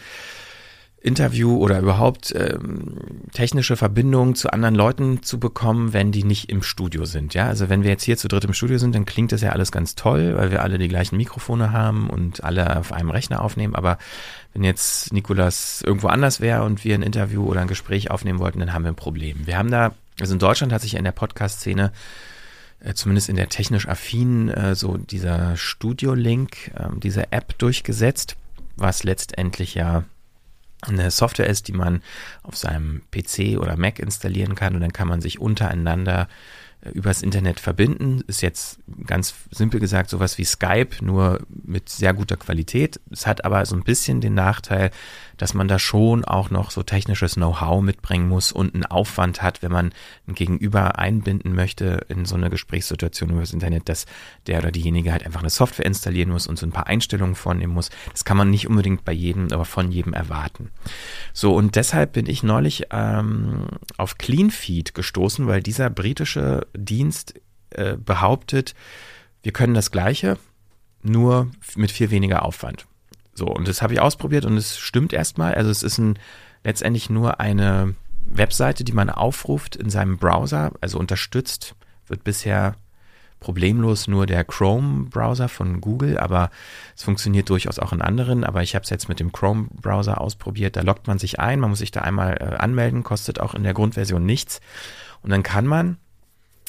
Interview 1.03 1.57
oder 1.57 1.81
überhaupt 1.81 2.33
ähm, 2.37 3.25
technische 3.33 3.77
Verbindungen 3.77 4.37
zu 4.37 4.53
anderen 4.53 4.77
Leuten 4.77 5.23
zu 5.23 5.41
bekommen, 5.41 5.93
wenn 5.93 6.13
die 6.13 6.23
nicht 6.23 6.49
im 6.49 6.63
Studio 6.63 7.05
sind. 7.05 7.35
Ja, 7.35 7.49
also 7.49 7.69
wenn 7.69 7.83
wir 7.83 7.91
jetzt 7.91 8.05
hier 8.05 8.17
zu 8.17 8.29
dritt 8.29 8.45
im 8.45 8.55
Studio 8.55 8.79
sind, 8.79 8.95
dann 8.95 9.05
klingt 9.05 9.33
das 9.33 9.41
ja 9.41 9.51
alles 9.51 9.73
ganz 9.73 9.97
toll, 9.97 10.37
weil 10.37 10.53
wir 10.53 10.63
alle 10.63 10.79
die 10.79 10.87
gleichen 10.87 11.17
Mikrofone 11.17 11.73
haben 11.73 12.09
und 12.09 12.45
alle 12.45 12.79
auf 12.79 12.93
einem 12.93 13.11
Rechner 13.11 13.43
aufnehmen. 13.43 13.75
Aber 13.75 13.99
wenn 14.53 14.63
jetzt 14.63 15.13
Nikolas 15.13 15.83
irgendwo 15.85 16.07
anders 16.07 16.41
wäre 16.41 16.63
und 16.63 16.85
wir 16.85 16.95
ein 16.95 17.03
Interview 17.03 17.45
oder 17.47 17.63
ein 17.63 17.69
Gespräch 17.69 18.13
aufnehmen 18.13 18.39
wollten, 18.39 18.61
dann 18.61 18.73
haben 18.73 18.85
wir 18.85 18.93
ein 18.93 18.97
Problem. 18.97 19.47
Wir 19.47 19.59
haben 19.59 19.73
da, 19.73 19.93
also 20.21 20.35
in 20.35 20.39
Deutschland 20.39 20.73
hat 20.73 20.83
sich 20.83 20.95
in 20.95 21.05
der 21.05 21.13
Podcast-Szene 21.13 21.91
äh, 22.79 22.95
zumindest 22.95 23.29
in 23.29 23.37
der 23.37 23.49
technisch 23.49 23.89
affinen, 23.89 24.51
äh, 24.51 24.77
so 24.77 24.97
dieser 24.99 25.57
Studio-Link, 25.57 26.71
ähm, 26.79 27.01
diese 27.01 27.33
App 27.33 27.59
durchgesetzt, 27.59 28.37
was 28.77 29.03
letztendlich 29.03 29.75
ja 29.75 30.05
eine 30.83 31.11
Software 31.11 31.47
ist, 31.47 31.69
die 31.69 31.73
man 31.73 32.03
auf 32.43 32.57
seinem 32.57 33.03
PC 33.11 33.59
oder 33.59 33.77
Mac 33.77 33.99
installieren 33.99 34.55
kann 34.55 34.75
und 34.75 34.81
dann 34.81 34.93
kann 34.93 35.09
man 35.09 35.21
sich 35.21 35.41
untereinander 35.41 36.29
äh, 36.83 36.91
übers 36.91 37.23
Internet 37.23 37.61
verbinden. 37.61 38.23
Ist 38.27 38.43
jetzt 38.43 38.81
ganz 39.07 39.35
simpel 39.51 39.81
gesagt 39.81 40.11
sowas 40.11 40.39
wie 40.39 40.45
Skype, 40.45 40.97
nur 41.01 41.41
mit 41.49 41.89
sehr 41.89 42.13
guter 42.15 42.37
Qualität. 42.37 43.01
Es 43.11 43.27
hat 43.27 43.45
aber 43.45 43.65
so 43.65 43.77
ein 43.77 43.85
bisschen 43.85 44.21
den 44.21 44.35
Nachteil, 44.35 44.91
dass 45.43 45.55
man 45.55 45.67
da 45.67 45.81
schon 45.81 46.25
auch 46.25 46.51
noch 46.51 46.71
so 46.71 46.85
technisches 46.85 47.35
Know-how 47.35 47.83
mitbringen 47.83 48.29
muss 48.29 48.53
und 48.53 48.75
einen 48.77 48.87
Aufwand 48.87 49.43
hat, 49.43 49.61
wenn 49.61 49.73
man 49.73 49.93
ein 50.29 50.37
Gegenüber 50.37 51.01
einbinden 51.01 51.53
möchte 51.53 52.07
in 52.09 52.27
so 52.27 52.37
eine 52.37 52.49
Gesprächssituation 52.49 53.31
über 53.31 53.41
das 53.41 53.53
Internet, 53.53 53.89
dass 53.89 54.07
der 54.47 54.61
oder 54.61 54.71
diejenige 54.71 55.11
halt 55.11 55.27
einfach 55.27 55.41
eine 55.41 55.51
Software 55.51 55.85
installieren 55.85 56.31
muss 56.31 56.47
und 56.47 56.61
so 56.61 56.65
ein 56.65 56.71
paar 56.71 56.87
Einstellungen 56.87 57.35
vornehmen 57.35 57.75
muss. 57.75 57.91
Das 58.13 58.25
kann 58.25 58.37
man 58.37 58.51
nicht 58.51 58.69
unbedingt 58.69 59.05
bei 59.05 59.11
jedem, 59.11 59.51
aber 59.51 59.65
von 59.65 59.91
jedem 59.91 60.13
erwarten. 60.13 60.71
So, 61.33 61.57
und 61.57 61.75
deshalb 61.75 62.13
bin 62.13 62.27
ich 62.29 62.45
neulich 62.45 62.85
ähm, 62.93 63.67
auf 63.97 64.19
CleanFeed 64.19 64.95
gestoßen, 64.95 65.49
weil 65.49 65.61
dieser 65.61 65.91
britische 65.91 66.69
Dienst 66.73 67.35
äh, 67.71 67.97
behauptet, 67.97 68.77
wir 69.43 69.51
können 69.51 69.75
das 69.75 69.91
Gleiche, 69.91 70.39
nur 71.03 71.51
mit 71.75 71.91
viel 71.91 72.13
weniger 72.13 72.45
Aufwand. 72.45 72.87
So, 73.35 73.47
und 73.47 73.69
das 73.69 73.83
habe 73.83 73.95
ich 73.95 74.01
ausprobiert 74.01 74.45
und 74.45 74.57
es 74.57 74.79
stimmt 74.79 75.13
erstmal. 75.13 75.55
Also 75.55 75.71
es 75.71 75.83
ist 75.83 75.99
ein, 75.99 76.19
letztendlich 76.65 77.11
nur 77.11 77.41
eine 77.41 77.95
Webseite, 78.27 78.85
die 78.85 78.93
man 78.93 79.11
aufruft 79.11 79.77
in 79.77 79.91
seinem 79.91 80.19
Browser, 80.19 80.73
also 80.81 80.99
unterstützt, 80.99 81.75
wird 82.07 82.25
bisher 82.25 82.77
problemlos 83.43 84.07
nur 84.07 84.27
der 84.27 84.45
Chrome-Browser 84.45 85.49
von 85.49 85.81
Google, 85.81 86.17
aber 86.17 86.51
es 86.97 87.03
funktioniert 87.03 87.51
durchaus 87.51 87.81
auch 87.81 87.93
in 87.93 88.01
anderen. 88.01 88.45
Aber 88.45 88.63
ich 88.63 88.75
habe 88.75 88.85
es 88.85 88.91
jetzt 88.91 89.09
mit 89.09 89.19
dem 89.19 89.33
Chrome-Browser 89.33 90.21
ausprobiert. 90.21 90.77
Da 90.77 90.83
loggt 90.83 91.09
man 91.09 91.19
sich 91.19 91.41
ein, 91.41 91.59
man 91.59 91.71
muss 91.71 91.81
sich 91.81 91.91
da 91.91 92.03
einmal 92.03 92.37
äh, 92.41 92.57
anmelden, 92.57 93.03
kostet 93.03 93.41
auch 93.41 93.55
in 93.55 93.65
der 93.65 93.75
Grundversion 93.75 94.25
nichts. 94.25 94.61
Und 95.23 95.31
dann 95.31 95.43
kann 95.43 95.67
man, 95.67 95.97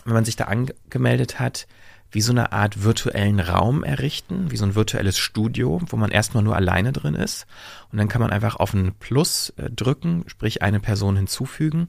wenn 0.03 0.13
man 0.13 0.25
sich 0.25 0.35
da 0.35 0.45
angemeldet 0.45 1.39
hat, 1.39 1.67
wie 2.13 2.21
so 2.21 2.31
eine 2.31 2.51
Art 2.51 2.83
virtuellen 2.83 3.39
Raum 3.39 3.83
errichten, 3.83 4.51
wie 4.51 4.57
so 4.57 4.65
ein 4.65 4.75
virtuelles 4.75 5.17
Studio, 5.17 5.81
wo 5.87 5.97
man 5.97 6.11
erstmal 6.11 6.43
nur 6.43 6.55
alleine 6.55 6.91
drin 6.91 7.15
ist. 7.15 7.47
Und 7.91 7.97
dann 7.97 8.07
kann 8.07 8.21
man 8.21 8.31
einfach 8.31 8.55
auf 8.55 8.73
ein 8.73 8.93
Plus 8.99 9.51
äh, 9.57 9.69
drücken, 9.71 10.23
sprich 10.27 10.61
eine 10.61 10.79
Person 10.79 11.15
hinzufügen. 11.15 11.87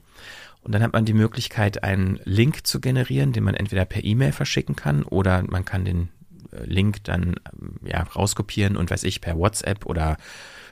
Und 0.62 0.72
dann 0.72 0.83
hat 0.83 0.95
man 0.95 1.05
die 1.05 1.12
Möglichkeit, 1.12 1.85
einen 1.85 2.18
Link 2.25 2.66
zu 2.66 2.81
generieren, 2.81 3.33
den 3.33 3.45
man 3.45 3.55
entweder 3.55 3.85
per 3.85 4.03
E-Mail 4.03 4.33
verschicken 4.33 4.77
kann 4.77 5.03
oder 5.03 5.45
man 5.47 5.66
kann 5.66 5.85
den 5.85 6.09
äh, 6.53 6.64
Link 6.64 7.05
dann 7.05 7.35
ähm, 7.53 7.77
ja, 7.85 8.03
rauskopieren 8.03 8.79
und 8.79 8.91
weiß 8.91 9.05
ich, 9.05 9.20
per 9.20 9.37
WhatsApp 9.37 9.85
oder 9.85 10.16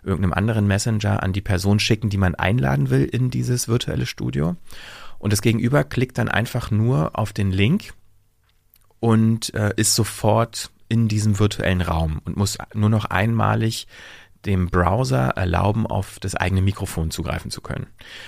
irgendeinem 0.03 0.33
anderen 0.33 0.67
Messenger 0.67 1.23
an 1.23 1.35
die 1.35 1.43
Person 1.43 1.79
schicken, 1.79 2.09
die 2.09 2.17
man 2.17 2.35
einladen 2.35 2.89
will 2.89 3.05
in 3.05 3.31
dieses 3.31 3.69
virtuelle 3.69 4.07
Studio. 4.07 4.57
Und 5.19 5.33
das 5.33 5.43
Gegenüber 5.43 5.85
klickt 5.85 6.17
dann 6.17 6.29
einfach 6.29 6.71
nur 6.71 7.17
auf 7.19 7.35
den 7.35 7.53
Link 7.53 7.93
und 9.03 9.53
äh, 9.55 9.73
ist 9.77 9.97
sofort 9.97 10.71
in 10.89 11.09
diesem 11.09 11.41
virtuellen 11.41 11.81
Raum 11.81 12.21
und 12.25 12.37
muss 12.37 12.57
nur 12.73 12.89
noch 12.89 13.07
einmalig 13.07 13.89
dem 14.47 14.71
Browser 14.71 15.31
erlauben, 15.31 15.87
auf 15.89 16.19
das 16.21 16.37
eigene 16.37 16.63
Mikrofon 16.63 17.11
zugreifen 17.11 17.51
zu 17.51 17.61
können. 17.61 17.87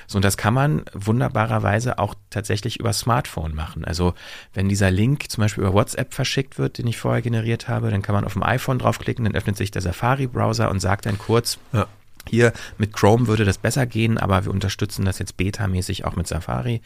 So, 0.09 0.19
und 0.19 0.25
das 0.25 0.37
kann 0.37 0.53
man 0.55 0.83
wunderbarerweise 0.93 1.99
auch 2.01 2.15
tatsächlich 2.31 2.81
über 2.81 2.93
Smartphone 2.93 3.55
machen. 3.55 3.85
Also, 3.85 4.15
wenn 4.53 4.69
dieser 4.69 4.91
Link 4.91 5.31
zum 5.31 5.43
Beispiel 5.43 5.63
über 5.63 5.73
WhatsApp 5.75 6.13
verschickt 6.13 6.59
wird, 6.59 6.79
den 6.79 6.89
ich 6.89 6.99
vorher 6.99 7.23
generiert 7.23 7.69
habe, 7.69 7.91
dann 7.91 8.03
kann 8.03 8.15
man 8.17 8.25
auf 8.25 8.33
dem 8.33 8.43
iPhone 8.43 8.79
draufklicken, 8.81 9.25
dann 9.25 9.35
öffnet 9.37 9.57
sich 9.57 9.71
der 9.71 9.83
Safari-Browser 9.83 10.71
und 10.71 10.81
sagt 10.81 11.07
dann 11.07 11.19
kurz, 11.19 11.59
Ja. 11.73 11.87
hier 12.29 12.53
mit 12.79 12.93
Chrome 12.93 13.27
würde 13.29 13.45
das 13.45 13.59
besser 13.59 13.87
gehen, 13.87 14.19
aber 14.19 14.45
wir 14.45 14.53
unterstützen 14.53 15.05
das 15.05 15.19
jetzt 15.21 15.37
betamäßig 15.37 16.05
auch 16.05 16.17
mit 16.17 16.27
Safari. 16.27 16.81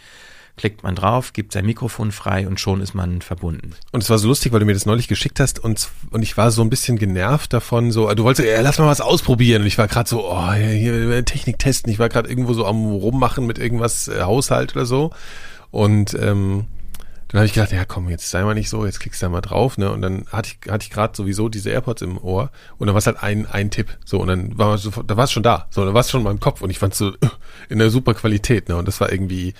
Klickt 0.58 0.82
man 0.82 0.94
drauf, 0.94 1.32
gibt 1.32 1.52
sein 1.52 1.64
Mikrofon 1.64 2.12
frei 2.12 2.46
und 2.46 2.58
schon 2.58 2.80
ist 2.80 2.92
man 2.92 3.22
verbunden. 3.22 3.70
Und 3.92 4.02
es 4.02 4.10
war 4.10 4.18
so 4.18 4.28
lustig, 4.28 4.52
weil 4.52 4.60
du 4.60 4.66
mir 4.66 4.74
das 4.74 4.86
neulich 4.86 5.08
geschickt 5.08 5.40
hast 5.40 5.58
und, 5.58 5.88
und 6.10 6.22
ich 6.22 6.36
war 6.36 6.50
so 6.50 6.62
ein 6.62 6.68
bisschen 6.68 6.98
genervt 6.98 7.52
davon, 7.52 7.92
so, 7.92 8.12
du 8.12 8.24
wolltest, 8.24 8.46
ja, 8.46 8.60
lass 8.60 8.78
mal 8.78 8.88
was 8.88 9.00
ausprobieren 9.00 9.62
und 9.62 9.68
ich 9.68 9.78
war 9.78 9.88
gerade 9.88 10.08
so, 10.08 10.28
oh, 10.28 10.52
hier, 10.52 11.24
Technik 11.24 11.58
testen, 11.58 11.92
ich 11.92 11.98
war 11.98 12.08
gerade 12.08 12.28
irgendwo 12.28 12.52
so 12.52 12.66
am 12.66 12.84
rummachen 12.84 13.46
mit 13.46 13.58
irgendwas, 13.58 14.08
äh, 14.08 14.20
Haushalt 14.20 14.74
oder 14.74 14.84
so 14.84 15.12
und 15.70 16.14
ähm, 16.14 16.66
dann 17.28 17.40
habe 17.40 17.46
ich 17.46 17.52
gedacht, 17.52 17.72
ja 17.72 17.84
komm, 17.84 18.08
jetzt 18.08 18.30
sei 18.30 18.42
mal 18.42 18.54
nicht 18.54 18.70
so, 18.70 18.86
jetzt 18.86 19.00
klickst 19.00 19.20
du 19.20 19.26
da 19.26 19.30
mal 19.30 19.42
drauf, 19.42 19.76
ne? 19.76 19.92
Und 19.92 20.00
dann 20.00 20.24
hatte 20.32 20.50
ich, 20.50 20.70
hatte 20.70 20.84
ich 20.84 20.90
gerade 20.90 21.14
sowieso 21.14 21.50
diese 21.50 21.68
AirPods 21.68 22.00
im 22.00 22.16
Ohr 22.16 22.50
und 22.78 22.86
dann 22.86 22.94
war 22.94 22.98
es 22.98 23.06
halt 23.06 23.22
ein, 23.22 23.44
ein 23.44 23.70
Tipp. 23.70 23.98
So, 24.06 24.20
und 24.20 24.28
dann 24.28 24.56
war 24.56 24.74
es 24.74 24.82
sofort, 24.82 25.10
da 25.10 25.16
war 25.18 25.24
es 25.24 25.32
schon 25.32 25.42
da. 25.42 25.66
So, 25.68 25.84
da 25.84 25.92
war 25.92 26.00
es 26.00 26.10
schon 26.10 26.20
in 26.20 26.24
meinem 26.24 26.40
Kopf 26.40 26.62
und 26.62 26.70
ich 26.70 26.78
fand 26.78 26.94
so 26.94 27.10
äh, 27.10 27.28
in 27.68 27.78
der 27.78 27.90
super 27.90 28.14
Qualität, 28.14 28.70
ne? 28.70 28.76
Und 28.76 28.88
das 28.88 28.98
war 29.02 29.12
irgendwie, 29.12 29.52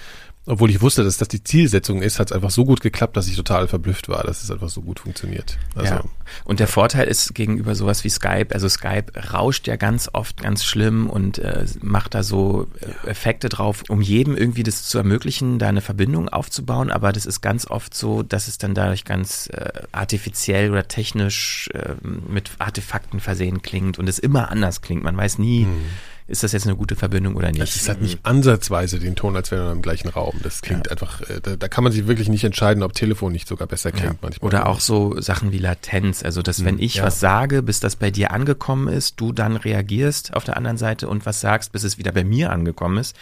obwohl 0.49 0.70
ich 0.70 0.80
wusste, 0.80 1.05
dass 1.05 1.18
das 1.18 1.28
die 1.28 1.44
Zielsetzung 1.44 2.01
ist, 2.01 2.18
hat 2.18 2.30
es 2.30 2.32
einfach 2.32 2.51
so 2.51 2.64
gut 2.64 2.80
geklappt, 2.80 3.16
dass 3.16 3.28
ich 3.28 3.36
total 3.36 3.68
verblüfft 3.68 4.09
war, 4.09 4.22
dass 4.22 4.42
es 4.42 4.51
einfach 4.51 4.70
so 4.70 4.80
gut 4.80 5.01
funktioniert. 5.01 5.59
Also, 5.74 5.94
ja. 5.94 6.05
Und 6.44 6.59
der 6.59 6.68
Vorteil 6.68 7.07
ist 7.07 7.34
gegenüber 7.34 7.74
sowas 7.74 8.03
wie 8.03 8.09
Skype, 8.09 8.49
also 8.53 8.68
Skype 8.68 9.12
rauscht 9.32 9.66
ja 9.66 9.76
ganz 9.76 10.09
oft 10.12 10.42
ganz 10.42 10.64
schlimm 10.64 11.11
und 11.11 11.38
äh, 11.38 11.66
macht 11.82 12.14
da 12.14 12.22
so 12.22 12.66
äh, 12.80 13.11
Effekte 13.11 13.49
drauf, 13.49 13.84
um 13.88 14.01
jedem 14.01 14.36
irgendwie 14.36 14.62
das 14.62 14.84
zu 14.84 14.96
ermöglichen, 14.99 15.59
da 15.59 15.68
eine 15.68 15.82
Verbindung 15.82 16.28
aufzubauen, 16.28 16.90
aber 16.90 17.12
das 17.12 17.26
ist 17.26 17.40
ganz 17.40 17.66
oft 17.66 17.94
so, 17.94 18.22
dass 18.22 18.49
es 18.49 18.57
dann 18.59 18.74
dadurch 18.74 19.05
ganz 19.05 19.49
äh, 19.53 19.70
artifiziell 19.92 20.70
oder 20.70 20.88
technisch 20.88 21.68
äh, 21.74 21.94
mit 22.03 22.53
Artefakten 22.59 23.20
versehen 23.20 23.61
klingt 23.61 23.99
und 23.99 24.09
es 24.09 24.18
immer 24.18 24.51
anders 24.51 24.80
klingt. 24.80 25.05
Man 25.05 25.16
weiß 25.16 25.38
nie, 25.38 25.64
Hm. 25.64 25.84
Ist 26.29 26.43
das 26.43 26.53
jetzt 26.53 26.66
eine 26.66 26.76
gute 26.76 26.95
Verbindung 26.95 27.37
oder 27.37 27.51
nicht. 27.51 27.74
Es 27.74 27.89
halt 27.89 28.03
nicht 28.03 28.20
ansatzweise 28.22 28.99
den 28.99 29.16
Ton, 29.16 29.35
als 29.35 29.51
wäre 29.51 29.64
man 29.64 29.76
im 29.76 29.83
gleichen 29.83 30.09
Raum. 30.09 30.39
Das 30.43 30.61
klingt 30.61 30.91
einfach, 30.91 31.22
äh, 31.22 31.41
da, 31.43 31.57
da 31.57 31.68
kann 31.68 31.83
man 31.83 31.93
sich 31.93 32.07
wirklich 32.07 32.29
nicht 32.29 32.45
entscheiden, 32.45 32.83
ob 32.83 32.93
Telefon 32.93 33.33
nicht 33.33 33.49
sogar 33.49 33.66
besser 33.66 33.93
klingt 33.93 34.12
Ja. 34.12 34.18
manchmal. 34.20 34.47
Oder 34.47 34.68
auch 34.68 34.81
so 34.81 35.18
Sachen 35.20 35.53
wie 35.53 35.59
Latenz, 35.59 36.22
also 36.22 36.43
dass 36.43 36.64
wenn 36.66 36.79
ich 36.79 36.97
ja. 36.97 37.05
was 37.05 37.18
sage, 37.18 37.62
bis 37.62 37.81
das 37.81 37.97
bei 37.97 38.11
dir 38.11 38.31
angekommen 38.31 38.89
ist, 38.89 39.18
du 39.18 39.33
dann 39.33 39.57
reagierst 39.57 40.35
auf 40.35 40.45
der 40.45 40.59
anderen 40.59 40.76
Seite 40.76 41.09
und 41.09 41.24
was 41.24 41.41
sagst, 41.41 41.72
bis 41.72 41.83
es 41.83 41.97
wieder 41.97 42.12
bei 42.12 42.24
mir 42.24 42.53
angekommen 42.53 42.99
ist. 42.99 43.16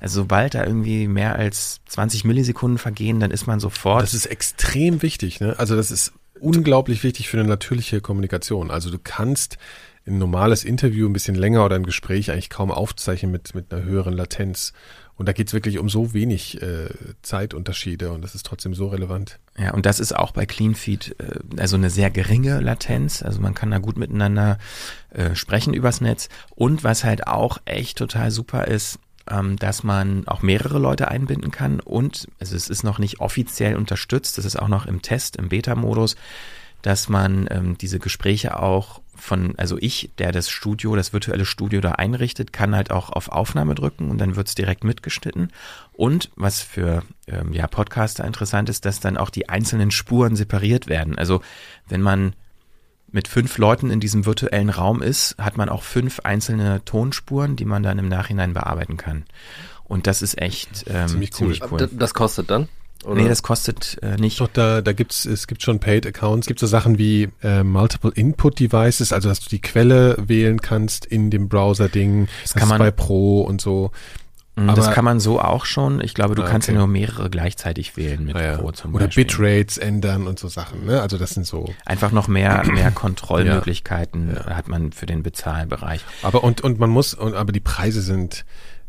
Also 0.00 0.22
sobald 0.22 0.54
da 0.54 0.64
irgendwie 0.64 1.06
mehr 1.06 1.36
als 1.36 1.80
20 1.86 2.24
Millisekunden 2.24 2.78
vergehen, 2.78 3.20
dann 3.20 3.30
ist 3.30 3.46
man 3.46 3.60
sofort. 3.60 4.02
Das 4.02 4.14
ist 4.14 4.26
extrem 4.26 5.02
wichtig, 5.02 5.40
ne? 5.40 5.54
Also 5.58 5.76
das 5.76 5.92
ist 5.92 6.12
unglaublich 6.40 7.02
wichtig 7.02 7.28
für 7.28 7.38
eine 7.38 7.48
natürliche 7.48 8.00
Kommunikation. 8.00 8.70
Also 8.70 8.90
du 8.90 8.98
kannst 9.02 9.58
ein 10.08 10.18
normales 10.18 10.64
Interview 10.64 11.08
ein 11.08 11.12
bisschen 11.12 11.34
länger 11.34 11.64
oder 11.64 11.76
ein 11.76 11.84
Gespräch 11.84 12.30
eigentlich 12.30 12.50
kaum 12.50 12.70
aufzeichnen 12.70 13.30
mit, 13.30 13.54
mit 13.54 13.72
einer 13.72 13.84
höheren 13.84 14.14
Latenz. 14.14 14.72
Und 15.16 15.26
da 15.26 15.32
geht's 15.32 15.52
wirklich 15.52 15.78
um 15.78 15.88
so 15.88 16.14
wenig 16.14 16.62
äh, 16.62 16.90
Zeitunterschiede 17.22 18.12
und 18.12 18.22
das 18.22 18.36
ist 18.36 18.46
trotzdem 18.46 18.72
so 18.72 18.86
relevant. 18.86 19.40
Ja, 19.58 19.74
und 19.74 19.84
das 19.84 19.98
ist 19.98 20.14
auch 20.14 20.30
bei 20.30 20.46
CleanFeed 20.46 21.16
äh, 21.18 21.60
also 21.60 21.76
eine 21.76 21.90
sehr 21.90 22.10
geringe 22.10 22.60
Latenz. 22.60 23.22
Also 23.22 23.40
man 23.40 23.54
kann 23.54 23.72
da 23.72 23.78
gut 23.78 23.96
miteinander 23.96 24.58
äh, 25.10 25.34
sprechen 25.34 25.74
übers 25.74 26.00
Netz. 26.00 26.28
Und 26.54 26.84
was 26.84 27.02
halt 27.02 27.26
auch 27.26 27.58
echt 27.64 27.98
total 27.98 28.30
super 28.30 28.68
ist, 28.68 29.00
ähm, 29.28 29.56
dass 29.56 29.82
man 29.82 30.26
auch 30.28 30.42
mehrere 30.42 30.78
Leute 30.78 31.08
einbinden 31.08 31.50
kann. 31.50 31.80
Und 31.80 32.28
also 32.38 32.54
es 32.54 32.68
ist 32.68 32.84
noch 32.84 33.00
nicht 33.00 33.20
offiziell 33.20 33.76
unterstützt, 33.76 34.38
das 34.38 34.44
ist 34.44 34.56
auch 34.56 34.68
noch 34.68 34.86
im 34.86 35.02
Test, 35.02 35.36
im 35.36 35.48
Beta-Modus, 35.48 36.16
dass 36.82 37.08
man 37.08 37.48
ähm, 37.50 37.76
diese 37.76 37.98
Gespräche 37.98 38.60
auch 38.60 39.02
von, 39.18 39.54
also 39.58 39.76
ich, 39.78 40.10
der 40.18 40.32
das 40.32 40.48
Studio, 40.48 40.96
das 40.96 41.12
virtuelle 41.12 41.44
Studio 41.44 41.80
da 41.80 41.92
einrichtet, 41.92 42.52
kann 42.52 42.74
halt 42.74 42.90
auch 42.90 43.10
auf 43.10 43.28
Aufnahme 43.30 43.74
drücken 43.74 44.10
und 44.10 44.18
dann 44.18 44.36
wird's 44.36 44.54
direkt 44.54 44.84
mitgeschnitten. 44.84 45.52
Und 45.92 46.30
was 46.36 46.60
für 46.62 47.02
ähm, 47.26 47.52
ja, 47.52 47.66
Podcaster 47.66 48.24
interessant 48.24 48.68
ist, 48.68 48.84
dass 48.84 49.00
dann 49.00 49.16
auch 49.16 49.30
die 49.30 49.48
einzelnen 49.48 49.90
Spuren 49.90 50.36
separiert 50.36 50.86
werden. 50.86 51.18
Also 51.18 51.42
wenn 51.88 52.00
man 52.02 52.34
mit 53.10 53.26
fünf 53.26 53.56
Leuten 53.58 53.90
in 53.90 54.00
diesem 54.00 54.26
virtuellen 54.26 54.68
Raum 54.70 55.00
ist, 55.02 55.34
hat 55.38 55.56
man 55.56 55.68
auch 55.68 55.82
fünf 55.82 56.20
einzelne 56.20 56.84
Tonspuren, 56.84 57.56
die 57.56 57.64
man 57.64 57.82
dann 57.82 57.98
im 57.98 58.08
Nachhinein 58.08 58.52
bearbeiten 58.52 58.96
kann. 58.98 59.24
Und 59.84 60.06
das 60.06 60.20
ist 60.20 60.38
echt 60.40 60.84
ähm, 60.88 61.08
Ziemlich 61.08 61.32
ziemlich, 61.32 61.62
cool. 61.62 61.68
cool. 61.72 61.78
D- 61.86 61.96
Das 61.96 62.12
kostet 62.12 62.50
dann? 62.50 62.68
Oder? 63.04 63.22
Nee, 63.22 63.28
das 63.28 63.42
kostet 63.42 63.98
äh, 64.02 64.16
nicht. 64.16 64.40
Doch, 64.40 64.48
da, 64.52 64.80
da 64.80 64.92
gibt's, 64.92 65.24
es 65.24 65.46
gibt 65.46 65.62
schon 65.62 65.78
Paid 65.78 66.06
Accounts, 66.06 66.46
es 66.46 66.48
gibt 66.48 66.60
so 66.60 66.66
Sachen 66.66 66.98
wie 66.98 67.28
äh, 67.42 67.62
Multiple 67.62 68.10
Input 68.14 68.58
Devices, 68.58 69.12
also 69.12 69.28
dass 69.28 69.40
du 69.40 69.48
die 69.48 69.60
Quelle 69.60 70.16
wählen 70.18 70.60
kannst 70.60 71.06
in 71.06 71.30
dem 71.30 71.48
Browser-Ding, 71.48 72.28
das 72.42 72.54
kann 72.54 72.64
ist 72.64 72.68
man- 72.70 72.78
bei 72.78 72.90
Pro 72.90 73.42
und 73.42 73.60
so. 73.60 73.92
Mm, 74.56 74.74
das 74.74 74.90
kann 74.90 75.04
man 75.04 75.20
so 75.20 75.40
auch 75.40 75.64
schon. 75.64 76.00
Ich 76.00 76.14
glaube, 76.14 76.34
du 76.34 76.42
Ah, 76.42 76.46
kannst 76.48 76.66
ja 76.66 76.72
okay. 76.72 76.78
nur 76.78 76.88
mehrere 76.88 77.30
gleichzeitig 77.30 77.96
wählen 77.96 78.24
mit 78.24 78.34
Naja. 78.34 78.56
Pro 78.56 78.72
zum 78.72 78.92
Oder 78.92 79.04
Beispiel. 79.06 79.24
Bitrates 79.26 79.78
ändern 79.78 80.26
und 80.26 80.40
so 80.40 80.48
Sachen, 80.48 80.84
ne? 80.84 81.00
Also 81.00 81.16
das 81.16 81.30
sind 81.30 81.46
so. 81.46 81.72
Einfach 81.86 82.10
noch 82.10 82.26
mehr, 82.26 82.64
mehr 82.66 82.90
Kontrollmöglichkeiten 83.48 84.36
hat 84.46 84.66
man 84.68 84.90
für 84.92 85.06
den 85.06 85.22
Bezahlbereich. 85.22 86.04
Aber 86.22 86.42
und, 86.44 86.60
und 86.62 86.78
man 86.80 86.90
muss, 86.90 87.14
und, 87.14 87.34
aber 87.34 87.52
die 87.52 87.60
Preise 87.60 88.02
sind 88.02 88.44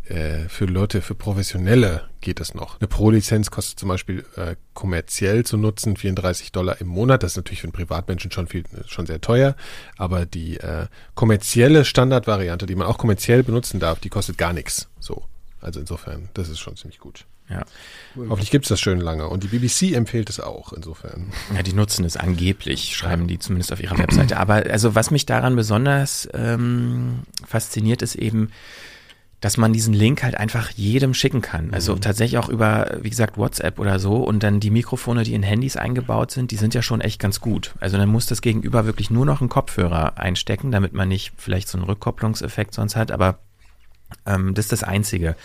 äh, 0.09 0.49
für 0.49 0.65
Leute, 0.65 1.01
für 1.01 1.15
Professionelle 1.15 2.09
geht 2.21 2.39
es 2.39 2.53
noch. 2.53 2.79
Eine 2.79 2.87
Pro-Lizenz 2.87 3.51
kostet 3.51 3.79
zum 3.79 3.89
Beispiel 3.89 4.25
äh, 4.35 4.55
kommerziell 4.73 5.45
zu 5.45 5.57
nutzen 5.57 5.95
34 5.95 6.51
Dollar 6.51 6.81
im 6.81 6.87
Monat. 6.87 7.23
Das 7.23 7.33
ist 7.33 7.37
natürlich 7.37 7.61
für 7.61 7.67
einen 7.67 7.73
Privatmenschen 7.73 8.31
schon 8.31 8.47
viel, 8.47 8.63
schon 8.87 9.05
sehr 9.05 9.21
teuer. 9.21 9.55
Aber 9.97 10.25
die 10.25 10.57
äh, 10.57 10.87
kommerzielle 11.15 11.85
Standardvariante, 11.85 12.65
die 12.65 12.75
man 12.75 12.87
auch 12.87 12.97
kommerziell 12.97 13.43
benutzen 13.43 13.79
darf, 13.79 13.99
die 13.99 14.09
kostet 14.09 14.37
gar 14.37 14.53
nichts. 14.53 14.89
So. 14.99 15.23
Also 15.61 15.79
insofern, 15.79 16.29
das 16.33 16.49
ist 16.49 16.59
schon 16.59 16.75
ziemlich 16.75 16.99
gut. 16.99 17.25
Ja. 17.49 17.65
Hoffentlich 18.15 18.51
gibt's 18.51 18.69
das 18.69 18.79
schön 18.79 18.99
lange. 18.99 19.27
Und 19.27 19.43
die 19.43 19.47
BBC 19.47 19.95
empfiehlt 19.95 20.29
es 20.29 20.39
auch, 20.39 20.71
insofern. 20.71 21.31
Ja, 21.55 21.63
die 21.63 21.73
nutzen 21.73 22.05
es 22.05 22.15
angeblich, 22.15 22.95
schreiben 22.95 23.27
die 23.27 23.39
zumindest 23.39 23.73
auf 23.73 23.81
ihrer 23.81 23.97
Webseite. 23.97 24.37
Aber 24.37 24.63
also 24.69 24.93
was 24.93 25.09
mich 25.09 25.25
daran 25.25 25.55
besonders 25.55 26.29
ähm, 26.33 27.23
fasziniert, 27.45 28.01
ist 28.03 28.15
eben, 28.15 28.51
dass 29.41 29.55
man 29.55 29.71
diesen 29.71 29.93
Link 29.93 30.23
halt 30.23 30.35
einfach 30.35 30.69
jedem 30.71 31.13
schicken 31.13 31.41
kann. 31.41 31.73
Also 31.73 31.95
tatsächlich 31.95 32.37
auch 32.37 32.49
über, 32.49 32.97
wie 33.01 33.09
gesagt, 33.09 33.37
WhatsApp 33.37 33.79
oder 33.79 33.97
so. 33.97 34.17
Und 34.17 34.43
dann 34.43 34.59
die 34.59 34.69
Mikrofone, 34.69 35.23
die 35.23 35.33
in 35.33 35.43
Handys 35.43 35.77
eingebaut 35.77 36.31
sind, 36.31 36.51
die 36.51 36.57
sind 36.57 36.73
ja 36.73 36.81
schon 36.81 36.99
echt 36.99 37.19
ganz 37.19 37.39
gut. 37.39 37.73
Also 37.79 37.97
dann 37.97 38.09
muss 38.09 38.25
das 38.25 38.41
Gegenüber 38.41 38.85
wirklich 38.85 39.09
nur 39.09 39.25
noch 39.25 39.39
einen 39.39 39.49
Kopfhörer 39.49 40.17
einstecken, 40.17 40.71
damit 40.71 40.93
man 40.93 41.07
nicht 41.07 41.31
vielleicht 41.37 41.69
so 41.69 41.77
einen 41.77 41.85
Rückkopplungseffekt 41.85 42.73
sonst 42.73 42.97
hat. 42.97 43.11
Aber 43.11 43.39
ähm, 44.25 44.53
das 44.53 44.65
ist 44.65 44.71
das 44.73 44.83
Einzige. 44.83 45.35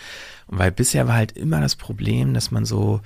Und 0.47 0.59
weil 0.59 0.71
bisher 0.71 1.07
war 1.07 1.15
halt 1.15 1.31
immer 1.31 1.61
das 1.61 1.77
Problem, 1.77 2.33
dass 2.33 2.51
man 2.51 2.65
so 2.65 2.99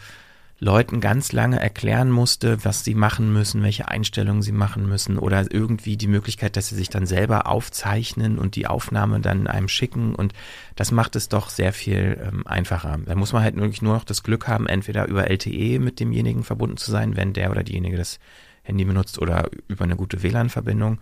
Leuten 0.62 0.99
ganz 0.99 1.32
lange 1.32 1.60
erklären 1.60 2.12
musste, 2.12 2.66
was 2.66 2.84
sie 2.84 2.93
machen 2.93 3.32
müssen, 3.32 3.64
welche 3.64 3.88
Einstellungen 3.88 4.41
sie 4.41 4.51
machen 4.51 4.88
müssen 4.89 5.18
oder 5.18 5.45
irgendwie 5.49 5.95
die 5.95 6.07
Möglichkeit, 6.07 6.57
dass 6.57 6.68
sie 6.68 6.76
sich 6.76 6.89
dann 6.89 7.05
selber 7.05 7.47
aufzeichnen 7.47 8.38
und 8.38 8.55
die 8.55 8.68
Aufnahme 8.68 9.22
dann 9.22 9.47
einem 9.47 9.70
schicken 9.70 10.14
und 10.16 10.34
das 10.76 10.91
macht 10.91 11.16
es 11.16 11.30
doch 11.30 11.49
sehr 11.49 11.72
viel 11.72 12.20
ähm, 12.22 12.45
einfacher. 12.45 12.99
Da 13.05 13.16
muss 13.16 13.32
man 13.32 13.43
halt 13.43 13.55
wirklich 13.55 13.82
nur 13.82 13.93
noch 13.93 14.03
das 14.03 14.22
Glück 14.22 14.47
haben, 14.49 14.68
entweder 14.68 15.07
über 15.07 15.30
LTE 15.30 15.80
mit 15.80 16.01
demjenigen 16.01 16.43
verbunden 16.43 16.76
zu 16.78 16.91
sein, 16.91 17.16
wenn 17.16 17.32
der 17.32 17.51
oder 17.51 17.64
diejenige 17.64 17.95
das 17.95 18.20
Handy 18.64 18.84
benutzt 18.84 19.18
oder 19.18 19.49
über 19.70 19.86
eine 19.86 19.95
gute 19.95 20.22
WLAN-Verbindung. 20.24 20.99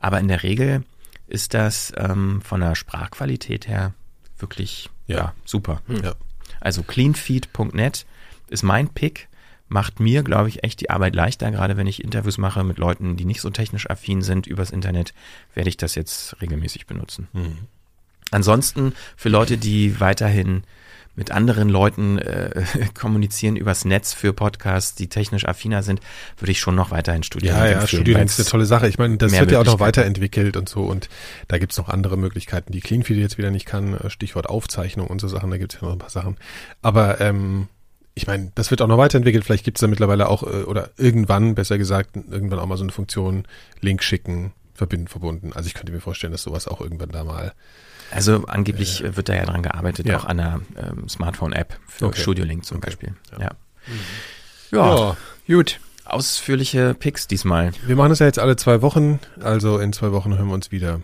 Aber 0.00 0.18
in 0.18 0.26
der 0.28 0.42
Regel 0.42 0.82
ist 1.28 1.54
das 1.54 1.92
ähm, 1.96 2.40
von 2.42 2.60
der 2.60 2.74
Sprachqualität 2.74 3.68
her 3.68 3.94
wirklich 4.38 4.90
ja, 5.06 5.16
Ja. 5.16 5.34
super. 5.44 5.80
Ja. 6.02 6.14
Also 6.60 6.82
cleanfeed.net 6.82 8.04
ist 8.48 8.62
mein 8.62 8.88
Pick. 8.88 9.28
Macht 9.68 9.98
mir, 9.98 10.22
glaube 10.22 10.48
ich, 10.48 10.62
echt 10.62 10.80
die 10.80 10.90
Arbeit 10.90 11.16
leichter, 11.16 11.50
gerade 11.50 11.76
wenn 11.76 11.88
ich 11.88 12.04
Interviews 12.04 12.38
mache 12.38 12.62
mit 12.62 12.78
Leuten, 12.78 13.16
die 13.16 13.24
nicht 13.24 13.40
so 13.40 13.50
technisch 13.50 13.90
affin 13.90 14.22
sind 14.22 14.46
übers 14.46 14.70
Internet, 14.70 15.12
werde 15.54 15.68
ich 15.68 15.76
das 15.76 15.96
jetzt 15.96 16.40
regelmäßig 16.40 16.86
benutzen. 16.86 17.26
Ansonsten 18.30 18.92
für 19.16 19.28
Leute, 19.28 19.58
die 19.58 19.98
weiterhin 19.98 20.62
mit 21.16 21.30
anderen 21.30 21.68
Leuten 21.68 22.18
äh, 22.18 22.64
kommunizieren 22.94 23.56
übers 23.56 23.84
Netz 23.84 24.12
für 24.12 24.32
Podcasts, 24.32 24.94
die 24.94 25.08
technisch 25.08 25.46
affiner 25.46 25.82
sind, 25.82 26.00
würde 26.36 26.52
ich 26.52 26.60
schon 26.60 26.74
noch 26.74 26.90
weiterhin 26.90 27.22
studieren. 27.22 27.56
Ja, 27.56 27.66
ja, 27.66 27.86
Studium 27.86 28.20
ist 28.20 28.38
eine 28.38 28.48
tolle 28.48 28.66
Sache. 28.66 28.86
Ich 28.86 28.98
meine, 28.98 29.16
das 29.16 29.32
wird 29.32 29.50
ja 29.50 29.60
auch 29.60 29.64
noch 29.64 29.80
weiterentwickelt 29.80 30.56
und 30.56 30.68
so. 30.68 30.82
Und 30.82 31.08
da 31.48 31.58
gibt's 31.58 31.78
noch 31.78 31.88
andere 31.88 32.18
Möglichkeiten, 32.18 32.70
die 32.72 32.80
Cleanfeed 32.80 33.16
jetzt 33.16 33.38
wieder 33.38 33.50
nicht 33.50 33.66
kann. 33.66 33.98
Stichwort 34.08 34.48
Aufzeichnung 34.48 35.06
und 35.06 35.20
so 35.20 35.28
Sachen. 35.28 35.50
Da 35.50 35.56
gibt's 35.56 35.76
ja 35.76 35.86
noch 35.86 35.92
ein 35.92 35.98
paar 35.98 36.10
Sachen. 36.10 36.36
Aber 36.82 37.20
ähm, 37.20 37.68
ich 38.18 38.26
meine, 38.26 38.50
das 38.54 38.70
wird 38.72 38.80
auch 38.82 38.86
noch 38.88 38.96
weiterentwickelt. 38.98 39.44
Vielleicht 39.44 39.64
gibt's 39.64 39.82
da 39.82 39.86
mittlerweile 39.86 40.28
auch, 40.28 40.42
äh, 40.42 40.62
oder 40.64 40.90
irgendwann, 40.96 41.54
besser 41.54 41.76
gesagt, 41.78 42.16
irgendwann 42.16 42.58
auch 42.58 42.66
mal 42.66 42.76
so 42.78 42.82
eine 42.82 42.90
Funktion, 42.92 43.44
Link 43.80 44.02
schicken, 44.02 44.52
verbinden, 44.74 45.06
verbunden. 45.06 45.52
Also 45.54 45.66
ich 45.68 45.74
könnte 45.74 45.92
mir 45.92 46.00
vorstellen, 46.00 46.32
dass 46.32 46.42
sowas 46.42 46.66
auch 46.66 46.80
irgendwann 46.80 47.10
da 47.10 47.22
mal. 47.24 47.52
Also 48.10 48.44
angeblich 48.46 49.04
äh, 49.04 49.16
wird 49.16 49.28
da 49.28 49.34
ja 49.34 49.44
dran 49.44 49.62
gearbeitet, 49.62 50.06
Ja. 50.06 50.16
auch 50.18 50.24
an 50.24 50.40
einer 50.40 50.60
ähm, 50.76 51.08
Smartphone-App 51.08 51.78
für 51.86 52.06
Okay. 52.06 52.20
Studio 52.22 52.44
Link 52.44 52.64
zum 52.64 52.78
Okay. 52.78 52.86
Beispiel. 52.86 53.14
Ja. 53.38 53.50
Ja. 54.72 54.96
Ja. 55.06 55.16
gut. 55.46 55.78
Ausführliche 56.04 56.94
Picks 56.94 57.26
diesmal. 57.26 57.72
Wir 57.84 57.96
machen 57.96 58.10
das 58.10 58.20
ja 58.20 58.26
jetzt 58.26 58.38
alle 58.38 58.56
zwei 58.56 58.80
Wochen. 58.80 59.18
Also 59.40 59.78
in 59.78 59.92
zwei 59.92 60.12
Wochen 60.12 60.36
hören 60.38 60.46
wir 60.48 60.54
uns 60.54 60.70
wieder. 60.70 61.00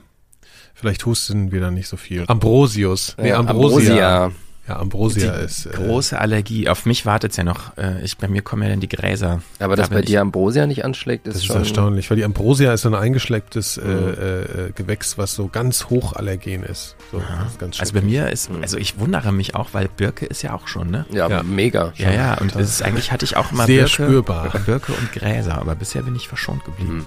Vielleicht 0.74 1.04
husten 1.04 1.52
wir 1.52 1.60
dann 1.60 1.74
nicht 1.74 1.88
so 1.88 1.96
viel. 1.96 2.24
Ambrosius. 2.28 3.16
Nee, 3.18 3.30
Äh, 3.30 3.32
Ambrosia. 3.32 4.20
Ambrosia. 4.20 4.32
Ja, 4.68 4.76
Ambrosia 4.78 5.38
Die 5.38 5.44
ist. 5.44 5.66
Äh, 5.66 5.70
große 5.70 6.16
Allergie. 6.20 6.68
Auf 6.68 6.86
mich 6.86 7.04
wartet's 7.04 7.36
ja 7.36 7.42
noch. 7.42 7.76
Äh, 7.76 8.00
ich, 8.04 8.16
bei 8.16 8.28
mir 8.28 8.42
kommen 8.42 8.62
ja 8.62 8.68
dann 8.68 8.78
die 8.78 8.88
Gräser. 8.88 9.42
Aber 9.58 9.74
dass 9.74 9.88
Da 9.88 9.96
bei 9.96 10.02
dir 10.02 10.20
Ambrosia 10.20 10.68
nicht 10.68 10.84
anschlägt, 10.84 11.26
ist 11.26 11.34
Das 11.34 11.42
ist 11.42 11.46
schon. 11.46 11.56
erstaunlich, 11.56 12.08
weil 12.10 12.16
die 12.16 12.24
Ambrosia 12.24 12.72
ist 12.72 12.82
so 12.82 12.88
ein 12.88 12.94
eingeschlepptes 12.94 13.76
äh, 13.78 13.84
Mhm. 13.84 14.08
äh, 14.14 14.40
äh, 14.68 14.72
Gewächs, 14.72 15.18
was 15.18 15.34
so 15.34 15.48
ganz 15.48 15.90
hoch 15.90 16.12
allergen 16.12 16.62
ist. 16.62 16.94
So, 17.10 17.18
das 17.18 17.50
ist 17.52 17.58
ganz 17.58 17.80
Also 17.80 17.92
bei 17.92 18.02
mir 18.02 18.30
ist, 18.30 18.50
also 18.62 18.78
ich 18.78 19.00
wundere 19.00 19.32
mich 19.32 19.56
auch, 19.56 19.70
weil 19.72 19.88
Birke 19.88 20.26
ist 20.26 20.42
ja 20.42 20.54
auch 20.54 20.68
schon, 20.68 20.90
ne? 20.92 21.06
Ja, 21.10 21.28
Ja. 21.28 21.42
mega. 21.42 21.92
Ja, 21.96 22.12
ja, 22.12 22.34
und 22.38 22.54
es 22.54 22.70
ist 22.70 22.82
eigentlich 22.82 23.10
hatte 23.10 23.24
ich 23.24 23.36
auch 23.36 23.50
mal 23.50 23.66
Sehr 23.66 23.78
Birke, 23.86 23.90
spürbar. 24.04 24.50
Birke 24.64 24.92
und 24.92 25.10
Gräser, 25.12 25.58
aber 25.58 25.74
bisher 25.74 26.02
bin 26.02 26.14
ich 26.14 26.28
verschont 26.28 26.64
geblieben. 26.64 27.06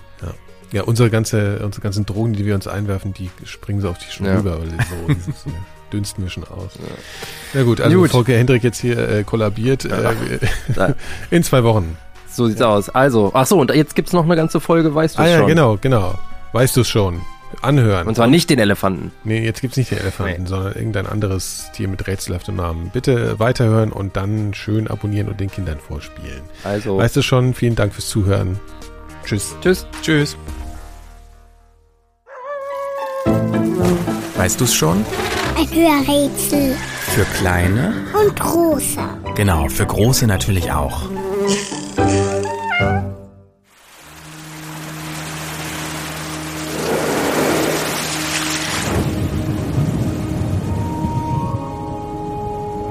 Ja, 0.74 0.84
unsere 0.84 1.10
ganze, 1.10 1.60
unsere 1.64 1.82
ganzen 1.82 2.06
Drogen, 2.06 2.34
die 2.34 2.46
wir 2.46 2.54
uns 2.56 2.68
einwerfen, 2.68 3.14
die 3.14 3.30
springen 3.46 3.80
so 3.80 3.90
auf 3.92 3.98
die 3.98 4.12
schon 4.12 4.26
Ja. 4.26 4.38
rüber, 4.40 4.60
weil 4.60 4.68
die 4.68 4.84
so, 4.84 5.32
so 5.46 5.52
dünsten 5.96 6.24
wir 6.24 6.30
schon 6.30 6.44
aus. 6.44 6.72
Na 7.54 7.64
gut, 7.64 7.80
also 7.80 7.96
Gut. 7.98 8.12
bevor 8.12 8.26
Hendrik 8.26 8.64
jetzt 8.64 8.80
hier 8.82 8.98
äh, 8.98 9.24
kollabiert, 9.24 9.86
äh, 9.86 10.14
in 11.32 11.42
zwei 11.44 11.64
Wochen. 11.64 11.98
So 12.30 12.48
sieht's 12.48 12.62
aus. 12.62 12.90
Also, 12.90 13.32
ach 13.34 13.48
so, 13.48 13.58
und 13.60 13.74
jetzt 13.74 13.96
gibt's 13.96 14.12
noch 14.12 14.26
eine 14.26 14.36
ganze 14.36 14.60
Folge, 14.60 14.94
weißt 14.94 15.18
du 15.18 15.22
Ah 15.22 15.28
ja, 15.28 15.38
schon. 15.40 15.48
genau, 15.48 15.78
genau. 15.80 16.20
Weißt 16.52 16.76
du 16.76 16.82
es 16.82 16.90
schon. 16.90 17.22
Anhören. 17.62 18.08
Und 18.08 18.16
zwar 18.16 18.28
nicht 18.28 18.50
den 18.50 18.60
Elefanten. 18.60 19.14
Nee, 19.24 19.42
jetzt 19.46 19.62
gibt's 19.62 19.78
nicht 19.78 19.90
den 19.92 20.00
Elefanten, 20.00 20.46
sondern 20.46 20.74
irgendein 20.74 21.08
anderes 21.08 21.68
Tier 21.74 21.88
mit 21.88 22.06
rätselhaftem 22.06 22.56
Namen. 22.58 22.90
Bitte 22.92 23.40
weiterhören 23.40 23.94
und 23.94 24.18
dann 24.18 24.54
schön 24.54 24.90
abonnieren 24.90 25.30
und 25.30 25.40
den 25.40 25.50
Kindern 25.50 25.80
vorspielen. 25.80 26.42
Also, 26.66 26.98
Weißt 26.98 27.16
du 27.16 27.22
schon, 27.22 27.54
vielen 27.54 27.76
Dank 27.76 27.94
fürs 27.94 28.10
Zuhören. 28.10 28.60
Tschüss. 29.26 29.56
tschüss. 29.62 29.88
Tschüss. 30.02 30.36
Weißt 34.36 34.60
du 34.60 34.66
es 34.66 34.74
schon? 34.74 35.06
Ein 35.58 35.70
Hörrätsel 35.70 36.76
Für 37.14 37.26
kleine? 37.38 37.94
und 38.14 38.40
große. 38.40 39.00
Genau, 39.36 39.68
für 39.70 39.86
große 39.86 40.28
natürlich 40.28 40.72
auch. 40.72 41.10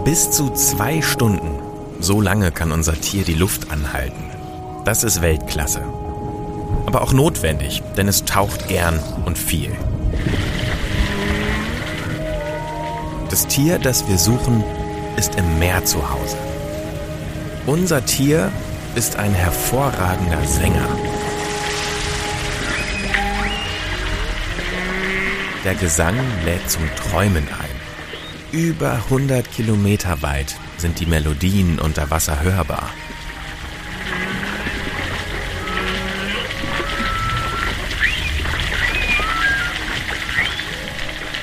Bis 0.05 0.31
zu 0.31 0.51
zwei 0.51 1.01
Stunden. 1.01 1.59
So 2.01 2.21
lange 2.21 2.51
kann 2.53 2.73
unser 2.73 2.95
Tier 3.01 3.25
die 3.25 3.35
Luft 3.35 3.71
anhalten. 3.71 4.31
Das 4.85 5.03
ist 5.03 5.23
Weltklasse. 5.23 5.81
Aber 6.87 7.03
auch 7.03 7.13
notwendig, 7.13 7.83
denn 7.97 8.09
es 8.09 8.25
taucht 8.25 8.69
gern 8.69 8.99
und 9.25 9.39
viel. 9.39 9.71
Das 13.31 13.47
Tier, 13.47 13.79
das 13.79 14.07
wir 14.09 14.19
suchen, 14.19 14.63
ist 15.17 15.35
im 15.37 15.59
Meer 15.59 15.85
zu 15.85 15.99
Hause. 16.11 16.37
Unser 17.67 18.05
Tier 18.05 18.53
ist 18.95 19.17
ein 19.17 19.33
hervorragender 19.33 20.45
Sänger. 20.45 20.89
Der 25.65 25.75
Gesang 25.75 26.15
lädt 26.45 26.71
zum 26.71 26.83
Träumen 26.95 27.49
ein. 27.49 27.75
Über 28.53 28.93
100 28.93 29.51
Kilometer 29.51 30.21
weit 30.21 30.55
sind 30.77 31.01
die 31.01 31.07
Melodien 31.07 31.81
unter 31.81 32.11
Wasser 32.11 32.43
hörbar. 32.43 32.91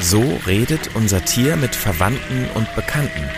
So 0.02 0.40
redet 0.48 0.90
unser 0.96 1.24
Tier 1.24 1.56
mit 1.56 1.76
Verwandten 1.76 2.50
und 2.56 2.74
Bekannten. 2.76 3.30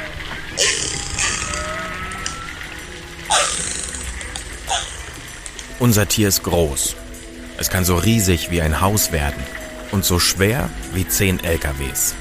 Unser 5.80 6.08
Tier 6.08 6.30
ist 6.30 6.44
groß. 6.44 6.96
Es 7.58 7.70
kann 7.70 7.84
so 7.84 7.98
riesig 7.98 8.50
wie 8.50 8.62
ein 8.62 8.80
Haus 8.80 9.12
werden 9.12 9.44
und 9.92 10.06
so 10.06 10.20
schwer 10.20 10.70
wie 10.94 11.06
zehn 11.06 11.44
LKWs. 11.44 12.16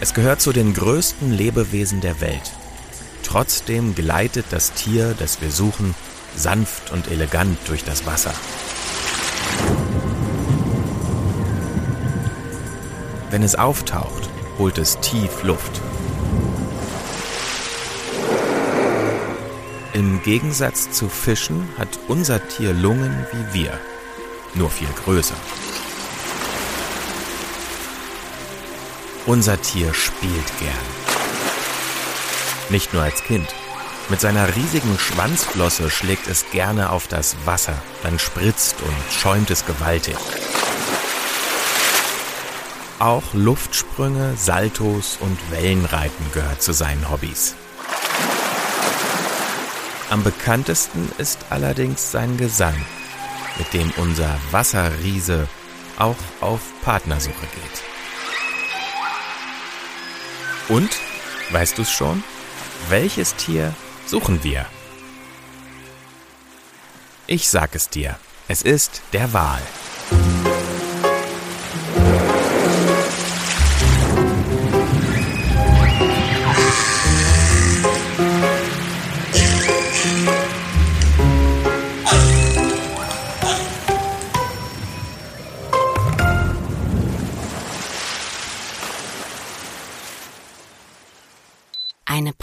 Es 0.00 0.14
gehört 0.14 0.40
zu 0.40 0.52
den 0.52 0.72
größten 0.72 1.30
Lebewesen 1.30 2.00
der 2.00 2.22
Welt. 2.22 2.52
Trotzdem 3.22 3.94
gleitet 3.94 4.46
das 4.50 4.72
Tier, 4.72 5.14
das 5.18 5.42
wir 5.42 5.50
suchen, 5.50 5.94
sanft 6.34 6.92
und 6.92 7.08
elegant 7.08 7.58
durch 7.66 7.84
das 7.84 8.06
Wasser. 8.06 8.32
Wenn 13.30 13.42
es 13.42 13.56
auftaucht, 13.56 14.28
holt 14.58 14.78
es 14.78 14.98
tief 15.00 15.42
Luft. 15.42 15.80
Im 19.92 20.22
Gegensatz 20.22 20.90
zu 20.90 21.08
Fischen 21.08 21.68
hat 21.76 21.88
unser 22.06 22.46
Tier 22.48 22.72
Lungen 22.72 23.26
wie 23.32 23.60
wir, 23.60 23.80
nur 24.54 24.70
viel 24.70 24.88
größer. 25.04 25.34
Unser 29.26 29.60
Tier 29.60 29.92
spielt 29.92 30.58
gern. 30.60 30.86
Nicht 32.68 32.92
nur 32.92 33.02
als 33.02 33.24
Kind. 33.24 33.48
Mit 34.08 34.20
seiner 34.20 34.54
riesigen 34.54 34.96
Schwanzflosse 34.98 35.90
schlägt 35.90 36.28
es 36.28 36.48
gerne 36.50 36.90
auf 36.90 37.08
das 37.08 37.36
Wasser, 37.44 37.74
dann 38.04 38.20
spritzt 38.20 38.76
und 38.82 38.94
schäumt 39.12 39.50
es 39.50 39.66
gewaltig. 39.66 40.16
Auch 42.98 43.34
Luftsprünge, 43.34 44.36
Saltos 44.38 45.18
und 45.20 45.38
Wellenreiten 45.50 46.32
gehört 46.32 46.62
zu 46.62 46.72
seinen 46.72 47.10
Hobbys. 47.10 47.54
Am 50.08 50.22
bekanntesten 50.22 51.10
ist 51.18 51.38
allerdings 51.50 52.10
sein 52.10 52.38
Gesang, 52.38 52.74
mit 53.58 53.74
dem 53.74 53.92
unser 53.98 54.38
Wasserriese 54.50 55.46
auch 55.98 56.16
auf 56.40 56.60
Partnersuche 56.82 57.34
geht. 57.34 57.82
Und, 60.68 60.90
weißt 61.50 61.76
du's 61.76 61.90
schon? 61.90 62.24
Welches 62.88 63.34
Tier 63.34 63.74
suchen 64.06 64.42
wir? 64.42 64.64
Ich 67.26 67.50
sag 67.50 67.74
es 67.74 67.90
dir. 67.90 68.18
Es 68.48 68.62
ist 68.62 69.02
der 69.12 69.34
Wal. 69.34 69.60